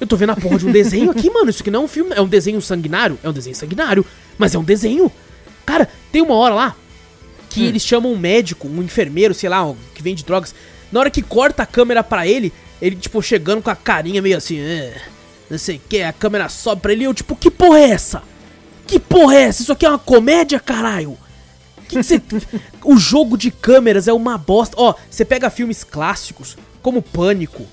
Eu 0.00 0.06
tô 0.06 0.16
vendo 0.16 0.30
a 0.30 0.36
porra 0.36 0.58
de 0.58 0.66
um 0.66 0.72
desenho 0.72 1.10
aqui, 1.10 1.30
mano. 1.30 1.48
Isso 1.48 1.62
aqui 1.62 1.70
não 1.70 1.82
é 1.82 1.84
um 1.84 1.88
filme, 1.88 2.10
é 2.14 2.20
um 2.20 2.26
desenho 2.28 2.60
sanguinário? 2.60 3.18
É 3.22 3.28
um 3.28 3.32
desenho 3.32 3.54
sanguinário, 3.56 4.04
mas 4.36 4.54
é 4.54 4.58
um 4.58 4.64
desenho. 4.64 5.10
Cara, 5.64 5.88
tem 6.10 6.20
uma 6.20 6.34
hora 6.34 6.54
lá 6.54 6.76
que 7.48 7.64
eles 7.64 7.82
chamam 7.82 8.12
um 8.12 8.18
médico, 8.18 8.66
um 8.66 8.82
enfermeiro, 8.82 9.32
sei 9.32 9.48
lá, 9.48 9.72
que 9.94 10.02
vende 10.02 10.24
drogas. 10.24 10.54
Na 10.90 11.00
hora 11.00 11.10
que 11.10 11.22
corta 11.22 11.62
a 11.62 11.66
câmera 11.66 12.02
pra 12.02 12.26
ele, 12.26 12.52
ele, 12.82 12.96
tipo, 12.96 13.22
chegando 13.22 13.62
com 13.62 13.70
a 13.70 13.76
carinha 13.76 14.20
meio 14.20 14.36
assim, 14.36 14.58
é, 14.58 15.00
não 15.48 15.56
sei 15.56 15.76
o 15.76 15.80
que, 15.88 16.02
a 16.02 16.12
câmera 16.12 16.48
sobe 16.48 16.82
pra 16.82 16.92
ele 16.92 17.02
e 17.02 17.04
eu, 17.04 17.14
tipo, 17.14 17.36
que 17.36 17.48
porra 17.48 17.78
é 17.78 17.90
essa? 17.90 18.24
Que 18.88 18.98
porra 18.98 19.36
é 19.36 19.42
essa? 19.42 19.62
Isso 19.62 19.72
aqui 19.72 19.86
é 19.86 19.88
uma 19.88 20.00
comédia, 20.00 20.58
caralho? 20.58 21.16
Que 21.88 21.96
que 21.96 22.02
você... 22.02 22.20
o 22.84 22.96
jogo 22.96 23.38
de 23.38 23.52
câmeras 23.52 24.08
é 24.08 24.12
uma 24.12 24.36
bosta. 24.36 24.74
Ó, 24.76 24.94
você 25.08 25.24
pega 25.24 25.48
filmes 25.48 25.84
clássicos, 25.84 26.56
como 26.82 27.00
Pânico, 27.00 27.64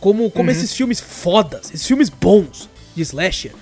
como, 0.00 0.30
como 0.30 0.50
esses 0.50 0.74
filmes 0.74 1.00
fodas, 1.00 1.70
esses 1.72 1.86
filmes 1.86 2.10
bons 2.10 2.68
de 2.94 3.00
slasher. 3.00 3.52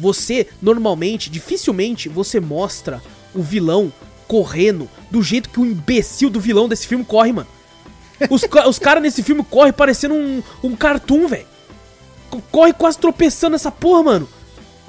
Você, 0.00 0.48
normalmente, 0.60 1.30
dificilmente, 1.30 2.08
você 2.08 2.40
mostra 2.40 3.00
o 3.32 3.40
vilão 3.40 3.92
correndo 4.26 4.90
do 5.12 5.22
jeito 5.22 5.48
que 5.48 5.60
o 5.60 5.64
imbecil 5.64 6.28
do 6.28 6.40
vilão 6.40 6.68
desse 6.68 6.88
filme 6.88 7.04
corre, 7.04 7.32
mano. 7.32 7.55
Os, 8.30 8.42
os 8.68 8.78
caras 8.78 9.02
nesse 9.02 9.22
filme 9.22 9.44
correm 9.44 9.72
parecendo 9.72 10.14
um, 10.14 10.42
um 10.62 10.74
cartoon, 10.76 11.26
velho. 11.28 11.46
Co- 12.30 12.42
Corre 12.50 12.72
quase 12.72 12.98
tropeçando 12.98 13.52
nessa 13.52 13.70
porra, 13.70 14.02
mano. 14.02 14.28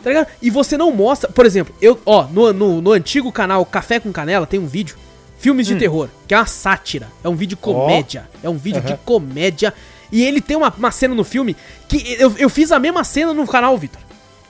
Tá 0.03 0.09
ligado? 0.09 0.27
E 0.41 0.49
você 0.49 0.77
não 0.77 0.91
mostra. 0.91 1.29
Por 1.31 1.45
exemplo, 1.45 1.75
eu, 1.81 1.99
ó, 2.05 2.23
no, 2.27 2.53
no, 2.53 2.81
no 2.81 2.91
antigo 2.91 3.31
canal 3.31 3.65
Café 3.65 3.99
com 3.99 4.11
Canela 4.13 4.45
tem 4.47 4.59
um 4.59 4.67
vídeo. 4.67 4.95
Filmes 5.39 5.67
de 5.67 5.75
terror, 5.75 6.09
que 6.27 6.33
é 6.33 6.37
uma 6.37 6.47
sátira. 6.47 7.07
É 7.23 7.29
um 7.29 7.35
vídeo 7.35 7.55
comédia. 7.57 8.27
É 8.41 8.49
um 8.49 8.57
vídeo 8.57 8.81
de 8.81 8.93
Aham. 8.93 8.99
comédia. 9.05 9.71
E 10.11 10.23
ele 10.23 10.41
tem 10.41 10.57
uma, 10.57 10.73
uma 10.75 10.89
cena 10.89 11.13
no 11.13 11.23
filme 11.23 11.55
que 11.87 12.15
eu, 12.17 12.33
eu 12.39 12.49
fiz 12.49 12.71
a 12.71 12.79
mesma 12.79 13.03
cena 13.03 13.33
no 13.35 13.45
canal, 13.45 13.77
Vitor. 13.77 14.01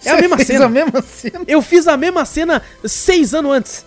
É 0.05 0.11
a 0.11 0.15
mesma 0.21 0.37
fez 0.37 0.47
cena. 0.47 0.65
a 0.65 0.69
mesma 0.69 1.01
cena. 1.01 1.41
Eu 1.45 1.61
fiz 1.61 1.87
a 1.89 1.97
mesma 1.97 2.23
cena 2.23 2.61
seis 2.85 3.33
anos 3.33 3.51
antes. 3.51 3.85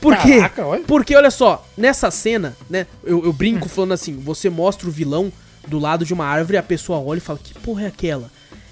Por 0.00 0.16
quê? 0.18 0.36
Caraca, 0.36 0.66
olha. 0.66 0.84
Porque, 0.84 1.14
olha 1.14 1.30
só, 1.30 1.66
nessa 1.76 2.10
cena, 2.10 2.56
né, 2.68 2.86
eu, 3.04 3.24
eu 3.24 3.32
brinco 3.32 3.68
falando 3.68 3.92
assim, 3.92 4.16
você 4.16 4.50
mostra 4.50 4.88
o 4.88 4.92
vilão 4.92 5.32
do 5.66 5.78
lado 5.78 6.04
de 6.04 6.14
uma 6.14 6.24
árvore, 6.24 6.58
a 6.58 6.62
pessoa 6.62 6.98
olha 6.98 7.18
e 7.18 7.20
fala, 7.20 7.38
que 7.42 7.54
porra 7.54 7.84
é 7.84 7.86
aquela? 7.86 8.30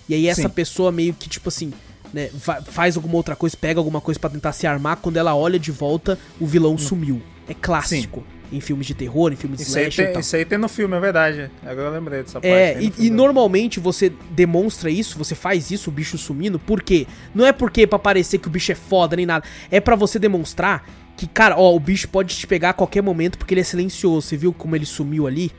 E 0.08 0.14
aí 0.14 0.28
essa 0.28 0.42
Sim. 0.42 0.48
pessoa 0.48 0.92
meio 0.92 1.14
que, 1.14 1.28
tipo 1.28 1.48
assim, 1.48 1.72
né, 2.12 2.30
faz 2.66 2.96
alguma 2.96 3.16
outra 3.16 3.34
coisa, 3.34 3.56
pega 3.56 3.80
alguma 3.80 4.00
coisa 4.00 4.20
pra 4.20 4.30
tentar 4.30 4.52
se 4.52 4.66
armar, 4.66 4.98
quando 4.98 5.16
ela 5.16 5.34
olha 5.34 5.58
de 5.58 5.72
volta, 5.72 6.18
o 6.38 6.46
vilão 6.46 6.78
sumiu. 6.78 7.20
É 7.48 7.54
clássico. 7.54 8.24
Em 8.54 8.60
filmes 8.60 8.86
de 8.86 8.94
terror, 8.94 9.32
em 9.32 9.36
filmes 9.36 9.58
de 9.58 9.64
Isso 9.64 9.76
aí, 9.76 9.84
slasher 9.84 10.10
e 10.10 10.12
tem, 10.12 10.20
isso 10.20 10.36
aí 10.36 10.44
tem 10.44 10.58
no 10.58 10.68
filme, 10.68 10.96
é 10.96 11.00
verdade. 11.00 11.50
Agora 11.64 11.88
eu 11.88 11.92
lembrei 11.92 12.22
dessa 12.22 12.40
parte. 12.40 12.46
É, 12.46 12.74
tem 12.74 12.88
no 12.88 12.94
e, 12.98 13.06
e 13.06 13.10
normalmente 13.10 13.80
você 13.80 14.12
demonstra 14.30 14.88
isso, 14.90 15.18
você 15.18 15.34
faz 15.34 15.70
isso, 15.70 15.90
o 15.90 15.92
bicho 15.92 16.16
sumindo, 16.16 16.58
por 16.58 16.82
quê? 16.82 17.06
Não 17.34 17.44
é 17.44 17.52
porque 17.52 17.82
é 17.82 17.86
pra 17.86 17.98
parecer 17.98 18.38
que 18.38 18.46
o 18.46 18.50
bicho 18.50 18.70
é 18.70 18.76
foda 18.76 19.16
nem 19.16 19.26
nada, 19.26 19.44
é 19.70 19.80
pra 19.80 19.96
você 19.96 20.18
demonstrar 20.18 20.86
que, 21.16 21.26
cara, 21.26 21.56
ó, 21.56 21.74
o 21.74 21.80
bicho 21.80 22.08
pode 22.08 22.36
te 22.36 22.46
pegar 22.46 22.70
a 22.70 22.72
qualquer 22.72 23.02
momento 23.02 23.38
porque 23.38 23.54
ele 23.54 23.60
é 23.60 23.64
silencioso. 23.64 24.28
Você 24.28 24.36
viu 24.36 24.52
como 24.52 24.74
ele 24.74 24.86
sumiu 24.86 25.26
ali? 25.26 25.52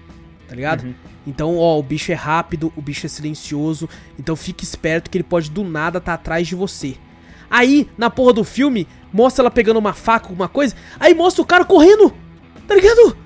Tá 0.47 0.55
ligado? 0.55 0.83
Uhum. 0.83 0.93
Então, 1.25 1.57
ó, 1.57 1.79
o 1.79 1.83
bicho 1.83 2.11
é 2.11 2.15
rápido, 2.15 2.71
o 2.75 2.81
bicho 2.81 3.05
é 3.05 3.09
silencioso, 3.09 3.89
então 4.19 4.35
fique 4.35 4.63
esperto 4.63 5.09
que 5.09 5.17
ele 5.17 5.23
pode 5.23 5.49
do 5.49 5.63
nada 5.63 5.99
tá 5.99 6.13
atrás 6.13 6.47
de 6.47 6.55
você. 6.55 6.95
Aí, 7.49 7.89
na 7.97 8.09
porra 8.09 8.33
do 8.33 8.43
filme, 8.43 8.87
mostra 9.11 9.41
ela 9.41 9.51
pegando 9.51 9.77
uma 9.77 9.93
faca, 9.93 10.27
alguma 10.27 10.47
coisa, 10.47 10.75
aí 10.99 11.13
mostra 11.13 11.41
o 11.41 11.45
cara 11.45 11.65
correndo, 11.65 12.13
tá 12.67 12.75
ligado? 12.75 13.17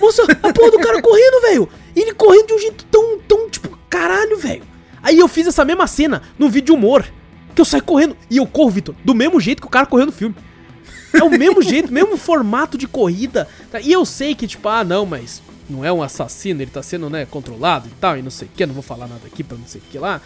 Mostra 0.00 0.24
a 0.42 0.52
porra 0.52 0.70
do 0.70 0.78
cara 0.78 1.00
correndo, 1.02 1.42
velho. 1.42 1.68
E 1.94 2.00
ele 2.00 2.14
correndo 2.14 2.46
de 2.48 2.52
um 2.54 2.58
jeito 2.58 2.84
tão, 2.90 3.18
tão, 3.20 3.48
tipo, 3.50 3.78
caralho, 3.90 4.36
velho. 4.38 4.62
Aí 5.02 5.18
eu 5.18 5.28
fiz 5.28 5.46
essa 5.46 5.64
mesma 5.64 5.86
cena 5.86 6.22
num 6.38 6.48
vídeo 6.48 6.66
de 6.66 6.72
humor. 6.72 7.04
Que 7.54 7.60
eu 7.60 7.64
saio 7.64 7.82
correndo. 7.84 8.16
E 8.30 8.38
eu 8.38 8.46
corro, 8.46 8.70
Vitor, 8.70 8.94
do 9.04 9.14
mesmo 9.14 9.38
jeito 9.40 9.60
que 9.60 9.66
o 9.66 9.70
cara 9.70 9.86
correu 9.86 10.06
no 10.06 10.12
filme. 10.12 10.34
É 11.12 11.22
o 11.22 11.30
mesmo 11.30 11.62
jeito, 11.62 11.92
mesmo 11.92 12.16
formato 12.16 12.76
de 12.78 12.88
corrida. 12.88 13.46
tá? 13.70 13.80
E 13.80 13.92
eu 13.92 14.04
sei 14.04 14.34
que, 14.34 14.46
tipo, 14.46 14.68
ah, 14.68 14.82
não, 14.82 15.04
mas 15.06 15.42
não 15.70 15.84
é 15.84 15.92
um 15.92 16.02
assassino, 16.02 16.60
ele 16.62 16.70
tá 16.70 16.82
sendo, 16.82 17.08
né, 17.08 17.24
controlado 17.26 17.86
e 17.88 17.92
tal, 18.00 18.18
e 18.18 18.22
não 18.22 18.30
sei 18.30 18.48
o 18.48 18.50
que, 18.54 18.66
não 18.66 18.74
vou 18.74 18.82
falar 18.82 19.06
nada 19.06 19.22
aqui 19.26 19.42
pra 19.44 19.56
não 19.56 19.66
sei 19.66 19.80
o 19.80 19.84
que 19.90 19.98
lá. 19.98 20.20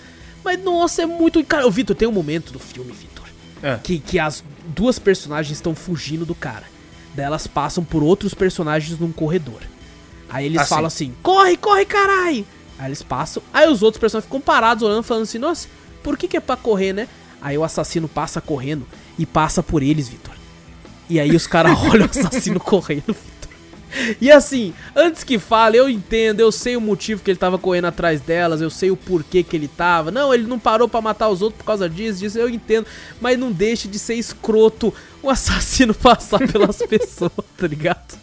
Mas, 0.45 0.63
nossa, 0.63 1.03
é 1.03 1.07
muito. 1.07 1.43
Cara, 1.45 1.67
ô, 1.67 1.71
Vitor, 1.71 1.95
tem 1.95 2.09
um 2.09 2.13
momento 2.13 2.53
do 2.53 2.59
filme, 2.59 2.93
Vitor, 2.93 3.27
É. 3.63 3.77
que, 3.83 3.99
que 3.99 4.19
as 4.19 4.43
duas 4.69 4.99
personagens 4.99 5.59
estão 5.59 5.75
fugindo 5.75 6.25
do 6.25 6.35
cara. 6.35 6.65
Daí 7.19 7.27
elas 7.27 7.49
passam 7.49 7.83
por 7.83 8.01
outros 8.01 8.33
personagens 8.33 8.97
num 8.97 9.11
corredor. 9.11 9.61
Aí 10.31 10.47
eles 10.47 10.61
Ah, 10.61 10.63
sim. 10.65 10.69
falam 10.69 10.87
assim: 10.87 11.15
corre, 11.21 11.57
corre, 11.57 11.85
carai! 11.85 12.47
Aí 12.79 12.87
eles 12.87 13.03
passam, 13.03 13.43
aí 13.53 13.69
os 13.69 13.83
outros 13.83 14.01
personagens 14.01 14.27
ficam 14.27 14.41
parados 14.41 14.85
olhando, 14.85 15.03
falando 15.03 15.25
assim: 15.25 15.39
nossa, 15.39 15.67
por 16.01 16.17
que, 16.17 16.29
que 16.29 16.37
é 16.37 16.41
pra 16.41 16.57
correr, 16.57 16.93
né? 16.93 17.09
Aí 17.43 17.59
o 17.59 17.65
assassino 17.65 18.07
passa 18.07 18.41
correndo 18.41 18.87
e 19.19 19.27
passa 19.27 19.65
por 19.65 19.83
eles, 19.83 20.09
Vitor. 20.09 20.33
E 21.11 21.19
aí 21.19 21.35
os 21.35 21.45
caras 21.45 21.77
olham 21.91 22.07
o 22.07 22.11
assassino 22.11 22.61
correndo, 22.61 23.07
Vitor. 23.09 23.38
E 24.21 24.31
assim, 24.31 24.75
antes 24.95 25.25
que 25.25 25.39
fale, 25.39 25.77
eu 25.77 25.89
entendo, 25.89 26.41
eu 26.41 26.51
sei 26.53 26.77
o 26.77 26.81
motivo 26.81 27.23
que 27.23 27.31
ele 27.31 27.39
tava 27.39 27.59
correndo 27.59 27.87
atrás 27.87 28.21
delas, 28.21 28.61
eu 28.61 28.71
sei 28.71 28.91
o 28.91 28.97
porquê 28.97 29.43
que 29.43 29.57
ele 29.57 29.69
tava. 29.69 30.11
Não, 30.11 30.33
ele 30.33 30.47
não 30.47 30.59
parou 30.59 30.89
pra 30.89 31.01
matar 31.01 31.29
os 31.29 31.41
outros 31.43 31.59
por 31.59 31.65
causa 31.67 31.89
disso, 31.89 32.21
disso, 32.21 32.39
eu 32.39 32.49
entendo. 32.49 32.87
Mas 33.21 33.39
não 33.39 33.51
deixe 33.53 33.89
de 33.89 33.99
ser 33.99 34.15
escroto 34.15 34.93
o 35.23 35.29
assassino 35.31 35.95
passar 35.95 36.39
pelas 36.47 36.77
pessoas, 36.79 37.33
tá 37.57 37.67
ligado? 37.67 38.19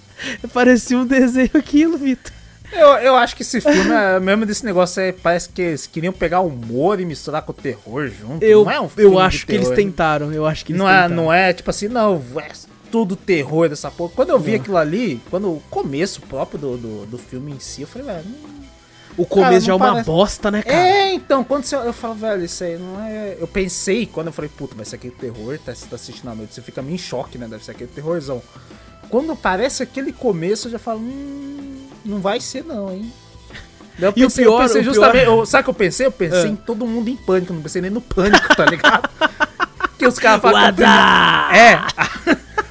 Parecia 0.53 0.97
um 0.97 1.05
desenho 1.05 1.51
aquilo, 1.53 1.97
Vitor. 1.97 2.32
Eu, 2.72 2.88
eu 2.97 3.16
acho 3.16 3.36
que 3.36 3.43
esse 3.43 3.61
filme 3.61 3.91
é 3.91 4.20
mesmo 4.20 4.45
desse 4.45 4.66
negócio 4.66 5.01
aí, 5.01 5.13
parece 5.13 5.47
que 5.49 5.61
eles 5.61 5.86
queriam 5.88 6.11
pegar 6.11 6.39
o 6.41 6.47
humor 6.47 6.99
e 6.99 7.05
misturar 7.05 7.41
com 7.43 7.51
o 7.51 7.55
terror 7.55 8.07
junto. 8.07 8.43
Eu, 8.43 8.63
não 8.66 8.72
é 8.72 8.82
um 8.82 8.89
filme 8.89 9.16
eu 9.16 9.20
acho 9.20 9.45
que 9.45 9.53
eles 9.53 9.68
terror. 9.68 9.76
tentaram, 9.84 10.34
eu 10.34 10.45
acho 10.45 10.66
que 10.66 10.72
eles 10.72 10.80
Não 10.80 10.89
é, 10.89 11.03
tentaram. 11.03 11.16
não 11.16 11.32
é 11.34 11.53
tipo 11.53 11.70
assim, 11.70 11.88
não, 11.88 12.16
é 12.39 12.49
tudo 12.95 13.17
terror 13.17 13.67
dessa 13.67 13.91
porra. 13.91 14.13
Quando 14.15 14.29
eu 14.29 14.39
vi 14.39 14.55
aquilo 14.55 14.77
ali, 14.77 15.19
quando 15.29 15.49
o 15.49 15.61
começo 15.69 16.21
próprio 16.21 16.57
do, 16.57 16.77
do, 16.77 17.05
do 17.07 17.17
filme 17.17 17.51
em 17.51 17.59
si, 17.59 17.81
eu 17.81 17.87
falei, 17.89 18.07
velho, 18.07 18.25
O 19.17 19.25
começo 19.25 19.49
Cara, 19.49 19.59
já 19.59 19.71
é 19.73 19.75
uma 19.75 19.87
parece- 19.89 20.05
bosta, 20.05 20.49
né, 20.51 20.61
cara? 20.61 20.77
É, 20.77 21.13
então, 21.13 21.43
quando 21.43 21.65
você, 21.65 21.75
eu 21.75 21.91
falo, 21.91 22.13
velho, 22.15 22.45
isso 22.45 22.63
aí 22.63 22.77
não 22.77 23.01
é. 23.03 23.35
Eu 23.37 23.47
pensei, 23.47 24.05
quando 24.05 24.27
eu 24.27 24.33
falei, 24.33 24.49
puta, 24.57 24.75
vai 24.75 24.85
ser 24.85 24.95
aquele 24.95 25.13
terror, 25.13 25.57
tá, 25.59 25.75
você 25.75 25.85
tá 25.87 25.97
assistindo 25.97 26.29
à 26.29 26.35
noite, 26.35 26.53
você 26.53 26.61
fica 26.61 26.81
meio 26.81 26.95
em 26.95 26.97
choque, 26.97 27.37
né? 27.37 27.47
Deve 27.49 27.65
ser 27.65 27.71
aquele 27.71 27.89
terrorzão. 27.89 28.41
Quando 29.09 29.33
aparece 29.33 29.83
aquele 29.83 30.13
começo, 30.13 30.67
eu 30.67 30.71
já 30.71 30.79
falo, 30.79 30.99
hum, 30.99 31.87
não 32.05 32.19
vai 32.21 32.39
ser 32.39 32.63
não, 32.63 32.93
hein? 32.93 33.11
Eu 33.99 34.13
E 34.15 34.23
o 34.25 34.31
pior- 34.31 34.53
eu 34.61 34.67
pensei 34.67 34.81
o 34.81 34.83
justamente. 34.85 35.23
pior- 35.25 35.35
eu- 35.39 35.45
sabe 35.45 35.61
o 35.61 35.63
que 35.65 35.69
eu 35.69 35.73
pensei? 35.73 36.05
Eu 36.05 36.11
pensei 36.13 36.43
Ah. 36.43 36.47
em 36.47 36.55
todo 36.55 36.85
mundo 36.87 37.09
em 37.09 37.17
pânico, 37.17 37.53
não 37.53 37.61
pensei 37.61 37.81
nem 37.81 37.91
no 37.91 37.99
pânico, 38.01 38.55
tá 38.55 38.65
ligado? 38.65 39.09
que 39.97 40.05
os 40.05 40.17
caras 40.19 40.41
falam. 40.41 40.59
É, 41.53 41.79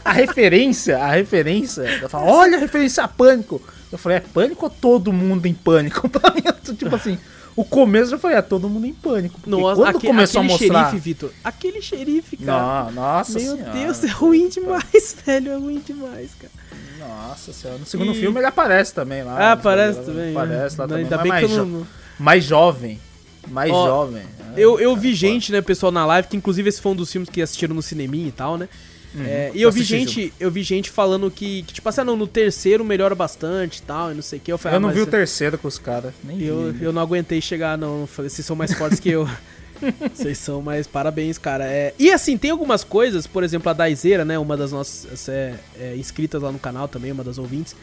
a, 0.04 0.12
referência, 0.12 0.98
a 0.98 1.10
referência. 1.10 1.82
Eu 2.02 2.08
falo, 2.08 2.26
olha 2.26 2.56
a 2.56 2.60
referência 2.60 3.02
a 3.04 3.08
pânico. 3.08 3.60
Eu 3.90 3.98
falei, 3.98 4.18
é 4.18 4.20
pânico 4.20 4.64
ou 4.66 4.70
todo 4.70 5.12
mundo 5.12 5.46
em 5.46 5.54
pânico? 5.54 6.08
Pra 6.10 6.32
mim, 6.34 6.42
tipo 6.76 6.94
assim, 6.96 7.18
o 7.56 7.64
começo 7.64 8.14
eu 8.14 8.18
falei, 8.18 8.36
é 8.38 8.42
todo 8.42 8.68
mundo 8.68 8.86
em 8.86 8.92
pânico. 8.92 9.38
Nossa, 9.46 9.80
quando 9.82 9.96
aque- 9.96 10.06
começou 10.06 10.40
a 10.40 10.44
aquele 10.44 10.58
mostrar. 10.70 10.84
xerife, 10.90 10.98
Vitor. 11.04 11.30
Aquele 11.44 11.80
xerife, 11.82 12.36
cara. 12.36 12.84
Não, 12.86 12.92
nossa 12.92 13.38
Meu 13.38 13.56
senhora. 13.56 13.70
Deus, 13.72 14.04
é 14.04 14.08
ruim 14.08 14.48
demais, 14.48 15.16
velho. 15.24 15.52
É 15.52 15.56
ruim 15.56 15.82
demais, 15.86 16.30
cara. 16.38 16.52
Nossa 16.98 17.52
senhora. 17.52 17.78
No 17.78 17.86
segundo 17.86 18.12
E- 18.12 18.14
filme 18.20 18.38
ele 18.40 18.46
aparece 18.46 18.92
também 18.94 19.22
lá. 19.22 19.32
Ah, 19.52 19.54
nos 19.56 19.60
aparece 19.66 19.98
bagulho, 19.98 20.16
também. 20.16 20.36
Aparece 20.36 20.76
lá 20.78 20.86
né? 20.86 20.88
também. 20.88 21.04
Ainda 21.04 21.16
mas 21.16 21.22
bem 21.22 21.32
mais, 21.32 21.46
que 21.46 21.52
jo- 21.54 21.64
não. 21.64 21.86
mais 22.18 22.44
jovem. 22.44 23.00
Mais 23.48 23.70
Ó, 23.70 23.86
jovem. 23.86 24.22
É, 24.22 24.60
Eu, 24.60 24.80
eu 24.80 24.90
cara, 24.90 25.00
vi 25.02 25.08
foda. 25.08 25.16
gente, 25.18 25.52
né, 25.52 25.60
pessoal 25.60 25.92
na 25.92 26.06
live, 26.06 26.28
que 26.28 26.36
inclusive 26.36 26.68
esse 26.68 26.80
foi 26.80 26.92
um 26.92 26.96
dos 26.96 27.12
filmes 27.12 27.28
que 27.28 27.42
assistiram 27.42 27.74
no 27.74 27.82
cineminha 27.82 28.28
e 28.28 28.32
tal, 28.32 28.56
né? 28.56 28.68
Uhum. 29.14 29.24
É, 29.24 29.52
e 29.54 29.62
eu 29.62 29.70
vi 29.70 29.84
gente, 29.84 30.32
eu 30.40 30.50
vi 30.50 30.62
gente 30.62 30.90
falando 30.90 31.30
que, 31.30 31.62
que, 31.62 31.74
tipo 31.74 31.88
assim, 31.88 32.00
ah, 32.00 32.04
não, 32.04 32.16
no 32.16 32.26
terceiro 32.26 32.84
melhora 32.84 33.14
bastante 33.14 33.78
e 33.78 33.82
tal, 33.82 34.10
e 34.10 34.14
não 34.14 34.22
sei 34.22 34.38
o 34.38 34.42
que. 34.42 34.52
Eu 34.52 34.58
falei, 34.58 34.74
Eu 34.74 34.78
ah, 34.78 34.80
não 34.80 34.88
mas 34.88 34.96
vi 34.96 35.02
o 35.02 35.06
terceiro 35.06 35.56
com 35.56 35.68
os 35.68 35.78
caras. 35.78 36.12
Nem 36.24 36.42
Eu, 36.42 36.72
vi. 36.72 36.84
eu 36.84 36.92
não 36.92 37.00
aguentei 37.00 37.40
chegar, 37.40 37.78
não. 37.78 38.06
Falei, 38.06 38.28
vocês 38.28 38.44
são 38.44 38.56
mais 38.56 38.72
fortes 38.74 38.98
que 38.98 39.10
eu. 39.10 39.28
Vocês 40.14 40.38
são 40.38 40.62
mais. 40.62 40.86
Parabéns, 40.86 41.36
cara. 41.36 41.66
É, 41.66 41.92
e 41.98 42.10
assim, 42.10 42.38
tem 42.38 42.50
algumas 42.50 42.84
coisas, 42.84 43.26
por 43.26 43.42
exemplo, 43.42 43.68
a 43.68 43.72
Daizeira, 43.72 44.24
né? 44.24 44.38
Uma 44.38 44.56
das 44.56 44.72
nossas 44.72 45.28
é, 45.28 45.54
é, 45.78 45.96
inscritas 45.96 46.40
lá 46.40 46.50
no 46.50 46.58
canal 46.58 46.88
também, 46.88 47.12
uma 47.12 47.24
das 47.24 47.38
ouvintes. 47.38 47.76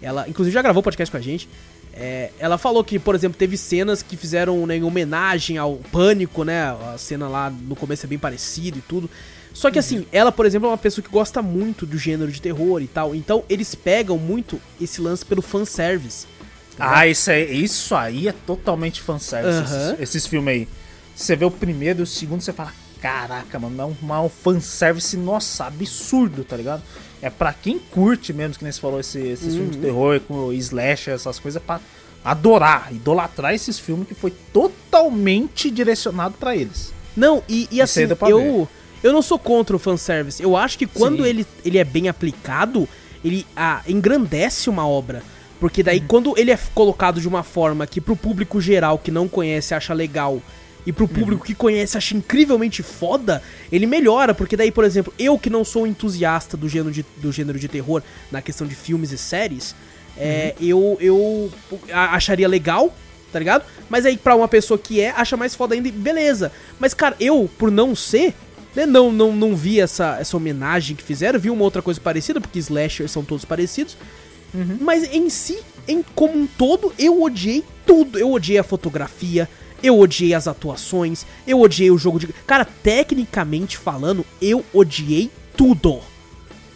Ela, 0.00 0.26
inclusive, 0.28 0.54
já 0.54 0.62
gravou 0.62 0.82
podcast 0.82 1.10
com 1.10 1.16
a 1.18 1.20
gente. 1.20 1.48
É, 1.92 2.30
ela 2.38 2.56
falou 2.56 2.82
que, 2.82 2.98
por 2.98 3.14
exemplo, 3.14 3.36
teve 3.38 3.56
cenas 3.58 4.02
que 4.02 4.16
fizeram 4.16 4.66
né, 4.66 4.76
em 4.76 4.82
homenagem 4.82 5.58
ao 5.58 5.76
pânico, 5.76 6.42
né? 6.42 6.74
A 6.92 6.96
cena 6.96 7.28
lá 7.28 7.50
no 7.50 7.76
começo 7.76 8.06
é 8.06 8.08
bem 8.08 8.18
parecida 8.18 8.78
e 8.78 8.80
tudo. 8.80 9.10
Só 9.54 9.70
que 9.70 9.78
assim, 9.78 10.06
ela, 10.10 10.32
por 10.32 10.46
exemplo, 10.46 10.66
é 10.68 10.70
uma 10.70 10.78
pessoa 10.78 11.04
que 11.04 11.10
gosta 11.10 11.42
muito 11.42 11.84
do 11.86 11.98
gênero 11.98 12.30
de 12.32 12.40
terror 12.40 12.80
e 12.82 12.86
tal. 12.86 13.14
Então, 13.14 13.44
eles 13.48 13.74
pegam 13.74 14.16
muito 14.18 14.60
esse 14.80 15.00
lance 15.00 15.24
pelo 15.24 15.42
fanservice. 15.42 16.26
Ah, 16.78 17.06
isso 17.06 17.30
aí, 17.30 17.62
isso 17.62 17.94
aí 17.94 18.28
é 18.28 18.32
totalmente 18.32 19.00
fanservice, 19.02 19.58
Aham. 19.62 19.90
esses, 19.92 20.00
esses 20.00 20.26
filmes 20.26 20.54
aí. 20.54 20.68
Você 21.14 21.36
vê 21.36 21.44
o 21.44 21.50
primeiro 21.50 22.00
e 22.00 22.02
o 22.02 22.06
segundo, 22.06 22.40
você 22.40 22.52
fala, 22.52 22.72
caraca, 23.00 23.58
mano, 23.58 23.80
é 23.82 23.84
um, 23.84 24.14
é 24.14 24.20
um 24.20 24.28
fanservice, 24.30 25.16
nossa, 25.16 25.66
absurdo, 25.66 26.42
tá 26.44 26.56
ligado? 26.56 26.82
É 27.20 27.28
pra 27.28 27.52
quem 27.52 27.78
curte 27.78 28.32
mesmo, 28.32 28.54
que 28.56 28.64
nem 28.64 28.72
você 28.72 28.80
falou, 28.80 28.98
esse, 28.98 29.18
esse 29.18 29.44
Uhum. 29.44 29.50
filme 29.56 29.70
de 29.72 29.78
terror 29.78 30.20
com 30.20 30.50
slasher, 30.54 31.12
essas 31.14 31.38
coisas, 31.38 31.60
é 31.62 31.64
pra 31.64 31.78
adorar, 32.24 32.88
idolatrar 32.90 33.52
esses 33.54 33.78
filmes 33.78 34.08
que 34.08 34.14
foi 34.14 34.32
totalmente 34.52 35.70
direcionado 35.70 36.34
pra 36.38 36.56
eles. 36.56 36.92
Não, 37.16 37.42
e, 37.48 37.68
e 37.70 37.80
assim, 37.82 38.08
eu, 38.28 38.66
eu 39.02 39.12
não 39.12 39.22
sou 39.22 39.38
contra 39.38 39.74
o 39.74 39.78
fanservice. 39.78 40.42
Eu 40.42 40.56
acho 40.56 40.78
que 40.78 40.86
quando 40.86 41.22
Sim. 41.24 41.28
ele, 41.28 41.46
ele 41.64 41.78
é 41.78 41.84
bem 41.84 42.08
aplicado, 42.08 42.88
ele 43.24 43.46
ah, 43.56 43.82
engrandece 43.86 44.68
uma 44.70 44.86
obra. 44.86 45.22
Porque 45.60 45.80
Uhum. 45.80 45.84
daí, 45.86 46.00
quando 46.00 46.34
ele 46.36 46.50
é 46.50 46.58
colocado 46.74 47.20
de 47.20 47.28
uma 47.28 47.42
forma 47.42 47.86
que 47.86 48.00
pro 48.00 48.16
público 48.16 48.60
geral 48.60 48.98
que 48.98 49.10
não 49.10 49.28
conhece 49.28 49.74
acha 49.74 49.94
legal, 49.94 50.42
e 50.84 50.90
Uhum. 50.90 50.94
pro 50.96 51.06
público 51.08 51.44
que 51.44 51.54
conhece 51.54 51.96
acha 51.96 52.16
incrivelmente 52.16 52.82
foda, 52.82 53.40
ele 53.70 53.86
melhora. 53.86 54.34
Porque 54.34 54.56
daí, 54.56 54.72
por 54.72 54.82
exemplo, 54.84 55.14
eu 55.18 55.38
que 55.38 55.48
não 55.48 55.64
sou 55.64 55.86
entusiasta 55.86 56.56
do 56.56 56.68
gênero 56.68 56.90
de, 56.90 57.04
do 57.18 57.30
gênero 57.30 57.58
de 57.58 57.68
terror 57.68 58.02
na 58.32 58.42
questão 58.42 58.66
de 58.66 58.74
filmes 58.74 59.12
e 59.12 59.18
séries, 59.18 59.74
é, 60.18 60.54
Uhum. 60.60 60.66
eu, 60.66 60.98
eu 61.00 61.52
a- 61.92 62.16
acharia 62.16 62.48
legal, 62.48 62.92
tá 63.32 63.38
ligado? 63.38 63.64
Mas 63.88 64.04
aí 64.04 64.16
pra 64.16 64.34
uma 64.34 64.48
pessoa 64.48 64.76
que 64.76 65.00
é, 65.00 65.10
acha 65.10 65.36
mais 65.36 65.54
foda 65.54 65.74
ainda, 65.76 65.86
e 65.86 65.92
beleza. 65.92 66.50
Mas, 66.80 66.92
cara, 66.92 67.14
eu, 67.20 67.48
por 67.56 67.70
não 67.70 67.94
ser, 67.94 68.34
né, 68.74 68.86
não, 68.86 69.12
não, 69.12 69.34
não 69.34 69.54
vi 69.54 69.80
essa, 69.80 70.18
essa 70.20 70.36
homenagem 70.36 70.96
que 70.96 71.02
fizeram, 71.02 71.38
vi 71.38 71.50
uma 71.50 71.64
outra 71.64 71.82
coisa 71.82 72.00
parecida, 72.00 72.40
porque 72.40 72.58
slashers 72.58 73.10
são 73.10 73.24
todos 73.24 73.44
parecidos. 73.44 73.96
Mas 74.80 75.04
em 75.12 75.30
si, 75.30 75.58
em 75.88 76.04
como 76.14 76.38
um 76.38 76.46
todo, 76.46 76.92
eu 76.98 77.22
odiei 77.22 77.64
tudo. 77.86 78.18
Eu 78.18 78.30
odiei 78.30 78.58
a 78.58 78.62
fotografia, 78.62 79.48
eu 79.82 79.98
odiei 79.98 80.34
as 80.34 80.46
atuações, 80.46 81.24
eu 81.46 81.58
odiei 81.60 81.90
o 81.90 81.96
jogo 81.96 82.18
de. 82.18 82.26
Cara, 82.46 82.64
tecnicamente 82.64 83.78
falando, 83.78 84.26
eu 84.40 84.64
odiei 84.72 85.30
tudo. 85.56 86.00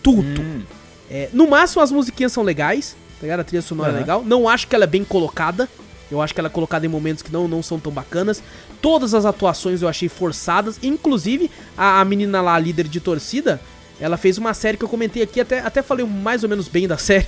Tudo. 0.03 0.65
É, 1.11 1.29
no 1.33 1.47
máximo 1.49 1.83
as 1.83 1.93
musiquinhas 1.93 2.33
são 2.33 2.43
legais, 2.43 2.97
tá 3.21 3.23
ligado? 3.23 3.41
A 3.41 3.45
trilha 3.45 3.63
sonora 3.63 3.91
é 3.91 3.93
Aham. 3.93 4.01
legal. 4.01 4.25
Não 4.25 4.49
acho 4.49 4.67
que 4.67 4.75
ela 4.75 4.85
é 4.85 4.89
bem 4.89 5.05
colocada. 5.05 5.69
Eu 6.11 6.23
acho 6.23 6.33
que 6.33 6.41
ela 6.41 6.49
é 6.49 6.51
colocada 6.51 6.87
em 6.87 6.89
momentos 6.89 7.23
que 7.23 7.33
não, 7.33 7.49
não 7.49 7.63
são 7.63 7.79
tão 7.79 7.93
bacanas. 7.93 8.43
Todas 8.87 9.15
as 9.15 9.25
atuações 9.25 9.83
eu 9.83 9.89
achei 9.89 10.09
forçadas. 10.09 10.79
Inclusive, 10.81 11.51
a, 11.77 12.01
a 12.01 12.05
menina 12.05 12.41
lá, 12.41 12.55
a 12.55 12.59
líder 12.61 12.87
de 12.87 13.01
torcida, 13.01 13.61
ela 14.01 14.17
fez 14.17 14.39
uma 14.39 14.55
série 14.55 14.77
que 14.77 14.85
eu 14.85 14.89
comentei 14.89 15.25
aqui, 15.25 15.41
até, 15.41 15.59
até 15.59 15.83
falei 15.83 16.07
mais 16.07 16.45
ou 16.45 16.49
menos 16.49 16.69
bem 16.69 16.87
da 16.87 16.97
série. 16.99 17.27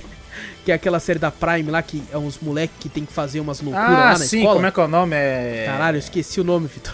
Que 0.63 0.71
é 0.71 0.75
aquela 0.75 1.01
série 1.01 1.19
da 1.19 1.29
Prime 1.31 1.69
lá, 1.69 1.81
que 1.81 2.01
é 2.13 2.17
uns 2.17 2.39
moleques 2.39 2.77
que 2.79 2.87
tem 2.87 3.03
que 3.03 3.11
fazer 3.11 3.41
umas 3.41 3.59
loucuras 3.59 3.89
Ah, 3.89 3.91
lá 3.91 4.09
na 4.11 4.15
sim, 4.19 4.37
escola. 4.37 4.55
como 4.55 4.67
é 4.67 4.71
que 4.71 4.79
é 4.79 4.83
o 4.83 4.87
nome? 4.87 5.15
É... 5.17 5.63
Caralho, 5.67 5.95
eu 5.95 5.99
esqueci 5.99 6.39
o 6.39 6.45
nome, 6.45 6.67
Vitor. 6.73 6.93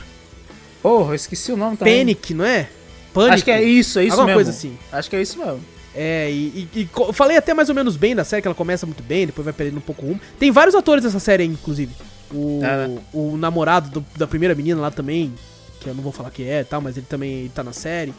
Porra, 0.82 1.12
eu 1.12 1.16
esqueci 1.16 1.52
o 1.52 1.58
nome 1.58 1.78
também. 1.78 2.00
Panic, 2.00 2.34
não 2.34 2.44
é? 2.46 2.68
Pânico. 3.14 3.34
Acho 3.36 3.44
que 3.44 3.52
é 3.52 3.62
isso, 3.64 4.00
é 4.00 4.04
isso 4.06 4.14
Alguma 4.14 4.28
mesmo. 4.28 4.38
coisa 4.38 4.50
assim. 4.50 4.78
Acho 4.92 5.10
que 5.12 5.16
é 5.16 5.22
isso 5.22 5.38
mesmo. 5.38 5.62
É, 5.94 6.30
e, 6.32 6.68
e- 6.76 6.82
e 6.82 7.14
falei 7.14 7.38
até 7.38 7.54
mais 7.54 7.70
ou 7.70 7.76
menos 7.76 7.96
bem 7.96 8.16
da 8.16 8.24
série, 8.24 8.42
que 8.42 8.48
ela 8.48 8.56
começa 8.56 8.86
muito 8.86 9.04
bem, 9.04 9.28
depois 9.28 9.46
vai 9.46 9.54
perdendo 9.54 9.78
um 9.78 9.82
pouco 9.82 10.06
rumo. 10.08 10.20
Tem 10.40 10.52
vários 10.52 10.74
atores 10.76 11.04
dessa 11.04 11.20
série 11.20 11.44
aí, 11.44 11.50
inclusive. 11.50 11.94
O, 12.34 12.60
É, 12.64 12.88
né? 12.88 12.98
o 13.14 13.38
namorado 13.38 13.90
do- 13.90 14.06
da 14.18 14.26
primeira 14.28 14.56
menina 14.56 14.80
lá 14.82 14.92
também, 14.92 15.34
que 15.80 15.90
eu 15.90 15.94
não 15.94 16.02
vou 16.04 16.12
falar 16.12 16.32
que 16.32 16.44
é 16.48 16.62
e 16.62 16.66
tal, 16.66 16.82
mas 16.82 16.98
ele 16.98 17.06
também 17.08 17.50
tá 17.50 17.64
na 17.64 17.74
série. 17.74 18.14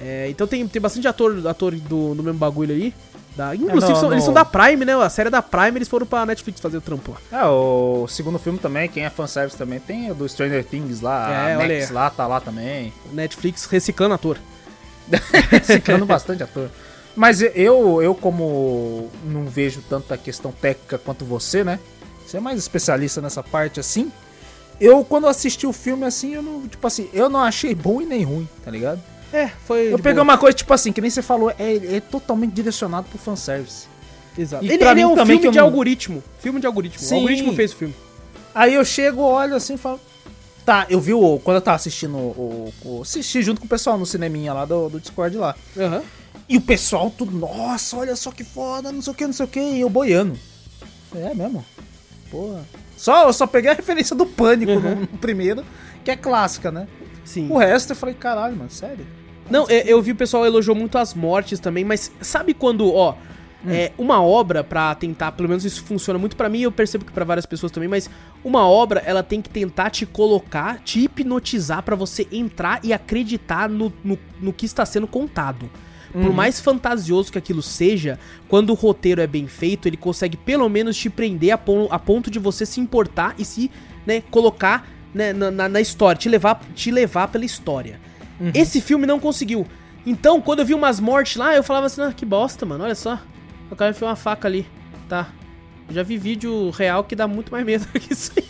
É, 0.00 0.26
então 0.28 0.46
tem, 0.46 0.66
tem 0.66 0.80
bastante 0.82 1.06
ator, 1.08 1.46
ator 1.46 1.74
do, 1.74 2.14
do 2.14 2.22
mesmo 2.22 2.38
bagulho 2.38 2.74
aí. 2.74 2.92
Da, 3.36 3.54
inclusive, 3.54 3.92
não, 3.92 4.00
são- 4.00 4.12
eles 4.12 4.24
não. 4.24 4.32
são 4.32 4.34
da 4.34 4.44
Prime, 4.46 4.82
né? 4.84 4.94
A 4.94 5.10
série 5.10 5.28
é 5.28 5.30
da 5.30 5.42
Prime, 5.42 5.76
eles 5.76 5.88
foram 5.88 6.06
pra 6.06 6.24
Netflix 6.24 6.58
fazer 6.58 6.78
o 6.78 6.80
trampo 6.80 7.12
lá. 7.30 7.40
É, 7.42 7.46
o 7.46 8.06
segundo 8.08 8.38
filme 8.38 8.58
também, 8.58 8.88
quem 8.88 9.04
é 9.04 9.10
fanservice 9.10 9.56
também, 9.58 9.78
tem 9.78 10.10
o 10.10 10.14
do 10.14 10.26
Stranger 10.26 10.64
Things 10.64 11.02
lá, 11.02 11.50
É, 11.50 11.54
a 11.54 11.58
Max 11.58 11.90
lá, 11.90 12.08
tá 12.08 12.26
lá 12.26 12.40
também. 12.40 12.92
Netflix 13.12 13.66
reciclando 13.66 14.14
ator. 14.14 14.38
Ciclando 15.64 16.06
bastante 16.06 16.42
ator. 16.42 16.70
Mas 17.14 17.40
eu, 17.40 18.02
eu, 18.02 18.14
como 18.14 19.10
não 19.24 19.44
vejo 19.44 19.82
tanto 19.88 20.12
a 20.12 20.16
questão 20.18 20.50
técnica 20.52 20.98
quanto 20.98 21.24
você, 21.24 21.62
né? 21.64 21.78
Você 22.26 22.36
é 22.38 22.40
mais 22.40 22.58
especialista 22.58 23.20
nessa 23.20 23.42
parte 23.42 23.78
assim. 23.80 24.10
Eu, 24.80 25.04
quando 25.04 25.26
assisti 25.26 25.66
o 25.66 25.72
filme 25.72 26.04
assim, 26.04 26.34
eu 26.34 26.42
não, 26.42 26.66
tipo 26.68 26.86
assim, 26.86 27.08
eu 27.12 27.30
não 27.30 27.40
achei 27.40 27.74
bom 27.74 28.02
e 28.02 28.06
nem 28.06 28.22
ruim, 28.24 28.48
tá 28.64 28.70
ligado? 28.70 29.00
É, 29.32 29.48
foi. 29.66 29.92
Eu 29.92 29.96
peguei 29.98 30.14
boa. 30.14 30.24
uma 30.24 30.38
coisa, 30.38 30.56
tipo 30.56 30.72
assim, 30.74 30.92
que 30.92 31.00
nem 31.00 31.10
você 31.10 31.22
falou, 31.22 31.50
é, 31.58 31.96
é 31.96 32.00
totalmente 32.00 32.52
direcionado 32.52 33.06
pro 33.08 33.18
fanservice. 33.18 33.86
Exato. 34.36 34.64
e 34.64 34.70
Ele, 34.70 34.84
ele 34.84 35.00
é 35.00 35.06
um 35.06 35.16
filme 35.16 35.50
de 35.50 35.56
não- 35.58 35.64
algoritmo. 35.64 36.22
Filme 36.40 36.60
de 36.60 36.66
algoritmo. 36.66 37.00
Sim. 37.02 37.14
O 37.14 37.18
algoritmo 37.18 37.54
fez 37.54 37.72
o 37.72 37.76
filme. 37.76 37.94
Aí 38.54 38.74
eu 38.74 38.84
chego, 38.84 39.22
olho 39.22 39.54
assim 39.54 39.74
e 39.74 39.78
falo. 39.78 40.00
Tá, 40.64 40.86
eu 40.90 41.00
vi 41.00 41.14
o. 41.14 41.38
Quando 41.42 41.56
eu 41.56 41.60
tava 41.62 41.76
assistindo 41.76 42.16
o. 42.16 42.72
o 42.84 43.02
assisti 43.02 43.42
junto 43.42 43.60
com 43.60 43.66
o 43.66 43.70
pessoal 43.70 43.96
no 43.96 44.04
cineminha 44.04 44.52
lá 44.52 44.64
do, 44.64 44.88
do 44.88 45.00
Discord 45.00 45.36
lá. 45.36 45.54
Aham. 45.76 46.02
E 46.48 46.56
o 46.56 46.60
pessoal 46.60 47.10
tudo, 47.10 47.36
nossa, 47.36 47.96
olha 47.96 48.14
só 48.14 48.30
que 48.30 48.44
foda, 48.44 48.92
não 48.92 49.00
sei 49.02 49.12
o 49.12 49.16
que, 49.16 49.26
não 49.26 49.32
sei 49.32 49.46
o 49.46 49.48
que, 49.48 49.58
e 49.60 49.80
eu 49.80 49.88
boiando. 49.88 50.38
É 51.14 51.34
mesmo? 51.34 51.64
Porra. 52.36 52.64
Só, 52.96 53.26
eu 53.26 53.32
só 53.32 53.46
peguei 53.46 53.70
a 53.70 53.74
referência 53.74 54.14
do 54.16 54.26
pânico 54.26 54.72
Uhum. 54.72 54.80
no, 54.80 54.94
no 55.00 55.06
primeiro, 55.18 55.64
que 56.04 56.10
é 56.10 56.16
clássica, 56.16 56.70
né? 56.70 56.86
Sim. 57.24 57.48
O 57.50 57.58
resto 57.58 57.92
eu 57.92 57.96
falei, 57.96 58.14
caralho, 58.14 58.56
mano, 58.56 58.70
sério? 58.70 59.06
Não, 59.50 59.66
é, 59.68 59.84
eu 59.86 60.00
vi 60.02 60.12
o 60.12 60.16
pessoal 60.16 60.44
elogiou 60.44 60.74
muito 60.76 60.98
as 60.98 61.14
mortes 61.14 61.58
também, 61.60 61.84
mas 61.84 62.10
sabe 62.20 62.52
quando, 62.54 62.92
ó, 62.92 63.14
é 63.68 63.90
uma 63.98 64.22
obra 64.22 64.62
pra 64.62 64.94
tentar, 64.94 65.32
pelo 65.32 65.48
menos 65.48 65.64
isso 65.64 65.82
funciona 65.84 66.18
muito 66.18 66.36
pra 66.36 66.48
mim, 66.48 66.60
eu 66.60 66.70
percebo 66.72 67.04
que 67.04 67.12
pra 67.12 67.24
várias 67.24 67.46
pessoas 67.46 67.72
também, 67.72 67.88
mas 67.88 68.08
uma 68.44 68.66
obra 68.68 69.02
ela 69.04 69.22
tem 69.24 69.42
que 69.42 69.48
tentar 69.50 69.90
te 69.90 70.06
colocar, 70.06 70.78
te 70.84 71.00
hipnotizar 71.00 71.82
pra 71.82 71.96
você 71.96 72.26
entrar 72.30 72.80
e 72.84 72.92
acreditar 72.92 73.68
no, 73.68 73.92
no, 74.04 74.18
no 74.40 74.52
que 74.52 74.66
está 74.66 74.86
sendo 74.86 75.06
contado. 75.06 75.68
Por 76.22 76.32
mais 76.32 76.60
fantasioso 76.60 77.30
que 77.30 77.38
aquilo 77.38 77.60
seja, 77.62 78.18
quando 78.48 78.70
o 78.70 78.74
roteiro 78.74 79.20
é 79.20 79.26
bem 79.26 79.46
feito, 79.46 79.86
ele 79.86 79.96
consegue 79.96 80.36
pelo 80.36 80.68
menos 80.68 80.96
te 80.96 81.10
prender 81.10 81.50
a, 81.52 81.58
pon- 81.58 81.88
a 81.90 81.98
ponto 81.98 82.30
de 82.30 82.38
você 82.38 82.64
se 82.64 82.80
importar 82.80 83.34
e 83.38 83.44
se 83.44 83.70
né, 84.06 84.22
colocar 84.30 84.88
né, 85.12 85.32
na, 85.32 85.50
na- 85.50 85.68
na 85.68 85.80
história, 85.80 86.18
te 86.18 86.28
levar, 86.28 86.60
te 86.74 86.90
levar 86.90 87.28
pela 87.28 87.44
história. 87.44 88.00
Esse 88.54 88.80
filme 88.80 89.06
não 89.06 89.18
conseguiu. 89.20 89.66
Então, 90.04 90.40
quando 90.40 90.60
eu 90.60 90.66
vi 90.66 90.74
umas 90.74 91.00
mortes 91.00 91.36
lá, 91.36 91.54
eu 91.54 91.62
falava 91.62 91.86
assim, 91.86 92.00
ah, 92.02 92.12
que 92.12 92.24
bosta, 92.24 92.64
mano, 92.66 92.84
olha 92.84 92.94
só. 92.94 93.18
O 93.70 93.74
cara 93.76 93.90
enfiou 93.90 94.08
uma 94.08 94.16
faca 94.16 94.46
ali. 94.46 94.66
Tá. 95.08 95.28
Eu 95.88 95.94
já 95.94 96.02
vi 96.02 96.16
vídeo 96.18 96.70
real 96.70 97.02
que 97.04 97.16
dá 97.16 97.26
muito 97.26 97.50
mais 97.50 97.64
medo 97.64 97.86
que 97.98 98.12
isso 98.12 98.32
aí? 98.36 98.44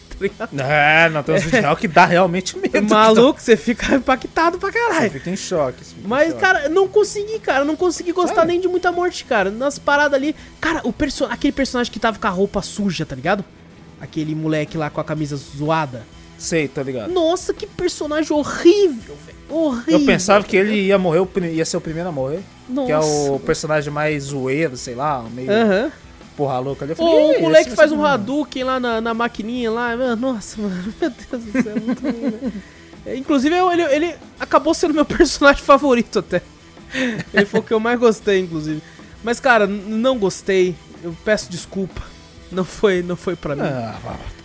É, 0.58 1.08
não, 1.10 1.22
tem 1.22 1.34
uns 1.34 1.42
vídeos 1.42 1.62
real 1.62 1.76
que 1.76 1.86
dá 1.88 2.04
realmente 2.06 2.56
medo. 2.58 2.82
Maluco, 2.88 3.40
você 3.40 3.56
fica 3.56 3.94
impactado 3.96 4.58
pra 4.58 4.70
Você 4.70 4.78
caralho. 4.78 5.10
fica 5.10 5.30
em 5.30 5.36
choque. 5.36 5.84
você 5.84 5.94
fica 5.94 6.06
em 6.06 6.08
Mas, 6.08 6.28
choque. 6.28 6.40
cara, 6.40 6.64
eu 6.64 6.70
não 6.70 6.88
consegui, 6.88 7.38
cara. 7.38 7.64
Não 7.64 7.76
consegui 7.76 8.12
gostar 8.12 8.34
Sério? 8.36 8.48
nem 8.48 8.60
de 8.60 8.68
muita 8.68 8.90
morte, 8.90 9.24
cara. 9.24 9.50
Nas 9.50 9.78
paradas 9.78 10.14
ali. 10.14 10.34
Cara, 10.60 10.80
o 10.84 10.92
perso 10.92 11.24
aquele 11.26 11.52
personagem 11.52 11.92
que 11.92 11.98
tava 12.00 12.18
com 12.18 12.26
a 12.26 12.30
roupa 12.30 12.62
suja, 12.62 13.04
tá 13.04 13.14
ligado? 13.14 13.44
Aquele 14.00 14.34
moleque 14.34 14.76
lá 14.76 14.90
com 14.90 15.00
a 15.00 15.04
camisa 15.04 15.36
zoada. 15.36 16.02
Sei, 16.38 16.68
tá 16.68 16.82
ligado? 16.82 17.10
Nossa, 17.12 17.54
que 17.54 17.66
personagem 17.66 18.30
horrível, 18.36 19.16
velho. 19.26 19.36
Horrível. 19.48 20.00
Eu 20.00 20.04
pensava 20.04 20.44
que 20.44 20.56
ele 20.56 20.74
ia 20.86 20.98
morrer, 20.98 21.26
ia 21.52 21.64
ser 21.64 21.76
o 21.76 21.80
primeiro 21.80 22.08
a 22.08 22.12
morrer. 22.12 22.40
Nossa. 22.68 22.86
Que 22.86 22.92
é 22.92 22.98
o 22.98 23.38
personagem 23.38 23.92
mais 23.92 24.24
zoeiro, 24.24 24.76
sei 24.76 24.94
lá, 24.94 25.24
meio 25.32 25.50
Aham. 25.50 25.92
Porra 26.36 26.58
louca 26.58 26.84
ali. 26.84 26.94
Eu 26.98 27.04
Ô, 27.04 27.28
o 27.28 27.32
"Ih, 27.34 27.40
moleque 27.42 27.70
faz 27.70 27.90
um 27.92 27.96
ser 27.96 28.02
bom." 28.02 28.06
Hadouken 28.06 28.64
lá 28.64 28.78
na, 28.80 29.00
na 29.00 29.14
maquininha 29.14 29.70
lá. 29.70 29.96
Mano, 29.96 30.16
Nossa, 30.32 30.60
mano. 30.60 30.94
Meu 31.00 31.10
Deus 31.10 31.42
do 31.44 31.62
céu. 31.62 31.72
é 31.76 31.80
Muito 31.80 32.02
ruim, 32.02 32.12
né? 32.30 32.52
É, 33.06 33.16
Inclusive, 33.16 33.54
ele, 33.54 33.82
ele 33.82 34.14
acabou 34.38 34.74
sendo 34.74 34.92
meu 34.94 35.04
personagem 35.06 35.62
favorito 35.62 36.18
até. 36.18 36.42
Ele 37.32 37.46
foi 37.46 37.60
o 37.60 37.62
que 37.62 37.72
eu 37.72 37.80
mais 37.80 37.98
gostei, 37.98 38.40
inclusive. 38.40 38.82
Mas, 39.22 39.38
cara, 39.40 39.66
não 39.66 40.18
gostei. 40.18 40.74
Eu 41.02 41.16
peço 41.24 41.50
desculpa. 41.50 42.02
Não 42.50 42.64
foi, 42.64 43.02
não 43.02 43.16
foi 43.16 43.36
pra 43.36 43.54
mim. 43.54 43.62
Ah, 43.62 43.96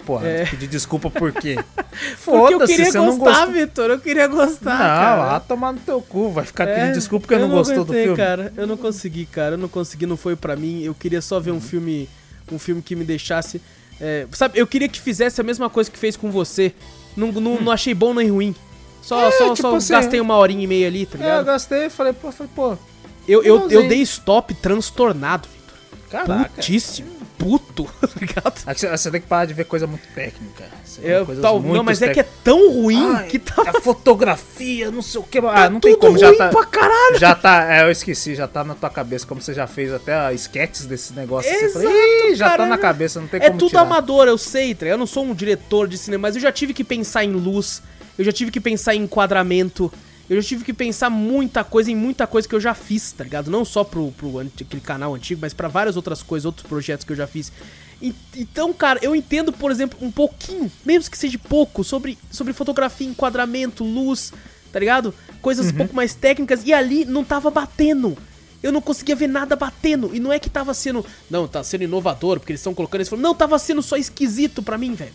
porra, 0.06 0.28
É. 0.28 0.46
pedir 0.46 0.68
desculpa 0.68 1.10
por 1.10 1.32
quê? 1.32 1.56
Porque 2.24 2.54
eu 2.54 2.60
Foda-se, 2.60 2.74
queria 2.76 2.92
você 2.92 2.98
não 2.98 3.18
gostar, 3.18 3.46
gostou. 3.46 3.54
Vitor. 3.54 3.90
Eu 3.90 4.00
queria 4.00 4.28
gostar, 4.28 4.72
Não, 4.72 4.78
cara. 4.78 5.16
lá 5.26 5.40
tomar 5.40 5.74
no 5.74 5.80
teu 5.80 6.02
cu, 6.02 6.30
vai 6.32 6.46
ficar 6.46 6.68
É, 6.68 6.76
pedindo 6.76 6.94
desculpa 6.94 7.28
porque 7.28 7.42
não, 7.42 7.50
gostou 7.50 7.78
do 7.84 7.92
aguentei, 7.92 8.04
filme. 8.04 8.18
cara. 8.18 8.54
Eu 8.56 8.66
não 8.68 8.78
consegui, 8.78 9.26
cara. 9.26 9.56
Eu 9.56 9.58
não 9.58 9.68
consegui, 9.68 10.06
não 10.06 10.18
foi 10.18 10.36
pra 10.36 10.56
mim. 10.56 10.82
Eu 10.84 10.94
queria 10.94 11.22
só 11.22 11.40
ver 11.40 11.52
um 11.52 11.60
filme, 11.62 12.08
um 12.52 12.58
filme 12.60 12.82
que 12.82 12.96
me 12.96 13.04
deixasse. 13.04 13.62
é, 14.00 14.26
sabe, 14.32 14.58
eu 14.60 14.66
queria 14.66 14.88
que 14.90 15.00
fizesse 15.00 15.40
a 15.40 15.44
mesma 15.44 15.70
coisa 15.70 15.90
que 15.92 15.98
fez 15.98 16.16
com 16.18 16.32
você. 16.32 16.74
Não, 17.16 17.32
não, 17.32 17.62
não 17.62 17.72
achei 17.72 17.94
bom 17.94 18.14
nem 18.14 18.30
ruim. 18.32 18.56
Só, 19.02 19.28
É, 19.28 19.32
só, 19.32 19.54
tipo 19.54 19.70
só 19.70 19.76
assim, 19.76 19.94
gastei 19.94 20.22
uma 20.22 20.36
horinha 20.38 20.64
e 20.64 20.68
meia 20.68 20.88
ali, 20.88 21.06
tá 21.06 21.18
É, 21.18 21.22
eu 21.22 21.24
ligado? 21.26 21.46
gastei, 21.46 21.90
falei, 21.90 22.14
pô, 22.14 22.32
falei, 22.32 22.52
pô, 22.56 22.78
Eu, 23.28 23.44
eu, 23.44 23.70
eu 23.70 23.88
dei 23.88 24.02
stop 24.02 24.54
transtornado, 24.56 25.48
Vitor. 25.50 25.78
caraca. 26.10 26.50
Putíssimo. 26.56 27.10
Puto, 27.42 27.86
tá 28.00 28.08
ligado? 28.20 28.62
Aqui 28.68 28.88
Você 28.88 29.10
tem 29.12 29.20
que 29.22 29.28
parar 29.28 29.46
de 29.46 29.54
ver 29.54 29.66
coisa 29.66 29.88
muito 29.88 30.08
técnica. 30.14 30.64
Eu, 31.02 31.26
tal, 31.42 31.60
não, 31.60 31.84
mas 31.84 32.02
é 32.02 32.14
que 32.14 32.20
é 32.20 32.28
tão 32.44 32.72
ruim 32.72 33.16
Ai, 33.16 33.28
que 33.28 33.40
tá, 33.40 33.64
A 33.68 33.82
fotografia, 33.82 34.92
não 34.92 35.02
sei 35.02 35.20
o 35.20 35.24
que. 35.24 35.42
tá 35.42 35.52
Ah, 35.66 35.70
não 35.70 35.80
tem 35.80 35.98
como, 35.98 36.18
já 36.18 36.28
ruim 36.28 36.38
tá. 36.38 36.50
pra 36.50 36.66
caralho. 36.66 37.18
Já 37.20 37.34
tá, 37.34 37.74
é, 37.74 37.84
eu 37.84 37.92
esqueci, 37.92 38.36
já 38.36 38.48
tá 38.48 38.64
na 38.64 38.76
tua 38.76 38.90
cabeça, 38.90 39.26
como 39.26 39.42
você 39.42 39.54
já 39.54 39.66
fez 39.66 39.92
até 39.92 40.32
sketches 40.34 40.86
desse 40.86 41.14
negócio. 41.14 41.50
assim, 41.52 41.66
Exato, 41.66 41.86
falei, 41.86 42.32
"Ih, 42.32 42.36
já 42.36 42.58
tá 42.58 42.66
na 42.66 42.78
cabeça, 42.78 43.20
não 43.20 43.28
tem 43.28 43.42
É 43.42 43.48
como 43.48 43.58
tudo 43.60 43.70
tirar. 43.70 43.82
amador, 43.82 44.28
eu 44.28 44.38
sei, 44.38 44.76
tá? 44.76 44.86
Eu 44.86 44.98
não 44.98 45.08
sou 45.08 45.24
um 45.26 45.34
diretor 45.34 45.88
de 45.88 45.98
cinema, 45.98 46.24
mas 46.24 46.36
eu 46.36 46.42
já 46.42 46.52
tive 46.52 46.74
que 46.74 46.84
pensar 46.84 47.24
em 47.24 47.32
luz. 47.32 47.82
eu 48.18 48.26
já 48.26 48.32
tive 48.32 48.52
que 48.52 48.60
pensar 48.60 48.94
em 48.94 49.02
enquadramento, 49.04 49.92
eu 50.32 50.42
já 50.42 50.48
tive 50.48 50.64
que 50.64 50.72
pensar 50.72 51.10
muita 51.10 51.62
coisa 51.62 51.92
em 51.92 51.96
muita 51.96 52.26
coisa 52.26 52.48
que 52.48 52.56
eu 52.56 52.60
já 52.62 52.74
fiz, 52.74 53.12
tá 53.12 53.22
ligado? 53.22 53.52
Não 53.52 53.66
só 53.66 53.84
pro, 53.84 54.14
pro 54.14 54.40
aquele 54.40 54.80
canal 54.80 55.14
antigo, 55.14 55.42
mas 55.42 55.54
para 55.54 55.68
várias 55.68 55.98
outras 55.98 56.24
coisas, 56.24 56.46
outros 56.46 56.66
projetos 56.66 57.06
que 57.06 57.12
eu 57.12 57.18
já 57.18 57.28
fiz. 57.28 57.52
E, 58.02 58.16
então, 58.38 58.72
cara, 58.72 58.98
eu 59.02 59.14
entendo, 59.14 59.52
por 59.52 59.72
exemplo, 59.72 60.00
um 60.02 60.10
pouquinho, 60.10 60.72
mesmo 60.86 61.12
que 61.12 61.18
seja 61.18 61.38
pouco, 61.38 61.84
sobre, 61.84 62.18
sobre 62.32 62.54
fotografia, 62.54 63.06
enquadramento, 63.06 63.84
luz, 63.84 64.32
tá 64.72 64.80
ligado? 64.80 65.14
Coisas 65.42 65.66
uhum. 65.66 65.74
um 65.74 65.78
pouco 65.80 65.96
mais 65.98 66.14
técnicas, 66.14 66.62
e 66.66 66.72
ali 66.72 67.04
não 67.04 67.26
tava 67.26 67.52
batendo. 67.52 68.18
Eu 68.64 68.72
não 68.72 68.80
conseguia 68.80 69.18
ver 69.18 69.28
nada 69.28 69.58
batendo. 69.58 70.12
E 70.14 70.20
não 70.22 70.32
é 70.32 70.40
que 70.40 70.50
tava 70.50 70.74
sendo. 70.74 71.06
Não, 71.30 71.46
tá 71.46 71.62
sendo 71.62 71.84
inovador, 71.84 72.40
porque 72.40 72.54
eles 72.54 72.62
estão 72.62 72.74
colocando 72.74 73.02
isso. 73.02 73.18
Não, 73.18 73.36
tava 73.36 73.60
sendo 73.60 73.82
só 73.82 73.98
esquisito 73.98 74.64
pra 74.64 74.78
mim, 74.78 74.94
velho. 74.94 75.12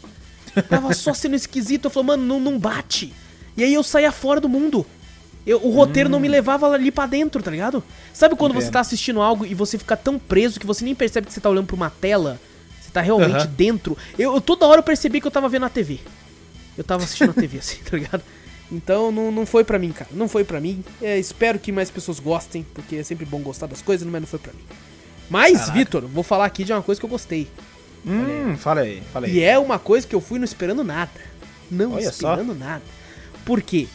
Tava 0.68 0.92
só 0.92 1.14
sendo 1.14 1.36
esquisito. 1.36 1.86
Eu 1.86 1.90
falei, 1.90 2.08
mano, 2.08 2.22
não, 2.26 2.38
não 2.38 2.58
bate. 2.58 3.14
E 3.56 3.64
aí 3.64 3.72
eu 3.72 3.82
saía 3.82 4.12
fora 4.12 4.40
do 4.40 4.48
mundo. 4.48 4.84
Eu, 5.46 5.64
o 5.64 5.70
roteiro 5.70 6.08
hum. 6.08 6.12
não 6.12 6.20
me 6.20 6.28
hum. 6.28 6.32
levava 6.32 6.68
ali 6.70 6.90
pra 6.90 7.06
dentro, 7.06 7.42
tá 7.42 7.50
ligado? 7.50 7.82
Sabe 8.12 8.34
quando 8.34 8.52
Entendo. 8.52 8.64
você 8.64 8.70
tá 8.70 8.80
assistindo 8.80 9.20
algo 9.22 9.46
e 9.46 9.54
você 9.54 9.78
fica 9.78 9.96
tão 9.96 10.18
preso 10.18 10.58
que 10.58 10.66
você 10.66 10.84
nem 10.84 10.94
percebe 10.94 11.26
que 11.26 11.32
você 11.32 11.40
tá 11.40 11.48
olhando 11.48 11.66
pra 11.66 11.76
uma 11.76 11.90
tela? 11.90 12.40
Você 12.80 12.90
tá 12.90 13.00
realmente 13.00 13.46
uhum. 13.46 13.52
dentro. 13.56 13.96
Eu, 14.18 14.34
eu, 14.34 14.40
toda 14.40 14.66
hora 14.66 14.80
eu 14.80 14.82
percebi 14.82 15.20
que 15.20 15.26
eu 15.26 15.30
tava 15.30 15.48
vendo 15.48 15.66
a 15.66 15.68
TV. 15.68 16.00
Eu 16.76 16.82
tava 16.82 17.04
assistindo 17.04 17.30
a 17.30 17.34
TV 17.34 17.58
assim, 17.60 17.78
tá 17.88 17.96
ligado? 17.96 18.22
Então 18.70 19.12
não, 19.12 19.30
não 19.30 19.46
foi 19.46 19.62
pra 19.62 19.78
mim, 19.78 19.92
cara. 19.92 20.10
Não 20.12 20.28
foi 20.28 20.42
pra 20.42 20.60
mim. 20.60 20.84
É, 21.00 21.18
espero 21.18 21.58
que 21.58 21.70
mais 21.70 21.90
pessoas 21.90 22.18
gostem, 22.18 22.66
porque 22.74 22.96
é 22.96 23.02
sempre 23.04 23.24
bom 23.24 23.38
gostar 23.40 23.66
das 23.66 23.80
coisas, 23.80 24.06
mas 24.08 24.20
não 24.20 24.26
foi 24.26 24.40
pra 24.40 24.52
mim. 24.52 24.64
Mas, 25.30 25.70
Vitor, 25.70 26.06
vou 26.06 26.22
falar 26.22 26.44
aqui 26.44 26.64
de 26.64 26.72
uma 26.72 26.82
coisa 26.82 27.00
que 27.00 27.04
eu 27.04 27.10
gostei. 27.10 27.48
Hum, 28.06 28.56
fala 28.56 28.82
aí, 28.82 29.02
fala 29.12 29.26
aí. 29.26 29.34
E 29.34 29.42
é 29.42 29.58
uma 29.58 29.78
coisa 29.78 30.06
que 30.06 30.14
eu 30.14 30.20
fui 30.20 30.38
não 30.38 30.44
esperando 30.44 30.84
nada. 30.84 31.10
Não 31.70 31.94
Olha 31.94 32.08
esperando 32.08 32.52
só. 32.52 32.54
nada. 32.54 32.82
Por 33.44 33.60
quê? 33.60 33.88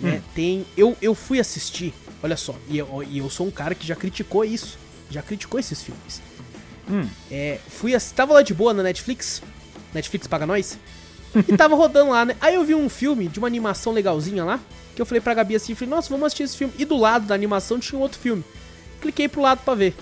Né, 0.00 0.16
hum. 0.16 0.28
Tem. 0.34 0.66
Eu, 0.76 0.96
eu 1.02 1.14
fui 1.14 1.40
assistir, 1.40 1.92
olha 2.22 2.36
só, 2.36 2.54
e 2.68 2.78
eu, 2.78 3.04
e 3.08 3.18
eu 3.18 3.28
sou 3.28 3.46
um 3.46 3.50
cara 3.50 3.74
que 3.74 3.86
já 3.86 3.96
criticou 3.96 4.44
isso. 4.44 4.78
Já 5.10 5.22
criticou 5.22 5.58
esses 5.58 5.82
filmes. 5.82 6.20
Hum. 6.90 7.08
É, 7.30 7.58
fui. 7.68 7.92
Tava 8.14 8.34
lá 8.34 8.42
de 8.42 8.54
boa 8.54 8.74
na 8.74 8.82
Netflix. 8.82 9.42
Netflix 9.94 10.26
paga 10.26 10.46
nós. 10.46 10.78
E 11.46 11.56
tava 11.56 11.74
rodando 11.74 12.10
lá, 12.10 12.24
né? 12.24 12.36
Aí 12.40 12.54
eu 12.54 12.64
vi 12.64 12.74
um 12.74 12.88
filme 12.88 13.28
de 13.28 13.38
uma 13.38 13.46
animação 13.46 13.92
legalzinha 13.92 14.44
lá. 14.44 14.60
Que 14.94 15.02
eu 15.02 15.06
falei 15.06 15.20
pra 15.20 15.34
Gabi 15.34 15.54
assim, 15.54 15.74
falei, 15.74 15.94
nossa, 15.94 16.08
vamos 16.08 16.26
assistir 16.26 16.42
esse 16.42 16.56
filme. 16.56 16.74
E 16.78 16.84
do 16.84 16.96
lado 16.96 17.26
da 17.26 17.34
animação 17.34 17.78
tinha 17.78 17.98
um 17.98 18.02
outro 18.02 18.18
filme. 18.18 18.44
Cliquei 19.00 19.28
pro 19.28 19.40
lado 19.40 19.60
pra 19.64 19.74
ver. 19.74 19.94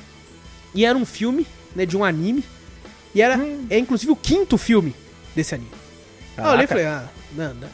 E 0.74 0.84
era 0.84 0.96
um 0.96 1.04
filme, 1.04 1.46
né, 1.74 1.84
de 1.84 1.96
um 1.96 2.04
anime. 2.04 2.42
E 3.14 3.20
era, 3.20 3.36
hum. 3.36 3.66
é 3.68 3.78
inclusive 3.78 4.10
o 4.12 4.16
quinto 4.16 4.56
filme 4.56 4.94
desse 5.34 5.54
anime. 5.54 5.70
Caraca. 6.34 6.42
Aí 6.42 6.46
eu 6.46 6.52
olhei 6.52 6.64
e 6.64 6.68
falei, 6.68 6.86
ah, 6.86 7.08
não, 7.32 7.54
não. 7.54 7.68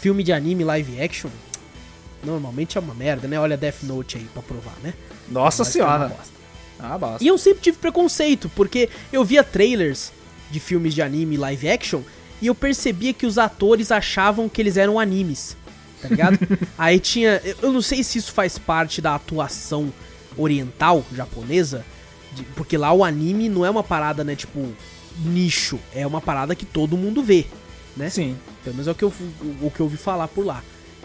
Filme 0.00 0.22
de 0.22 0.32
anime 0.32 0.64
live 0.64 1.00
action, 1.00 1.30
normalmente 2.26 2.76
é 2.76 2.80
uma 2.80 2.94
merda, 2.94 3.28
né? 3.28 3.38
Olha 3.38 3.56
Death 3.56 3.82
Note 3.84 4.18
aí 4.18 4.26
pra 4.34 4.42
provar, 4.42 4.74
né? 4.82 4.92
Nossa 5.30 5.64
senhora. 5.64 6.14
Ah, 6.78 6.98
basta. 6.98 7.24
E 7.24 7.28
eu 7.28 7.38
sempre 7.38 7.62
tive 7.62 7.78
preconceito, 7.78 8.50
porque 8.54 8.90
eu 9.12 9.24
via 9.24 9.42
trailers 9.42 10.12
de 10.50 10.60
filmes 10.60 10.94
de 10.94 11.00
anime 11.00 11.36
live 11.36 11.68
action 11.68 12.02
e 12.42 12.48
eu 12.48 12.54
percebia 12.54 13.14
que 13.14 13.24
os 13.24 13.38
atores 13.38 13.90
achavam 13.90 14.48
que 14.48 14.60
eles 14.60 14.76
eram 14.76 14.98
animes, 14.98 15.56
tá 16.02 16.08
ligado? 16.08 16.38
Aí 16.76 16.98
tinha. 16.98 17.40
Eu 17.62 17.72
não 17.72 17.80
sei 17.80 18.02
se 18.02 18.18
isso 18.18 18.32
faz 18.32 18.58
parte 18.58 19.00
da 19.00 19.14
atuação 19.14 19.92
oriental 20.36 21.04
japonesa, 21.14 21.84
de, 22.34 22.42
porque 22.54 22.76
lá 22.76 22.92
o 22.92 23.04
anime 23.04 23.48
não 23.48 23.64
é 23.64 23.70
uma 23.70 23.82
parada, 23.82 24.22
né, 24.22 24.36
tipo, 24.36 24.68
nicho, 25.24 25.78
é 25.94 26.06
uma 26.06 26.20
parada 26.20 26.54
que 26.54 26.66
todo 26.66 26.96
mundo 26.96 27.22
vê, 27.22 27.46
né? 27.96 28.10
Sim. 28.10 28.36
Pelo 28.62 28.76
menos 28.76 28.88
é 28.88 28.90
o 28.90 28.94
que 28.94 29.04
eu, 29.04 29.08
o, 29.62 29.66
o 29.66 29.70
que 29.70 29.80
eu 29.80 29.84
ouvi 29.86 29.96
falar 29.96 30.28
por 30.28 30.44
lá. 30.44 30.62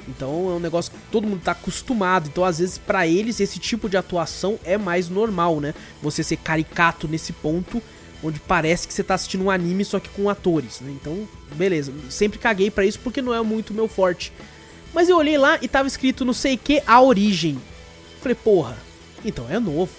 Então 0.08 0.50
é 0.50 0.54
um 0.54 0.60
negócio 0.60 0.92
que 0.92 0.98
todo 1.12 1.28
mundo 1.28 1.42
tá 1.44 1.52
acostumado. 1.52 2.28
Então, 2.28 2.44
às 2.44 2.60
vezes, 2.60 2.78
para 2.78 3.08
eles, 3.08 3.40
esse 3.40 3.60
tipo 3.60 3.90
de 3.90 3.98
atuação 3.98 4.60
é 4.64 4.78
mais 4.78 5.10
normal, 5.10 5.60
né? 5.60 5.74
Você 6.02 6.24
ser 6.24 6.38
caricato 6.38 7.08
nesse 7.08 7.34
ponto 7.34 7.82
onde 8.24 8.40
parece 8.40 8.88
que 8.88 8.94
você 8.94 9.04
tá 9.04 9.16
assistindo 9.16 9.46
um 9.46 9.52
anime 9.52 9.84
só 9.84 10.00
que 10.00 10.10
com 10.10 10.30
atores, 10.30 10.80
né? 10.80 10.92
Então, 10.92 11.28
beleza. 11.56 11.92
Sempre 12.10 12.40
caguei 12.40 12.70
para 12.70 12.86
isso 12.86 13.00
porque 13.00 13.22
não 13.22 13.34
é 13.34 13.42
muito 13.42 13.74
meu 13.74 13.88
forte. 13.88 14.32
Mas 14.94 15.10
eu 15.10 15.18
olhei 15.18 15.38
lá 15.38 15.58
e 15.62 15.68
tava 15.68 15.88
escrito 15.88 16.26
não 16.26 16.34
sei 16.34 16.58
que 16.58 16.84
a 16.86 17.02
origem. 17.02 17.58
Falei, 18.22 18.36
porra, 18.36 18.78
então 19.24 19.50
é 19.50 19.60
novo. 19.60 19.92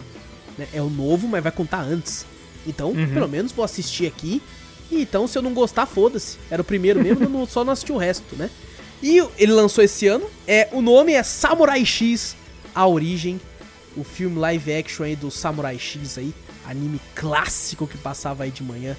Né? 0.56 0.68
É 0.72 0.82
o 0.82 0.90
novo, 0.90 1.26
mas 1.26 1.42
vai 1.42 1.52
contar 1.52 1.80
antes. 1.80 2.26
Então, 2.66 2.90
uhum. 2.90 3.12
pelo 3.12 3.28
menos 3.28 3.52
vou 3.52 3.64
assistir 3.64 4.06
aqui. 4.06 4.42
E 4.90 5.02
então, 5.02 5.26
se 5.26 5.36
eu 5.36 5.42
não 5.42 5.54
gostar, 5.54 5.86
foda-se. 5.86 6.36
Era 6.50 6.62
o 6.62 6.64
primeiro 6.64 7.02
mesmo, 7.02 7.28
não, 7.28 7.46
só 7.46 7.64
não 7.64 7.72
assisti 7.72 7.92
o 7.92 7.96
resto, 7.96 8.36
né? 8.36 8.50
E 9.02 9.18
ele 9.36 9.52
lançou 9.52 9.82
esse 9.82 10.06
ano. 10.06 10.28
É, 10.46 10.68
o 10.72 10.80
nome 10.80 11.12
é 11.12 11.22
Samurai 11.22 11.84
X, 11.84 12.36
a 12.74 12.86
origem. 12.86 13.40
O 13.96 14.04
filme 14.04 14.38
live 14.38 14.72
action 14.72 15.04
aí 15.04 15.16
do 15.16 15.30
Samurai 15.30 15.78
X 15.78 16.16
aí 16.16 16.32
anime 16.66 17.00
clássico 17.14 17.86
que 17.86 17.98
passava 17.98 18.44
aí 18.44 18.50
de 18.50 18.62
manhã. 18.62 18.96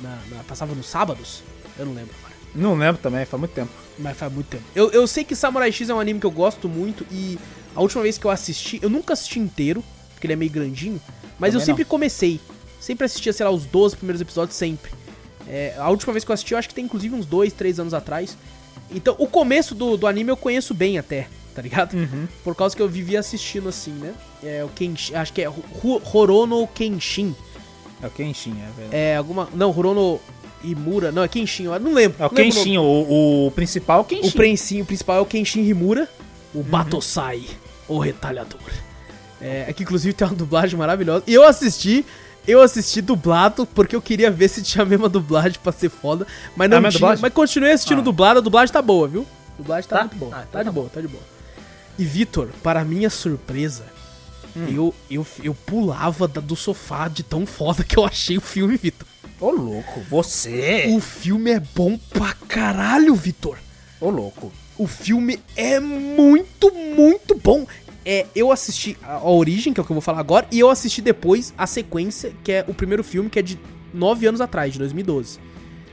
Na, 0.00 0.18
na, 0.30 0.42
passava 0.44 0.74
nos 0.74 0.86
sábados? 0.86 1.42
Eu 1.78 1.86
não 1.86 1.94
lembro 1.94 2.14
agora. 2.18 2.34
Não 2.54 2.74
lembro 2.76 3.00
também, 3.00 3.24
faz 3.24 3.38
muito 3.38 3.52
tempo. 3.52 3.70
Mas 3.98 4.16
faz 4.16 4.32
muito 4.32 4.46
tempo. 4.46 4.64
Eu, 4.74 4.90
eu 4.90 5.06
sei 5.06 5.24
que 5.24 5.34
Samurai 5.34 5.70
X 5.72 5.88
é 5.88 5.94
um 5.94 6.00
anime 6.00 6.20
que 6.20 6.26
eu 6.26 6.30
gosto 6.30 6.68
muito 6.68 7.06
e 7.10 7.38
a 7.74 7.80
última 7.80 8.02
vez 8.02 8.18
que 8.18 8.24
eu 8.24 8.30
assisti, 8.30 8.78
eu 8.82 8.88
nunca 8.88 9.12
assisti 9.12 9.38
inteiro, 9.38 9.84
porque 10.14 10.26
ele 10.26 10.32
é 10.32 10.36
meio 10.36 10.50
grandinho, 10.50 11.00
mas 11.38 11.50
também 11.50 11.54
eu 11.54 11.60
sempre 11.60 11.84
não. 11.84 11.88
comecei. 11.90 12.40
Sempre 12.80 13.06
assistia, 13.06 13.32
sei 13.32 13.44
lá, 13.44 13.50
os 13.52 13.66
12 13.66 13.96
primeiros 13.96 14.20
episódios, 14.20 14.56
sempre. 14.56 14.92
É, 15.48 15.74
a 15.78 15.88
última 15.88 16.12
vez 16.12 16.24
que 16.24 16.30
eu 16.30 16.34
assisti, 16.34 16.52
eu 16.52 16.58
acho 16.58 16.68
que 16.68 16.74
tem 16.74 16.84
inclusive 16.84 17.14
uns 17.14 17.26
2, 17.26 17.52
3 17.52 17.80
anos 17.80 17.94
atrás. 17.94 18.36
Então, 18.90 19.14
o 19.18 19.26
começo 19.26 19.74
do, 19.74 19.96
do 19.96 20.06
anime 20.06 20.30
eu 20.30 20.36
conheço 20.36 20.72
bem 20.74 20.98
até 20.98 21.28
tá 21.58 21.62
ligado? 21.62 21.94
Uhum. 21.94 22.28
Por 22.44 22.54
causa 22.54 22.76
que 22.76 22.80
eu 22.80 22.88
vivia 22.88 23.18
assistindo 23.18 23.68
assim, 23.68 23.90
né? 23.90 24.14
É 24.44 24.62
o 24.62 24.68
Kenshin, 24.68 25.16
acho 25.16 25.32
que 25.32 25.42
é 25.42 25.50
Horono 26.12 26.68
Kenshin. 26.68 27.34
É 28.00 28.06
o 28.06 28.10
Kenshin, 28.10 28.52
é 28.52 28.80
velho. 28.80 28.88
É 28.92 29.16
alguma, 29.16 29.48
não, 29.52 29.76
Horono 29.76 30.20
Imura, 30.62 31.10
não, 31.10 31.24
é 31.24 31.26
Kenshin, 31.26 31.64
eu 31.64 31.80
não 31.80 31.92
lembro. 31.92 32.22
É 32.22 32.26
o 32.26 32.30
Kenshin, 32.30 32.78
o, 32.78 33.46
o, 33.46 33.50
principal 33.50 33.98
é 33.98 34.00
o 34.02 34.04
Kenshin. 34.04 34.78
O, 34.78 34.82
o 34.82 34.86
principal 34.86 35.16
é 35.16 35.20
o 35.20 35.26
Kenshin 35.26 35.68
Himura, 35.68 36.08
o 36.54 36.58
uhum. 36.58 36.62
Batosai, 36.62 37.42
o 37.88 37.98
retalhador. 37.98 38.60
É, 39.40 39.66
aqui 39.68 39.82
inclusive 39.82 40.14
tem 40.14 40.28
uma 40.28 40.36
dublagem 40.36 40.78
maravilhosa. 40.78 41.24
E 41.26 41.34
eu 41.34 41.42
assisti, 41.42 42.06
eu 42.46 42.62
assisti 42.62 43.00
dublado 43.00 43.66
porque 43.66 43.94
eu 43.94 44.02
queria 44.02 44.30
ver 44.30 44.48
se 44.48 44.62
tinha 44.62 44.82
a 44.82 44.86
mesma 44.86 45.08
dublagem 45.08 45.58
pra 45.62 45.72
ser 45.72 45.90
foda, 45.90 46.26
mas 46.56 46.70
não 46.70 46.78
é 46.78 46.90
tinha. 46.90 47.16
Mas 47.20 47.32
continuei 47.32 47.72
assistindo 47.72 48.00
ah. 48.00 48.04
dublado, 48.04 48.38
a 48.38 48.42
dublagem 48.42 48.72
tá 48.72 48.82
boa, 48.82 49.06
viu? 49.06 49.26
A 49.54 49.58
dublagem 49.58 49.88
tá, 49.88 49.96
tá? 49.96 50.02
muito 50.04 50.16
boa. 50.16 50.34
Ah, 50.34 50.40
tá, 50.40 50.46
tá 50.58 50.62
de 50.62 50.70
boa, 50.70 50.88
tá 50.88 51.00
de 51.00 51.08
boa. 51.08 51.22
E 51.98 52.04
Vitor, 52.04 52.48
para 52.62 52.84
minha 52.84 53.10
surpresa, 53.10 53.84
hum. 54.56 54.66
eu, 54.68 54.94
eu, 55.10 55.26
eu 55.42 55.54
pulava 55.54 56.28
do 56.28 56.54
sofá 56.54 57.08
de 57.08 57.22
tão 57.22 57.44
foda 57.44 57.82
que 57.82 57.98
eu 57.98 58.04
achei 58.04 58.38
o 58.38 58.40
filme, 58.40 58.76
Vitor. 58.76 59.06
Ô 59.40 59.50
louco, 59.50 60.00
você! 60.08 60.86
O 60.96 61.00
filme 61.00 61.50
é 61.50 61.60
bom 61.60 61.98
pra 62.10 62.34
caralho, 62.48 63.14
Vitor. 63.14 63.58
Ô 64.00 64.10
louco. 64.10 64.52
O 64.76 64.86
filme 64.86 65.40
é 65.56 65.80
muito, 65.80 66.72
muito 66.72 67.36
bom. 67.36 67.66
É, 68.10 68.24
eu 68.34 68.50
assisti 68.50 68.96
a, 69.02 69.16
a 69.16 69.30
Origem, 69.30 69.74
que 69.74 69.78
é 69.78 69.82
o 69.82 69.84
que 69.84 69.92
eu 69.92 69.94
vou 69.94 70.00
falar 70.00 70.20
agora, 70.20 70.46
e 70.50 70.58
eu 70.58 70.70
assisti 70.70 71.02
depois 71.02 71.52
a 71.58 71.66
sequência, 71.66 72.32
que 72.42 72.50
é 72.50 72.64
o 72.66 72.72
primeiro 72.72 73.04
filme, 73.04 73.28
que 73.28 73.38
é 73.38 73.42
de 73.42 73.60
nove 73.92 74.26
anos 74.26 74.40
atrás, 74.40 74.72
de 74.72 74.78
2012. 74.78 75.38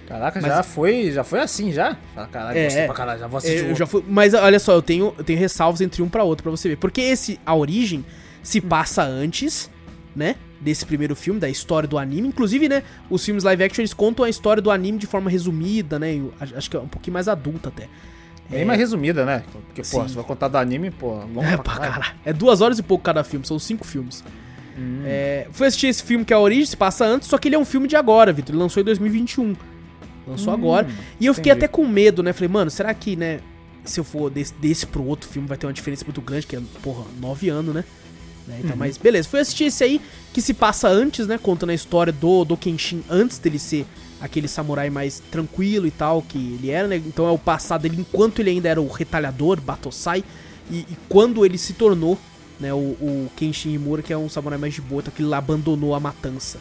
Caraca, 0.08 0.40
mas, 0.40 0.50
já 0.50 0.64
foi, 0.64 1.12
já 1.12 1.26
foi 1.26 1.42
assim 1.42 1.74
já? 1.74 1.98
Caraca, 2.32 2.58
é, 2.58 2.86
pra 2.86 2.96
caralho, 2.96 3.20
já 3.20 3.28
vou 3.28 3.40
assistir. 3.40 3.66
É, 3.66 3.76
já 3.76 3.86
fui, 3.86 4.02
mas 4.08 4.34
olha 4.34 4.60
só, 4.62 4.72
eu 4.72 4.82
tenho, 4.82 5.14
eu 5.18 5.26
tenho 5.26 5.38
ressalvas 5.38 5.82
entre 5.82 6.02
um 6.02 6.08
para 6.08 6.24
outro 6.24 6.44
para 6.44 6.52
você 6.52 6.70
ver, 6.70 6.78
porque 6.78 7.02
esse 7.02 7.38
a 7.46 7.54
origem 7.54 8.06
se 8.42 8.62
passa 8.62 9.04
antes, 9.04 9.70
né, 10.16 10.38
desse 10.62 10.86
primeiro 10.86 11.18
filme, 11.18 11.38
da 11.38 11.50
história 11.50 11.90
do 11.90 11.98
anime. 11.98 12.30
Inclusive, 12.30 12.70
né, 12.70 12.82
os 13.10 13.26
filmes 13.26 13.44
live 13.44 13.62
action 13.62 13.82
eles 13.82 13.94
contam 13.94 14.24
a 14.24 14.30
história 14.30 14.62
do 14.62 14.72
anime 14.72 15.00
de 15.00 15.06
forma 15.06 15.30
resumida, 15.30 16.00
né? 16.00 16.22
Acho 16.40 16.70
que 16.70 16.78
é 16.78 16.80
um 16.80 16.88
pouquinho 16.88 17.14
mais 17.14 17.28
adulta 17.28 17.68
até. 17.68 17.90
Bem 18.50 18.62
é... 18.62 18.66
mais 18.66 18.80
resumida, 18.80 19.26
né? 19.26 19.44
Porque, 19.52 19.82
pô, 19.82 20.04
você 20.04 20.16
vai 20.16 20.24
contar 20.24 20.48
do 20.48 20.58
anime, 20.58 20.92
pô, 20.92 21.16
longo 21.16 21.44
é, 21.44 21.58
pra 21.58 21.74
caralho. 21.74 21.94
caralho. 21.94 22.16
É 22.24 22.34
duas 22.34 22.62
horas 22.62 22.80
e 22.80 22.84
pouco 22.84 23.04
cada 23.04 23.24
filme, 23.24 23.46
são 23.46 23.58
cinco 23.58 23.86
filmes. 23.86 24.24
Hum. 24.78 25.02
É, 25.06 25.48
fui 25.52 25.68
assistir 25.68 25.88
esse 25.88 26.04
filme 26.04 26.26
que 26.26 26.34
é 26.34 26.36
a 26.36 26.40
origem, 26.40 26.66
se 26.66 26.78
passa 26.78 27.06
antes, 27.06 27.28
só 27.28 27.38
que 27.38 27.48
ele 27.48 27.56
é 27.56 27.60
um 27.60 27.66
filme 27.66 27.88
de 27.88 27.96
agora, 27.96 28.32
Vitor. 28.32 28.54
Ele 28.54 28.62
lançou 28.62 28.82
em 28.82 28.84
2021. 28.86 29.56
Lançou 30.28 30.52
hum, 30.52 30.56
agora. 30.56 30.88
E 31.20 31.26
eu 31.26 31.34
fiquei 31.34 31.52
entendi. 31.52 31.66
até 31.66 31.72
com 31.72 31.88
medo, 31.88 32.22
né? 32.22 32.34
Falei, 32.34 32.50
mano, 32.50 32.70
será 32.70 32.94
que, 32.94 33.16
né? 33.16 33.40
Se 33.84 34.00
eu 34.00 34.04
for 34.04 34.30
desse, 34.30 34.54
desse 34.56 34.86
pro 34.86 35.04
outro 35.04 35.30
filme, 35.30 35.48
vai 35.48 35.58
ter 35.58 35.68
uma 35.68 35.74
diferença 35.74 36.04
muito 36.04 36.20
grande, 36.22 36.48
que 36.48 36.56
é, 36.56 36.62
porra, 36.82 37.06
nove 37.22 37.50
anos, 37.50 37.74
né? 37.74 37.84
né? 38.48 38.58
Então, 38.60 38.72
uhum. 38.72 38.78
mas 38.78 38.98
beleza. 38.98 39.30
Fui 39.30 39.40
assistir 39.40 39.66
esse 39.66 39.84
aí, 39.84 40.02
que 40.34 40.42
se 40.42 40.54
passa 40.54 40.88
antes, 40.88 41.28
né? 41.28 41.38
Contando 41.38 41.70
a 41.70 41.74
história 41.74 42.12
do, 42.12 42.44
do 42.44 42.58
Kenshin 42.58 43.04
antes 43.10 43.38
dele 43.38 43.60
ser 43.60 43.86
aquele 44.20 44.48
samurai 44.48 44.90
mais 44.90 45.22
tranquilo 45.32 45.86
e 45.86 45.92
tal, 45.92 46.22
que 46.22 46.38
ele 46.38 46.70
era, 46.70 46.88
né? 46.88 46.98
Então 46.98 47.28
é 47.28 47.32
o 47.32 47.38
passado 47.38 47.82
dele 47.82 47.98
enquanto 48.00 48.40
ele 48.40 48.50
ainda 48.50 48.70
era 48.70 48.82
o 48.82 48.88
retalhador, 48.88 49.60
Batosai, 49.60 50.24
e, 50.70 50.80
e 50.80 50.98
quando 51.10 51.46
ele 51.46 51.58
se 51.58 51.74
tornou, 51.74 52.18
né? 52.60 52.74
O, 52.74 52.78
o 52.78 53.32
Kenshin 53.36 53.74
Imura, 53.74 54.02
que 54.02 54.14
é 54.14 54.18
um 54.18 54.30
samurai 54.30 54.58
mais 54.58 54.74
de 54.74 54.82
boa, 54.82 55.02
então 55.02 55.14
que 55.14 55.22
ele 55.22 55.34
abandonou 55.34 55.94
a 55.94 56.00
matança. 56.00 56.60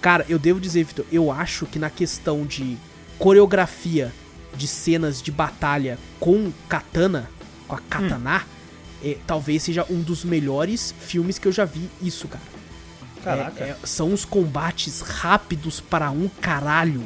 Cara, 0.00 0.24
eu 0.28 0.38
devo 0.38 0.60
dizer, 0.60 0.84
Vitor, 0.84 1.04
eu 1.10 1.30
acho 1.30 1.66
que 1.66 1.78
na 1.78 1.90
questão 1.90 2.44
de 2.44 2.76
coreografia 3.18 4.12
de 4.56 4.66
cenas 4.66 5.20
de 5.20 5.30
batalha 5.30 5.98
com 6.18 6.50
katana, 6.68 7.28
com 7.66 7.74
a 7.74 7.80
katana, 7.80 8.44
é, 9.02 9.16
talvez 9.26 9.62
seja 9.62 9.84
um 9.90 10.00
dos 10.00 10.24
melhores 10.24 10.94
filmes 11.00 11.38
que 11.38 11.46
eu 11.46 11.52
já 11.52 11.64
vi 11.64 11.88
isso, 12.00 12.28
cara. 12.28 12.55
Caraca. 13.26 13.64
É, 13.64 13.68
é, 13.70 13.76
são 13.84 14.12
os 14.12 14.24
combates 14.24 15.00
rápidos 15.00 15.80
para 15.80 16.10
um 16.10 16.28
caralho. 16.40 17.02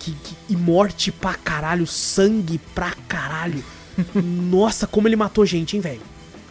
Que, 0.00 0.12
que- 0.12 0.36
e 0.50 0.56
morte 0.56 1.10
pra 1.10 1.34
caralho, 1.34 1.86
sangue 1.86 2.58
pra 2.74 2.92
caralho. 3.08 3.64
Nossa, 4.14 4.86
como 4.86 5.08
ele 5.08 5.16
matou 5.16 5.46
gente, 5.46 5.76
hein, 5.76 5.80
velho? 5.80 6.02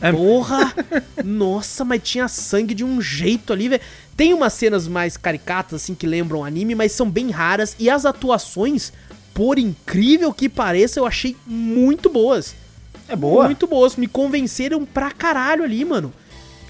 É. 0.01 0.11
Porra! 0.11 0.73
Nossa, 1.23 1.85
mas 1.85 2.01
tinha 2.03 2.27
sangue 2.27 2.73
de 2.73 2.83
um 2.83 2.99
jeito 3.01 3.53
ali, 3.53 3.69
velho. 3.69 3.81
Tem 4.17 4.33
umas 4.33 4.53
cenas 4.53 4.87
mais 4.87 5.17
caricatas, 5.17 5.81
assim, 5.81 5.93
que 5.95 6.05
lembram 6.07 6.43
anime, 6.43 6.73
mas 6.75 6.91
são 6.93 7.09
bem 7.09 7.29
raras. 7.29 7.75
E 7.79 7.89
as 7.89 8.05
atuações, 8.05 8.91
por 9.33 9.57
incrível 9.59 10.33
que 10.33 10.47
pareça, 10.49 10.99
eu 10.99 11.05
achei 11.05 11.35
muito 11.45 12.09
boas. 12.09 12.55
É 13.07 13.15
boa? 13.15 13.45
Muito 13.45 13.67
boas. 13.67 13.95
Me 13.95 14.07
convenceram 14.07 14.85
pra 14.85 15.11
caralho 15.11 15.63
ali, 15.63 15.83
mano. 15.85 16.13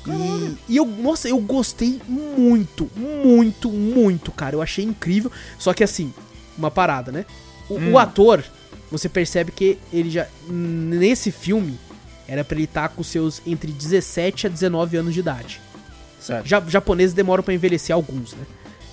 E, 0.07 0.57
e 0.73 0.77
eu, 0.77 0.85
nossa, 0.85 1.27
eu 1.29 1.37
gostei 1.39 2.01
muito, 2.07 2.89
muito, 2.97 3.69
muito, 3.69 4.31
cara. 4.31 4.55
Eu 4.55 4.61
achei 4.61 4.83
incrível. 4.83 5.31
Só 5.57 5.73
que 5.73 5.83
assim, 5.83 6.13
uma 6.57 6.69
parada, 6.71 7.11
né? 7.11 7.25
O, 7.69 7.91
o 7.91 7.97
ator, 7.97 8.43
você 8.91 9.07
percebe 9.07 9.51
que 9.51 9.77
ele 9.91 10.09
já. 10.09 10.27
Nesse 10.47 11.31
filme, 11.31 11.79
era 12.27 12.43
pra 12.43 12.55
ele 12.55 12.65
estar 12.65 12.89
com 12.89 13.03
seus 13.03 13.41
entre 13.45 13.71
17 13.71 14.47
a 14.47 14.49
19 14.49 14.97
anos 14.97 15.13
de 15.13 15.19
idade. 15.19 15.61
Certo. 16.19 16.47
Já, 16.47 16.61
japoneses 16.67 17.13
demoram 17.13 17.43
pra 17.43 17.53
envelhecer 17.53 17.93
alguns, 17.95 18.33
né? 18.33 18.43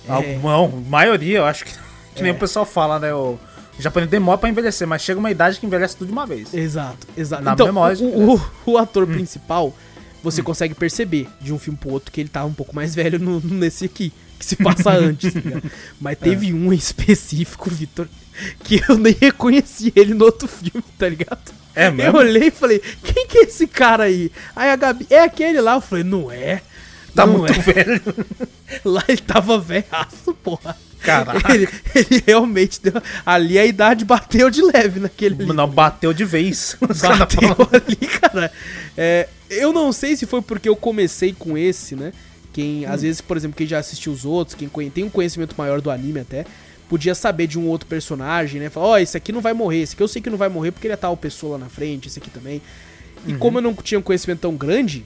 É. 0.09 0.37
Não, 0.41 0.67
maioria, 0.89 1.39
eu 1.39 1.45
acho 1.45 1.65
que. 1.65 1.73
Que 2.13 2.21
nem 2.21 2.33
É. 2.33 2.35
o 2.35 2.37
pessoal 2.37 2.65
fala, 2.65 2.99
né? 2.99 3.13
O, 3.13 3.39
o 3.79 3.81
japonês 3.81 4.11
demora 4.11 4.37
pra 4.37 4.49
envelhecer, 4.49 4.85
mas 4.85 5.01
chega 5.01 5.17
uma 5.17 5.31
idade 5.31 5.57
que 5.57 5.65
envelhece 5.65 5.95
tudo 5.95 6.07
de 6.07 6.11
uma 6.11 6.25
vez. 6.27 6.53
Exato, 6.53 7.07
exato. 7.15 7.41
Na 7.41 7.53
então, 7.53 7.65
memória 7.67 7.97
o, 8.03 8.35
o, 8.35 8.41
o 8.65 8.77
ator 8.77 9.07
principal, 9.07 9.73
você 10.23 10.41
consegue 10.41 10.73
perceber 10.75 11.27
de 11.39 11.53
um 11.53 11.59
filme 11.59 11.77
pro 11.77 11.89
outro 11.91 12.11
que 12.11 12.19
ele 12.21 12.29
tava 12.29 12.47
um 12.47 12.53
pouco 12.53 12.75
mais 12.75 12.93
velho 12.95 13.19
no, 13.19 13.39
nesse 13.41 13.85
aqui, 13.85 14.11
que 14.37 14.45
se 14.45 14.55
passa 14.55 14.91
antes, 14.91 15.33
tá 15.33 15.39
ligado? 15.39 15.71
Mas 15.99 16.17
teve 16.19 16.53
um 16.53 16.71
em 16.71 16.75
específico, 16.75 17.69
Vitor, 17.69 18.07
que 18.63 18.81
eu 18.87 18.97
nem 18.97 19.15
reconheci 19.19 19.91
ele 19.95 20.13
no 20.13 20.25
outro 20.25 20.47
filme, 20.47 20.83
tá 20.97 21.07
ligado? 21.09 21.51
É 21.73 21.87
Eu 21.87 21.93
mesmo? 21.93 22.17
olhei 22.17 22.47
e 22.47 22.51
falei, 22.51 22.79
quem 23.03 23.27
que 23.27 23.37
é 23.39 23.43
esse 23.43 23.65
cara 23.65 24.03
aí? 24.03 24.31
Aí 24.55 24.69
a 24.69 24.75
Gabi, 24.75 25.07
é 25.09 25.19
aquele 25.19 25.61
lá. 25.61 25.75
Eu 25.75 25.81
falei, 25.81 26.03
não 26.03 26.29
é. 26.31 26.61
Tá 27.15 27.25
não 27.25 27.39
muito 27.39 27.51
é. 27.51 27.73
velho. 27.73 28.01
Lá 28.85 29.03
ele 29.07 29.21
tava 29.21 29.59
velhaço, 29.59 30.33
porra. 30.43 30.77
Caraca. 31.01 31.53
Ele, 31.53 31.67
ele 31.95 32.23
realmente 32.25 32.79
deu. 32.81 32.93
Ali 33.25 33.57
a 33.57 33.65
idade 33.65 34.05
bateu 34.05 34.49
de 34.49 34.61
leve 34.61 34.99
naquele 34.99 35.43
ali. 35.43 35.53
Não, 35.53 35.67
bateu 35.67 36.13
de 36.13 36.23
vez. 36.23 36.77
Bateu 36.79 37.57
ali, 37.73 37.95
cara. 37.95 38.51
É, 38.95 39.27
eu 39.49 39.73
não 39.73 39.91
sei 39.91 40.15
se 40.15 40.25
foi 40.25 40.41
porque 40.41 40.69
eu 40.69 40.75
comecei 40.75 41.33
com 41.33 41.57
esse, 41.57 41.95
né? 41.95 42.13
Quem, 42.53 42.85
às 42.85 43.01
vezes, 43.01 43.21
por 43.21 43.35
exemplo, 43.35 43.55
quem 43.55 43.65
já 43.65 43.79
assistiu 43.79 44.11
os 44.11 44.25
outros, 44.25 44.55
quem 44.55 44.69
tem 44.89 45.03
um 45.03 45.09
conhecimento 45.09 45.55
maior 45.57 45.81
do 45.81 45.89
anime 45.89 46.19
até, 46.19 46.45
podia 46.87 47.15
saber 47.15 47.47
de 47.47 47.57
um 47.57 47.67
outro 47.67 47.87
personagem, 47.87 48.59
né? 48.59 48.69
Falar, 48.69 48.87
ó, 48.87 48.97
esse 48.97 49.15
aqui 49.15 49.31
não 49.31 49.41
vai 49.41 49.53
morrer, 49.53 49.81
esse 49.81 49.93
aqui 49.95 50.03
eu 50.03 50.07
sei 50.07 50.21
que 50.21 50.29
não 50.29 50.37
vai 50.37 50.49
morrer 50.49 50.71
porque 50.71 50.85
ele 50.85 50.93
é 50.93 50.97
tal 50.97 51.15
pessoa 51.15 51.53
lá 51.53 51.63
na 51.63 51.69
frente, 51.69 52.09
esse 52.09 52.19
aqui 52.19 52.29
também. 52.29 52.61
E 53.25 53.33
como 53.35 53.59
eu 53.59 53.61
não 53.61 53.73
tinha 53.73 53.99
um 53.99 54.01
conhecimento 54.01 54.39
tão 54.39 54.55
grande, 54.55 55.05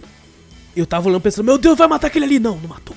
eu 0.76 0.86
tava 0.86 1.08
olhando 1.10 1.22
pensando, 1.22 1.46
meu 1.46 1.58
Deus, 1.58 1.78
vai 1.78 1.88
matar 1.88 2.08
aquele 2.08 2.26
ali. 2.26 2.40
Não, 2.40 2.58
não 2.58 2.70
matou. 2.70 2.96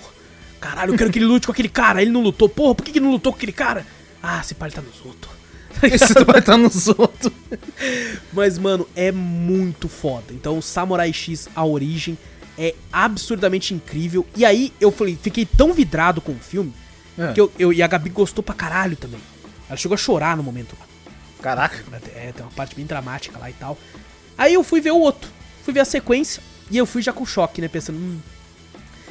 Caralho, 0.61 0.93
eu 0.95 0.99
quero 0.99 1.11
que 1.11 1.19
ele 1.19 1.27
lute 1.27 1.47
com 1.47 1.53
aquele 1.53 1.69
cara. 1.69 2.03
Ele 2.03 2.11
não 2.11 2.21
lutou. 2.23 2.49
Porra, 2.49 2.75
por 2.75 2.85
que, 2.85 2.93
que 2.93 3.01
não 3.01 3.11
lutou 3.11 3.33
com 3.33 3.37
aquele 3.37 3.53
cara? 3.53 3.87
Ah, 4.23 4.43
se 4.43 4.55
pá, 4.55 4.67
ele 4.67 4.75
tá 4.75 4.83
nos 4.83 5.05
outros. 5.05 5.33
Esse 5.83 6.13
vai 6.25 6.41
estar 6.41 6.57
nos 6.57 6.89
outros. 6.89 7.33
Mas, 8.33 8.59
mano, 8.59 8.89
é 8.97 9.13
muito 9.13 9.89
foda. 9.89 10.27
Então, 10.33 10.61
Samurai 10.61 11.13
X, 11.13 11.49
a 11.55 11.65
origem, 11.65 12.19
é 12.59 12.75
absurdamente 12.93 13.73
incrível. 13.75 14.27
E 14.37 14.45
aí, 14.45 14.73
eu 14.81 14.91
falei, 14.91 15.17
fiquei 15.21 15.47
tão 15.47 15.73
vidrado 15.73 16.21
com 16.21 16.33
o 16.33 16.39
filme, 16.39 16.73
É. 17.17 17.33
que 17.33 17.41
eu, 17.41 17.53
eu- 17.59 17.73
e 17.73 17.81
a 17.83 17.87
Gabi 17.87 18.11
gostou 18.11 18.43
pra 18.43 18.55
caralho 18.55 18.97
também. 18.97 19.21
Ela 19.69 19.77
chegou 19.77 19.95
a 19.95 19.99
chorar 19.99 20.37
no 20.37 20.43
momento 20.43 20.77
lá. 20.81 20.87
Caraca. 21.41 21.85
É, 22.17 22.33
tem 22.33 22.45
uma 22.45 22.51
parte 22.51 22.75
bem 22.75 22.85
dramática 22.85 23.39
lá 23.39 23.49
e 23.49 23.53
tal. 23.53 23.79
Aí 24.37 24.55
eu 24.55 24.65
fui 24.65 24.81
ver 24.81 24.91
o 24.91 24.99
outro. 24.99 25.31
Fui 25.65 25.73
ver 25.73 25.81
a 25.81 25.85
sequência. 25.85 26.43
E 26.71 26.77
eu 26.77 26.87
fui 26.87 27.03
já 27.03 27.13
com 27.13 27.25
choque, 27.27 27.61
né? 27.61 27.69
Pensando, 27.69 27.99
hum, 27.99 28.19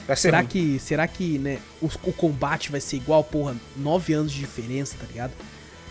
Vai 0.08 0.16
ser 0.16 0.22
será 0.24 0.38
ruim. 0.40 0.48
que, 0.48 0.80
será 0.80 1.08
que, 1.08 1.38
né, 1.40 1.60
o, 1.82 1.88
o 2.04 2.14
combate 2.14 2.72
vai 2.72 2.80
ser 2.80 2.98
igual, 2.98 3.24
porra, 3.24 3.56
nove 3.76 4.14
anos 4.14 4.32
de 4.32 4.40
diferença, 4.40 4.96
tá 5.00 5.06
ligado? 5.06 5.34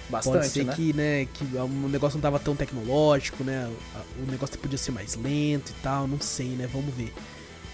Bastante, 0.08 0.34
Pode 0.34 0.48
ser 0.48 0.64
né? 0.64 0.72
que, 0.74 0.92
né, 0.92 1.26
que 1.26 1.44
o 1.56 1.88
negócio 1.88 2.16
não 2.16 2.22
tava 2.22 2.38
tão 2.38 2.54
tecnológico, 2.54 3.42
né? 3.42 3.68
O 4.26 4.30
negócio 4.30 4.56
podia 4.58 4.78
ser 4.78 4.92
mais 4.92 5.16
lento 5.16 5.70
e 5.70 5.82
tal, 5.82 6.06
não 6.06 6.20
sei, 6.20 6.46
né? 6.50 6.68
Vamos 6.72 6.94
ver. 6.94 7.12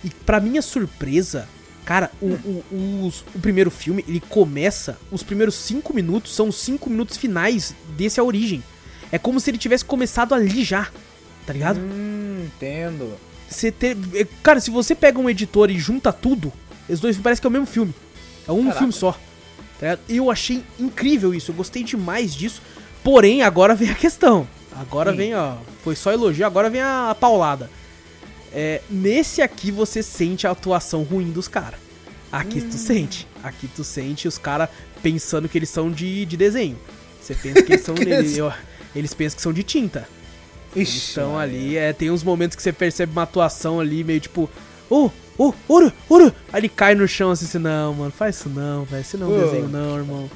E 0.02 0.08
pra 0.08 0.40
minha 0.40 0.62
surpresa, 0.62 1.46
cara, 1.84 2.10
o, 2.22 2.26
o, 2.28 3.06
os- 3.06 3.22
o 3.34 3.38
primeiro 3.38 3.70
filme, 3.70 4.02
ele 4.08 4.18
começa. 4.18 4.98
Os 5.10 5.22
primeiros 5.22 5.54
cinco 5.54 5.92
minutos 5.94 6.34
são 6.34 6.48
os 6.48 6.56
cinco 6.56 6.88
minutos 6.88 7.18
finais 7.18 7.74
desse 7.96 8.18
A 8.18 8.24
Origem. 8.24 8.64
É 9.12 9.18
como 9.18 9.38
se 9.38 9.50
ele 9.50 9.58
tivesse 9.58 9.84
começado 9.84 10.34
ali 10.34 10.64
já, 10.64 10.90
tá 11.46 11.52
ligado? 11.52 11.78
Hum, 11.78 12.46
entendo. 12.46 13.14
Você 13.52 13.70
ter, 13.70 13.96
é, 14.14 14.26
cara, 14.42 14.58
se 14.60 14.70
você 14.70 14.94
pega 14.94 15.18
um 15.18 15.28
editor 15.30 15.70
e 15.70 15.78
junta 15.78 16.12
tudo, 16.12 16.52
os 16.88 16.98
dois 17.00 17.16
parece 17.18 17.40
que 17.40 17.46
é 17.46 17.50
o 17.50 17.52
mesmo 17.52 17.66
filme. 17.66 17.94
É 18.48 18.52
um 18.52 18.62
Caraca. 18.62 18.78
filme 18.78 18.92
só. 18.92 19.18
Tá? 19.78 19.98
Eu 20.08 20.30
achei 20.30 20.62
incrível 20.78 21.34
isso, 21.34 21.50
eu 21.50 21.54
gostei 21.54 21.82
demais 21.84 22.34
disso. 22.34 22.60
Porém, 23.04 23.42
agora 23.42 23.74
vem 23.74 23.90
a 23.90 23.94
questão. 23.94 24.46
Agora 24.74 25.10
Sim. 25.10 25.16
vem, 25.16 25.34
ó. 25.34 25.56
Foi 25.84 25.94
só 25.94 26.12
elogio, 26.12 26.46
agora 26.46 26.70
vem 26.70 26.80
a, 26.80 27.10
a 27.10 27.14
paulada. 27.14 27.70
É, 28.52 28.80
nesse 28.90 29.40
aqui 29.42 29.70
você 29.70 30.02
sente 30.02 30.46
a 30.46 30.50
atuação 30.50 31.02
ruim 31.02 31.30
dos 31.30 31.48
caras. 31.48 31.80
Aqui 32.30 32.58
Hum. 32.60 32.68
tu 32.70 32.76
sente. 32.78 33.26
Aqui 33.42 33.68
tu 33.68 33.82
sente 33.84 34.26
os 34.28 34.38
caras 34.38 34.68
pensando 35.02 35.48
que 35.48 35.58
eles 35.58 35.68
são 35.68 35.90
de, 35.90 36.24
de 36.24 36.36
desenho. 36.36 36.78
Você 37.20 37.34
pensa 37.34 37.62
que 37.62 37.72
eles 37.72 37.82
são. 37.84 37.94
Eles, 37.96 38.38
eles 38.94 39.14
pensam 39.14 39.36
que 39.36 39.42
são 39.42 39.52
de 39.52 39.62
tinta. 39.62 40.08
Ixi. 40.74 40.96
estão 40.98 41.38
ali, 41.38 41.76
é, 41.76 41.92
tem 41.92 42.10
uns 42.10 42.22
momentos 42.22 42.56
que 42.56 42.62
você 42.62 42.72
percebe 42.72 43.12
uma 43.12 43.22
atuação 43.22 43.78
ali 43.80 44.02
meio 44.04 44.20
tipo, 44.20 44.48
ô, 44.90 45.10
ô, 45.38 45.52
ouro, 45.68 45.92
ouro. 46.08 46.32
Aí 46.52 46.60
ele 46.60 46.68
cai 46.68 46.94
no 46.94 47.06
chão 47.06 47.30
assim, 47.30 47.44
assim 47.44 47.58
não, 47.58 47.94
mano, 47.94 48.10
faz 48.10 48.36
isso 48.36 48.48
não, 48.48 48.84
velho, 48.84 49.02
isso 49.02 49.18
não 49.18 49.32
é 49.32 49.36
um 49.36 49.44
desenho 49.44 49.68
não, 49.68 49.96
irmão. 49.98 50.30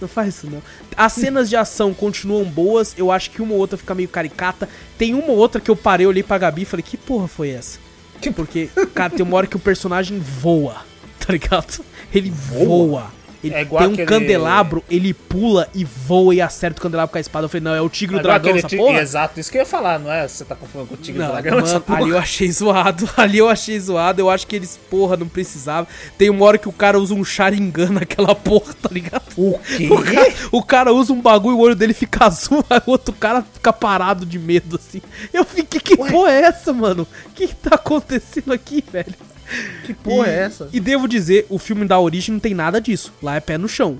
Não 0.00 0.08
faz 0.08 0.34
isso 0.34 0.48
não. 0.50 0.60
As 0.96 1.12
cenas 1.12 1.48
de 1.48 1.56
ação 1.56 1.94
continuam 1.94 2.44
boas, 2.44 2.92
eu 2.98 3.12
acho 3.12 3.30
que 3.30 3.40
uma 3.40 3.52
ou 3.54 3.58
outra 3.60 3.78
fica 3.78 3.94
meio 3.94 4.08
caricata. 4.08 4.68
Tem 4.98 5.14
uma 5.14 5.28
ou 5.30 5.36
outra 5.36 5.60
que 5.60 5.70
eu 5.70 5.76
parei, 5.76 6.06
olhei 6.06 6.24
pra 6.24 6.38
Gabi 6.38 6.62
e 6.62 6.64
falei, 6.64 6.82
que 6.82 6.96
porra 6.96 7.28
foi 7.28 7.50
essa? 7.50 7.78
Que- 8.20 8.30
Porque, 8.32 8.68
cara, 8.94 9.10
tem 9.10 9.24
uma 9.24 9.36
hora 9.36 9.46
que 9.46 9.54
o 9.56 9.60
personagem 9.60 10.18
voa, 10.18 10.76
tá 11.24 11.32
ligado? 11.32 11.84
Ele 12.12 12.30
voa. 12.30 13.12
Ele 13.42 13.54
É 13.54 13.64
tem 13.64 13.74
um 13.74 13.92
aquele- 13.92 14.06
candelabro, 14.06 14.84
ele 14.90 15.12
pula 15.12 15.68
e 15.74 15.84
voa 15.84 16.34
e 16.34 16.40
acerta 16.40 16.78
o 16.78 16.82
candelabro 16.82 17.10
com 17.12 17.18
a 17.18 17.20
espada. 17.20 17.44
Eu 17.44 17.48
falei, 17.48 17.62
não, 17.64 17.74
é 17.74 17.80
o 17.80 17.88
tigre 17.88 18.16
o 18.16 18.18
Agora 18.20 18.38
dragão 18.38 18.56
essa 18.58 18.68
porra? 18.68 19.00
Exato, 19.00 19.40
isso 19.40 19.50
que 19.50 19.58
eu 19.58 19.62
ia 19.62 19.66
falar, 19.66 19.98
não 19.98 20.10
é? 20.12 20.28
Você 20.28 20.44
tá 20.44 20.54
confundindo 20.54 20.88
com 20.88 20.94
o 20.94 20.96
Tigre 20.96 21.20
Não, 21.20 21.30
Dragão? 21.32 21.58
essa 21.58 21.72
mano, 21.74 21.80
porra. 21.84 21.98
ali 22.00 22.10
eu 22.10 22.18
achei 22.18 22.50
zoado. 22.52 23.10
Ali 23.16 23.38
eu 23.38 23.48
achei 23.48 23.78
zoado. 23.80 24.20
Eu 24.20 24.30
acho 24.30 24.46
que 24.46 24.54
eles, 24.56 24.78
porra, 24.90 25.16
não 25.16 25.26
precisava. 25.28 25.86
Tem 26.16 26.30
uma 26.30 26.44
hora 26.44 26.56
que 26.58 26.68
o 26.68 26.72
cara 26.72 26.98
usa 26.98 27.14
um 27.14 27.24
Sharingan 27.24 27.90
naquela 27.90 28.34
porra, 28.34 28.74
tá 28.80 28.88
ligado? 28.92 29.22
O 29.36 29.58
quê? 29.58 29.88
O 29.90 30.02
cara, 30.02 30.32
o 30.52 30.62
cara 30.62 30.92
usa 30.92 31.12
um 31.12 31.20
bagulho 31.20 31.56
e 31.56 31.58
o 31.58 31.60
olho 31.62 31.74
dele 31.74 31.94
fica 31.94 32.24
azul, 32.26 32.64
aí 32.70 32.80
o 32.86 32.90
outro 32.92 33.12
cara 33.14 33.44
fica 33.52 33.72
parado 33.72 34.24
de 34.24 34.38
medo, 34.38 34.76
assim. 34.76 35.02
Eu 35.32 35.44
fiquei, 35.44 35.80
que 35.80 36.00
Ué? 36.00 36.10
porra 36.10 36.30
é 36.32 36.40
essa, 36.42 36.72
mano? 36.72 37.06
O 37.26 37.30
que, 37.30 37.48
que 37.48 37.54
tá 37.54 37.74
acontecendo 37.74 38.52
aqui, 38.52 38.84
velho? 38.92 39.14
Que 39.84 39.92
porra 39.94 40.28
e, 40.28 40.30
é 40.30 40.34
essa? 40.44 40.68
E 40.72 40.80
devo 40.80 41.08
dizer, 41.08 41.46
o 41.48 41.58
filme 41.58 41.84
da 41.86 41.98
origem 41.98 42.32
não 42.34 42.40
tem 42.40 42.54
nada 42.54 42.80
disso. 42.80 43.12
Lá 43.22 43.36
é 43.36 43.40
pé 43.40 43.58
no 43.58 43.68
chão. 43.68 43.98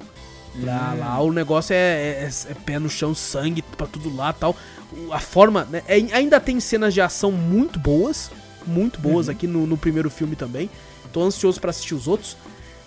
Lá, 0.60 0.94
lá 0.98 1.20
o 1.22 1.32
negócio 1.32 1.72
é, 1.74 1.76
é- 1.76 2.30
é 2.50 2.54
pé 2.54 2.78
no 2.78 2.90
chão, 2.90 3.14
sangue 3.14 3.62
pra 3.62 3.86
tudo 3.86 4.14
lá 4.14 4.32
tal. 4.32 4.54
O- 4.92 5.12
A 5.12 5.18
forma, 5.18 5.66
né? 5.70 5.82
é- 5.88 5.94
ainda 6.14 6.38
tem 6.38 6.60
cenas 6.60 6.92
de 6.94 7.00
ação 7.00 7.32
muito 7.32 7.78
boas. 7.78 8.30
Muito 8.66 9.00
boas 9.00 9.28
aqui 9.28 9.46
no, 9.46 9.66
no 9.66 9.76
primeiro 9.76 10.08
filme 10.10 10.36
também. 10.36 10.70
Tô 11.12 11.22
ansioso 11.22 11.60
pra 11.60 11.70
assistir 11.70 11.94
os 11.94 12.06
outros. 12.06 12.36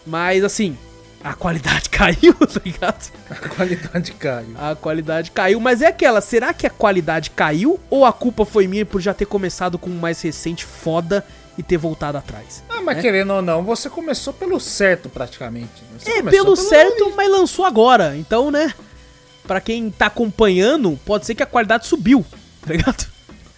Mas 0.06 0.44
assim, 0.44 0.78
a 1.24 1.34
qualidade 1.34 1.90
caiu, 1.92 2.34
tá 2.36 2.62
ligado? 2.64 3.12
A 3.30 3.36
qualidade 3.50 4.12
caiu. 4.14 4.56
A 4.58 4.76
qualidade 4.76 5.32
caiu, 5.32 5.60
mas 5.60 5.82
é 5.82 5.88
aquela, 5.88 6.22
será 6.22 6.54
que 6.54 6.68
a 6.68 6.70
qualidade 6.70 7.32
caiu 7.32 7.80
ou 7.90 8.06
a 8.06 8.14
culpa 8.14 8.46
foi 8.46 8.68
minha 8.68 8.86
por 8.86 9.02
já 9.02 9.14
ter 9.14 9.26
começado 9.26 9.78
com 9.80 9.90
um 9.90 9.98
mais 10.00 10.22
recente 10.22 10.64
foda 10.64 11.26
e 11.58 11.64
ter 11.64 11.78
voltado 11.78 12.18
atrás? 12.18 12.64
Ah, 12.70 12.82
mas 12.82 12.98
É. 12.98 13.02
querendo 13.02 13.34
ou 13.34 13.42
não, 13.42 13.64
você 13.64 13.90
começou 13.90 14.34
pelo 14.34 14.60
certo 14.60 15.10
praticamente. 15.10 15.70
Você 15.98 16.10
É, 16.12 16.18
começou 16.18 16.44
pelo 16.44 16.56
certo, 16.56 17.14
mas 17.16 17.32
lançou 17.32 17.66
agora. 17.66 18.16
Então, 18.18 18.52
né? 18.52 18.74
Pra 19.48 19.62
quem 19.62 19.90
tá 19.92 20.08
acompanhando, 20.08 21.00
pode 21.06 21.26
ser 21.26 21.36
que 21.36 21.44
a 21.44 21.46
qualidade 21.46 21.86
subiu, 21.88 22.26
tá 22.66 22.74
ligado? 22.74 23.06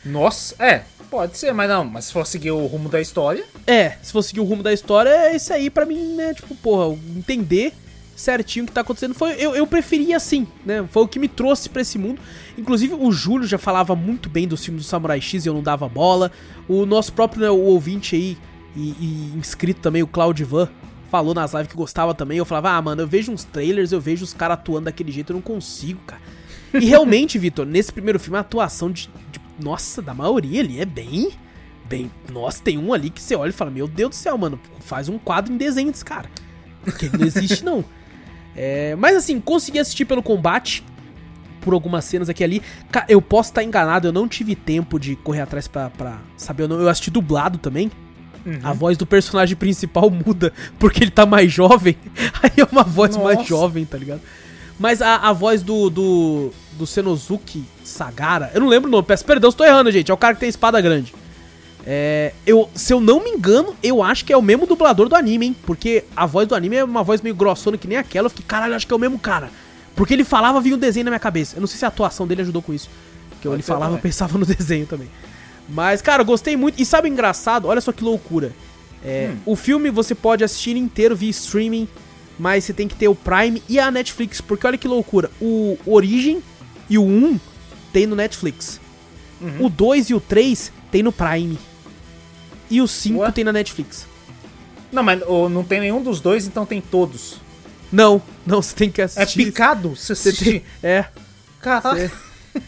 Nossa, 0.06 0.56
é, 0.60 0.84
pode 1.10 1.38
ser, 1.38 1.54
mas 1.54 1.70
não. 1.70 1.86
Mas 1.86 2.06
se 2.06 2.14
for 2.14 2.26
seguir 2.28 2.52
o 2.52 2.66
rumo 2.66 2.88
da 2.90 3.02
história, 3.02 3.44
É, 3.66 3.92
se 4.02 4.12
for 4.12 4.22
seguir 4.22 4.40
o 4.42 4.44
rumo 4.46 4.62
da 4.64 4.72
história, 4.74 5.10
é 5.10 5.36
isso 5.36 5.52
aí 5.54 5.70
pra 5.70 5.86
mim, 5.86 6.16
né? 6.16 6.34
Tipo, 6.34 6.56
porra, 6.56 6.98
entender 7.16 7.74
certinho 8.18 8.66
o 8.66 8.68
que 8.68 8.74
tá 8.74 8.82
acontecendo. 8.82 9.14
Foi, 9.14 9.34
eu, 9.34 9.56
eu 9.56 9.68
preferi 9.68 10.12
assim, 10.14 10.48
né? 10.66 10.84
Foi 10.90 11.04
o 11.04 11.08
que 11.08 11.20
me 11.20 11.28
trouxe 11.28 11.70
pra 11.70 11.84
esse 11.84 12.00
mundo. 12.00 12.20
Inclusive, 12.58 12.96
o 12.96 13.12
Júlio 13.12 13.48
já 13.48 13.60
falava 13.60 13.96
muito 13.96 14.28
bem 14.28 14.48
dos 14.48 14.66
filmes 14.66 14.84
do 14.84 14.88
Samurai 14.88 15.22
X 15.22 15.46
e 15.46 15.50
eu 15.50 15.54
não 15.54 15.62
dava 15.62 15.88
bola. 15.88 16.32
O 16.68 16.86
nosso 16.86 17.14
próprio 17.14 17.44
né, 17.44 17.50
o 17.52 17.60
ouvinte 17.60 18.16
aí, 18.16 18.38
e, 18.76 18.90
e 19.00 19.34
inscrito 19.38 19.82
também, 19.82 20.02
o 20.02 20.08
Claudivan, 20.08 20.68
falou 21.12 21.36
nas 21.36 21.54
lives 21.54 21.68
que 21.68 21.78
gostava 21.78 22.16
também. 22.16 22.40
Eu 22.40 22.46
falava, 22.46 22.72
ah, 22.72 22.82
mano, 22.82 23.04
eu 23.04 23.08
vejo 23.08 23.32
uns 23.32 23.44
trailers, 23.44 23.92
eu 23.92 24.02
vejo 24.02 24.24
os 24.24 24.34
caras 24.34 24.56
atuando 24.56 24.86
daquele 24.86 25.12
jeito, 25.12 25.32
eu 25.32 25.36
não 25.36 25.42
consigo, 25.42 26.00
cara. 26.08 26.22
E 26.74 26.86
realmente, 26.86 27.38
Vitor, 27.40 27.68
nesse 27.68 27.94
primeiro 27.94 28.20
filme, 28.20 28.38
a 28.38 28.42
atuação 28.42 28.92
de, 28.92 29.10
de, 29.32 29.40
Nossa, 29.60 30.02
da 30.02 30.16
maioria 30.16 30.62
ali 30.62 30.82
é 30.82 30.86
bem. 30.86 31.32
Bem. 31.86 32.12
Nossa, 32.34 32.64
tem 32.64 32.80
um 32.80 32.92
ali 32.94 33.12
que 33.12 33.22
você 33.22 33.36
olha 33.36 33.50
e 33.50 33.54
fala: 33.54 33.72
Meu 33.72 33.88
Deus 33.88 34.10
do 34.10 34.16
céu, 34.16 34.38
mano, 34.38 34.60
faz 34.82 35.08
um 35.08 35.18
quadro 35.18 35.54
em 35.54 35.58
desenho 35.58 35.90
desse 35.92 36.04
cara. 36.04 36.30
Porque 36.84 37.10
não 37.10 37.26
existe, 37.26 37.64
não. 37.64 37.86
É, 38.58 38.96
mas 38.96 39.16
assim, 39.16 39.40
consegui 39.40 39.80
assistir 39.80 40.06
pelo 40.06 40.24
combate. 40.24 40.84
Por 41.62 41.74
algumas 41.74 42.06
cenas 42.06 42.30
aqui 42.30 42.44
e 42.44 42.46
ali. 42.46 42.62
Eu 43.10 43.22
posso 43.22 43.50
estar 43.50 43.62
enganado, 43.62 44.08
eu 44.08 44.14
não 44.14 44.26
tive 44.28 44.56
tempo 44.56 44.98
de 44.98 45.18
correr 45.18 45.42
atrás 45.42 45.68
pra, 45.68 45.90
pra 45.90 46.20
saber. 46.38 46.64
Eu, 46.64 46.68
não, 46.70 46.80
eu 46.80 46.88
assisti 46.88 47.12
dublado 47.12 47.58
também. 47.58 47.92
Uhum. 48.46 48.60
A 48.64 48.72
voz 48.72 48.98
do 48.98 49.06
personagem 49.06 49.58
principal 49.58 50.10
muda 50.26 50.54
porque 50.80 51.04
ele 51.04 51.12
tá 51.12 51.26
mais 51.26 51.52
jovem. 51.52 51.98
Aí 52.42 52.52
é 52.58 52.64
uma 52.72 52.84
voz 52.84 53.18
Nossa. 53.18 53.36
mais 53.36 53.48
jovem, 53.48 53.84
tá 53.84 53.98
ligado? 53.98 54.22
Mas 54.80 55.02
a, 55.02 55.16
a 55.16 55.34
voz 55.34 55.62
do, 55.62 55.90
do, 55.90 56.52
do 56.74 56.88
Senozuki 56.88 57.66
Sagara, 57.84 58.52
eu 58.54 58.62
não 58.62 58.68
lembro 58.68 58.88
o 58.88 58.92
nome, 58.92 59.06
peço 59.06 59.26
perdão 59.26 59.52
se 59.52 59.58
tô 59.58 59.66
errando, 59.66 59.92
gente. 59.92 60.10
É 60.10 60.14
o 60.14 60.18
cara 60.18 60.36
que 60.36 60.40
tem 60.40 60.50
espada 60.50 60.80
grande. 60.80 61.14
É, 61.90 62.34
eu, 62.46 62.70
se 62.76 62.94
eu 62.94 63.00
não 63.00 63.24
me 63.24 63.30
engano, 63.30 63.74
eu 63.82 64.04
acho 64.04 64.26
que 64.26 64.34
é 64.34 64.38
o 64.38 64.42
mesmo 64.42 64.68
dublador 64.68 65.08
do 65.08 65.16
anime, 65.16 65.46
hein? 65.48 65.56
Porque 65.66 66.04
a 66.14 66.26
voz 66.26 66.46
do 66.46 66.54
anime 66.54 66.76
é 66.76 66.84
uma 66.84 67.02
voz 67.02 67.22
meio 67.22 67.34
grossona 67.34 67.78
que 67.78 67.88
nem 67.88 67.98
aquela. 67.98 68.26
Eu 68.26 68.30
fiquei, 68.30 68.46
caralho, 68.46 68.76
acho 68.76 68.86
que 68.86 68.92
é 68.92 68.96
o 68.96 69.00
mesmo 69.00 69.18
cara. 69.18 69.50
Porque 69.96 70.14
ele 70.14 70.26
falava, 70.26 70.60
vinha 70.60 70.76
um 70.76 70.80
desenho 70.80 71.06
na 71.06 71.12
minha 71.12 71.20
cabeça. 71.20 71.56
Eu 71.56 71.62
não 71.62 71.68
sei 71.68 71.80
se 71.80 71.86
a 71.86 71.88
atuação 71.88 72.28
dele 72.28 72.42
ajudou 72.42 72.62
com 72.62 72.74
isso. 72.74 72.90
Porque 73.30 73.48
ele 73.48 73.64
falava, 73.64 73.96
eu 73.96 74.00
pensava 74.00 74.38
no 74.38 74.46
desenho 74.46 74.86
também. 74.86 75.10
Mas, 75.70 76.02
cara, 76.02 76.22
eu 76.22 76.26
gostei 76.26 76.58
muito. 76.58 76.82
E 76.82 76.86
sabe 76.86 77.08
o 77.08 77.12
engraçado? 77.12 77.68
Olha 77.68 77.80
só 77.80 77.94
que 77.94 78.04
loucura. 78.04 78.52
É, 79.04 79.32
hum. 79.32 79.38
O 79.46 79.56
filme 79.56 79.90
você 79.90 80.14
pode 80.14 80.44
assistir 80.44 80.76
inteiro 80.76 81.16
via 81.16 81.30
streaming 81.30 81.88
mas 82.40 82.66
você 82.66 82.74
tem 82.74 82.88
que 82.88 82.96
ter 82.96 83.08
o 83.08 83.16
Prime 83.16 83.62
e 83.68 83.80
a 83.80 83.90
Netflix, 83.90 84.42
porque 84.42 84.68
olha 84.68 84.78
que 84.78 84.88
loucura, 84.88 85.32
o 85.42 85.78
Origin 85.86 86.42
e 86.90 86.98
o 86.98 87.04
1 87.04 87.40
tem 87.92 88.06
no 88.06 88.16
Netflix. 88.16 88.80
Uhum. 89.42 89.66
O 89.66 89.70
2 89.70 90.12
e 90.12 90.14
o 90.14 90.20
3 90.20 90.72
tem 90.92 91.02
no 91.02 91.12
Prime. 91.12 91.58
E 92.70 92.82
o 92.82 92.88
5 92.88 93.32
tem 93.32 93.44
na 93.44 93.54
Netflix. 93.54 94.06
Não, 94.92 95.04
mas 95.04 95.22
oh, 95.28 95.50
não 95.50 95.64
tem 95.64 95.80
nenhum 95.80 96.02
dos 96.02 96.20
dois, 96.20 96.48
então 96.48 96.66
tem 96.66 96.82
todos. 96.82 97.38
Não, 97.92 98.22
não, 98.46 98.62
você 98.62 98.76
tem 98.76 98.92
que 98.92 99.02
assistir. 99.02 99.42
É 99.42 99.46
picado? 99.46 99.96
Você, 99.96 100.16
você 100.16 100.34
tem, 100.34 100.64
É. 100.84 101.06
Caralho. 101.62 102.12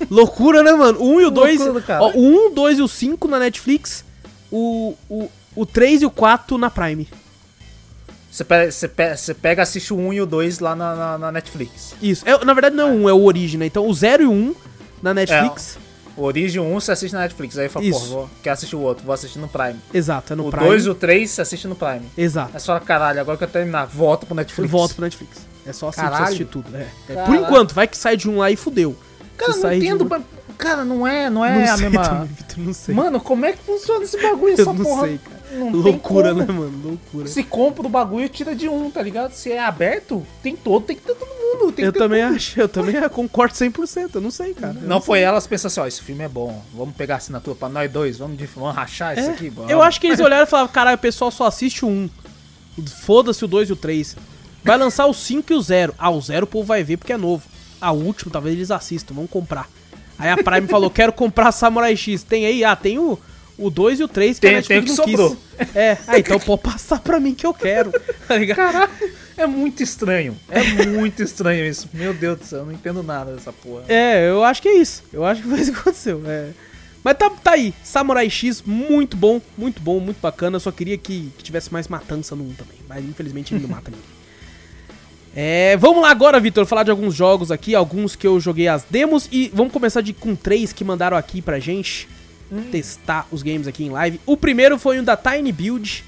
Loucura, 0.10 0.62
né, 0.62 0.72
mano? 0.72 1.00
O 1.00 1.16
1 1.16 1.22
e 1.22 1.26
o 1.26 1.32
2. 1.32 1.62
Ó, 2.00 2.12
o 2.12 2.22
1, 2.22 2.48
o 2.48 2.50
2 2.52 2.80
e 2.80 2.82
o 2.82 2.88
5 2.88 3.28
na 3.28 3.40
Netflix. 3.40 4.06
O, 4.52 4.96
o, 5.10 5.30
o 5.56 5.66
3 5.66 6.04
e 6.04 6.06
o 6.06 6.12
4 6.12 6.58
na 6.58 6.70
Prime. 6.70 7.08
Você 8.32 8.44
pega, 8.44 8.72
você, 8.72 8.88
pega, 8.88 9.18
você 9.18 9.34
pega, 9.34 9.64
assiste 9.64 9.94
o 9.94 9.98
1 9.98 10.14
e 10.14 10.22
o 10.22 10.26
2 10.26 10.60
lá 10.60 10.76
na, 10.76 10.96
na, 10.96 11.18
na 11.18 11.32
Netflix. 11.32 11.96
Isso. 12.02 12.28
É, 12.28 12.46
na 12.46 12.54
verdade 12.54 12.76
não 12.76 12.88
é 12.88 12.92
o 12.92 12.96
1, 12.96 13.10
é 13.10 13.14
o 13.14 13.24
Origin, 13.24 13.58
né? 13.58 13.66
Então 13.66 13.88
o 13.88 13.94
0 13.94 14.24
e 14.24 14.26
o 14.28 14.32
1 14.32 14.56
na 15.02 15.14
Netflix. 15.14 15.78
É, 15.78 15.89
o 16.20 16.24
Origin 16.24 16.60
1 16.60 16.74
você 16.74 16.92
assiste 16.92 17.14
na 17.14 17.22
Netflix. 17.22 17.58
Aí 17.58 17.70
fala, 17.70 17.90
pô, 17.90 18.00
vou, 18.00 18.30
quer 18.44 18.52
assistir 18.52 18.76
o 18.76 18.82
outro, 18.82 19.06
vou 19.06 19.14
assistir 19.14 19.40
no 19.40 19.48
Prime. 19.48 19.80
Exato, 19.94 20.34
é 20.34 20.36
no 20.36 20.48
o 20.48 20.52
Prime. 20.52 20.66
O 20.66 20.70
2 20.70 20.86
e 20.86 20.90
o 20.90 20.96
3 20.96 21.30
você 21.30 21.42
assiste 21.42 21.68
no 21.68 21.76
Prime. 21.76 22.06
Exato. 22.18 22.56
É 22.56 22.60
só, 22.60 22.78
caralho, 22.80 23.22
agora 23.22 23.38
que 23.38 23.44
eu 23.46 23.48
terminar, 23.48 23.86
volto 23.86 24.26
pro 24.26 24.36
Netflix. 24.36 24.72
Volto 24.72 24.96
pro 24.96 25.04
Netflix. 25.04 25.48
É 25.66 25.72
só 25.72 25.90
assim 25.90 26.02
caralho. 26.02 26.24
assistir 26.26 26.46
tudo. 26.46 26.76
É. 26.76 26.88
É, 27.10 27.24
por 27.24 27.36
enquanto, 27.36 27.74
vai 27.74 27.88
que 27.88 27.98
sai 27.98 28.18
de 28.18 28.30
um 28.30 28.38
lá 28.38 28.52
e 28.52 28.56
fudeu. 28.56 28.96
Cara, 29.38 29.54
você 29.54 29.64
não 29.64 29.74
entendo. 29.74 30.04
Um... 30.04 30.40
Cara, 30.58 30.84
não 30.84 31.08
é, 31.08 31.30
não 31.30 31.46
é 31.46 31.66
não 31.66 31.74
a 31.74 31.78
mesma. 31.78 32.04
Também, 32.04 32.28
Victor, 32.28 32.58
não 32.58 32.74
sei. 32.74 32.94
Mano, 32.94 33.22
como 33.22 33.46
é 33.46 33.54
que 33.54 33.60
funciona 33.60 34.04
esse 34.04 34.22
bagulho, 34.22 34.54
essa 34.54 34.64
eu 34.64 34.74
não 34.74 34.84
porra? 34.84 35.08
Sei, 35.08 35.18
cara. 35.18 35.39
Não 35.52 35.72
loucura, 35.72 36.34
né, 36.34 36.46
mano? 36.46 36.80
Loucura. 36.84 37.28
Se 37.28 37.44
compra 37.44 37.86
o 37.86 37.90
bagulho, 37.90 38.30
tira 38.30 38.56
de 38.56 38.70
um, 38.70 38.90
tá 38.92 39.02
ligado? 39.02 39.34
Se 39.34 39.52
é 39.52 39.60
aberto, 39.60 40.26
tem 40.44 40.56
todo, 40.56 40.86
tem 40.86 40.96
que 40.96 41.02
ter 41.02 41.16
todo 41.16 41.28
mundo. 41.28 41.74
eu 41.78 41.92
também 41.92 42.24
tudo. 42.24 42.36
acho, 42.36 42.60
eu 42.60 42.70
também 42.70 43.10
concordo 43.10 43.54
100%, 43.54 44.16
eu 44.16 44.22
não 44.22 44.32
sei, 44.32 44.54
cara. 44.54 44.74
Não, 44.74 44.82
não 44.82 45.02
foi 45.02 45.20
sei. 45.20 45.26
elas 45.26 45.48
pensando 45.48 45.68
assim, 45.68 45.80
ó, 45.80 45.88
esse 45.88 46.02
filme 46.02 46.24
é 46.24 46.30
bom, 46.30 46.64
vamos 46.74 46.96
pegar 46.96 47.16
a 47.16 47.18
assinatura 47.18 47.56
pra 47.56 47.70
nós 47.70 47.92
dois, 47.92 48.18
vamos, 48.18 48.40
vamos 48.56 48.76
rachar 48.76 49.18
é, 49.18 49.22
isso 49.22 49.32
aqui. 49.32 49.52
Eu 49.68 49.82
acho 49.82 50.00
que 50.00 50.08
eles 50.08 50.20
olharam 50.20 50.44
e 50.44 50.48
falaram, 50.48 50.70
caralho, 50.70 50.96
o 50.96 51.02
pessoal 51.02 51.32
só 51.32 51.48
assiste 51.48 51.84
o 51.84 51.88
um. 51.88 52.10
Foda-se 53.02 53.44
o 53.44 53.48
2 53.48 53.70
e 53.70 53.74
o 53.74 53.76
3. 53.76 54.16
Vai 54.64 54.78
lançar 54.78 55.06
o 55.06 55.14
5 55.14 55.52
e 55.52 55.56
o 55.56 55.62
0. 55.62 55.94
Ah, 55.98 56.10
o 56.10 56.22
0 56.22 56.46
o 56.46 56.48
povo 56.48 56.66
vai 56.66 56.84
ver 56.84 56.98
porque 56.98 57.12
é 57.12 57.18
novo. 57.18 57.44
Ah, 57.82 57.92
o 57.92 58.04
último 58.04 58.32
talvez 58.32 58.56
eles 58.56 58.72
assistam, 58.72 59.14
vamos 59.14 59.30
comprar. 59.30 59.68
Aí 60.18 60.30
a 60.30 60.38
Prime 60.38 60.68
falou, 60.68 60.90
quero 60.90 61.14
comprar 61.14 61.52
Samurai 61.52 61.96
X. 61.96 62.24
Tem 62.24 62.46
aí? 62.46 62.64
Ah, 62.64 62.76
tem 62.76 63.00
o 63.00 63.18
o 63.60 63.70
2 63.70 64.00
e 64.00 64.04
o 64.04 64.08
3 64.08 64.38
que 64.38 64.42
tem, 64.42 64.52
a 64.52 64.58
Netflix 64.58 64.86
tem 64.86 64.96
que 64.96 65.12
sobrou. 65.12 65.38
Quis. 65.58 65.76
É, 65.76 65.98
ah, 66.08 66.18
então 66.18 66.40
pode 66.40 66.62
passar 66.62 67.00
pra 67.00 67.20
mim 67.20 67.36
que 67.36 67.46
eu 67.46 67.54
quero. 67.54 67.92
Tá 68.28 68.38
ligado? 68.38 68.58
Caralho, 68.58 68.92
é 69.38 69.48
muito 69.48 69.82
estranho. 69.82 70.38
É 70.50 70.86
muito 70.86 71.24
estranho 71.24 71.66
isso. 71.66 71.90
Meu 71.94 72.14
Deus 72.14 72.40
do 72.40 72.46
céu, 72.46 72.60
eu 72.60 72.66
não 72.66 72.74
entendo 72.74 73.02
nada 73.02 73.34
dessa 73.34 73.52
porra. 73.52 73.84
É, 73.88 74.30
eu 74.30 74.44
acho 74.44 74.62
que 74.62 74.68
é 74.68 74.78
isso. 74.78 75.04
Eu 75.12 75.26
acho 75.26 75.42
que 75.42 75.48
foi 75.48 75.60
isso 75.60 75.72
que 75.72 75.80
aconteceu. 75.80 76.22
É. 76.26 76.50
Mas 77.04 77.18
tá, 77.18 77.30
tá 77.30 77.52
aí, 77.52 77.74
Samurai 77.84 78.30
X, 78.30 78.62
muito 78.66 79.16
bom, 79.16 79.42
muito 79.58 79.82
bom, 79.82 80.00
muito 80.00 80.20
bacana. 80.20 80.58
Eu 80.58 80.60
só 80.60 80.72
queria 80.72 80.98
que, 80.98 81.32
que 81.38 81.44
tivesse 81.44 81.72
mais 81.72 81.88
matança 81.88 82.36
no 82.36 82.44
1 82.44 82.54
também. 82.54 82.78
Mas 82.88 83.04
infelizmente 83.06 83.54
ele 83.54 83.62
não 83.62 83.70
mata 83.70 83.90
ninguém. 83.90 84.20
É, 85.36 85.78
vamos 85.78 86.02
lá 86.02 86.10
agora, 86.10 86.40
Vitor, 86.40 86.66
falar 86.66 86.84
de 86.84 86.92
alguns 86.92 87.16
jogos 87.16 87.52
aqui, 87.52 87.76
alguns 87.76 88.16
que 88.16 88.28
eu 88.28 88.40
joguei 88.40 88.68
as 88.68 88.84
demos 88.84 89.30
e 89.32 89.50
vamos 89.54 89.72
começar 89.72 90.02
de, 90.02 90.12
com 90.12 90.36
três 90.36 90.74
que 90.74 90.84
mandaram 90.84 91.16
aqui 91.16 91.42
pra 91.42 91.60
gente 91.60 92.10
hum. 92.52 92.70
testar 92.72 93.28
os 93.32 93.42
games 93.42 93.68
aqui 93.68 93.84
em 93.84 93.90
live. 93.90 94.20
O 94.26 94.36
primeiro 94.36 94.78
foi 94.78 95.00
um 95.00 95.04
da 95.04 95.16
Tiny 95.16 95.52
Build. 95.52 96.04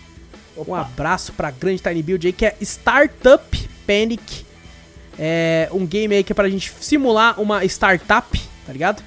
Opa. 0.55 0.71
Um 0.71 0.75
abraço 0.75 1.33
pra 1.33 1.51
grande 1.51 1.81
Tiny 1.81 2.03
Build 2.03 2.27
aí, 2.27 2.33
que 2.33 2.45
é 2.45 2.55
Startup 2.61 3.69
Panic. 3.87 4.45
É 5.17 5.69
um 5.71 5.85
game 5.85 6.15
aí 6.15 6.23
que 6.23 6.31
é 6.31 6.35
pra 6.35 6.49
gente 6.49 6.73
simular 6.79 7.39
uma 7.39 7.63
startup, 7.65 8.41
tá 8.65 8.73
ligado? 8.73 9.03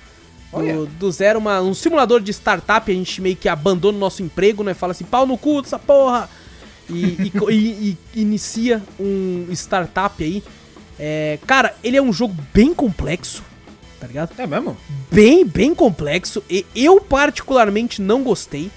Do, 0.52 0.86
do, 0.86 1.10
zero, 1.10 1.40
uma, 1.40 1.60
um 1.60 1.74
simulador 1.74 2.20
de 2.20 2.32
startup, 2.32 2.88
a 2.88 2.94
gente 2.94 3.20
meio 3.20 3.34
que 3.34 3.48
abandona 3.48 3.96
o 3.96 4.00
nosso 4.00 4.22
emprego, 4.22 4.62
né? 4.62 4.72
Fala 4.72 4.92
assim, 4.92 5.04
pau 5.04 5.26
no 5.26 5.36
cu 5.36 5.60
dessa 5.60 5.80
porra! 5.80 6.30
E, 6.88 6.94
e, 6.94 7.32
e, 7.50 7.98
e 8.14 8.20
inicia 8.20 8.80
um 9.00 9.46
startup 9.50 10.22
aí. 10.22 10.44
É, 10.96 11.40
cara, 11.44 11.74
ele 11.82 11.96
é 11.96 12.02
um 12.02 12.12
jogo 12.12 12.36
bem 12.52 12.72
complexo 12.72 13.42
tá 14.04 14.06
ligado? 14.06 14.30
É 14.36 14.46
mesmo? 14.46 14.76
Bem, 15.10 15.46
bem 15.46 15.74
complexo. 15.74 16.44
E 16.50 16.66
eu 16.74 17.00
particularmente 17.00 18.02
não 18.02 18.22
gostei. 18.22 18.70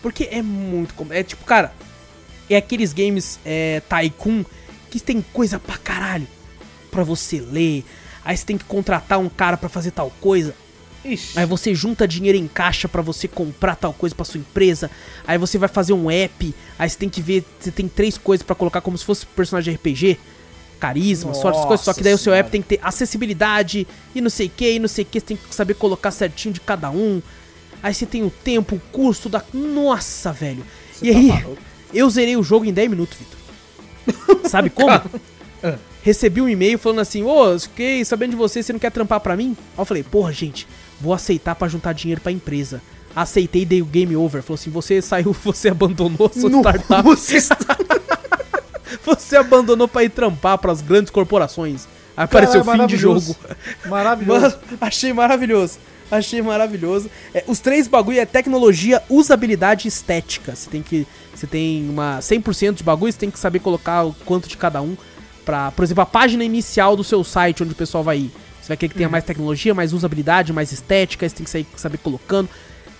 Porque 0.00 0.28
é 0.30 0.42
muito 0.42 0.94
complexo. 0.94 1.20
É 1.20 1.22
tipo, 1.22 1.44
cara, 1.44 1.72
é 2.50 2.56
aqueles 2.56 2.92
games 2.92 3.38
é, 3.44 3.80
Tycoon 3.88 4.44
que 4.90 4.98
tem 4.98 5.24
coisa 5.32 5.58
pra 5.58 5.78
caralho 5.78 6.26
pra 6.90 7.04
você 7.04 7.40
ler. 7.40 7.84
Aí 8.24 8.36
você 8.36 8.44
tem 8.44 8.58
que 8.58 8.64
contratar 8.64 9.18
um 9.18 9.28
cara 9.28 9.56
para 9.56 9.68
fazer 9.68 9.92
tal 9.92 10.12
coisa. 10.20 10.54
Ixi. 11.04 11.38
Aí 11.38 11.46
você 11.46 11.74
junta 11.74 12.06
dinheiro 12.06 12.36
em 12.36 12.48
caixa 12.48 12.88
para 12.88 13.02
você 13.02 13.26
comprar 13.28 13.76
tal 13.76 13.92
coisa 13.92 14.14
para 14.14 14.24
sua 14.24 14.40
empresa. 14.40 14.90
Aí 15.26 15.38
você 15.38 15.58
vai 15.58 15.68
fazer 15.68 15.92
um 15.92 16.10
app. 16.10 16.54
Aí 16.78 16.90
você 16.90 16.98
tem 16.98 17.08
que 17.08 17.22
ver, 17.22 17.44
você 17.58 17.70
tem 17.70 17.88
três 17.88 18.18
coisas 18.18 18.44
para 18.44 18.56
colocar 18.56 18.80
como 18.80 18.98
se 18.98 19.04
fosse 19.04 19.24
personagem 19.26 19.72
de 19.72 19.78
RPG 19.78 20.18
carisma, 20.82 21.28
Nossa 21.28 21.42
sorte, 21.42 21.66
coisas. 21.68 21.84
Só 21.84 21.94
que 21.94 22.02
daí 22.02 22.12
o 22.12 22.18
seu 22.18 22.34
app 22.34 22.50
tem 22.50 22.60
que 22.60 22.68
ter 22.70 22.80
acessibilidade 22.82 23.86
e 24.12 24.20
não 24.20 24.28
sei 24.28 24.48
o 24.48 24.50
que, 24.50 24.72
e 24.72 24.78
não 24.80 24.88
sei 24.88 25.04
o 25.04 25.06
que. 25.06 25.20
Você 25.20 25.26
tem 25.26 25.36
que 25.36 25.54
saber 25.54 25.74
colocar 25.74 26.10
certinho 26.10 26.52
de 26.52 26.60
cada 26.60 26.90
um. 26.90 27.22
Aí 27.80 27.94
você 27.94 28.04
tem 28.04 28.24
o 28.24 28.30
tempo, 28.30 28.74
o 28.74 28.80
custo 28.90 29.28
da. 29.28 29.44
Nossa, 29.54 30.32
velho. 30.32 30.64
Você 30.92 31.06
e 31.06 31.12
tá 31.12 31.18
aí, 31.18 31.26
maluco. 31.28 31.62
eu 31.94 32.10
zerei 32.10 32.36
o 32.36 32.42
jogo 32.42 32.64
em 32.64 32.72
10 32.72 32.90
minutos, 32.90 33.16
Vitor. 33.16 34.48
Sabe 34.48 34.70
como? 34.74 34.90
Ah. 34.90 35.78
Recebi 36.02 36.40
um 36.40 36.48
e-mail 36.48 36.76
falando 36.78 37.00
assim: 37.00 37.22
Ô, 37.22 37.54
oh, 37.54 37.58
fiquei 37.60 38.04
sabendo 38.04 38.30
de 38.30 38.36
você, 38.36 38.60
você 38.60 38.72
não 38.72 38.80
quer 38.80 38.90
trampar 38.90 39.20
pra 39.20 39.36
mim? 39.36 39.56
Aí 39.76 39.78
eu 39.78 39.84
falei: 39.84 40.02
Porra, 40.02 40.32
gente, 40.32 40.66
vou 41.00 41.14
aceitar 41.14 41.54
para 41.54 41.68
juntar 41.68 41.92
dinheiro 41.92 42.20
pra 42.20 42.32
empresa. 42.32 42.82
Aceitei, 43.14 43.64
dei 43.64 43.82
o 43.82 43.86
game 43.86 44.16
over. 44.16 44.42
Falou 44.42 44.56
assim: 44.56 44.70
Você 44.70 45.00
saiu, 45.00 45.32
você 45.44 45.68
abandonou 45.68 46.28
sua 46.32 46.50
startup. 46.50 47.02
Você 47.04 47.36
está... 47.36 47.56
Você 49.04 49.36
abandonou 49.36 49.88
pra 49.88 50.04
ir 50.04 50.10
trampar 50.10 50.58
pras 50.58 50.80
grandes 50.80 51.10
corporações. 51.10 51.86
Aí 52.16 52.24
apareceu 52.24 52.60
o 52.60 52.64
fim 52.64 52.86
de 52.86 52.96
jogo. 52.96 53.34
Maravilhoso. 53.86 54.40
Mano, 54.42 54.56
achei 54.80 55.12
maravilhoso. 55.12 55.78
Achei 56.10 56.42
maravilhoso. 56.42 57.10
É, 57.34 57.42
os 57.46 57.58
três 57.58 57.88
bagulho 57.88 58.20
é 58.20 58.26
tecnologia, 58.26 59.02
usabilidade 59.08 59.86
e 59.86 59.88
estética. 59.88 60.54
Você 60.54 60.68
tem 60.68 60.82
que. 60.82 61.06
Você 61.34 61.46
tem 61.46 61.88
uma 61.88 62.18
100% 62.18 62.74
de 62.74 62.84
bagulho, 62.84 63.10
você 63.10 63.18
tem 63.18 63.30
que 63.30 63.38
saber 63.38 63.60
colocar 63.60 64.04
o 64.04 64.12
quanto 64.26 64.46
de 64.46 64.56
cada 64.56 64.82
um. 64.82 64.94
Pra, 65.44 65.70
por 65.72 65.82
exemplo, 65.82 66.02
a 66.02 66.06
página 66.06 66.44
inicial 66.44 66.94
do 66.94 67.02
seu 67.02 67.24
site 67.24 67.62
onde 67.62 67.72
o 67.72 67.76
pessoal 67.76 68.04
vai 68.04 68.18
ir. 68.18 68.32
Você 68.60 68.68
vai 68.68 68.76
querer 68.76 68.90
que 68.90 68.94
tenha 68.94 69.08
uhum. 69.08 69.12
mais 69.12 69.24
tecnologia, 69.24 69.74
mais 69.74 69.92
usabilidade, 69.92 70.52
mais 70.52 70.70
estética, 70.70 71.28
você 71.28 71.34
tem 71.34 71.64
que 71.64 71.80
saber 71.80 71.98
colocando. 71.98 72.48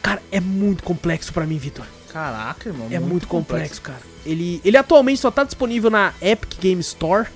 Cara, 0.03 0.21
é 0.33 0.41
muito 0.41 0.83
complexo 0.83 1.33
para 1.33 1.47
mim, 1.47 1.59
Vitor. 1.59 1.87
Caraca, 2.13 2.69
irmão. 2.69 2.87
É 2.91 2.99
muito, 2.99 3.11
muito 3.11 3.29
complexo, 3.29 3.81
complexo, 3.81 3.83
cara. 3.83 4.13
Ele, 4.25 4.61
ele 4.65 4.77
atualmente 4.77 5.21
só 5.21 5.31
tá 5.31 5.45
disponível 5.45 5.91
na 5.91 6.13
Epic 6.21 6.61
Game 6.61 6.81
Store. 6.81 7.27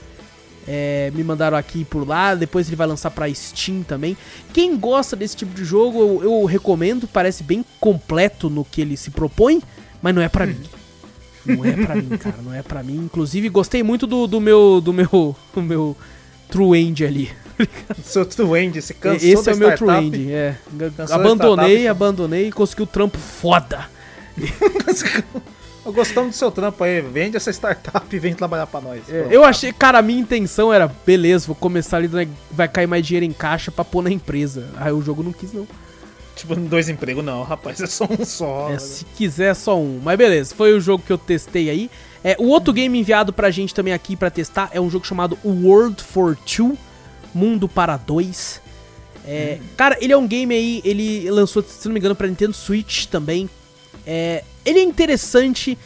É, 0.69 1.13
me 1.15 1.23
mandaram 1.23 1.57
aqui 1.57 1.85
por 1.85 2.07
lá, 2.07 2.35
depois 2.35 2.67
ele 2.67 2.75
vai 2.75 2.87
lançar 2.89 3.11
pra 3.11 3.33
Steam 3.33 3.83
também. 3.85 4.17
Quem 4.53 4.77
gosta 4.77 5.15
desse 5.15 5.37
tipo 5.37 5.55
de 5.55 5.65
jogo, 5.65 6.01
eu, 6.01 6.25
eu 6.25 6.45
recomendo, 6.45 7.07
parece 7.07 7.45
bem 7.45 7.65
completo 7.81 8.51
no 8.51 8.65
que 8.65 8.81
ele 8.81 8.97
se 8.97 9.11
propõe, 9.11 9.63
mas 10.03 10.15
não 10.15 10.21
é 10.21 10.29
pra 10.29 10.45
mim. 10.45 10.61
Não 11.45 11.65
é 11.65 11.73
pra 11.73 11.95
mim, 11.95 12.09
cara, 12.19 12.37
não 12.43 12.53
é 12.53 12.63
pra 12.63 12.83
mim. 12.83 12.97
Inclusive, 12.97 13.49
gostei 13.49 13.83
muito 13.85 14.07
do, 14.07 14.27
do 14.27 14.41
meu 14.41 14.81
do 14.81 14.93
meu 14.93 15.37
do 15.55 15.63
meu 15.63 15.97
True 16.51 16.77
End 16.79 17.05
ali. 17.05 17.31
Seu 18.03 18.27
True 18.27 18.61
End, 18.61 18.83
se 18.83 18.93
cansou 18.95 19.29
Esse 19.29 19.51
é 19.51 19.55
o 19.55 19.57
meu 19.57 19.75
True. 19.77 20.05
End, 20.05 20.33
é. 20.33 20.57
Cansou 20.97 21.15
Abandonei, 21.15 21.87
abandonei 21.87 22.49
e 22.49 22.53
consegui 22.53 22.83
o 22.83 22.87
trampo 22.87 23.19
foda. 23.19 23.89
Eu 25.85 25.93
Gostamos 25.93 26.31
do 26.31 26.37
seu 26.37 26.51
trampo 26.51 26.83
aí, 26.83 27.01
vende 27.01 27.37
essa 27.37 27.51
startup 27.53 28.05
e 28.15 28.19
vem 28.19 28.35
trabalhar 28.35 28.67
pra 28.67 28.81
nós. 28.81 29.09
É, 29.09 29.29
eu 29.31 29.45
achei, 29.45 29.73
cara, 29.73 29.99
a 29.99 30.03
minha 30.03 30.21
intenção 30.21 30.73
era, 30.73 30.89
beleza, 31.07 31.47
vou 31.47 31.55
começar 31.55 31.99
ali, 31.99 32.09
né, 32.09 32.27
vai 32.51 32.67
cair 32.67 32.89
mais 32.89 33.07
dinheiro 33.07 33.25
em 33.25 33.33
caixa 33.33 33.71
pra 33.71 33.85
pôr 33.85 34.03
na 34.03 34.11
empresa. 34.11 34.69
Aí 34.79 34.91
o 34.91 35.01
jogo 35.01 35.23
não 35.23 35.33
quis, 35.33 35.53
não. 35.53 35.67
Tipo, 36.35 36.57
dois 36.57 36.89
empregos 36.89 37.25
não, 37.25 37.45
rapaz, 37.45 37.81
é 37.81 37.87
só 37.87 38.05
um 38.05 38.25
só. 38.25 38.71
É, 38.71 38.79
se 38.81 39.05
quiser, 39.17 39.55
só 39.55 39.79
um. 39.79 40.01
Mas 40.03 40.19
beleza, 40.19 40.55
foi 40.55 40.73
o 40.75 40.81
jogo 40.81 41.05
que 41.07 41.13
eu 41.13 41.17
testei 41.17 41.71
aí. 41.71 41.89
É, 42.23 42.35
o 42.39 42.49
outro 42.49 42.75
game 42.75 42.99
enviado 42.99 43.33
pra 43.33 43.51
gente 43.53 43.73
também 43.73 43.95
aqui 43.95 44.17
pra 44.17 44.29
testar 44.29 44.69
é 44.73 44.81
um 44.81 44.91
jogo 44.91 45.07
chamado 45.07 45.39
World 45.45 46.03
for 46.03 46.37
Two, 46.37 46.77
Mundo 47.33 47.69
para 47.69 47.97
Dois. 47.97 48.61
É, 49.25 49.61
Cara, 49.77 49.97
ele 50.01 50.13
é 50.13 50.17
um 50.17 50.27
game 50.27 50.53
aí, 50.53 50.83
ele 50.85 51.31
lançou, 51.31 51.63
se 51.63 51.87
não 51.87 51.95
me 51.95 52.01
engano, 52.01 52.15
pra 52.15 52.27
Nintendo 52.27 52.53
Switch 52.53 53.07
também. 53.07 53.49
É, 54.07 54.45
ele 54.65 54.79
é 54.79 54.83
interessante, 54.83 55.77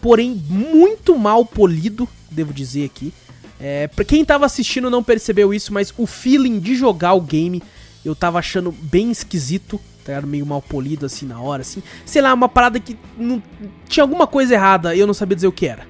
porém 0.00 0.40
muito 0.48 1.16
mal 1.18 1.44
polido, 1.44 2.08
devo 2.30 2.52
dizer 2.52 2.84
aqui. 2.84 3.12
É, 3.58 3.88
pra 3.88 4.04
quem 4.04 4.24
tava 4.24 4.46
assistindo 4.46 4.88
não 4.88 5.02
percebeu 5.02 5.52
isso, 5.52 5.72
mas 5.72 5.92
o 5.96 6.06
feeling 6.06 6.58
de 6.60 6.74
jogar 6.74 7.14
o 7.14 7.20
game 7.20 7.62
eu 8.04 8.14
tava 8.14 8.38
achando 8.38 8.72
bem 8.72 9.10
esquisito, 9.10 9.78
tá 10.04 10.12
ligado? 10.12 10.26
Meio 10.26 10.46
mal 10.46 10.62
polido 10.62 11.04
assim 11.04 11.26
na 11.26 11.40
hora, 11.40 11.60
assim. 11.62 11.82
Sei 12.06 12.22
lá, 12.22 12.32
uma 12.32 12.48
parada 12.48 12.80
que 12.80 12.96
não, 13.18 13.42
tinha 13.88 14.02
alguma 14.02 14.26
coisa 14.26 14.54
errada 14.54 14.94
e 14.94 15.00
eu 15.00 15.06
não 15.06 15.14
sabia 15.14 15.34
dizer 15.36 15.48
o 15.48 15.52
que 15.52 15.66
era. 15.66 15.86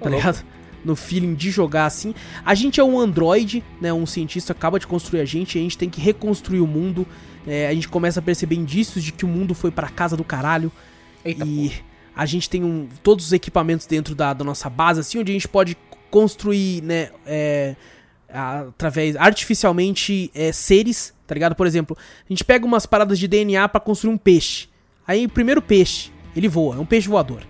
Tá 0.00 0.08
ligado? 0.10 0.44
No 0.84 0.96
feeling 0.96 1.34
de 1.34 1.50
jogar 1.50 1.86
assim. 1.86 2.14
A 2.44 2.54
gente 2.54 2.80
é 2.80 2.84
um 2.84 2.98
androide, 2.98 3.62
né? 3.80 3.92
Um 3.92 4.06
cientista 4.06 4.52
acaba 4.52 4.78
de 4.78 4.86
construir 4.86 5.20
a 5.20 5.24
gente 5.24 5.56
e 5.56 5.58
a 5.58 5.62
gente 5.62 5.76
tem 5.76 5.90
que 5.90 6.00
reconstruir 6.00 6.60
o 6.60 6.66
mundo. 6.66 7.06
É, 7.46 7.68
a 7.68 7.74
gente 7.74 7.88
começa 7.88 8.20
a 8.20 8.22
perceber 8.22 8.56
indícios 8.56 9.04
de 9.04 9.12
que 9.12 9.24
o 9.24 9.28
mundo 9.28 9.54
foi 9.54 9.70
pra 9.70 9.88
casa 9.88 10.16
do 10.16 10.24
caralho. 10.24 10.72
Eita, 11.26 11.44
e 11.44 11.72
a 12.14 12.24
gente 12.24 12.48
tem 12.48 12.64
um, 12.64 12.88
todos 13.02 13.26
os 13.26 13.32
equipamentos 13.32 13.86
dentro 13.86 14.14
da, 14.14 14.32
da 14.32 14.44
nossa 14.44 14.70
base, 14.70 15.00
assim, 15.00 15.18
onde 15.18 15.32
a 15.32 15.34
gente 15.34 15.48
pode 15.48 15.76
construir, 16.10 16.82
né, 16.82 17.10
é, 17.26 17.76
através, 18.28 19.16
artificialmente, 19.16 20.30
é, 20.34 20.52
seres, 20.52 21.12
tá 21.26 21.34
ligado? 21.34 21.54
Por 21.54 21.66
exemplo, 21.66 21.96
a 21.98 22.32
gente 22.32 22.44
pega 22.44 22.64
umas 22.64 22.86
paradas 22.86 23.18
de 23.18 23.28
DNA 23.28 23.68
pra 23.68 23.80
construir 23.80 24.12
um 24.12 24.16
peixe. 24.16 24.68
Aí 25.06 25.26
o 25.26 25.28
primeiro 25.28 25.60
peixe, 25.60 26.10
ele 26.34 26.48
voa, 26.48 26.76
é 26.76 26.78
um 26.78 26.86
peixe 26.86 27.08
voador. 27.08 27.42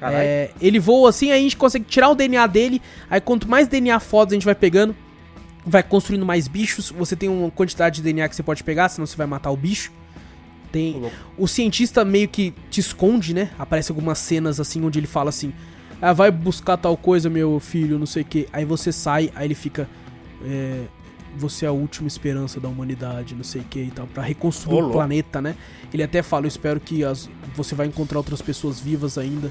É, 0.00 0.50
ele 0.60 0.78
voa 0.78 1.10
assim, 1.10 1.32
aí 1.32 1.40
a 1.40 1.42
gente 1.42 1.56
consegue 1.56 1.84
tirar 1.84 2.08
o 2.08 2.14
DNA 2.14 2.46
dele. 2.46 2.80
Aí 3.10 3.20
quanto 3.20 3.48
mais 3.48 3.66
DNA 3.66 3.98
fodas 3.98 4.32
a 4.32 4.36
gente 4.36 4.44
vai 4.44 4.54
pegando, 4.54 4.94
vai 5.66 5.82
construindo 5.82 6.24
mais 6.24 6.46
bichos. 6.46 6.90
Você 6.90 7.16
tem 7.16 7.28
uma 7.28 7.50
quantidade 7.50 7.96
de 7.96 8.02
DNA 8.02 8.28
que 8.28 8.36
você 8.36 8.42
pode 8.42 8.62
pegar, 8.62 8.88
senão 8.88 9.06
você 9.06 9.16
vai 9.16 9.26
matar 9.26 9.50
o 9.50 9.56
bicho. 9.56 9.92
Tem 10.70 11.10
o 11.36 11.46
cientista 11.46 12.04
meio 12.04 12.28
que 12.28 12.52
te 12.70 12.80
esconde, 12.80 13.32
né? 13.32 13.50
Aparece 13.58 13.90
algumas 13.90 14.18
cenas 14.18 14.60
assim 14.60 14.84
onde 14.84 14.98
ele 14.98 15.06
fala 15.06 15.30
assim: 15.30 15.52
"Ah, 16.00 16.12
vai 16.12 16.30
buscar 16.30 16.76
tal 16.76 16.96
coisa, 16.96 17.30
meu 17.30 17.58
filho, 17.60 17.98
não 17.98 18.06
sei 18.06 18.22
o 18.22 18.24
que". 18.24 18.48
Aí 18.52 18.64
você 18.64 18.92
sai, 18.92 19.30
aí 19.34 19.46
ele 19.46 19.54
fica 19.54 19.88
é, 20.44 20.84
você 21.36 21.64
é 21.64 21.68
a 21.68 21.72
última 21.72 22.08
esperança 22.08 22.60
da 22.60 22.68
humanidade, 22.68 23.34
não 23.34 23.44
sei 23.44 23.60
o 23.60 23.64
que 23.64 23.80
e 23.80 23.90
tal, 23.90 24.06
pra 24.06 24.22
reconstruir 24.22 24.82
Ô, 24.82 24.88
o 24.88 24.92
planeta, 24.92 25.40
né? 25.40 25.54
Ele 25.92 26.02
até 26.02 26.22
fala: 26.22 26.44
"Eu 26.44 26.48
espero 26.48 26.80
que 26.80 27.04
as, 27.04 27.28
você 27.54 27.74
vai 27.74 27.86
encontrar 27.86 28.18
outras 28.18 28.42
pessoas 28.42 28.80
vivas 28.80 29.16
ainda 29.18 29.50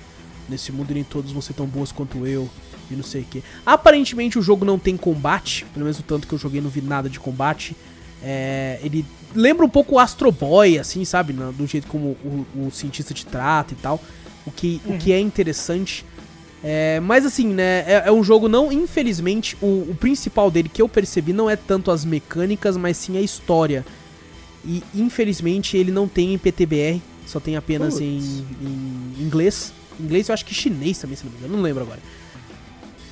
nesse 0.50 0.72
mundo 0.72 0.92
e 0.92 0.94
nem 0.94 1.04
todas 1.04 1.32
vão 1.32 1.42
ser 1.42 1.54
tão 1.54 1.66
boas 1.66 1.92
quanto 1.92 2.26
eu". 2.26 2.50
E 2.90 2.96
não 2.96 3.04
sei 3.04 3.22
o 3.22 3.26
que. 3.26 3.44
Aparentemente 3.66 4.40
o 4.40 4.42
jogo 4.42 4.64
não 4.64 4.80
tem 4.80 4.96
combate, 4.96 5.66
pelo 5.74 5.84
menos 5.84 6.00
o 6.00 6.04
tanto 6.04 6.26
que 6.26 6.34
eu 6.34 6.40
joguei 6.40 6.62
não 6.62 6.70
vi 6.70 6.82
nada 6.82 7.10
de 7.10 7.20
combate. 7.20 7.76
É, 8.24 8.80
ele 8.82 9.06
lembra 9.36 9.66
um 9.66 9.70
pouco 9.70 9.96
o 9.96 10.00
Astro 10.00 10.32
Boy, 10.32 10.80
assim, 10.80 11.04
sabe? 11.06 11.34
Do 11.34 11.66
jeito 11.68 11.88
como 11.88 12.18
o, 12.24 12.46
o 12.68 12.72
cientista 12.72 13.14
te 13.14 13.26
trata 13.26 13.74
e 13.74 13.78
tal. 13.78 14.02
O 14.46 14.52
que, 14.52 14.82
o 14.86 14.98
que 14.98 15.12
é 15.12 15.20
interessante. 15.20 16.06
É, 16.64 17.00
mas 17.00 17.26
assim, 17.26 17.48
né? 17.48 17.84
É, 17.86 18.04
é 18.06 18.12
um 18.12 18.24
jogo 18.24 18.48
não, 18.48 18.72
infelizmente, 18.72 19.58
o, 19.62 19.88
o 19.90 19.98
principal 20.00 20.50
dele 20.50 20.70
que 20.70 20.82
eu 20.82 20.90
percebi 20.90 21.34
não 21.34 21.50
é 21.50 21.56
tanto 21.56 21.92
as 21.92 22.04
mecânicas, 22.04 22.78
mas 22.78 22.98
sim 22.98 23.18
a 23.18 23.22
história. 23.22 23.86
E 24.66 24.84
infelizmente 24.96 25.78
ele 25.78 25.92
não 25.92 26.08
tem 26.08 26.34
em 26.34 26.38
PTBR, 26.38 27.02
só 27.26 27.40
tem 27.40 27.56
apenas 27.56 28.00
em, 28.02 28.46
em 28.62 29.16
inglês. 29.20 29.72
Inglês 30.00 30.30
eu 30.30 30.34
acho 30.34 30.46
que 30.46 30.54
chinês 30.54 30.98
também, 30.98 31.16
se 31.16 31.26
não 31.26 31.32
me 31.32 31.38
engano, 31.38 31.56
não 31.56 31.64
lembro 31.64 31.84
agora. 31.84 32.00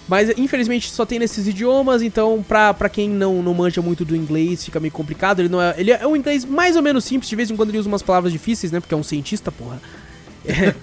Mas 0.08 0.30
infelizmente 0.38 0.90
só 0.92 1.06
tem 1.06 1.18
nesses 1.18 1.48
idiomas, 1.48 2.02
então 2.02 2.44
pra, 2.48 2.74
pra 2.74 2.90
quem 2.90 3.10
não, 3.10 3.42
não 3.42 3.54
manja 3.54 3.82
muito 3.82 4.06
do 4.06 4.16
inglês 4.16 4.64
fica 4.64 4.80
meio 4.80 4.92
complicado. 4.92 5.40
Ele 5.40 5.50
não 5.50 5.62
é. 5.62 5.74
Ele 5.78 5.92
é 5.92 6.06
um 6.06 6.16
inglês 6.16 6.46
mais 6.46 6.76
ou 6.76 6.82
menos 6.82 7.04
simples, 7.06 7.30
de 7.30 7.36
vez 7.36 7.50
em 7.50 7.56
quando 7.56 7.70
ele 7.70 7.80
usa 7.80 7.88
umas 7.88 8.04
palavras 8.04 8.32
difíceis, 8.32 8.72
né? 8.72 8.80
Porque 8.80 8.94
é 8.94 8.98
um 8.98 9.04
cientista, 9.04 9.52
porra. 9.52 9.82
É. 10.46 10.74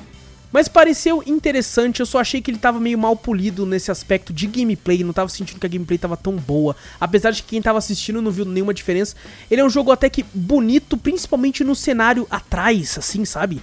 Mas 0.52 0.66
pareceu 0.66 1.22
interessante, 1.26 2.00
eu 2.00 2.06
só 2.06 2.18
achei 2.18 2.40
que 2.40 2.50
ele 2.50 2.58
tava 2.58 2.80
meio 2.80 2.98
mal 2.98 3.14
polido 3.14 3.64
nesse 3.64 3.90
aspecto 3.90 4.32
de 4.32 4.48
gameplay, 4.48 5.04
não 5.04 5.12
tava 5.12 5.28
sentindo 5.28 5.60
que 5.60 5.66
a 5.66 5.68
gameplay 5.68 5.96
tava 5.96 6.16
tão 6.16 6.34
boa. 6.34 6.74
Apesar 7.00 7.30
de 7.30 7.42
que 7.42 7.50
quem 7.50 7.62
tava 7.62 7.78
assistindo 7.78 8.20
não 8.20 8.32
viu 8.32 8.44
nenhuma 8.44 8.74
diferença. 8.74 9.14
Ele 9.48 9.60
é 9.60 9.64
um 9.64 9.70
jogo 9.70 9.92
até 9.92 10.10
que 10.10 10.24
bonito, 10.34 10.96
principalmente 10.96 11.62
no 11.62 11.76
cenário 11.76 12.26
atrás, 12.28 12.98
assim, 12.98 13.24
sabe? 13.24 13.62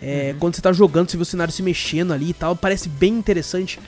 É, 0.00 0.36
Quando 0.38 0.54
você 0.54 0.62
tá 0.62 0.72
jogando, 0.72 1.10
você 1.10 1.16
vê 1.16 1.22
o 1.24 1.26
cenário 1.26 1.52
se 1.52 1.60
mexendo 1.60 2.12
ali 2.12 2.30
e 2.30 2.34
tal, 2.34 2.54
parece 2.54 2.88
bem 2.88 3.14
interessante. 3.14 3.80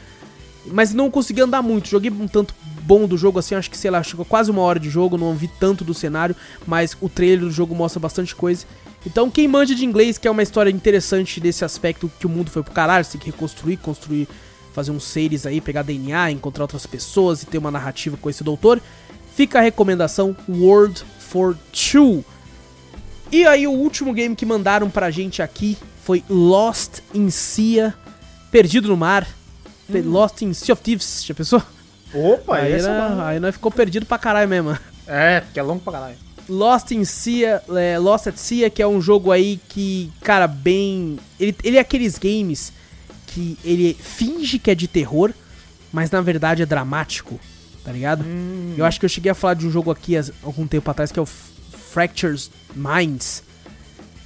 Mas 0.66 0.92
não 0.92 1.10
consegui 1.10 1.40
andar 1.40 1.62
muito. 1.62 1.88
Joguei 1.88 2.10
um 2.10 2.28
tanto 2.28 2.54
bom 2.82 3.06
do 3.06 3.16
jogo 3.16 3.38
assim, 3.38 3.54
acho 3.54 3.70
que 3.70 3.78
sei 3.78 3.90
lá, 3.90 4.02
chegou 4.02 4.24
quase 4.24 4.50
uma 4.50 4.62
hora 4.62 4.78
de 4.78 4.90
jogo, 4.90 5.16
não 5.16 5.34
vi 5.34 5.48
tanto 5.60 5.84
do 5.84 5.94
cenário, 5.94 6.34
mas 6.66 6.96
o 7.00 7.08
trailer 7.08 7.40
do 7.40 7.50
jogo 7.50 7.74
mostra 7.74 8.00
bastante 8.00 8.34
coisa. 8.34 8.66
Então, 9.06 9.30
quem 9.30 9.48
manja 9.48 9.74
de 9.74 9.84
inglês, 9.84 10.18
que 10.18 10.28
é 10.28 10.30
uma 10.30 10.42
história 10.42 10.70
interessante 10.70 11.40
desse 11.40 11.64
aspecto 11.64 12.10
que 12.18 12.26
o 12.26 12.28
mundo 12.28 12.50
foi 12.50 12.62
pro 12.62 12.72
caralho, 12.72 13.04
você 13.04 13.12
tem 13.12 13.20
que 13.20 13.30
reconstruir, 13.30 13.78
construir, 13.78 14.28
fazer 14.74 14.90
uns 14.90 15.04
seres 15.04 15.46
aí, 15.46 15.60
pegar 15.60 15.82
DNA, 15.82 16.32
encontrar 16.32 16.64
outras 16.64 16.86
pessoas 16.86 17.42
e 17.42 17.46
ter 17.46 17.58
uma 17.58 17.70
narrativa 17.70 18.16
com 18.16 18.28
esse 18.28 18.44
doutor, 18.44 18.80
fica 19.34 19.58
a 19.58 19.62
recomendação 19.62 20.36
World 20.48 21.02
for 21.18 21.56
Two. 21.72 22.24
E 23.32 23.46
aí, 23.46 23.66
o 23.66 23.72
último 23.72 24.12
game 24.12 24.36
que 24.36 24.44
mandaram 24.44 24.90
pra 24.90 25.10
gente 25.10 25.40
aqui 25.40 25.78
foi 26.04 26.22
Lost 26.28 26.98
in 27.14 27.30
Sea, 27.30 27.94
Perdido 28.50 28.88
no 28.88 28.96
Mar, 28.96 29.26
Lost 30.02 30.42
in 30.42 30.52
Sea 30.54 30.72
of 30.72 30.82
Thieves, 30.82 31.24
já 31.24 31.34
pensou? 31.34 31.62
Opa, 32.12 32.56
aí, 32.56 32.72
esse 32.72 32.86
é 32.86 32.90
era- 32.90 33.26
aí 33.28 33.40
nós 33.40 33.54
ficou 33.54 33.70
perdido 33.70 34.04
pra 34.06 34.18
caralho 34.18 34.48
mesmo. 34.48 34.76
É, 35.06 35.40
porque 35.40 35.58
é 35.58 35.62
longo 35.62 35.80
pra 35.80 35.92
caralho. 35.92 36.16
Lost 36.48 36.90
in 36.90 37.04
Sea, 37.04 37.62
é, 37.76 37.98
Lost 37.98 38.26
at 38.26 38.36
Sea, 38.36 38.68
que 38.70 38.82
é 38.82 38.86
um 38.86 39.00
jogo 39.00 39.30
aí 39.30 39.60
que, 39.68 40.10
cara, 40.20 40.46
bem. 40.48 41.18
Ele, 41.38 41.54
ele 41.62 41.76
é 41.76 41.80
aqueles 41.80 42.18
games 42.18 42.72
que 43.28 43.56
ele 43.64 43.94
finge 43.94 44.58
que 44.58 44.70
é 44.70 44.74
de 44.74 44.88
terror, 44.88 45.32
mas 45.92 46.10
na 46.10 46.20
verdade 46.20 46.62
é 46.62 46.66
dramático, 46.66 47.38
tá 47.84 47.92
ligado? 47.92 48.24
Eu 48.76 48.84
acho 48.84 48.98
que 48.98 49.04
eu 49.04 49.08
cheguei 49.10 49.30
a 49.30 49.34
falar 49.34 49.54
de 49.54 49.64
um 49.66 49.70
jogo 49.70 49.90
aqui 49.92 50.16
há 50.16 50.24
algum 50.42 50.66
tempo 50.66 50.90
atrás 50.90 51.12
que 51.12 51.18
é 51.18 51.22
o 51.22 51.26
Fractures 51.26 52.50
Minds. 52.74 53.42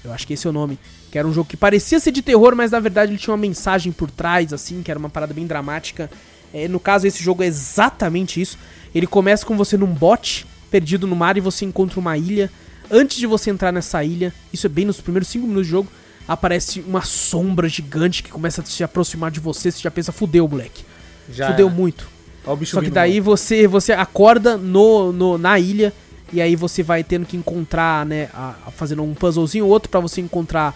Eu 0.02 0.12
acho 0.12 0.26
que 0.26 0.32
esse 0.32 0.46
é 0.46 0.50
o 0.50 0.52
nome. 0.52 0.78
Que 1.14 1.18
era 1.20 1.28
um 1.28 1.32
jogo 1.32 1.48
que 1.48 1.56
parecia 1.56 2.00
ser 2.00 2.10
de 2.10 2.22
terror, 2.22 2.56
mas 2.56 2.72
na 2.72 2.80
verdade 2.80 3.12
ele 3.12 3.18
tinha 3.20 3.30
uma 3.32 3.40
mensagem 3.40 3.92
por 3.92 4.10
trás, 4.10 4.52
assim, 4.52 4.82
que 4.82 4.90
era 4.90 4.98
uma 4.98 5.08
parada 5.08 5.32
bem 5.32 5.46
dramática. 5.46 6.10
É, 6.52 6.66
no 6.66 6.80
caso, 6.80 7.06
esse 7.06 7.22
jogo 7.22 7.40
é 7.44 7.46
exatamente 7.46 8.40
isso. 8.40 8.58
Ele 8.92 9.06
começa 9.06 9.46
com 9.46 9.56
você 9.56 9.76
num 9.76 9.86
bote, 9.86 10.44
perdido 10.72 11.06
no 11.06 11.14
mar, 11.14 11.36
e 11.36 11.40
você 11.40 11.64
encontra 11.64 12.00
uma 12.00 12.18
ilha. 12.18 12.50
Antes 12.90 13.16
de 13.16 13.28
você 13.28 13.48
entrar 13.50 13.70
nessa 13.70 14.02
ilha, 14.02 14.34
isso 14.52 14.66
é 14.66 14.68
bem 14.68 14.84
nos 14.84 15.00
primeiros 15.00 15.28
5 15.28 15.46
minutos 15.46 15.66
de 15.66 15.70
jogo, 15.70 15.88
aparece 16.26 16.80
uma 16.80 17.02
sombra 17.02 17.68
gigante 17.68 18.20
que 18.20 18.32
começa 18.32 18.60
a 18.60 18.64
se 18.64 18.82
aproximar 18.82 19.30
de 19.30 19.38
você. 19.38 19.70
Você 19.70 19.80
já 19.82 19.92
pensa, 19.92 20.10
fudeu, 20.10 20.48
moleque. 20.48 20.84
Já 21.30 21.46
fudeu 21.52 21.68
era. 21.68 21.76
muito. 21.76 22.08
Só 22.66 22.80
que 22.80 22.90
daí 22.90 23.20
você, 23.20 23.68
você 23.68 23.92
acorda 23.92 24.56
no, 24.56 25.12
no- 25.12 25.38
na 25.38 25.60
ilha 25.60 25.92
e 26.32 26.42
aí 26.42 26.56
você 26.56 26.82
vai 26.82 27.04
tendo 27.04 27.24
que 27.24 27.36
encontrar, 27.36 28.04
né, 28.04 28.30
a- 28.34 28.56
a- 28.66 28.70
fazendo 28.72 29.04
um 29.04 29.14
puzzlezinho 29.14 29.64
ou 29.66 29.70
outro 29.70 29.88
pra 29.88 30.00
você 30.00 30.20
encontrar 30.20 30.74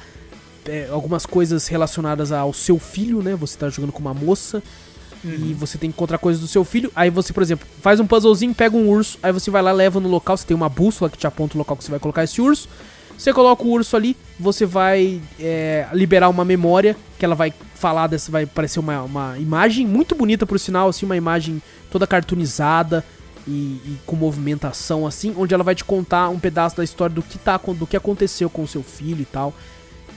é, 0.68 0.88
algumas 0.90 1.26
coisas 1.26 1.66
relacionadas 1.66 2.30
ao 2.30 2.52
seu 2.52 2.78
filho, 2.78 3.22
né? 3.22 3.34
Você 3.36 3.58
tá 3.58 3.68
jogando 3.68 3.92
com 3.92 4.00
uma 4.00 4.14
moça 4.14 4.62
e 5.24 5.54
você 5.54 5.76
tem 5.78 5.90
que 5.90 5.96
encontrar 5.96 6.18
coisas 6.18 6.40
do 6.40 6.46
seu 6.46 6.64
filho. 6.64 6.92
Aí 6.94 7.10
você, 7.10 7.32
por 7.32 7.42
exemplo, 7.42 7.66
faz 7.80 7.98
um 7.98 8.06
puzzlezinho, 8.06 8.54
pega 8.54 8.76
um 8.76 8.88
urso, 8.88 9.18
aí 9.22 9.32
você 9.32 9.50
vai 9.50 9.62
lá, 9.62 9.72
leva 9.72 9.98
no 9.98 10.08
local, 10.08 10.36
você 10.36 10.46
tem 10.46 10.56
uma 10.56 10.68
bússola 10.68 11.10
que 11.10 11.18
te 11.18 11.26
aponta 11.26 11.56
o 11.56 11.58
local 11.58 11.76
que 11.76 11.84
você 11.84 11.90
vai 11.90 12.00
colocar 12.00 12.24
esse 12.24 12.40
urso. 12.40 12.68
Você 13.16 13.32
coloca 13.32 13.64
o 13.64 13.68
urso 13.68 13.96
ali, 13.96 14.16
você 14.38 14.64
vai 14.64 15.20
é, 15.40 15.88
liberar 15.92 16.28
uma 16.28 16.44
memória 16.44 16.96
que 17.18 17.24
ela 17.24 17.34
vai 17.34 17.52
falar 17.74 18.06
dessa, 18.06 18.30
vai 18.30 18.44
aparecer 18.44 18.78
uma, 18.78 19.02
uma 19.02 19.38
imagem 19.38 19.84
muito 19.86 20.14
bonita 20.14 20.46
por 20.46 20.58
sinal, 20.60 20.88
assim, 20.88 21.04
uma 21.04 21.16
imagem 21.16 21.60
toda 21.90 22.06
cartoonizada 22.06 23.04
e, 23.46 23.50
e, 23.50 23.98
com 24.06 24.14
movimentação 24.14 25.06
assim, 25.06 25.34
onde 25.36 25.52
ela 25.52 25.64
vai 25.64 25.74
te 25.74 25.84
contar 25.84 26.28
um 26.28 26.38
pedaço 26.38 26.76
da 26.76 26.84
história 26.84 27.14
do 27.14 27.22
que 27.22 27.38
tá 27.38 27.56
do 27.56 27.86
que 27.86 27.96
aconteceu 27.96 28.48
com 28.48 28.62
o 28.62 28.68
seu 28.68 28.84
filho 28.84 29.22
e 29.22 29.24
tal. 29.24 29.52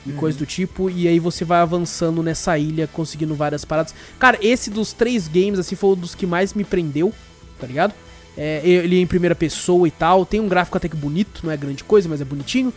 E 0.06 0.12
uhum. 0.12 0.18
coisa 0.18 0.38
do 0.38 0.46
tipo, 0.46 0.90
e 0.90 1.08
aí 1.08 1.20
você 1.20 1.46
vai 1.46 1.60
avançando 1.60 2.24
nessa 2.24 2.58
ilha, 2.58 2.88
conseguindo 2.88 3.36
várias 3.36 3.64
paradas. 3.64 3.94
Cara, 4.18 4.38
esse 4.42 4.70
dos 4.70 4.94
três 4.94 5.28
games, 5.28 5.60
assim, 5.60 5.76
foi 5.76 5.92
um 5.92 5.96
dos 5.96 6.16
que 6.16 6.26
mais 6.26 6.54
me 6.54 6.64
prendeu, 6.64 7.14
tá 7.60 7.68
ligado? 7.68 7.94
É, 8.36 8.62
ele 8.64 8.98
é 8.98 9.02
em 9.02 9.08
primeira 9.08 9.36
pessoa 9.36 9.88
e 9.88 9.92
tal, 9.92 10.26
tem 10.26 10.40
um 10.40 10.48
gráfico 10.48 10.78
até 10.78 10.90
que 10.90 10.96
bonito, 10.96 11.42
não 11.44 11.52
é 11.52 11.58
grande 11.58 11.84
coisa, 11.84 12.10
mas 12.10 12.22
é 12.22 12.26
bonitinho. 12.26 12.74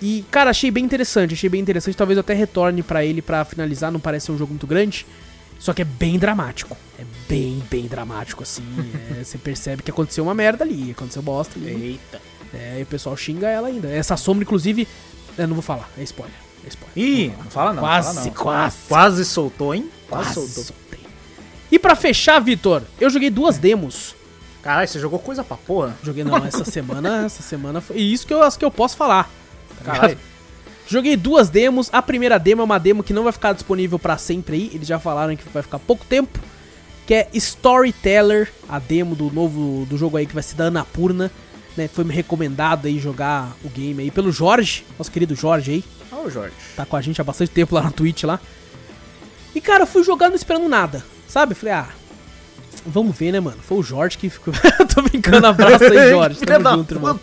E, 0.00 0.24
cara, 0.30 0.50
achei 0.50 0.70
bem 0.70 0.84
interessante, 0.84 1.34
achei 1.34 1.48
bem 1.48 1.60
interessante. 1.60 1.96
Talvez 1.96 2.16
eu 2.16 2.20
até 2.20 2.34
retorne 2.34 2.82
para 2.82 3.04
ele 3.04 3.20
para 3.20 3.44
finalizar, 3.44 3.90
não 3.90 4.00
parece 4.00 4.26
ser 4.26 4.32
um 4.32 4.38
jogo 4.38 4.52
muito 4.52 4.66
grande. 4.66 5.04
Só 5.58 5.72
que 5.72 5.82
é 5.82 5.84
bem 5.84 6.18
dramático. 6.18 6.76
É 6.98 7.04
bem, 7.28 7.62
bem 7.68 7.86
dramático, 7.86 8.42
assim. 8.42 8.62
é, 9.18 9.24
você 9.24 9.36
percebe 9.36 9.82
que 9.82 9.90
aconteceu 9.90 10.22
uma 10.24 10.34
merda 10.34 10.64
ali, 10.64 10.92
aconteceu 10.92 11.20
bosta 11.20 11.58
ali. 11.58 11.68
Eita. 11.68 12.20
É, 12.54 12.78
e 12.78 12.82
o 12.82 12.86
pessoal 12.86 13.16
xinga 13.16 13.48
ela 13.48 13.68
ainda. 13.68 13.88
Essa 13.88 14.16
sombra, 14.16 14.44
inclusive, 14.44 14.86
eu 15.36 15.46
não 15.48 15.54
vou 15.54 15.62
falar, 15.62 15.90
é 15.98 16.02
spoiler. 16.02 16.47
Ih, 16.96 17.32
não 17.38 17.50
fala 17.50 17.72
não. 17.72 17.82
Quase, 17.82 18.14
fala 18.14 18.26
não. 18.26 18.34
quase. 18.34 18.76
Quase 18.88 19.24
soltou, 19.24 19.74
hein? 19.74 19.90
Quase, 20.08 20.34
quase 20.34 20.34
soltou. 20.34 20.64
Soltei. 20.64 21.00
E 21.70 21.78
para 21.78 21.94
fechar, 21.94 22.40
Vitor, 22.40 22.82
eu 23.00 23.10
joguei 23.10 23.30
duas 23.30 23.58
demos. 23.58 24.14
Caralho, 24.62 24.88
você 24.88 24.98
jogou 24.98 25.18
coisa 25.18 25.44
pra 25.44 25.56
porra? 25.56 25.96
Joguei 26.02 26.24
não, 26.24 26.44
essa 26.44 26.64
semana, 26.70 27.24
essa 27.24 27.42
semana 27.42 27.80
foi. 27.80 27.98
E 27.98 28.12
isso 28.12 28.26
que 28.26 28.34
eu 28.34 28.42
acho 28.42 28.58
que 28.58 28.64
eu 28.64 28.70
posso 28.70 28.96
falar. 28.96 29.30
Tá 29.84 29.92
Caralho. 29.92 30.18
Joguei 30.88 31.16
duas 31.16 31.50
demos. 31.50 31.88
A 31.92 32.00
primeira 32.00 32.38
demo 32.38 32.62
é 32.62 32.64
uma 32.64 32.78
demo 32.78 33.02
que 33.02 33.12
não 33.12 33.22
vai 33.22 33.32
ficar 33.32 33.52
disponível 33.52 33.98
para 33.98 34.16
sempre 34.16 34.56
aí. 34.56 34.70
Eles 34.72 34.88
já 34.88 34.98
falaram 34.98 35.36
que 35.36 35.48
vai 35.50 35.62
ficar 35.62 35.78
pouco 35.78 36.04
tempo. 36.06 36.38
Que 37.06 37.14
é 37.14 37.28
Storyteller, 37.34 38.52
a 38.68 38.78
demo 38.78 39.14
do 39.14 39.30
novo 39.30 39.86
do 39.86 39.96
jogo 39.96 40.16
aí 40.16 40.26
que 40.26 40.34
vai 40.34 40.42
ser 40.42 40.56
da 40.56 40.64
Anapurna. 40.64 41.30
Né, 41.76 41.86
foi 41.86 42.04
me 42.04 42.12
recomendado 42.12 42.86
aí 42.86 42.98
jogar 42.98 43.56
o 43.62 43.68
game 43.68 44.02
aí 44.02 44.10
pelo 44.10 44.32
Jorge, 44.32 44.84
nosso 44.98 45.12
querido 45.12 45.34
Jorge 45.36 45.70
aí. 45.70 45.84
Ó, 46.10 46.24
oh, 46.24 46.30
Jorge. 46.30 46.54
Tá 46.76 46.84
com 46.84 46.96
a 46.96 47.00
gente 47.00 47.20
há 47.20 47.24
bastante 47.24 47.50
tempo 47.50 47.74
lá 47.74 47.82
na 47.82 47.90
Twitch 47.90 48.24
lá. 48.24 48.40
E 49.54 49.60
cara, 49.60 49.82
eu 49.82 49.86
fui 49.86 50.02
jogando 50.02 50.34
esperando 50.34 50.68
nada, 50.68 51.04
sabe? 51.26 51.54
Falei, 51.54 51.74
ah, 51.74 51.88
Vamos 52.86 53.16
ver, 53.16 53.32
né, 53.32 53.40
mano? 53.40 53.58
Foi 53.60 53.78
o 53.78 53.82
Jorge 53.82 54.16
que 54.16 54.30
ficou. 54.30 54.54
Tô 54.94 55.02
brincando, 55.02 55.46
abraço 55.46 55.84
aí, 55.84 56.08
Jorge. 56.10 56.40
Tamo 56.40 56.70
junto, 56.70 56.94
irmão. 56.94 57.20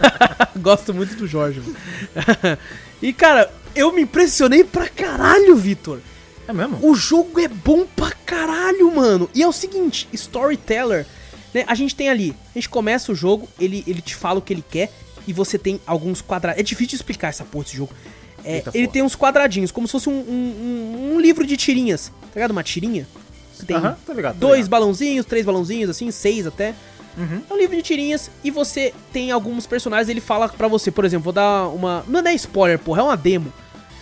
Gosto 0.56 0.92
muito 0.92 1.16
do 1.16 1.26
Jorge, 1.26 1.60
mano. 1.60 2.58
e, 3.00 3.12
cara, 3.12 3.50
eu 3.74 3.92
me 3.92 4.02
impressionei 4.02 4.64
pra 4.64 4.88
caralho, 4.88 5.56
Vitor. 5.56 6.00
É 6.46 6.52
mesmo? 6.52 6.78
O 6.82 6.94
jogo 6.94 7.40
é 7.40 7.48
bom 7.48 7.86
pra 7.86 8.10
caralho, 8.24 8.94
mano. 8.94 9.28
E 9.34 9.42
é 9.42 9.48
o 9.48 9.52
seguinte, 9.52 10.08
Storyteller, 10.12 11.06
né? 11.52 11.64
A 11.66 11.74
gente 11.74 11.94
tem 11.94 12.08
ali, 12.08 12.34
a 12.54 12.58
gente 12.58 12.68
começa 12.68 13.10
o 13.10 13.14
jogo, 13.14 13.48
ele, 13.58 13.82
ele 13.86 14.00
te 14.00 14.14
fala 14.14 14.38
o 14.38 14.42
que 14.42 14.52
ele 14.52 14.64
quer, 14.68 14.92
e 15.26 15.32
você 15.32 15.58
tem 15.58 15.80
alguns 15.86 16.20
quadrados. 16.20 16.60
É 16.60 16.62
difícil 16.62 16.94
explicar 16.94 17.28
essa 17.28 17.44
porra 17.44 17.64
desse 17.64 17.76
jogo. 17.76 17.92
É, 18.46 18.62
ele 18.72 18.86
tem 18.86 19.02
uns 19.02 19.16
quadradinhos, 19.16 19.72
como 19.72 19.88
se 19.88 19.92
fosse 19.92 20.08
um, 20.08 20.12
um, 20.12 21.14
um, 21.14 21.20
livro 21.20 21.44
de 21.44 21.56
tirinhas. 21.56 22.12
Tá 22.20 22.36
ligado? 22.36 22.52
Uma 22.52 22.62
tirinha? 22.62 23.06
tem 23.66 23.80
tá 23.80 23.96
ligado, 24.14 24.38
dois 24.38 24.58
ligado. 24.58 24.70
balãozinhos, 24.70 25.26
três 25.26 25.44
balãozinhos, 25.44 25.90
assim, 25.90 26.10
seis 26.10 26.46
até. 26.46 26.74
Uhum. 27.16 27.42
É 27.48 27.52
um 27.52 27.56
livro 27.56 27.74
de 27.74 27.82
tirinhas 27.82 28.30
e 28.44 28.50
você 28.50 28.94
tem 29.12 29.30
alguns 29.30 29.66
personagens, 29.66 30.08
ele 30.08 30.20
fala 30.20 30.48
pra 30.48 30.68
você, 30.68 30.90
por 30.90 31.04
exemplo, 31.04 31.24
vou 31.24 31.32
dar 31.32 31.66
uma. 31.68 32.04
Não 32.06 32.20
é 32.20 32.34
spoiler, 32.34 32.78
porra, 32.78 33.00
é 33.00 33.04
uma 33.04 33.16
demo. 33.16 33.52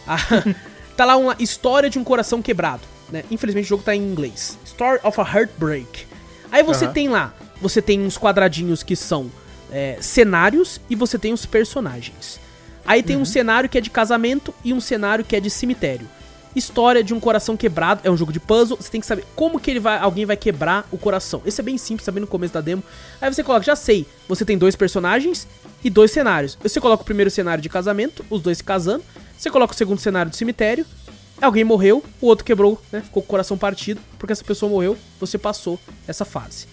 Ah, 0.07 0.19
tá 0.97 1.05
lá 1.05 1.17
uma 1.17 1.37
história 1.39 1.89
de 1.89 1.99
um 1.99 2.05
coração 2.05 2.43
quebrado. 2.43 2.83
Né? 3.11 3.25
Infelizmente 3.31 3.67
o 3.67 3.69
jogo 3.69 3.83
tá 3.83 3.95
em 3.95 4.03
inglês. 4.03 4.59
Story 4.67 5.01
of 5.03 5.21
a 5.21 5.25
Heartbreak. 5.25 6.07
Aí 6.51 6.63
você 6.63 6.87
uhum. 6.87 6.93
tem 6.93 7.09
lá, 7.09 7.33
você 7.61 7.81
tem 7.81 8.01
uns 8.03 8.19
quadradinhos 8.19 8.83
que 8.83 8.97
são 8.97 9.31
é, 9.71 9.97
cenários 10.01 10.81
e 10.91 10.95
você 10.95 11.19
tem 11.19 11.33
os 11.33 11.47
personagens. 11.47 12.41
Aí 12.87 13.03
tem 13.03 13.17
uhum. 13.17 13.23
um 13.23 13.27
cenário 13.27 13.69
que 13.69 13.79
é 13.79 13.81
de 13.81 13.91
casamento 13.91 14.55
e 14.65 14.73
um 14.73 14.81
cenário 14.81 15.25
que 15.25 15.35
é 15.35 15.41
de 15.41 15.51
cemitério. 15.51 16.09
História 16.55 17.03
de 17.03 17.13
um 17.13 17.19
coração 17.19 17.57
quebrado. 17.57 18.01
É 18.05 18.11
um 18.11 18.17
jogo 18.17 18.33
de 18.33 18.39
puzzle. 18.39 18.77
Você 18.77 18.91
tem 18.91 19.01
que 19.01 19.07
saber 19.07 19.25
como 19.35 19.59
que 19.59 19.71
ele 19.71 19.81
vai, 19.81 19.99
alguém 19.99 20.25
vai 20.25 20.37
quebrar 20.37 20.87
o 20.93 20.99
coração. 20.99 21.43
Esse 21.45 21.61
é 21.61 21.65
bem 21.65 21.77
simples, 21.77 22.05
sabe 22.05 22.21
no 22.21 22.27
começo 22.27 22.55
da 22.55 22.61
demo. 22.61 22.83
Aí 23.21 23.33
você 23.33 23.43
coloca, 23.43 23.65
já 23.65 23.75
sei. 23.75 24.07
Você 24.29 24.45
tem 24.45 24.57
dois 24.57 24.77
personagens 24.77 25.49
e 25.83 25.91
dois 25.91 26.13
cenários. 26.13 26.57
Você 26.63 26.81
coloca 26.81 27.03
o 27.03 27.05
primeiro 27.05 27.31
cenário 27.31 27.61
de 27.61 27.69
casamento, 27.69 28.25
os 28.31 28.41
dois 28.41 28.59
se 28.59 28.65
casando. 28.65 29.03
Você 29.37 29.51
coloca 29.51 29.75
o 29.75 29.77
segundo 29.77 29.99
cenário 29.99 30.31
de 30.31 30.37
cemitério. 30.37 30.87
Alguém 31.43 31.65
morreu, 31.65 32.05
o 32.21 32.27
outro 32.27 32.45
quebrou, 32.45 32.81
né? 32.93 33.01
Ficou 33.01 33.21
com 33.21 33.27
o 33.27 33.31
coração 33.31 33.59
partido. 33.59 34.01
Porque 34.17 34.33
essa 34.33 34.45
pessoa 34.45 34.71
morreu, 34.71 34.97
você 35.19 35.37
passou 35.37 35.81
essa 36.07 36.25
fase. 36.25 36.69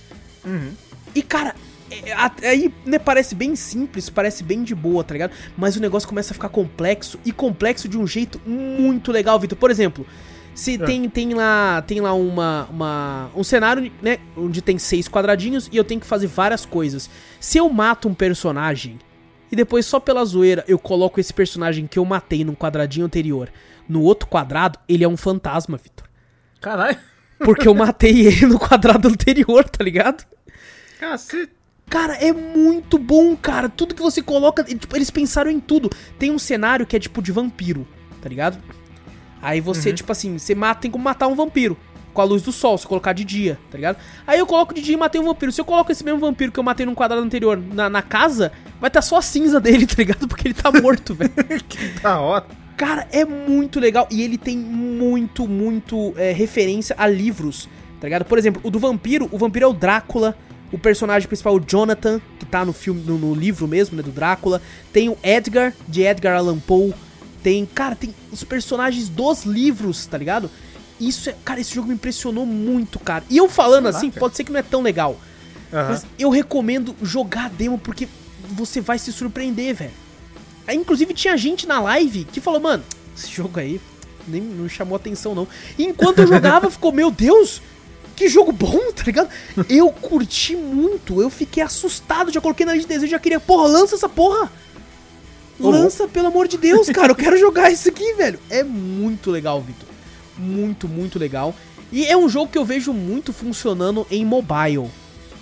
Uhum. 0.46 0.72
E 1.16 1.24
cara, 1.24 1.56
é, 1.92 2.50
aí 2.50 2.74
né, 2.86 2.98
parece 2.98 3.36
bem 3.36 3.56
simples, 3.56 4.10
parece 4.10 4.44
bem 4.44 4.64
de 4.64 4.74
boa, 4.74 5.04
tá 5.04 5.14
ligado? 5.14 5.32
Mas 5.58 5.76
o 5.76 5.82
negócio 5.82 6.08
começa 6.08 6.34
a 6.34 6.36
ficar 6.36 6.50
complexo 6.50 7.20
e 7.26 7.32
complexo 7.32 7.88
de 7.88 7.98
um 7.98 8.08
jeito 8.08 8.42
muito 8.46 9.12
legal, 9.12 9.40
Vitor. 9.40 9.58
Por 9.58 9.70
exemplo, 9.70 10.06
se 10.54 10.76
é. 10.76 10.78
tem, 10.78 11.10
tem 11.10 11.34
lá, 11.34 11.82
tem 11.82 12.02
lá 12.02 12.14
uma, 12.14 12.68
uma, 12.70 13.32
um 13.36 13.44
cenário, 13.44 13.92
né, 14.02 14.18
onde 14.36 14.62
tem 14.62 14.78
seis 14.78 15.08
quadradinhos 15.08 15.70
e 15.72 15.78
eu 15.78 15.84
tenho 15.84 16.00
que 16.00 16.08
fazer 16.08 16.28
várias 16.28 16.66
coisas. 16.66 17.10
Se 17.40 17.58
eu 17.58 17.70
mato 17.70 18.08
um 18.08 18.14
personagem 18.14 19.00
e 19.52 19.56
depois 19.56 19.86
só 19.86 20.00
pela 20.00 20.24
zoeira 20.24 20.64
eu 20.68 20.80
coloco 20.80 21.20
esse 21.20 21.34
personagem 21.34 21.88
que 21.88 22.00
eu 22.00 22.06
matei 22.06 22.44
num 22.44 22.56
quadradinho 22.56 23.06
anterior 23.06 23.50
no 23.88 24.02
outro 24.02 24.28
quadrado, 24.28 24.80
ele 24.88 25.04
é 25.04 25.08
um 25.08 25.18
fantasma, 25.18 25.78
Vitor. 25.78 26.08
Caralho. 26.62 26.98
Porque 27.40 27.68
eu 27.68 27.74
matei 27.74 28.22
ele 28.28 28.46
no 28.46 28.60
quadrado 28.60 29.08
anterior, 29.08 29.68
tá 29.68 29.84
ligado? 29.84 30.26
Cacete. 31.00 31.61
Cara, 31.92 32.14
é 32.14 32.32
muito 32.32 32.98
bom, 32.98 33.36
cara. 33.36 33.68
Tudo 33.68 33.94
que 33.94 34.02
você 34.02 34.22
coloca, 34.22 34.64
tipo, 34.64 34.96
eles 34.96 35.10
pensaram 35.10 35.52
em 35.52 35.60
tudo. 35.60 35.90
Tem 36.18 36.32
um 36.32 36.40
cenário 36.40 36.86
que 36.86 36.96
é 36.96 37.00
tipo 37.00 37.22
de 37.22 37.34
vampiro, 37.34 37.86
tá 38.22 38.30
ligado? 38.30 38.58
Aí 39.42 39.60
você, 39.60 39.90
uhum. 39.90 39.96
tipo 39.96 40.10
assim, 40.10 40.38
você 40.38 40.56
mata, 40.56 40.80
tem 40.80 40.90
como 40.90 41.04
matar 41.04 41.28
um 41.28 41.36
vampiro 41.36 41.76
com 42.14 42.22
a 42.22 42.24
luz 42.24 42.44
do 42.44 42.52
sol, 42.54 42.78
se 42.78 42.88
colocar 42.88 43.12
de 43.12 43.26
dia, 43.26 43.60
tá 43.70 43.78
ligado? 43.78 43.98
Aí 44.26 44.40
eu 44.40 44.48
coloco 44.48 44.74
de 44.74 44.82
dia 44.82 44.94
e 44.94 44.98
matei 44.98 45.20
um 45.20 45.26
vampiro. 45.26 45.52
Se 45.52 45.60
eu 45.60 45.66
coloco 45.66 45.92
esse 45.92 46.02
mesmo 46.02 46.22
vampiro 46.22 46.50
que 46.50 46.58
eu 46.58 46.64
matei 46.64 46.86
num 46.86 46.96
quadrado 46.96 47.24
anterior 47.24 47.62
na, 47.74 47.90
na 47.90 48.02
casa, 48.02 48.54
vai 48.80 48.88
estar 48.88 49.02
tá 49.02 49.02
só 49.02 49.18
a 49.18 49.22
cinza 49.22 49.60
dele, 49.62 49.86
tá 49.86 49.96
ligado? 49.98 50.30
Porque 50.30 50.48
ele 50.48 50.54
tá 50.54 50.72
morto, 50.72 51.14
velho. 51.14 51.32
que 51.68 51.90
da 52.00 52.22
hora. 52.22 52.46
Cara, 52.78 53.06
é 53.12 53.26
muito 53.26 53.82
legal. 53.82 54.08
E 54.10 54.22
ele 54.22 54.38
tem 54.38 54.58
muito, 54.58 55.46
muito 55.46 56.14
é, 56.16 56.32
referência 56.32 56.96
a 56.98 57.06
livros, 57.06 57.68
tá 58.00 58.08
ligado? 58.08 58.24
Por 58.24 58.38
exemplo, 58.38 58.62
o 58.64 58.72
do 58.72 58.80
vampiro, 58.80 59.28
o 59.30 59.38
vampiro 59.38 59.66
é 59.66 59.68
o 59.68 59.74
Drácula. 59.74 60.38
O 60.72 60.78
personagem 60.78 61.28
principal, 61.28 61.56
o 61.56 61.60
Jonathan, 61.66 62.22
que 62.40 62.46
tá 62.46 62.64
no 62.64 62.72
filme, 62.72 63.02
no, 63.02 63.18
no, 63.18 63.36
livro 63.36 63.68
mesmo, 63.68 63.98
né, 63.98 64.04
do 64.04 64.12
Drácula. 64.12 64.62
Tem 64.94 65.10
o 65.10 65.18
Edgar, 65.22 65.74
de 65.88 66.04
Edgar 66.04 66.38
Allan 66.38 66.60
Poe. 66.60 66.94
Tem, 67.44 67.66
cara, 67.66 67.96
tem 67.96 68.14
os 68.32 68.44
personagens 68.44 69.10
dos 69.10 69.44
livros, 69.44 70.06
tá 70.06 70.18
ligado? 70.18 70.50
Isso 71.00 71.30
é, 71.30 71.36
cara, 71.44 71.60
esse 71.60 71.74
jogo 71.74 71.88
me 71.88 71.96
impressionou 71.96 72.46
muito, 72.46 73.00
cara. 73.00 73.24
E 73.30 73.38
eu 73.38 73.50
falando 73.50 73.86
Caraca. 73.86 73.98
assim, 73.98 74.12
pode 74.12 74.36
ser 74.36 74.44
que 74.44 74.52
não 74.52 74.60
é 74.60 74.64
tão 74.64 74.82
legal. 74.82 75.20
Uhum. 75.74 75.88
Mas 75.90 76.06
eu 76.18 76.30
recomendo 76.30 76.96
jogar 77.02 77.46
a 77.46 77.50
demo 77.50 77.78
porque 77.78 78.08
você 78.50 78.80
vai 78.80 79.00
se 79.00 79.12
surpreender, 79.12 79.76
velho. 79.76 79.92
Inclusive, 80.70 81.14
tinha 81.14 81.36
gente 81.36 81.68
na 81.68 81.80
live 81.82 82.24
que 82.26 82.40
falou, 82.40 82.60
mano, 82.60 82.84
esse 83.18 83.30
jogo 83.30 83.60
aí 83.60 83.82
nem 84.28 84.42
não 84.42 84.70
chamou 84.70 84.96
atenção, 84.96 85.34
não. 85.34 85.48
E 85.78 85.84
enquanto 85.84 86.20
eu 86.20 86.28
jogava, 86.28 86.70
ficou, 86.70 86.92
meu 86.92 87.10
Deus, 87.10 87.62
que 88.16 88.28
jogo 88.28 88.52
bom, 88.52 88.92
tá 88.94 89.04
ligado? 89.04 89.30
Eu 89.70 89.92
curti 89.92 90.56
muito, 90.56 91.22
eu 91.22 91.30
fiquei 91.30 91.64
assustado, 91.64 92.32
já 92.32 92.40
coloquei 92.42 92.66
na 92.66 92.74
lista 92.74 92.88
de 92.88 92.94
desejo, 92.96 93.12
já 93.12 93.20
queria, 93.20 93.40
porra, 93.40 93.68
lança 93.68 93.96
essa 93.96 94.10
porra! 94.10 94.52
Lança, 95.60 96.08
pelo 96.08 96.28
amor 96.28 96.48
de 96.48 96.58
Deus, 96.58 96.90
cara, 96.90 97.12
eu 97.12 97.16
quero 97.16 97.38
jogar 97.38 97.70
isso 97.70 97.88
aqui, 97.88 98.14
velho. 98.14 98.40
É 98.50 98.64
muito 98.64 99.30
legal, 99.30 99.62
Vitor. 99.62 99.88
Muito, 100.36 100.88
muito 100.88 101.20
legal. 101.20 101.54
E 101.92 102.06
é 102.06 102.18
um 102.18 102.28
jogo 102.28 102.52
que 102.52 102.58
eu 102.58 102.66
vejo 102.66 102.92
muito 102.92 103.32
funcionando 103.32 104.08
em 104.10 104.26
mobile, 104.26 104.90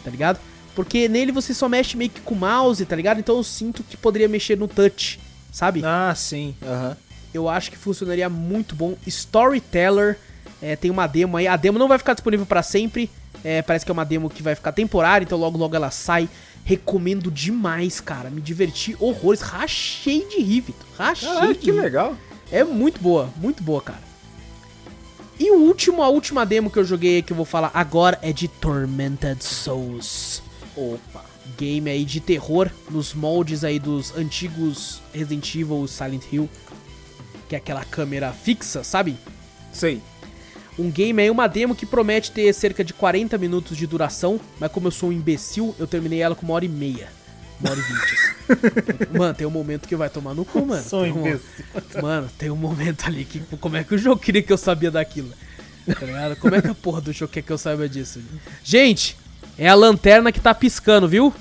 tá 0.04 0.12
ligado? 0.12 0.40
Porque 0.76 1.08
nele 1.08 1.32
você 1.32 1.54
só 1.54 1.70
mexe 1.70 1.96
meio 1.96 2.10
que 2.10 2.22
com 2.22 2.34
o 2.34 2.38
mouse, 2.38 2.84
tá 2.86 2.96
ligado? 2.96 3.20
Então 3.20 3.38
eu 3.38 3.44
sinto 3.44 3.84
que 3.84 3.96
poderia 3.96 4.28
mexer 4.28 4.58
no 4.58 4.68
touch, 4.68 5.20
sabe? 5.52 5.82
Ah, 5.86 6.14
sim. 6.16 6.56
Aham. 6.62 6.90
Uhum. 6.90 6.96
Eu 7.32 7.48
acho 7.48 7.70
que 7.70 7.78
funcionaria 7.78 8.28
muito 8.28 8.76
bom. 8.76 8.98
Storyteller 9.06 10.18
é, 10.62 10.76
tem 10.76 10.92
uma 10.92 11.08
demo 11.08 11.38
aí. 11.38 11.48
A 11.48 11.56
demo 11.56 11.80
não 11.80 11.88
vai 11.88 11.98
ficar 11.98 12.14
disponível 12.14 12.46
para 12.46 12.62
sempre. 12.64 13.10
É, 13.44 13.62
parece 13.62 13.86
que 13.86 13.92
é 13.92 13.94
uma 13.94 14.06
demo 14.06 14.30
que 14.30 14.44
vai 14.44 14.56
ficar 14.56 14.72
temporária, 14.72 15.24
então 15.24 15.38
logo 15.38 15.58
logo 15.58 15.76
ela 15.76 15.92
sai. 15.92 16.30
Recomendo 16.64 17.32
demais, 17.32 18.00
cara. 18.00 18.30
Me 18.30 18.42
diverti 18.42 18.96
horrores. 19.00 19.42
Rachei 19.42 20.26
de 20.28 20.42
rir, 20.42 20.62
Vitor. 20.62 20.88
Rachei. 20.98 21.30
Caralho, 21.30 21.56
que 21.56 21.72
rir. 21.72 21.80
legal. 21.80 22.16
É 22.52 22.64
muito 22.64 23.00
boa, 23.02 23.30
muito 23.38 23.64
boa, 23.64 23.82
cara. 23.82 24.10
E 25.40 25.52
o 25.52 25.56
último, 25.56 26.04
a 26.04 26.10
última 26.10 26.46
demo 26.46 26.70
que 26.70 26.78
eu 26.78 26.84
joguei 26.84 27.22
que 27.22 27.32
eu 27.32 27.38
vou 27.38 27.46
falar 27.46 27.72
agora 27.74 28.20
é 28.22 28.34
de 28.34 28.48
Tormented 28.48 29.42
Souls. 29.42 30.44
Opa. 30.76 31.24
Game 31.58 31.90
aí 31.90 32.06
de 32.06 32.20
terror 32.20 32.70
nos 32.90 33.14
moldes 33.14 33.64
aí 33.64 33.80
dos 33.80 34.16
antigos 34.16 35.02
Resident 35.14 35.56
Evil 35.56 35.88
Silent 35.88 36.24
Hill. 36.32 36.50
Que 37.48 37.56
é 37.56 37.58
aquela 37.58 37.86
câmera 37.86 38.34
fixa, 38.34 38.84
sabe? 38.84 39.16
Sei. 39.72 40.02
Um 40.80 40.90
game 40.90 41.22
aí, 41.22 41.30
uma 41.30 41.46
demo 41.48 41.76
que 41.76 41.86
promete 41.86 42.32
ter 42.32 42.54
cerca 42.54 42.84
de 42.84 42.94
40 42.94 43.38
minutos 43.38 43.76
de 43.78 43.86
duração, 43.86 44.40
mas 44.60 44.72
como 44.72 44.88
eu 44.88 44.92
sou 44.92 45.10
um 45.10 45.12
imbecil, 45.12 45.76
eu 45.78 45.86
terminei 45.86 46.22
ela 46.22 46.36
com 46.36 46.46
uma 46.46 46.56
hora 46.56 46.64
e 46.66 46.70
meia. 46.70 47.10
Uma 47.60 47.72
hora 47.72 47.80
e 47.80 47.84
vinte. 47.84 48.14
assim. 48.14 49.06
mano, 49.20 49.34
tem 49.34 49.46
um 49.46 49.52
momento 49.52 49.88
que 49.88 49.96
vai 49.96 50.10
tomar 50.10 50.34
no 50.34 50.46
cu, 50.46 50.66
mano. 50.66 50.82
Sou 50.82 51.04
Tem 51.04 51.12
um- 51.12 51.20
imbecil. 51.28 51.66
Mano, 52.02 52.30
tem 52.38 52.50
um 52.50 52.56
momento 52.56 53.06
ali 53.06 53.26
que. 53.26 53.40
Como 53.58 53.76
é 53.76 53.84
que 53.84 53.94
o 53.94 53.98
jogo 53.98 54.22
queria 54.22 54.42
que 54.42 54.54
eu 54.54 54.58
sabia 54.58 54.90
daquilo? 54.90 55.30
Tá 55.86 56.06
ligado? 56.06 56.36
Como 56.38 56.56
é 56.56 56.62
que 56.62 56.68
a 56.70 56.76
porra 56.76 57.02
do 57.02 57.12
jogo 57.12 57.32
quer 57.34 57.42
que 57.42 57.52
eu 57.52 57.58
saiba 57.58 57.90
disso? 57.90 58.22
Gente, 58.64 59.18
é 59.58 59.68
a 59.68 59.76
lanterna 59.76 60.32
que 60.32 60.40
tá 60.40 60.54
piscando, 60.54 61.08
viu? 61.10 61.34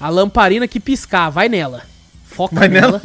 A 0.00 0.08
lamparina 0.08 0.66
que 0.66 0.80
piscar, 0.80 1.28
vai 1.28 1.48
nela. 1.48 1.82
Foca 2.24 2.54
Vai 2.54 2.68
nela. 2.68 3.02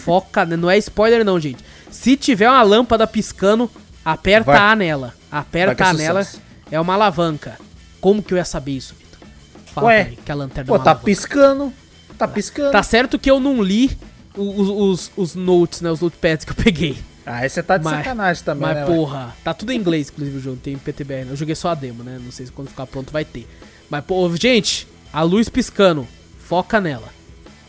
Foca, 0.00 0.44
não 0.46 0.68
é 0.70 0.78
spoiler 0.78 1.24
não, 1.24 1.38
gente. 1.38 1.62
Se 1.90 2.16
tiver 2.16 2.48
uma 2.48 2.62
lâmpada 2.62 3.06
piscando, 3.06 3.70
aperta 4.04 4.52
Vai. 4.52 4.58
A 4.60 4.76
nela. 4.76 5.14
Aperta 5.30 5.72
A 5.90 5.94
que 5.94 6.02
é. 6.02 6.24
É 6.72 6.80
uma 6.80 6.94
alavanca. 6.94 7.58
Como 8.00 8.22
que 8.22 8.32
eu 8.34 8.38
ia 8.38 8.44
saber 8.44 8.72
isso, 8.72 8.94
Vitor? 8.94 9.28
Fala 9.66 9.86
Ué, 9.88 10.02
pra 10.02 10.10
mim, 10.10 10.18
que 10.24 10.32
a 10.32 10.34
lanterna 10.34 10.62
é 10.62 10.68
Pô, 10.68 10.74
uma 10.74 10.84
tá 10.84 10.90
alavanca. 10.90 11.04
piscando. 11.04 11.72
Tá 12.18 12.28
piscando. 12.28 12.72
Tá 12.72 12.82
certo 12.82 13.18
que 13.18 13.30
eu 13.30 13.38
não 13.40 13.62
li 13.62 13.96
os, 14.36 14.68
os, 14.68 15.10
os 15.16 15.34
notes, 15.34 15.80
né? 15.80 15.90
Os 15.90 16.00
notepads 16.00 16.44
que 16.44 16.52
eu 16.52 16.56
peguei. 16.56 16.96
Aí 17.24 17.48
você 17.48 17.62
tá 17.62 17.76
de 17.78 17.84
Mas- 17.84 17.98
sacanagem 17.98 18.42
também, 18.44 18.62
Mas, 18.68 18.76
né? 18.76 18.84
porra, 18.86 19.34
tá 19.44 19.54
tudo 19.54 19.70
em 19.72 19.76
inglês, 19.78 20.10
inclusive, 20.10 20.36
o 20.38 20.40
jogo. 20.40 20.56
Tem 20.56 20.76
PTBR. 20.76 21.28
Eu 21.28 21.36
joguei 21.36 21.54
só 21.54 21.68
a 21.70 21.74
demo, 21.74 22.02
né? 22.02 22.18
Não 22.22 22.32
sei 22.32 22.46
se 22.46 22.52
quando 22.52 22.68
ficar 22.68 22.86
pronto 22.86 23.12
vai 23.12 23.24
ter. 23.24 23.46
Mas, 23.88 24.04
pô, 24.04 24.28
gente, 24.36 24.88
a 25.12 25.22
luz 25.22 25.48
piscando. 25.48 26.06
Foca 26.38 26.80
nela. 26.80 27.08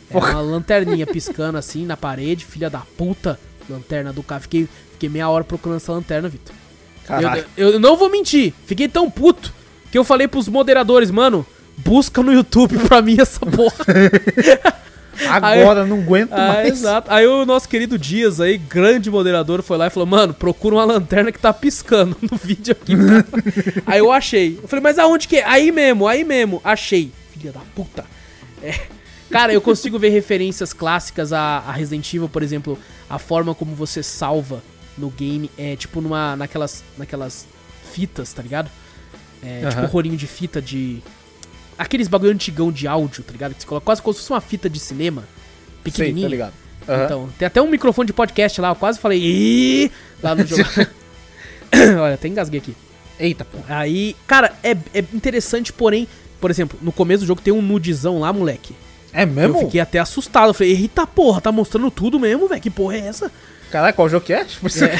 É 0.10 0.18
uma 0.18 0.42
lanterninha 0.42 1.06
piscando 1.08 1.58
assim 1.58 1.86
na 1.86 1.96
parede, 1.98 2.46
filha 2.46 2.70
da 2.70 2.80
puta. 2.80 3.40
Lanterna 3.70 4.12
do 4.12 4.22
carro. 4.24 4.42
Fiquei, 4.42 4.68
fiquei 5.04 5.10
meia 5.10 5.28
hora 5.30 5.44
procurando 5.44 5.78
essa 5.78 5.92
lanterna, 5.92 6.30
Vitor. 6.30 6.56
Caralho. 7.06 7.46
Eu, 7.58 7.72
eu 7.72 7.80
não 7.80 7.98
vou 7.98 8.10
mentir. 8.10 8.54
Fiquei 8.66 8.88
tão 8.88 9.10
puto 9.12 9.54
que 9.92 9.98
eu 9.98 10.04
falei 10.04 10.28
pros 10.28 10.48
moderadores, 10.48 11.12
mano, 11.12 11.46
busca 11.78 12.24
no 12.24 12.32
YouTube 12.32 12.78
pra 12.88 13.02
mim 13.02 13.18
essa 13.20 13.40
porra. 13.46 13.76
Agora 15.30 15.86
não 15.86 16.00
aguento 16.00 16.34
Ah, 16.34 16.48
mais. 16.54 16.70
exato. 16.70 17.12
Aí 17.12 17.28
o 17.28 17.46
nosso 17.46 17.70
querido 17.70 18.00
Dias 18.00 18.40
aí, 18.40 18.58
grande 18.58 19.12
moderador, 19.12 19.62
foi 19.62 19.78
lá 19.78 19.86
e 19.88 19.90
falou: 19.92 20.08
Mano, 20.08 20.34
procura 20.34 20.76
uma 20.76 20.86
lanterna 20.86 21.32
que 21.32 21.38
tá 21.38 21.54
piscando 21.54 22.18
no 22.22 22.36
vídeo 22.42 22.72
aqui. 22.72 22.96
cara." 22.96 23.26
aí 23.86 24.00
eu 24.00 24.12
achei. 24.12 24.58
Eu 24.62 24.68
falei, 24.68 24.82
mas 24.82 24.98
aonde 24.98 25.28
que 25.28 25.36
é? 25.38 25.44
Aí 25.46 25.72
mesmo, 25.72 26.08
aí 26.08 26.24
mesmo. 26.24 26.60
Achei. 26.64 27.12
Filha 27.38 27.52
da 27.52 27.60
puta. 27.76 28.04
É. 28.64 28.74
Cara, 29.30 29.54
eu 29.54 29.62
consigo 29.62 30.00
ver 30.00 30.10
referências 30.10 30.74
clássicas 30.74 31.32
a, 31.34 31.60
a 31.68 31.72
Resident 31.72 32.12
Evil, 32.14 32.30
por 32.30 32.42
exemplo, 32.42 32.78
a 33.10 33.20
forma 33.20 33.54
como 33.54 33.76
você 33.76 34.02
salva 34.02 34.64
no 34.98 35.10
game 35.10 35.50
é 35.58 35.76
tipo 35.76 36.02
numa, 36.02 36.36
naquelas, 36.36 36.84
naquelas 36.98 37.46
fitas, 37.92 38.34
tá 38.34 38.42
ligado? 38.42 38.70
É. 39.44 39.68
Tipo 39.70 39.86
rolinho 39.88 40.18
de 40.18 40.28
fita 40.28 40.62
de. 40.62 41.00
Aqueles 41.78 42.08
bagulho 42.08 42.32
antigão 42.32 42.72
de 42.72 42.88
áudio, 42.88 43.24
tá 43.24 43.32
ligado? 43.32 43.54
Que 43.56 43.62
você 43.62 43.68
coloca 43.68 43.86
quase 43.86 44.02
como 44.02 44.14
se 44.14 44.20
fosse 44.22 44.32
uma 44.32 44.42
fita 44.42 44.70
de 44.70 44.80
cinema. 44.80 45.22
Sei, 45.22 45.92
Pequenininha. 45.92 46.28
tá 46.28 46.32
ligado. 46.32 46.54
Então, 47.06 47.30
tem 47.38 47.46
até 47.46 47.62
um 47.62 47.70
microfone 47.70 48.08
de 48.08 48.14
podcast 48.14 48.60
lá, 48.60 48.70
eu 48.70 48.76
quase 48.76 49.00
falei 49.00 49.20
"Ih", 49.20 49.92
lá 50.22 50.36
no 50.36 50.46
jogo. 50.46 50.64
Olha, 52.02 52.16
até 52.16 52.28
engasguei 52.28 52.60
aqui. 52.60 52.76
Eita, 53.20 53.46
porra. 53.46 53.78
Aí, 53.78 54.16
cara, 54.28 54.54
é, 54.64 54.72
é 54.94 55.00
interessante, 55.14 55.72
porém, 55.72 56.08
por 56.42 56.52
exemplo, 56.52 56.78
no 56.82 56.92
começo 56.92 57.24
do 57.24 57.28
jogo 57.28 57.42
tem 57.42 57.54
um 57.54 57.62
nudizão 57.62 58.20
lá, 58.20 58.34
moleque. 58.34 58.76
É 59.14 59.26
mesmo? 59.26 59.58
Eu 59.60 59.66
fiquei 59.66 59.80
até 59.80 60.00
assustado. 60.00 60.50
Eu 60.50 60.54
falei, 60.54 60.74
eita 60.74 61.06
porra, 61.06 61.40
tá 61.40 61.52
mostrando 61.52 61.90
tudo 61.92 62.20
mesmo, 62.20 62.48
velho. 62.48 62.62
Que 62.62 62.70
porra 62.70 62.96
é 62.96 63.08
essa? 63.08 63.32
Caralho, 63.74 63.94
qual 63.96 64.08
jogo 64.08 64.24
que 64.24 64.32
é? 64.34 64.46
Tipo, 64.46 64.70
você- 64.70 64.92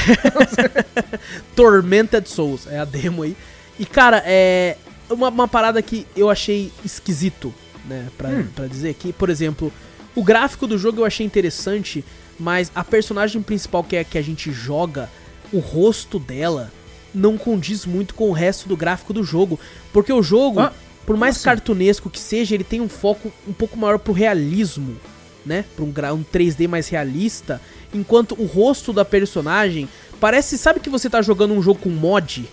Tormented 1.54 2.28
Souls, 2.28 2.66
é 2.66 2.78
a 2.78 2.84
demo 2.84 3.22
aí. 3.22 3.36
E, 3.78 3.86
cara, 3.86 4.22
é 4.26 4.76
uma, 5.08 5.28
uma 5.28 5.48
parada 5.48 5.80
que 5.80 6.06
eu 6.16 6.28
achei 6.28 6.72
esquisito, 6.84 7.54
né? 7.86 8.08
Pra, 8.18 8.30
pra 8.54 8.66
dizer 8.66 8.94
que, 8.94 9.12
por 9.12 9.30
exemplo, 9.30 9.72
o 10.14 10.22
gráfico 10.24 10.66
do 10.66 10.76
jogo 10.76 11.00
eu 11.00 11.04
achei 11.04 11.24
interessante, 11.24 12.04
mas 12.38 12.70
a 12.74 12.82
personagem 12.84 13.40
principal 13.42 13.84
que, 13.84 13.96
é, 13.96 14.04
que 14.04 14.18
a 14.18 14.22
gente 14.22 14.52
joga, 14.52 15.08
o 15.52 15.58
rosto 15.60 16.18
dela 16.18 16.72
não 17.14 17.36
condiz 17.38 17.86
muito 17.86 18.12
com 18.14 18.28
o 18.28 18.32
resto 18.32 18.68
do 18.68 18.76
gráfico 18.76 19.12
do 19.12 19.22
jogo. 19.22 19.58
Porque 19.92 20.12
o 20.12 20.22
jogo, 20.22 20.60
Ah, 20.60 20.72
por 21.06 21.16
mais 21.16 21.36
assim? 21.36 21.44
cartunesco 21.44 22.10
que 22.10 22.18
seja, 22.18 22.54
ele 22.56 22.64
tem 22.64 22.80
um 22.80 22.88
foco 22.88 23.32
um 23.46 23.52
pouco 23.52 23.76
maior 23.78 23.98
pro 24.00 24.12
realismo, 24.12 24.96
né? 25.44 25.64
Pra 25.76 25.84
um, 26.12 26.16
um 26.16 26.24
3D 26.24 26.68
mais 26.68 26.88
realista. 26.88 27.60
Enquanto 27.92 28.34
o 28.40 28.46
rosto 28.46 28.92
da 28.92 29.04
personagem 29.04 29.88
parece. 30.20 30.56
Sabe 30.58 30.80
que 30.80 30.90
você 30.90 31.08
tá 31.10 31.22
jogando 31.22 31.54
um 31.54 31.62
jogo 31.62 31.80
com 31.80 31.90
mod? 31.90 32.48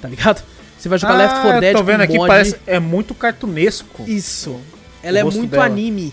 Tá 0.00 0.08
ligado? 0.08 0.42
Você 0.78 0.88
vai 0.88 0.98
jogar 0.98 1.16
Left 1.16 1.34
4 1.40 1.50
Ah, 1.50 1.60
Dead 1.60 1.72
eu 1.72 1.78
tô 1.78 1.84
vendo 1.84 2.00
aqui, 2.02 2.16
mod. 2.16 2.28
parece. 2.28 2.56
É 2.66 2.78
muito 2.78 3.14
cartunesco. 3.14 4.04
Isso. 4.06 4.60
Ela 5.02 5.20
é 5.20 5.24
muito 5.24 5.46
dela. 5.46 5.64
anime, 5.64 6.12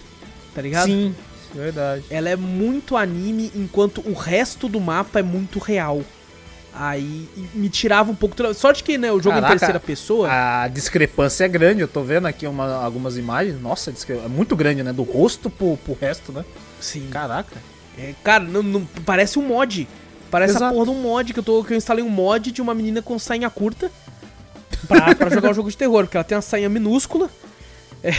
tá 0.54 0.62
ligado? 0.62 0.86
Sim, 0.86 1.16
verdade. 1.54 2.04
Ela 2.10 2.30
é 2.30 2.36
muito 2.36 2.96
anime, 2.96 3.52
enquanto 3.56 4.02
o 4.08 4.14
resto 4.14 4.70
do 4.70 4.80
mapa 4.80 5.20
é 5.20 5.24
muito 5.24 5.60
real. 5.60 6.02
Aí 6.76 7.30
me 7.54 7.70
tirava 7.70 8.12
um 8.12 8.16
pouco. 8.16 8.36
Sorte 8.56 8.84
que, 8.84 8.98
né, 8.98 9.12
o 9.12 9.18
jogo 9.22 9.36
Caraca, 9.36 9.54
em 9.54 9.58
terceira 9.58 9.80
pessoa. 9.80 10.28
A 10.32 10.68
discrepância 10.68 11.44
é 11.46 11.48
grande, 11.48 11.82
eu 11.82 11.88
tô 11.88 12.02
vendo 12.02 12.26
aqui 12.26 12.48
uma- 12.48 12.74
algumas 12.84 13.16
imagens. 13.18 13.62
Nossa, 13.62 13.92
a 13.92 14.14
é 14.14 14.28
muito 14.28 14.56
grande, 14.56 14.82
né? 14.82 14.92
Do 14.92 15.04
rosto 15.04 15.50
pro, 15.52 15.78
pro 15.78 15.96
resto, 16.00 16.32
né? 16.32 16.44
Sim. 16.82 17.10
Caraca. 17.12 17.56
É, 17.98 18.16
cara, 18.24 18.44
não, 18.44 18.64
não- 18.64 18.86
parece 19.06 19.38
um 19.38 19.48
mod. 19.48 19.88
Parece 20.32 20.54
a 20.54 20.58
Exato. 20.58 20.74
porra 20.74 20.86
de 20.86 20.92
um 20.92 21.02
mod 21.02 21.32
que 21.32 21.38
eu, 21.40 21.44
tô, 21.44 21.64
que 21.64 21.74
eu 21.74 21.78
instalei 21.78 22.04
um 22.04 22.10
mod 22.10 22.52
de 22.52 22.60
uma 22.60 22.74
menina 22.74 23.04
com 23.04 23.20
sainha 23.20 23.52
curta 23.52 23.92
pra, 24.88 25.14
pra 25.14 25.30
jogar 25.30 25.52
um 25.52 25.54
jogo 25.56 25.70
de 25.70 25.78
terror, 25.78 26.06
porque 26.06 26.18
ela 26.18 26.24
tem 26.24 26.36
uma 26.36 26.42
sainha 26.42 26.70
minúscula. 26.70 27.30
É, 28.04 28.12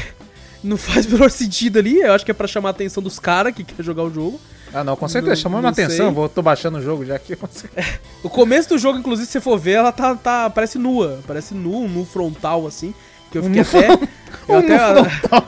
não 0.62 0.76
faz 0.76 1.06
o 1.06 1.10
menor 1.10 1.28
sentido 1.30 1.80
ali. 1.80 1.98
Eu 2.00 2.12
acho 2.12 2.24
que 2.24 2.30
é 2.30 2.34
pra 2.34 2.46
chamar 2.46 2.68
a 2.68 2.70
atenção 2.70 3.02
dos 3.02 3.18
caras 3.18 3.52
que 3.52 3.64
quer 3.64 3.82
jogar 3.82 4.04
o 4.04 4.14
jogo. 4.14 4.40
Ah, 4.74 4.82
não, 4.82 4.96
com 4.96 5.06
certeza, 5.06 5.48
não 5.48 5.58
minha 5.58 5.70
atenção. 5.70 6.12
Vou, 6.12 6.28
tô 6.28 6.42
baixando 6.42 6.78
o 6.78 6.82
jogo 6.82 7.04
já 7.04 7.14
aqui. 7.14 7.38
O 8.24 8.30
começo 8.30 8.70
do 8.70 8.78
jogo, 8.78 8.98
inclusive, 8.98 9.26
se 9.26 9.32
você 9.32 9.40
for 9.40 9.58
ver, 9.58 9.72
ela 9.72 9.92
tá, 9.92 10.14
tá 10.14 10.48
parece 10.48 10.78
nua. 10.78 11.20
Parece 11.26 11.54
nu, 11.54 11.82
um 11.82 11.88
nu 11.88 12.04
frontal, 12.06 12.66
assim. 12.66 12.94
Que 13.30 13.38
eu 13.38 13.42
fiquei 13.44 13.62
nu 13.62 13.68
até. 13.68 14.08
eu 14.48 14.54
Um 14.54 14.58
até 14.58 14.78
frontal. 14.78 15.44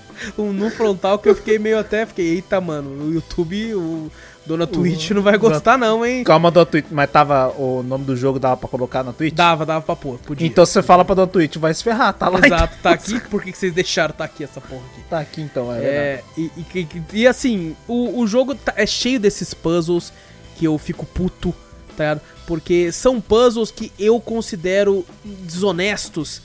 um 0.38 0.52
nu 0.52 0.70
frontal 0.70 1.18
que 1.18 1.28
eu 1.28 1.34
fiquei 1.34 1.58
meio 1.58 1.78
até. 1.78 2.04
Fiquei, 2.06 2.34
eita, 2.36 2.60
mano, 2.60 2.90
no 2.90 3.12
YouTube, 3.12 3.74
o 3.74 4.10
Dona 4.46 4.66
Twitch 4.66 5.10
não 5.12 5.22
vai 5.22 5.38
gostar, 5.38 5.78
não, 5.78 6.04
hein? 6.04 6.22
Calma, 6.24 6.50
Dona 6.50 6.66
Twitch, 6.66 6.86
mas 6.90 7.10
tava 7.10 7.48
o 7.58 7.82
nome 7.82 8.04
do 8.04 8.14
jogo 8.16 8.38
dava 8.38 8.56
pra 8.58 8.68
colocar 8.68 9.02
na 9.02 9.12
Twitch? 9.12 9.34
Dava, 9.34 9.64
dava 9.64 9.80
pra 9.82 9.96
pôr, 9.96 10.18
podia. 10.18 10.46
Então 10.46 10.66
você 10.66 10.82
fala 10.82 11.04
pra 11.04 11.14
Dona 11.14 11.28
Twitch, 11.28 11.56
vai 11.56 11.72
se 11.72 11.82
ferrar, 11.82 12.12
tá 12.12 12.28
lá. 12.28 12.40
Exato, 12.44 12.76
tá 12.82 12.90
aqui. 12.90 13.18
Por 13.20 13.42
que 13.42 13.52
vocês 13.52 13.72
deixaram 13.72 14.14
tá 14.14 14.24
aqui 14.24 14.44
essa 14.44 14.60
porra 14.60 14.82
aqui? 14.92 15.00
Tá 15.08 15.20
aqui 15.20 15.40
então, 15.40 15.72
é. 15.72 15.78
É, 15.82 16.22
e, 16.36 16.50
e- 16.74 16.88
e- 17.14 17.26
assim, 17.26 17.74
o, 17.88 18.20
o 18.20 18.26
jogo 18.26 18.54
tá- 18.54 18.74
é 18.76 18.84
cheio 18.86 19.18
desses 19.18 19.54
puzzles 19.54 20.12
que 20.56 20.66
eu 20.66 20.76
fico 20.78 21.06
puto, 21.06 21.54
tá 21.96 22.04
ligado? 22.04 22.20
Porque 22.46 22.92
são 22.92 23.20
puzzles 23.22 23.70
que 23.70 23.90
eu 23.98 24.20
considero 24.20 25.06
desonestos. 25.24 26.42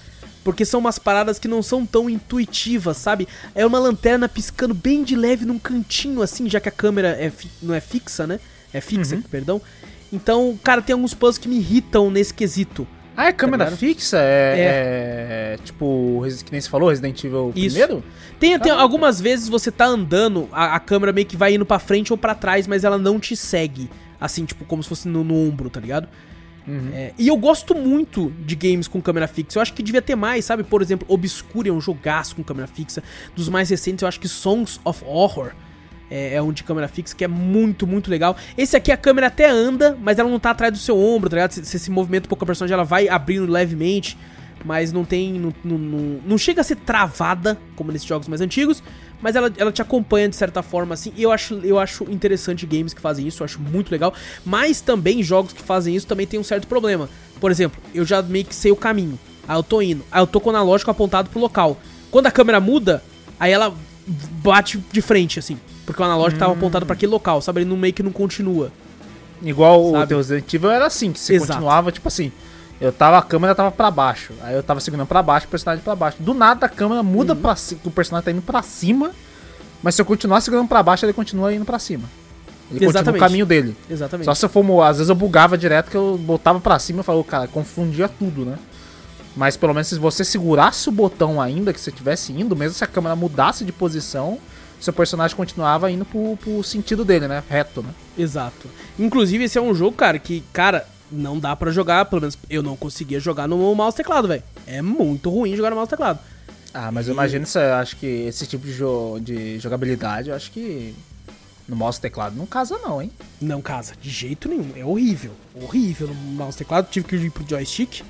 Porque 0.52 0.66
são 0.66 0.80
umas 0.80 0.98
paradas 0.98 1.38
que 1.38 1.48
não 1.48 1.62
são 1.62 1.86
tão 1.86 2.10
intuitivas, 2.10 2.98
sabe? 2.98 3.28
É 3.54 3.66
uma 3.66 3.78
lanterna 3.78 4.28
piscando 4.28 4.74
bem 4.74 5.04
de 5.04 5.16
leve 5.16 5.46
num 5.46 5.60
cantinho, 5.60 6.22
assim, 6.24 6.50
já 6.50 6.60
que 6.60 6.68
a 6.68 6.72
câmera 6.72 7.10
é 7.10 7.32
não 7.62 7.74
é 7.76 7.80
fixa, 7.80 8.26
né? 8.26 8.40
É 8.74 8.82
fixa, 8.82 9.16
Uhum. 9.16 9.22
perdão. 9.22 9.62
Então, 10.12 10.58
cara, 10.64 10.82
tem 10.82 10.94
alguns 10.94 11.14
puzzles 11.14 11.38
que 11.38 11.48
me 11.48 11.58
irritam 11.58 12.10
nesse 12.10 12.34
quesito. 12.34 12.88
Ah, 13.16 13.28
é 13.28 13.32
câmera 13.34 13.66
ligado? 13.66 13.78
fixa? 13.78 14.18
É, 14.20 15.54
é, 15.54 15.58
tipo, 15.64 16.20
Resi- 16.22 16.44
que 16.44 16.52
nem 16.52 16.60
você 16.62 16.70
falou, 16.70 16.90
Resident 16.90 17.24
Evil 17.24 17.52
Isso. 17.56 17.76
primeiro? 17.76 18.04
Tem, 18.40 18.52
tem 18.52 18.60
Caraca. 18.60 18.82
algumas 18.82 19.20
vezes 19.22 19.48
você 19.48 19.70
tá 19.72 19.86
andando, 19.86 20.48
a, 20.52 20.76
a 20.76 20.80
câmera 20.80 21.12
meio 21.14 21.28
que 21.28 21.38
vai 21.38 21.54
indo 21.54 21.66
pra 21.66 21.78
frente 21.80 22.12
ou 22.14 22.18
pra 22.18 22.34
trás, 22.34 22.66
mas 22.66 22.84
ela 22.84 22.98
não 22.98 23.20
te 23.20 23.36
segue. 23.36 23.90
Assim, 24.20 24.46
tipo, 24.46 24.66
como 24.66 24.82
se 24.82 24.90
fosse 24.90 25.08
no, 25.08 25.24
no 25.24 25.36
ombro, 25.36 25.70
tá 25.70 25.80
ligado? 25.80 26.08
Uhum. 26.70 26.90
É, 26.94 27.14
e 27.18 27.28
eu 27.28 27.36
gosto 27.36 27.74
muito 27.74 28.32
de 28.46 28.56
games 28.56 28.88
com 28.88 29.02
câmera 29.02 29.28
fixa. 29.28 29.58
Eu 29.58 29.62
acho 29.62 29.74
que 29.74 29.82
devia 29.82 30.02
ter 30.02 30.16
mais, 30.16 30.46
sabe? 30.46 30.64
Por 30.64 30.82
exemplo, 30.82 31.06
Obscure 31.10 31.68
é 31.70 31.74
um 31.74 31.82
jogaço 31.82 32.36
com 32.36 32.44
câmera 32.44 32.68
fixa. 32.68 33.02
Dos 33.36 33.50
mais 33.50 33.70
recentes, 33.70 34.04
eu 34.04 34.08
acho 34.08 34.20
que 34.20 34.28
Songs 34.28 34.80
of 34.86 35.04
Horror 35.04 35.52
é, 36.12 36.36
é 36.36 36.42
um 36.42 36.52
de 36.52 36.64
câmera 36.64 36.88
fixa 36.88 37.16
que 37.16 37.24
é 37.24 37.28
muito, 37.28 37.88
muito 37.88 38.10
legal. 38.12 38.38
Esse 38.56 38.78
aqui 38.78 38.92
a 38.92 38.98
câmera 38.98 39.28
até 39.28 39.50
anda, 39.50 39.98
mas 40.00 40.20
ela 40.20 40.30
não 40.30 40.40
tá 40.40 40.52
atrás 40.52 40.72
do 40.72 40.78
seu 40.80 40.98
ombro, 40.98 41.30
tá 41.30 41.38
ligado? 41.38 41.52
Se 41.54 41.80
se 41.80 41.90
movimenta 41.90 42.28
um 42.28 42.30
pouco 42.30 42.44
a 42.44 42.48
personagem, 42.48 42.74
ela 42.76 42.84
vai 42.84 43.10
abrindo 43.10 43.52
levemente. 43.52 44.16
Mas 44.64 44.92
não 44.92 45.06
tem. 45.06 45.40
Não, 45.40 45.54
não, 45.64 45.78
não- 45.78 46.20
não 46.26 46.38
chega 46.38 46.60
a 46.60 46.64
ser 46.66 46.76
travada, 46.76 47.58
como 47.78 47.94
nesses 47.94 48.06
jogos 48.08 48.28
mais 48.28 48.42
antigos. 48.42 48.84
Mas 49.22 49.36
ela, 49.36 49.52
ela 49.58 49.72
te 49.72 49.82
acompanha 49.82 50.30
de 50.30 50.36
certa 50.36 50.64
forma, 50.64 50.94
assim. 50.94 51.12
E 51.16 51.24
eu 51.24 51.32
acho, 51.32 51.56
eu 51.64 51.78
acho 51.78 52.06
interessante 52.10 52.66
games 52.66 52.94
que 52.94 53.02
fazem 53.02 53.28
isso, 53.28 53.44
eu 53.44 53.46
acho 53.46 53.60
muito 53.60 53.92
legal. 53.92 54.14
Mas 54.46 54.82
também 54.82 55.22
jogos 55.22 55.54
que 55.54 55.62
fazem 55.62 55.96
isso 55.96 56.08
também 56.08 56.26
tem 56.26 56.40
um 56.40 56.44
certo 56.44 56.68
problema. 56.68 57.10
Por 57.40 57.52
exemplo, 57.52 57.82
eu 57.94 58.06
já 58.06 58.22
meio 58.22 58.46
que 58.46 58.56
sei 58.56 58.72
o 58.72 58.76
caminho. 58.76 59.20
Aí 59.48 59.58
eu 59.58 59.64
tô 59.64 59.82
indo. 59.82 60.04
Aí 60.12 60.22
eu 60.22 60.28
tô 60.28 60.40
com 60.40 60.50
o 60.50 60.56
analógico 60.56 60.92
apontado 60.92 61.30
pro 61.30 61.40
local. 61.40 61.78
Quando 62.12 62.28
a 62.28 62.32
câmera 62.32 62.60
muda, 62.60 63.04
aí 63.40 63.52
ela 63.52 63.74
bate 64.42 64.78
de 64.92 65.02
frente, 65.02 65.40
assim. 65.40 65.58
Porque 65.86 66.02
o 66.02 66.06
analógico 66.06 66.40
tava 66.40 66.54
apontado 66.54 66.86
pra 66.86 66.94
aquele 66.94 67.12
local, 67.12 67.42
sabe? 67.42 67.62
Ele 67.62 67.70
não 67.70 67.78
meio 67.78 67.94
que 67.94 68.04
não 68.04 68.12
continua. 68.12 68.72
Igual 69.42 69.92
Sabe? 69.92 70.04
o 70.04 70.08
teu 70.08 70.18
Resident 70.18 70.54
Evil 70.54 70.72
era 70.72 70.86
assim, 70.86 71.12
que 71.12 71.20
você 71.20 71.36
Exato. 71.36 71.54
continuava, 71.54 71.92
tipo 71.92 72.08
assim, 72.08 72.32
eu 72.82 72.92
tava, 72.92 73.18
a 73.18 73.22
câmera 73.22 73.54
tava 73.54 73.72
pra 73.72 73.92
baixo, 73.92 74.34
aí 74.42 74.56
eu 74.56 74.64
tava 74.64 74.80
segurando 74.80 75.08
pra 75.08 75.22
baixo, 75.22 75.48
o 75.48 75.50
personagem 75.50 75.84
pra 75.84 75.96
baixo. 75.96 76.18
Do 76.20 76.34
nada 76.34 76.66
a 76.66 76.70
câmera 76.70 77.04
muda 77.04 77.34
Uhum. 77.34 77.42
pra 77.42 77.56
cima, 77.56 77.82
o 77.84 77.92
personagem 77.92 78.26
tá 78.26 78.32
indo 78.32 78.42
pra 78.42 78.62
cima, 78.62 79.12
mas 79.84 79.96
se 79.96 80.02
eu 80.02 80.06
continuar 80.06 80.42
segurando 80.42 80.68
pra 80.68 80.82
baixo, 80.84 81.06
ele 81.06 81.14
continua 81.14 81.54
indo 81.54 81.66
pra 81.66 81.80
cima. 81.80 82.04
Ele 82.72 82.80
continua 82.80 82.90
Exatamente. 83.02 83.22
o 83.22 83.26
caminho 83.26 83.46
dele. 83.46 83.76
Exatamente. 83.90 84.26
Só 84.26 84.36
se 84.36 84.46
eu 84.46 84.50
for, 84.50 84.82
às 84.84 84.98
vezes 84.98 85.10
eu 85.10 85.16
bugava 85.16 85.58
direto, 85.58 85.90
que 85.90 85.98
eu 85.98 86.18
botava 86.22 86.60
pra 86.60 86.78
cima 86.80 87.02
e 87.02 87.04
falava, 87.04 87.24
cara, 87.24 87.48
confundia 87.48 88.08
tudo, 88.08 88.46
né? 88.46 88.58
Mas 89.36 89.58
pelo 89.58 89.74
menos 89.74 89.88
se 89.88 89.96
você 89.98 90.24
segurasse 90.24 90.88
o 90.88 90.92
botão 90.92 91.42
ainda, 91.42 91.74
que 91.74 91.80
você 91.80 91.90
estivesse 91.90 92.32
indo, 92.32 92.56
mesmo 92.56 92.76
se 92.78 92.84
a 92.84 92.88
câmera 92.88 93.16
mudasse 93.16 93.64
de 93.66 93.72
posição, 93.72 94.38
seu 94.80 94.94
personagem 94.94 95.36
continuava 95.36 95.90
indo 95.92 96.06
pro, 96.06 96.38
pro 96.38 96.64
sentido 96.64 97.04
dele, 97.04 97.28
né? 97.28 97.44
Reto, 97.50 97.82
né? 97.82 97.90
Exato. 98.18 98.68
Inclusive, 98.98 99.44
esse 99.46 99.58
é 99.58 99.62
um 99.62 99.74
jogo, 99.74 99.96
cara, 99.96 100.20
que, 100.20 100.44
cara, 100.54 100.86
não 101.12 101.40
dá 101.40 101.56
pra 101.56 101.72
jogar, 101.72 102.06
pelo 102.06 102.22
menos 102.22 102.38
eu 102.50 102.62
não 102.62 102.76
conseguia 102.76 103.20
jogar 103.20 103.48
no 103.48 103.76
mouse 103.76 103.96
e 103.96 103.98
teclado, 103.98 104.28
velho. 104.28 104.44
É 104.68 104.82
muito 104.82 105.30
ruim 105.30 105.56
jogar 105.56 105.70
no 105.70 105.76
mouse 105.76 105.90
e 105.90 105.92
teclado. 105.92 106.20
Ah, 106.74 106.92
mas 106.92 107.08
eu 107.08 107.14
imagino 107.14 107.44
isso, 107.44 107.58
eu 107.58 107.74
acho 107.76 107.96
que 107.98 108.06
esse 108.06 108.46
tipo 108.46 108.66
de, 108.66 108.74
jo 108.74 109.20
de 109.20 109.58
jogabilidade, 109.60 110.30
eu 110.30 110.36
acho 110.36 110.52
que 110.52 110.94
no 111.68 111.76
mouse 111.76 111.98
e 111.98 112.02
teclado 112.02 112.36
não 112.36 112.46
casa 112.46 112.78
não, 112.78 113.02
hein? 113.02 113.12
Não 113.42 113.62
casa, 113.62 113.94
de 114.00 114.10
jeito 114.10 114.50
nenhum. 114.50 114.72
É 114.76 114.84
horrível. 114.84 115.32
Horrível 115.56 116.08
no 116.08 116.14
mouse 116.14 116.56
e 116.56 116.60
teclado. 116.60 116.88
Tive 116.90 117.08
que 117.08 117.16
ir 117.16 117.32
pro 117.32 117.48
joystick. 117.48 118.02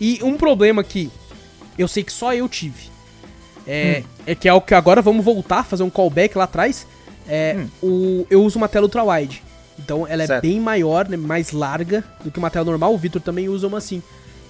E 0.00 0.20
um 0.22 0.36
problema 0.36 0.84
que 0.84 1.10
eu 1.78 1.88
sei 1.88 2.04
que 2.04 2.12
só 2.12 2.34
eu 2.34 2.48
tive. 2.48 2.90
É, 3.66 4.02
é 4.26 4.34
que 4.34 4.48
é 4.48 4.52
o 4.52 4.60
que 4.60 4.74
agora 4.74 5.02
vamos 5.02 5.24
voltar, 5.24 5.64
fazer 5.64 5.82
um 5.82 5.90
callback 5.90 6.36
lá 6.36 6.44
atrás. 6.44 6.86
É, 7.26 7.66
o, 7.82 8.26
eu 8.30 8.42
uso 8.42 8.56
uma 8.56 8.68
tela 8.68 8.86
ultra-wide. 8.86 9.42
Então 9.78 10.06
ela 10.06 10.22
é 10.22 10.26
Certo. 10.26 10.42
bem 10.42 10.60
maior, 10.60 11.08
né, 11.08 11.16
mais 11.16 11.52
larga 11.52 12.04
do 12.24 12.30
que 12.30 12.38
uma 12.38 12.50
tela 12.50 12.64
normal. 12.64 12.92
O 12.94 12.98
Victor 12.98 13.22
também 13.22 13.48
usa 13.48 13.66
uma 13.66 13.78
assim. 13.78 14.02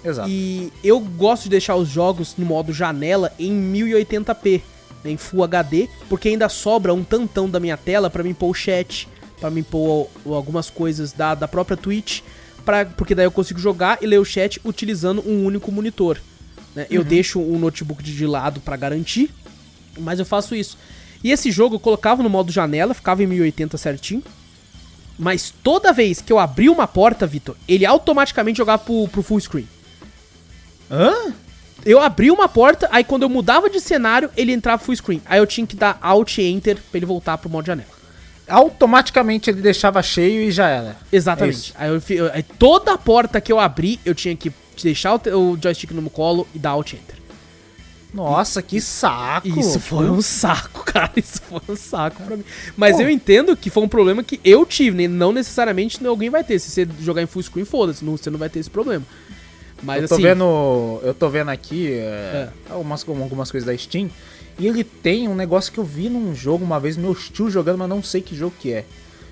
Exato. 0.04 0.28
E 0.28 0.72
eu 0.82 0.98
gosto 1.00 1.44
de 1.44 1.50
deixar 1.50 1.76
os 1.76 1.88
jogos 1.88 2.34
no 2.38 2.46
modo 2.46 2.72
janela 2.72 3.32
em 3.38 3.52
1080p, 3.52 4.62
né, 5.04 5.10
em 5.10 5.16
Full 5.16 5.44
HD, 5.44 5.88
porque 6.08 6.28
ainda 6.28 6.48
sobra 6.48 6.94
um 6.94 7.04
tantão 7.04 7.48
da 7.48 7.60
minha 7.60 7.76
tela 7.76 8.08
pra 8.08 8.22
mim 8.22 8.32
pôr 8.32 8.48
o 8.50 8.54
chat, 8.54 9.08
pra 9.40 9.50
mim 9.50 9.62
pôr 9.62 10.08
algumas 10.26 10.70
coisas 10.70 11.12
da, 11.12 11.34
da 11.34 11.46
própria 11.48 11.76
Twitch, 11.76 12.20
pra, 12.64 12.84
porque 12.86 13.14
daí 13.14 13.26
eu 13.26 13.30
consigo 13.30 13.58
jogar 13.60 13.98
e 14.00 14.06
ler 14.06 14.18
o 14.18 14.24
chat 14.24 14.60
utilizando 14.64 15.22
um 15.28 15.44
único 15.44 15.70
monitor. 15.70 16.18
né. 16.74 16.86
Eu 16.90 17.02
deixo 17.04 17.40
o 17.40 17.58
notebook 17.58 18.02
de 18.02 18.26
lado 18.26 18.60
pra 18.60 18.76
garantir, 18.76 19.30
mas 19.98 20.18
eu 20.18 20.24
faço 20.24 20.54
isso. 20.54 20.78
E 21.22 21.32
esse 21.32 21.50
jogo 21.50 21.74
eu 21.74 21.80
colocava 21.80 22.22
no 22.22 22.30
modo 22.30 22.52
janela, 22.52 22.94
ficava 22.94 23.22
em 23.22 23.26
1080 23.26 23.76
certinho. 23.76 24.22
Mas 25.18 25.52
toda 25.62 25.92
vez 25.92 26.20
que 26.22 26.32
eu 26.32 26.38
abria 26.38 26.70
uma 26.70 26.86
porta, 26.86 27.26
Vitor, 27.26 27.56
ele 27.66 27.84
automaticamente 27.84 28.58
jogava 28.58 28.82
pro, 28.84 29.08
pro 29.08 29.22
full 29.22 29.40
screen. 29.40 29.68
Hã? 30.90 31.32
Eu 31.84 32.00
abri 32.00 32.30
uma 32.30 32.48
porta, 32.48 32.88
aí 32.92 33.04
quando 33.04 33.22
eu 33.22 33.28
mudava 33.28 33.70
de 33.70 33.80
cenário, 33.80 34.30
ele 34.36 34.52
entrava 34.52 34.82
full 34.82 34.94
screen. 34.96 35.22
Aí 35.26 35.38
eu 35.38 35.46
tinha 35.46 35.66
que 35.66 35.76
dar 35.76 35.98
Alt 36.00 36.38
e 36.38 36.42
Enter 36.42 36.76
pra 36.76 36.98
ele 36.98 37.06
voltar 37.06 37.38
pro 37.38 37.48
modo 37.50 37.66
janela. 37.66 37.88
Automaticamente 38.48 39.50
ele 39.50 39.60
deixava 39.60 40.02
cheio 40.02 40.42
e 40.42 40.50
já 40.50 40.68
era. 40.68 40.88
É 41.12 41.16
Exatamente. 41.16 41.54
isso. 41.56 41.72
aí, 41.76 41.88
eu, 41.90 42.02
eu- 42.16 42.30
aí 42.32 42.42
toda 42.42 42.96
porta 42.96 43.40
que 43.40 43.52
eu 43.52 43.58
abri, 43.60 44.00
eu 44.04 44.14
tinha 44.14 44.34
que 44.34 44.52
deixar 44.82 45.14
o, 45.14 45.52
o 45.52 45.58
joystick 45.62 45.90
no 45.92 46.08
colo 46.10 46.46
e 46.54 46.58
dar 46.58 46.70
Alt 46.70 46.92
e 46.92 46.96
Enter. 46.96 47.16
Nossa, 48.12 48.62
que 48.62 48.80
saco! 48.80 49.48
Isso 49.48 49.78
foi 49.78 50.08
um 50.10 50.22
saco, 50.22 50.82
cara. 50.90 51.12
Isso 51.16 51.42
foi 51.42 51.60
um 51.68 51.76
saco 51.76 52.22
pra 52.22 52.36
mim. 52.36 52.44
Mas 52.76 52.98
eu 52.98 53.08
entendo 53.10 53.54
que 53.56 53.68
foi 53.68 53.82
um 53.82 53.88
problema 53.88 54.22
que 54.24 54.40
eu 54.42 54.64
tive, 54.64 54.96
né? 54.96 55.06
Não 55.08 55.30
necessariamente 55.32 56.04
alguém 56.06 56.30
vai 56.30 56.42
ter. 56.42 56.58
Se 56.58 56.70
você 56.70 56.88
jogar 57.00 57.20
em 57.22 57.26
full 57.26 57.42
screen, 57.42 57.64
foda-se, 57.66 58.04
não- 58.04 58.16
você 58.16 58.30
não 58.30 58.38
vai 58.38 58.48
ter 58.48 58.60
esse 58.60 58.70
problema. 58.70 59.04
Mas 59.82 60.02
eu 60.02 60.08
tô 60.08 60.14
assim. 60.14 60.22
vendo. 60.22 61.00
Eu 61.04 61.14
tô 61.14 61.28
vendo 61.28 61.50
aqui 61.50 61.92
é, 61.92 62.48
algumas, 62.70 63.06
algumas 63.08 63.50
coisas 63.50 63.66
da 63.66 63.76
Steam. 63.76 64.10
E 64.58 64.66
ele 64.66 64.82
tem 64.82 65.28
um 65.28 65.36
negócio 65.36 65.70
que 65.72 65.78
eu 65.78 65.84
vi 65.84 66.08
num 66.08 66.34
jogo 66.34 66.64
uma 66.64 66.80
vez, 66.80 66.96
meu 66.96 67.14
tio 67.14 67.48
jogando, 67.50 67.78
mas 67.78 67.88
não 67.88 68.02
sei 68.02 68.20
que 68.20 68.34
jogo 68.34 68.54
que 68.58 68.72
é. 68.72 68.84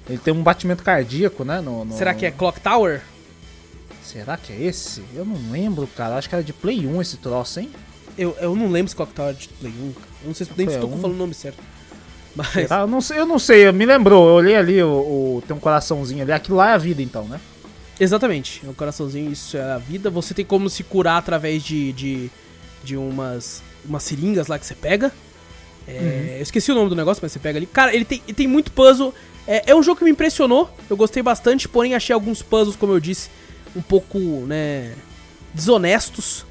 Ele 0.09 0.19
tem 0.19 0.32
um 0.32 0.43
batimento 0.43 0.85
cardíaco, 0.85 1.43
né? 1.44 1.61
No, 1.61 1.85
no- 1.85 1.97
Será 1.97 2.15
que 2.15 2.24
é 2.24 2.31
Clock 2.31 2.61
Tower? 2.61 3.01
Será 4.05 4.36
que 4.36 4.53
é 4.53 4.62
esse? 4.62 5.03
Eu 5.15 5.24
não 5.24 5.51
lembro, 5.51 5.89
cara. 5.97 6.15
Acho 6.16 6.28
que 6.28 6.35
era 6.36 6.44
de 6.44 6.53
Play 6.53 6.86
1 6.86 7.03
esse 7.03 7.16
troço, 7.16 7.59
hein? 7.59 7.70
Eu, 8.18 8.36
eu 8.40 8.56
não 8.56 8.68
lembro 8.70 8.88
se 8.88 8.97
Clock 8.97 9.12
Tower 9.12 9.30
é 9.30 9.32
de 9.34 9.48
Play 9.48 9.72
1. 9.72 9.93
cara. 9.93 10.06
Eu 10.22 10.26
não 10.28 10.34
sei 10.34 10.47
se 10.47 10.52
nem 10.56 10.66
tô 10.66 10.86
1. 10.86 11.01
falando 11.01 11.14
o 11.14 11.18
nome 11.18 11.34
certo. 11.34 11.59
Mas. 12.34 12.48
Será? 12.48 12.80
Eu 12.80 12.86
não 12.86 13.01
sei, 13.01 13.18
eu 13.18 13.26
não 13.26 13.38
sei, 13.38 13.70
me 13.72 13.84
lembrou. 13.86 14.28
Eu 14.28 14.34
olhei 14.34 14.56
ali, 14.56 14.82
o, 14.82 14.88
o- 14.88 15.43
tem 15.47 15.56
um 15.56 15.60
coraçãozinho 15.60 16.22
ali. 16.22 16.32
Aquilo 16.32 16.56
lá 16.56 16.70
é 16.70 16.74
a 16.74 16.78
vida, 16.78 17.02
então, 17.02 17.24
né? 17.24 17.40
Exatamente, 17.98 18.60
é 18.66 18.68
um 18.68 18.74
coraçãozinho, 18.74 19.32
isso 19.32 19.56
é 19.56 19.72
a 19.72 19.78
vida. 19.78 20.10
Você 20.10 20.34
tem 20.34 20.44
como 20.44 20.68
se 20.68 20.82
curar 20.84 21.16
através 21.16 21.62
de, 21.62 21.93
de, 21.93 22.30
de 22.84 22.94
umas, 22.97 23.62
umas 23.84 24.02
seringas 24.02 24.48
lá 24.48 24.59
que 24.59 24.66
você 24.66 24.74
pega. 24.74 25.10
É, 25.88 26.34
Eu 26.38 26.43
esqueci 26.43 26.70
o 26.72 26.74
nome 26.74 26.90
do 26.90 26.97
negócio, 26.97 27.20
mas 27.22 27.32
você 27.32 27.38
pega 27.38 27.59
ali. 27.59 27.66
Cara, 27.66 27.94
ele 27.94 28.05
tem, 28.05 28.20
ele 28.26 28.34
tem 28.34 28.47
muito 28.47 28.70
puzzle. 28.72 29.14
É, 29.47 29.70
é 29.70 29.74
um 29.74 29.82
jogo 29.82 29.98
que 29.98 30.05
me 30.05 30.10
impressionou, 30.10 30.68
eu 30.90 30.97
gostei 30.97 31.22
bastante, 31.22 31.68
porém 31.68 31.94
achei 31.94 32.12
alguns 32.12 32.43
puzzles, 32.43 32.74
como 32.76 32.93
eu 32.93 32.98
disse, 33.01 33.30
um 33.76 33.80
pouco, 33.82 34.18
né, 34.18 34.93
desonestos. 35.55 36.44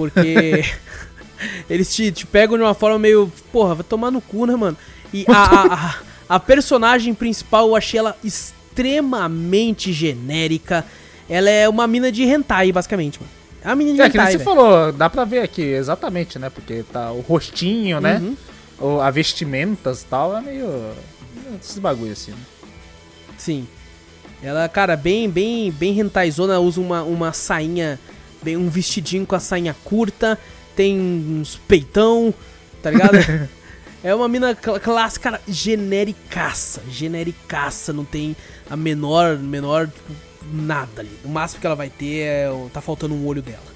Porque 0.00 0.64
eles 1.68 1.94
te, 1.94 2.10
te 2.10 2.26
pegam 2.26 2.56
de 2.56 2.62
uma 2.64 2.74
forma 2.74 2.98
meio. 2.98 3.30
Porra, 3.52 3.74
vai 3.74 3.84
tomar 3.84 4.10
no 4.10 4.20
cu, 4.20 4.46
né, 4.46 4.56
mano? 4.56 4.76
E 5.12 5.26
a, 5.28 5.32
a, 5.32 5.74
a, 5.74 5.94
a 6.36 6.40
personagem 6.40 7.12
principal 7.12 7.68
eu 7.68 7.76
achei 7.76 7.98
ela 8.00 8.16
extremamente 8.24 9.92
genérica. 9.92 10.86
Ela 11.28 11.50
é 11.50 11.68
uma 11.68 11.86
mina 11.86 12.10
de 12.10 12.22
hentai, 12.24 12.72
basicamente, 12.72 13.20
mano. 13.20 13.30
É 13.62 13.68
uma 13.68 13.76
mina 13.76 13.92
de 13.94 14.00
É, 14.00 14.08
que 14.10 14.16
nem 14.16 14.26
hentai, 14.26 14.32
você 14.32 14.38
velho. 14.38 14.50
falou, 14.56 14.92
dá 14.92 15.10
pra 15.10 15.24
ver 15.24 15.40
aqui, 15.40 15.62
exatamente, 15.62 16.38
né? 16.38 16.48
Porque 16.48 16.82
tá 16.90 17.12
o 17.12 17.20
rostinho, 17.20 18.00
né? 18.00 18.18
Uhum. 18.18 18.36
O, 18.80 19.00
a 19.00 19.10
vestimentas 19.10 20.02
e 20.02 20.06
tal, 20.06 20.34
é 20.36 20.40
meio. 20.40 20.66
Esses 21.60 21.78
bagulho 21.78 22.12
assim, 22.12 22.30
né? 22.30 22.38
Sim. 23.36 23.68
Ela, 24.42 24.66
cara, 24.68 24.96
bem, 24.96 25.28
bem, 25.28 25.70
bem 25.70 26.00
hentaizona, 26.00 26.58
usa 26.58 26.80
uma, 26.80 27.02
uma 27.02 27.32
sainha, 27.32 28.00
bem, 28.42 28.56
um 28.56 28.68
vestidinho 28.68 29.26
com 29.26 29.34
a 29.34 29.40
sainha 29.40 29.74
curta, 29.84 30.38
tem 30.76 30.98
uns 31.00 31.56
peitão, 31.68 32.32
tá 32.82 32.90
ligado? 32.90 33.16
é 34.02 34.14
uma 34.14 34.28
mina 34.28 34.54
cl- 34.54 34.78
clássica, 34.80 35.30
cara, 35.30 35.42
genericaça, 35.46 36.82
genericaça, 36.90 37.92
não 37.92 38.04
tem 38.04 38.34
a 38.68 38.76
menor, 38.76 39.36
menor, 39.38 39.86
tipo, 39.86 40.12
nada 40.52 41.00
ali. 41.02 41.10
O 41.24 41.28
máximo 41.28 41.60
que 41.60 41.66
ela 41.66 41.76
vai 41.76 41.90
ter 41.90 42.20
é, 42.20 42.48
tá 42.72 42.80
faltando 42.80 43.14
um 43.14 43.26
olho 43.26 43.42
dela. 43.42 43.70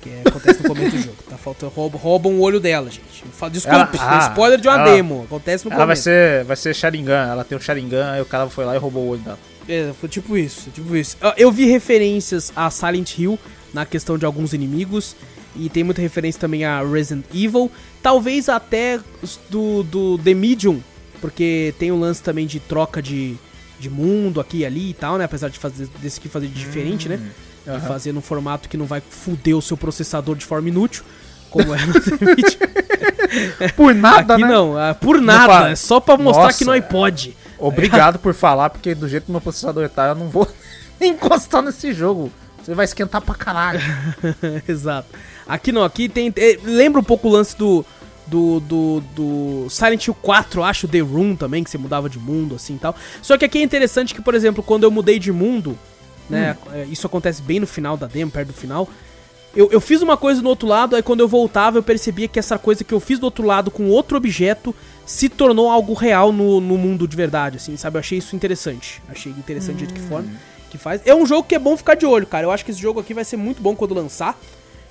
Que 0.00 0.08
é- 0.08 0.22
acontece 0.24 0.62
no 0.62 0.68
começo 0.68 0.96
do 0.96 1.02
jogo. 1.02 1.16
Tá 1.28 1.36
faltando, 1.36 1.72
rouba, 1.72 1.98
rouba 1.98 2.28
um 2.28 2.40
olho 2.40 2.58
dela, 2.58 2.90
gente. 2.90 3.22
Desculpe, 3.52 3.68
Ela- 3.76 3.90
ah, 3.98 4.24
é 4.24 4.28
spoiler 4.30 4.58
de 4.60 4.66
uma 4.68 4.76
ela- 4.80 4.84
demo. 4.94 5.24
Acontece 5.24 5.64
no 5.66 5.70
Ela 5.70 5.78
vai 5.78 5.86
começo. 5.88 6.02
ser, 6.04 6.44
vai 6.44 6.56
ser 6.56 6.74
Sharingan, 6.74 7.28
ela 7.30 7.44
tem 7.44 7.58
o 7.58 7.60
Sharingan, 7.60 8.12
aí 8.12 8.20
o 8.22 8.24
cara 8.24 8.48
foi 8.48 8.64
lá 8.64 8.74
e 8.74 8.78
roubou 8.78 9.04
o 9.04 9.08
olho 9.10 9.20
dela. 9.20 9.38
É, 9.68 9.92
foi 10.00 10.08
tipo 10.08 10.36
isso, 10.38 10.70
tipo 10.70 10.96
isso. 10.96 11.16
Eu 11.36 11.52
vi 11.52 11.66
referências 11.66 12.50
a 12.56 12.70
Silent 12.70 13.18
Hill 13.18 13.38
na 13.72 13.86
questão 13.86 14.18
de 14.18 14.24
alguns 14.24 14.52
inimigos. 14.52 15.16
E 15.56 15.68
tem 15.68 15.82
muita 15.82 16.00
referência 16.00 16.40
também 16.40 16.64
a 16.64 16.82
Resident 16.82 17.24
Evil. 17.34 17.70
Talvez 18.02 18.48
até 18.48 19.00
do, 19.48 19.82
do 19.82 20.18
The 20.18 20.34
Medium. 20.34 20.80
Porque 21.20 21.74
tem 21.78 21.92
um 21.92 21.98
lance 21.98 22.22
também 22.22 22.46
de 22.46 22.60
troca 22.60 23.02
de, 23.02 23.36
de 23.78 23.90
mundo 23.90 24.40
aqui 24.40 24.58
e 24.58 24.66
ali 24.66 24.90
e 24.90 24.94
tal, 24.94 25.18
né? 25.18 25.24
Apesar 25.24 25.48
de 25.48 25.58
fazer 25.58 25.88
desse 26.00 26.18
aqui 26.18 26.28
fazer 26.28 26.46
de 26.46 26.54
diferente, 26.54 27.08
né? 27.08 27.20
De 27.64 27.70
aham. 27.70 27.80
fazer 27.80 28.12
num 28.12 28.22
formato 28.22 28.68
que 28.68 28.76
não 28.76 28.86
vai 28.86 29.02
foder 29.02 29.56
o 29.56 29.60
seu 29.60 29.76
processador 29.76 30.34
de 30.36 30.44
forma 30.44 30.68
inútil. 30.68 31.04
Como 31.50 31.74
é 31.74 31.84
no 31.84 31.92
The 32.00 32.24
Medium. 32.24 33.70
Por 33.76 33.94
nada, 33.94 34.34
aqui 34.34 34.42
né? 34.42 34.48
não, 34.48 34.78
ah, 34.78 34.94
por 34.94 35.20
nada. 35.20 35.52
fala. 35.52 35.70
É 35.70 35.76
só 35.76 36.00
pra 36.00 36.16
mostrar 36.16 36.44
Nossa, 36.44 36.58
que 36.58 36.64
nós 36.64 36.84
pode. 36.84 37.36
Obrigado 37.58 38.18
por 38.18 38.32
falar, 38.32 38.70
porque 38.70 38.94
do 38.94 39.08
jeito 39.08 39.26
que 39.26 39.30
meu 39.30 39.40
processador 39.40 39.88
tá, 39.88 40.08
eu 40.08 40.14
não 40.14 40.28
vou 40.28 40.48
nem 40.98 41.12
encostar 41.12 41.62
nesse 41.62 41.92
jogo. 41.92 42.32
Você 42.70 42.74
vai 42.76 42.84
esquentar 42.84 43.20
pra 43.20 43.34
caralho. 43.34 43.80
Exato. 44.68 45.08
Aqui 45.44 45.72
não, 45.72 45.82
aqui 45.82 46.08
tem. 46.08 46.32
eh, 46.36 46.56
lembra 46.62 47.00
um 47.00 47.04
pouco 47.04 47.26
o 47.28 47.32
lance 47.32 47.56
do. 47.56 47.84
Do, 48.28 48.60
do, 48.60 49.02
do 49.16 49.66
Silent 49.68 50.06
Hill 50.06 50.14
4, 50.14 50.62
acho, 50.62 50.86
The 50.86 51.00
Room 51.00 51.34
também, 51.34 51.64
que 51.64 51.70
você 51.70 51.76
mudava 51.76 52.08
de 52.08 52.16
mundo, 52.16 52.54
assim 52.54 52.76
e 52.76 52.78
tal. 52.78 52.94
Só 53.20 53.36
que 53.36 53.44
aqui 53.44 53.58
é 53.58 53.62
interessante 53.62 54.14
que, 54.14 54.22
por 54.22 54.36
exemplo, 54.36 54.62
quando 54.62 54.84
eu 54.84 54.90
mudei 54.92 55.18
de 55.18 55.32
mundo, 55.32 55.76
né, 56.28 56.56
eh, 56.72 56.86
isso 56.88 57.04
acontece 57.08 57.42
bem 57.42 57.58
no 57.58 57.66
final 57.66 57.96
da 57.96 58.06
demo, 58.06 58.30
perto 58.30 58.48
do 58.48 58.54
final. 58.54 58.88
Eu, 59.52 59.68
eu 59.72 59.80
fiz 59.80 60.00
uma 60.00 60.16
coisa 60.16 60.40
no 60.40 60.48
outro 60.48 60.68
lado, 60.68 60.94
aí 60.94 61.02
quando 61.02 61.18
eu 61.18 61.26
voltava 61.26 61.78
eu 61.78 61.82
percebia 61.82 62.28
que 62.28 62.38
essa 62.38 62.56
coisa 62.56 62.84
que 62.84 62.94
eu 62.94 63.00
fiz 63.00 63.18
do 63.18 63.24
outro 63.24 63.44
lado 63.44 63.68
com 63.68 63.88
outro 63.88 64.16
objeto 64.16 64.72
se 65.04 65.28
tornou 65.28 65.68
algo 65.68 65.92
real 65.92 66.30
no, 66.30 66.60
no 66.60 66.78
mundo 66.78 67.08
de 67.08 67.16
verdade, 67.16 67.56
assim, 67.56 67.76
sabe? 67.76 67.96
Eu 67.96 68.00
achei 68.00 68.18
isso 68.18 68.36
interessante. 68.36 69.02
Achei 69.08 69.32
interessante 69.32 69.88
de 69.88 69.92
que 69.92 70.00
forma 70.02 70.30
que 70.70 70.78
faz. 70.78 71.02
É 71.04 71.14
um 71.14 71.26
jogo 71.26 71.46
que 71.46 71.54
é 71.54 71.58
bom 71.58 71.76
ficar 71.76 71.94
de 71.94 72.06
olho, 72.06 72.26
cara. 72.26 72.46
Eu 72.46 72.50
acho 72.50 72.64
que 72.64 72.70
esse 72.70 72.80
jogo 72.80 73.00
aqui 73.00 73.12
vai 73.12 73.24
ser 73.24 73.36
muito 73.36 73.60
bom 73.60 73.74
quando 73.76 73.94
lançar. 73.94 74.38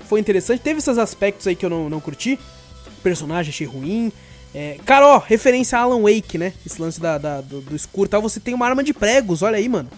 Foi 0.07 0.19
interessante. 0.19 0.59
Teve 0.61 0.79
esses 0.79 0.97
aspectos 0.97 1.47
aí 1.47 1.55
que 1.55 1.65
eu 1.65 1.69
não, 1.69 1.89
não 1.89 1.99
curti. 1.99 2.37
personagem 3.03 3.49
achei 3.51 3.65
ruim. 3.67 4.11
É, 4.53 4.77
cara, 4.85 5.07
ó, 5.07 5.17
referência 5.19 5.77
a 5.77 5.81
Alan 5.81 6.01
Wake, 6.01 6.37
né? 6.37 6.53
Esse 6.65 6.81
lance 6.81 6.99
da, 6.99 7.17
da- 7.17 7.41
do, 7.41 7.61
do 7.61 7.75
escuro 7.75 8.07
e 8.07 8.09
tal. 8.09 8.21
Você 8.21 8.39
tem 8.39 8.53
uma 8.53 8.65
arma 8.65 8.83
de 8.83 8.93
pregos, 8.93 9.41
olha 9.41 9.57
aí, 9.57 9.69
mano. 9.69 9.89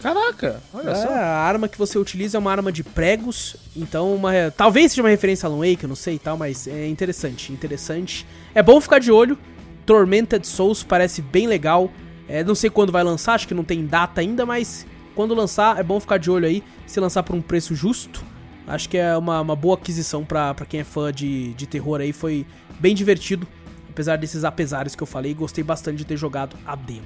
Caraca, 0.00 0.60
olha 0.74 0.90
É, 0.90 0.94
só. 0.96 1.08
a 1.10 1.18
arma 1.44 1.68
que 1.68 1.78
você 1.78 1.96
utiliza 1.98 2.36
é 2.36 2.40
uma 2.40 2.50
arma 2.50 2.72
de 2.72 2.82
pregos. 2.82 3.54
Então, 3.76 4.14
uma, 4.14 4.32
talvez 4.56 4.90
seja 4.92 5.02
uma 5.02 5.08
referência 5.10 5.46
a 5.46 5.50
Alan 5.52 5.58
Wake, 5.58 5.84
eu 5.84 5.88
não 5.88 5.94
sei 5.94 6.14
e 6.14 6.18
tal, 6.18 6.36
mas 6.36 6.66
é 6.66 6.88
interessante, 6.88 7.52
interessante. 7.52 8.26
É 8.54 8.62
bom 8.62 8.80
ficar 8.80 8.98
de 8.98 9.12
olho. 9.12 9.38
Tormented 9.86 10.46
Souls 10.46 10.82
parece 10.82 11.20
bem 11.22 11.46
legal. 11.46 11.90
É, 12.28 12.42
não 12.42 12.54
sei 12.54 12.70
quando 12.70 12.90
vai 12.90 13.04
lançar, 13.04 13.34
acho 13.34 13.46
que 13.46 13.54
não 13.54 13.64
tem 13.64 13.84
data 13.86 14.20
ainda, 14.20 14.46
mas 14.46 14.86
quando 15.14 15.34
lançar 15.34 15.78
é 15.78 15.82
bom 15.82 15.98
ficar 16.00 16.18
de 16.18 16.30
olho 16.30 16.46
aí. 16.46 16.62
Se 16.86 16.98
lançar 17.00 17.22
por 17.22 17.34
um 17.36 17.40
preço 17.42 17.74
justo, 17.74 18.22
acho 18.66 18.88
que 18.88 18.96
é 18.98 19.16
uma, 19.16 19.40
uma 19.40 19.56
boa 19.56 19.74
aquisição 19.76 20.24
pra, 20.24 20.52
pra 20.54 20.66
quem 20.66 20.80
é 20.80 20.84
fã 20.84 21.12
de, 21.12 21.54
de 21.54 21.66
terror 21.66 22.00
aí. 22.00 22.12
Foi 22.12 22.46
bem 22.80 22.94
divertido, 22.94 23.46
apesar 23.90 24.16
desses 24.16 24.44
apesares 24.44 24.94
que 24.94 25.02
eu 25.02 25.06
falei. 25.06 25.34
Gostei 25.34 25.62
bastante 25.64 25.98
de 25.98 26.04
ter 26.06 26.16
jogado 26.16 26.56
a 26.66 26.74
demo. 26.76 27.02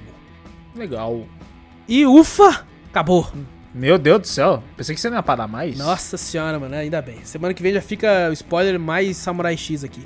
Legal. 0.75 1.25
E 1.87 2.05
ufa! 2.05 2.65
Acabou! 2.89 3.27
Meu 3.73 3.97
Deus 3.99 4.21
do 4.21 4.27
céu, 4.27 4.63
pensei 4.75 4.95
que 4.95 5.01
você 5.01 5.09
não 5.09 5.17
ia 5.17 5.23
parar 5.23 5.47
mais. 5.47 5.77
Nossa 5.77 6.17
senhora, 6.17 6.57
mano, 6.59 6.73
ainda 6.73 6.99
bem. 7.01 7.23
Semana 7.23 7.53
que 7.53 7.61
vem 7.61 7.73
já 7.73 7.81
fica 7.81 8.27
o 8.29 8.33
spoiler 8.33 8.79
mais 8.79 9.17
Samurai 9.17 9.55
X 9.55 9.83
aqui. 9.83 10.01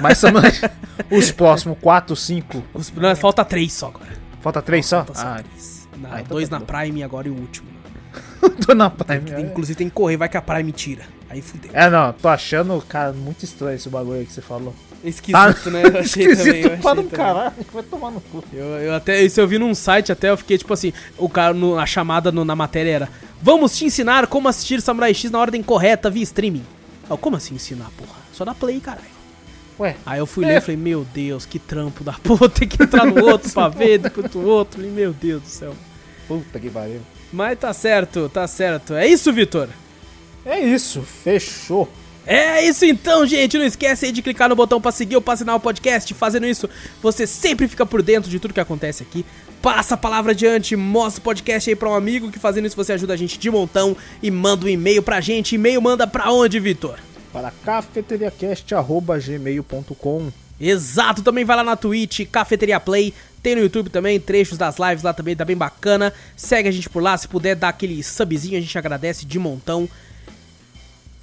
Mas 0.00 0.18
Samurai- 0.18 0.52
os 1.10 1.32
próximos 1.32 1.76
4, 1.80 2.14
5. 2.14 2.62
Os- 2.72 2.92
não, 2.92 3.16
falta 3.16 3.44
três 3.44 3.72
só 3.72 3.88
agora. 3.88 4.12
Falta 4.40 4.62
3 4.62 4.86
só? 4.86 4.96
Falta 5.04 5.14
só 5.20 5.26
Ah, 5.26 5.42
três. 5.42 5.83
Na- 6.00 6.08
Ah, 6.16 6.20
então 6.20 6.36
dois 6.36 6.48
tá 6.48 6.58
na. 6.58 6.64
Prime 6.64 7.00
e 7.00 7.02
agora 7.02 7.28
e 7.28 7.30
o 7.30 7.34
último. 7.34 7.68
tô 8.66 8.74
na 8.74 8.90
Prime. 8.90 9.30
Tem- 9.30 9.44
inclusive 9.46 9.76
tem 9.76 9.88
que 9.88 9.94
correr, 9.94 10.16
vai 10.16 10.28
que 10.28 10.36
a 10.36 10.42
Prime 10.42 10.70
tira. 10.72 11.02
Aí 11.30 11.40
fudeu. 11.42 11.70
É, 11.74 11.90
não, 11.90 12.12
tô 12.12 12.28
achando, 12.28 12.80
cara, 12.88 13.12
muito 13.12 13.44
estranho 13.44 13.74
esse 13.74 13.88
bagulho 13.88 14.18
aí 14.20 14.26
que 14.26 14.32
você 14.32 14.40
falou. 14.42 14.74
Esquisito, 15.02 15.70
né? 15.70 15.82
Eu 15.84 15.98
achei 16.00 16.28
também. 16.34 16.44
Eu 16.46 16.56
Esquisito 16.74 16.82
para 16.82 16.94
também. 16.96 17.10
caralho, 17.10 17.52
vai 17.72 17.82
tomar 17.82 18.10
no 18.10 18.20
cu. 18.20 18.44
Eu, 18.52 18.64
eu 18.64 18.94
até, 18.94 19.22
isso 19.22 19.40
eu 19.40 19.46
vi 19.48 19.58
num 19.58 19.74
site 19.74 20.12
até, 20.12 20.30
eu 20.30 20.36
fiquei 20.36 20.56
tipo 20.56 20.72
assim, 20.72 20.92
o 21.18 21.28
cara, 21.28 21.52
no- 21.52 21.78
a 21.78 21.84
chamada 21.86 22.30
no- 22.32 22.44
na 22.44 22.54
matéria 22.56 22.90
era 22.90 23.08
Vamos 23.42 23.76
te 23.76 23.84
ensinar 23.84 24.26
como 24.28 24.48
assistir 24.48 24.80
Samurai 24.80 25.12
X 25.12 25.30
na 25.30 25.38
ordem 25.38 25.62
correta 25.62 26.08
via 26.08 26.22
streaming. 26.22 26.64
Eu, 27.10 27.18
como 27.18 27.36
assim 27.36 27.54
ensinar, 27.56 27.90
porra? 27.98 28.14
Só 28.32 28.42
dá 28.44 28.54
play, 28.54 28.80
caralho. 28.80 29.04
Ué, 29.78 29.96
Aí 30.06 30.18
eu 30.20 30.26
fui 30.26 30.44
É. 30.44 30.48
ler 30.48 30.56
e 30.58 30.60
falei, 30.60 30.76
meu 30.76 31.04
Deus, 31.12 31.44
que 31.44 31.58
trampo 31.58 32.04
da 32.04 32.12
porra, 32.22 32.48
tem 32.48 32.68
que 32.68 32.82
entrar 32.82 33.04
no 33.06 33.24
outro 33.24 33.50
pra 33.50 33.68
ver, 33.68 33.98
depois 33.98 34.30
do 34.30 34.46
outro. 34.46 34.76
Falei, 34.76 34.90
meu 34.90 35.12
Deus 35.12 35.42
do 35.42 35.48
céu. 35.48 35.74
puta 36.28 36.58
que 36.60 36.70
pariu. 36.70 37.00
Mas 37.32 37.58
tá 37.58 37.72
certo, 37.72 38.28
tá 38.32 38.46
certo. 38.46 38.94
É 38.94 39.06
isso, 39.06 39.32
Vitor? 39.32 39.68
É 40.46 40.60
isso, 40.60 41.02
fechou. 41.02 41.88
É 42.26 42.64
isso 42.64 42.84
então, 42.86 43.26
gente. 43.26 43.58
Não 43.58 43.64
esquece 43.66 44.06
aí 44.06 44.12
de 44.12 44.22
clicar 44.22 44.48
no 44.48 44.54
botão 44.56 44.80
pra 44.80 44.92
seguir 44.92 45.16
ou 45.16 45.20
pra 45.22 45.34
assinar 45.34 45.56
o 45.56 45.60
podcast. 45.60 46.14
Fazendo 46.14 46.46
isso, 46.46 46.70
você 47.02 47.26
sempre 47.26 47.66
fica 47.68 47.84
por 47.84 48.00
dentro 48.00 48.30
de 48.30 48.38
tudo 48.38 48.54
que 48.54 48.60
acontece 48.60 49.02
aqui. 49.02 49.26
Passa 49.60 49.94
a 49.94 49.98
palavra 49.98 50.32
adiante, 50.32 50.76
mostra 50.76 51.20
o 51.20 51.24
podcast 51.24 51.68
aí 51.68 51.74
pra 51.76 51.88
um 51.90 51.94
amigo 51.94 52.30
que 52.30 52.38
fazendo 52.38 52.66
isso 52.66 52.76
você 52.76 52.92
ajuda 52.92 53.14
a 53.14 53.16
gente 53.16 53.38
de 53.38 53.50
montão 53.50 53.96
e 54.22 54.30
manda 54.30 54.64
um 54.64 54.68
e-mail 54.68 55.02
pra 55.02 55.20
gente. 55.20 55.54
E-mail 55.56 55.82
manda 55.82 56.06
pra 56.06 56.30
onde, 56.30 56.60
Vitor? 56.60 56.98
Para 57.34 57.52
cafeteriacast.gmail.com 57.64 60.32
Exato, 60.60 61.20
também 61.20 61.44
vai 61.44 61.56
lá 61.56 61.64
na 61.64 61.74
Twitch, 61.74 62.20
Cafeteria 62.30 62.78
Play, 62.78 63.12
tem 63.42 63.56
no 63.56 63.60
YouTube 63.60 63.90
também, 63.90 64.20
trechos 64.20 64.56
das 64.56 64.76
lives 64.78 65.02
lá 65.02 65.12
também, 65.12 65.34
tá 65.34 65.44
bem 65.44 65.56
bacana. 65.56 66.12
Segue 66.36 66.68
a 66.68 66.72
gente 66.72 66.88
por 66.88 67.02
lá, 67.02 67.18
se 67.18 67.26
puder 67.26 67.56
dar 67.56 67.70
aquele 67.70 68.00
subzinho, 68.04 68.56
a 68.56 68.60
gente 68.60 68.78
agradece 68.78 69.26
de 69.26 69.36
montão. 69.36 69.88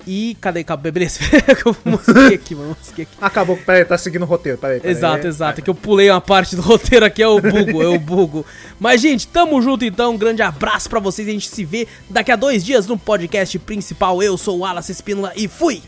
E 0.05 0.35
cadê? 0.41 0.65
beleza, 0.91 1.21
eu 1.65 1.73
mosquei 1.85 2.35
aqui, 2.35 2.55
mano, 2.55 2.75
mosquei 2.77 3.03
aqui. 3.03 3.13
Acabou, 3.21 3.55
peraí, 3.55 3.85
tá 3.85 3.97
seguindo 3.97 4.23
o 4.23 4.25
roteiro, 4.25 4.57
peraí. 4.57 4.81
peraí. 4.81 4.97
Exato, 4.97 5.27
exato. 5.27 5.61
É 5.61 5.63
que 5.63 5.69
eu 5.69 5.75
pulei 5.75 6.09
uma 6.09 6.19
parte 6.19 6.57
do 6.57 6.61
roteiro 6.61 7.05
aqui, 7.05 7.23
é 7.23 7.27
o 7.27 7.39
bugo, 7.39 7.81
é 7.81 7.87
o 7.87 7.97
bugo. 7.99 8.45
Mas, 8.79 8.99
gente, 8.99 9.25
tamo 9.27 9.61
junto 9.61 9.85
então. 9.85 10.15
Um 10.15 10.17
grande 10.17 10.41
abraço 10.41 10.89
pra 10.89 10.99
vocês. 10.99 11.25
A 11.27 11.31
gente 11.31 11.47
se 11.47 11.63
vê 11.63 11.87
daqui 12.09 12.31
a 12.31 12.35
dois 12.35 12.65
dias 12.65 12.87
no 12.87 12.97
podcast 12.97 13.57
principal. 13.59 14.21
Eu 14.21 14.37
sou 14.37 14.57
o 14.57 14.59
Wallace 14.61 14.91
Espínola 14.91 15.31
e 15.35 15.47
fui! 15.47 15.81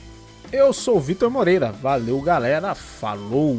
Eu 0.53 0.71
sou 0.71 0.97
o 0.97 0.99
Vitor 0.99 1.31
Moreira, 1.31 1.71
valeu 1.71 2.21
galera, 2.21 2.75
falou! 2.75 3.57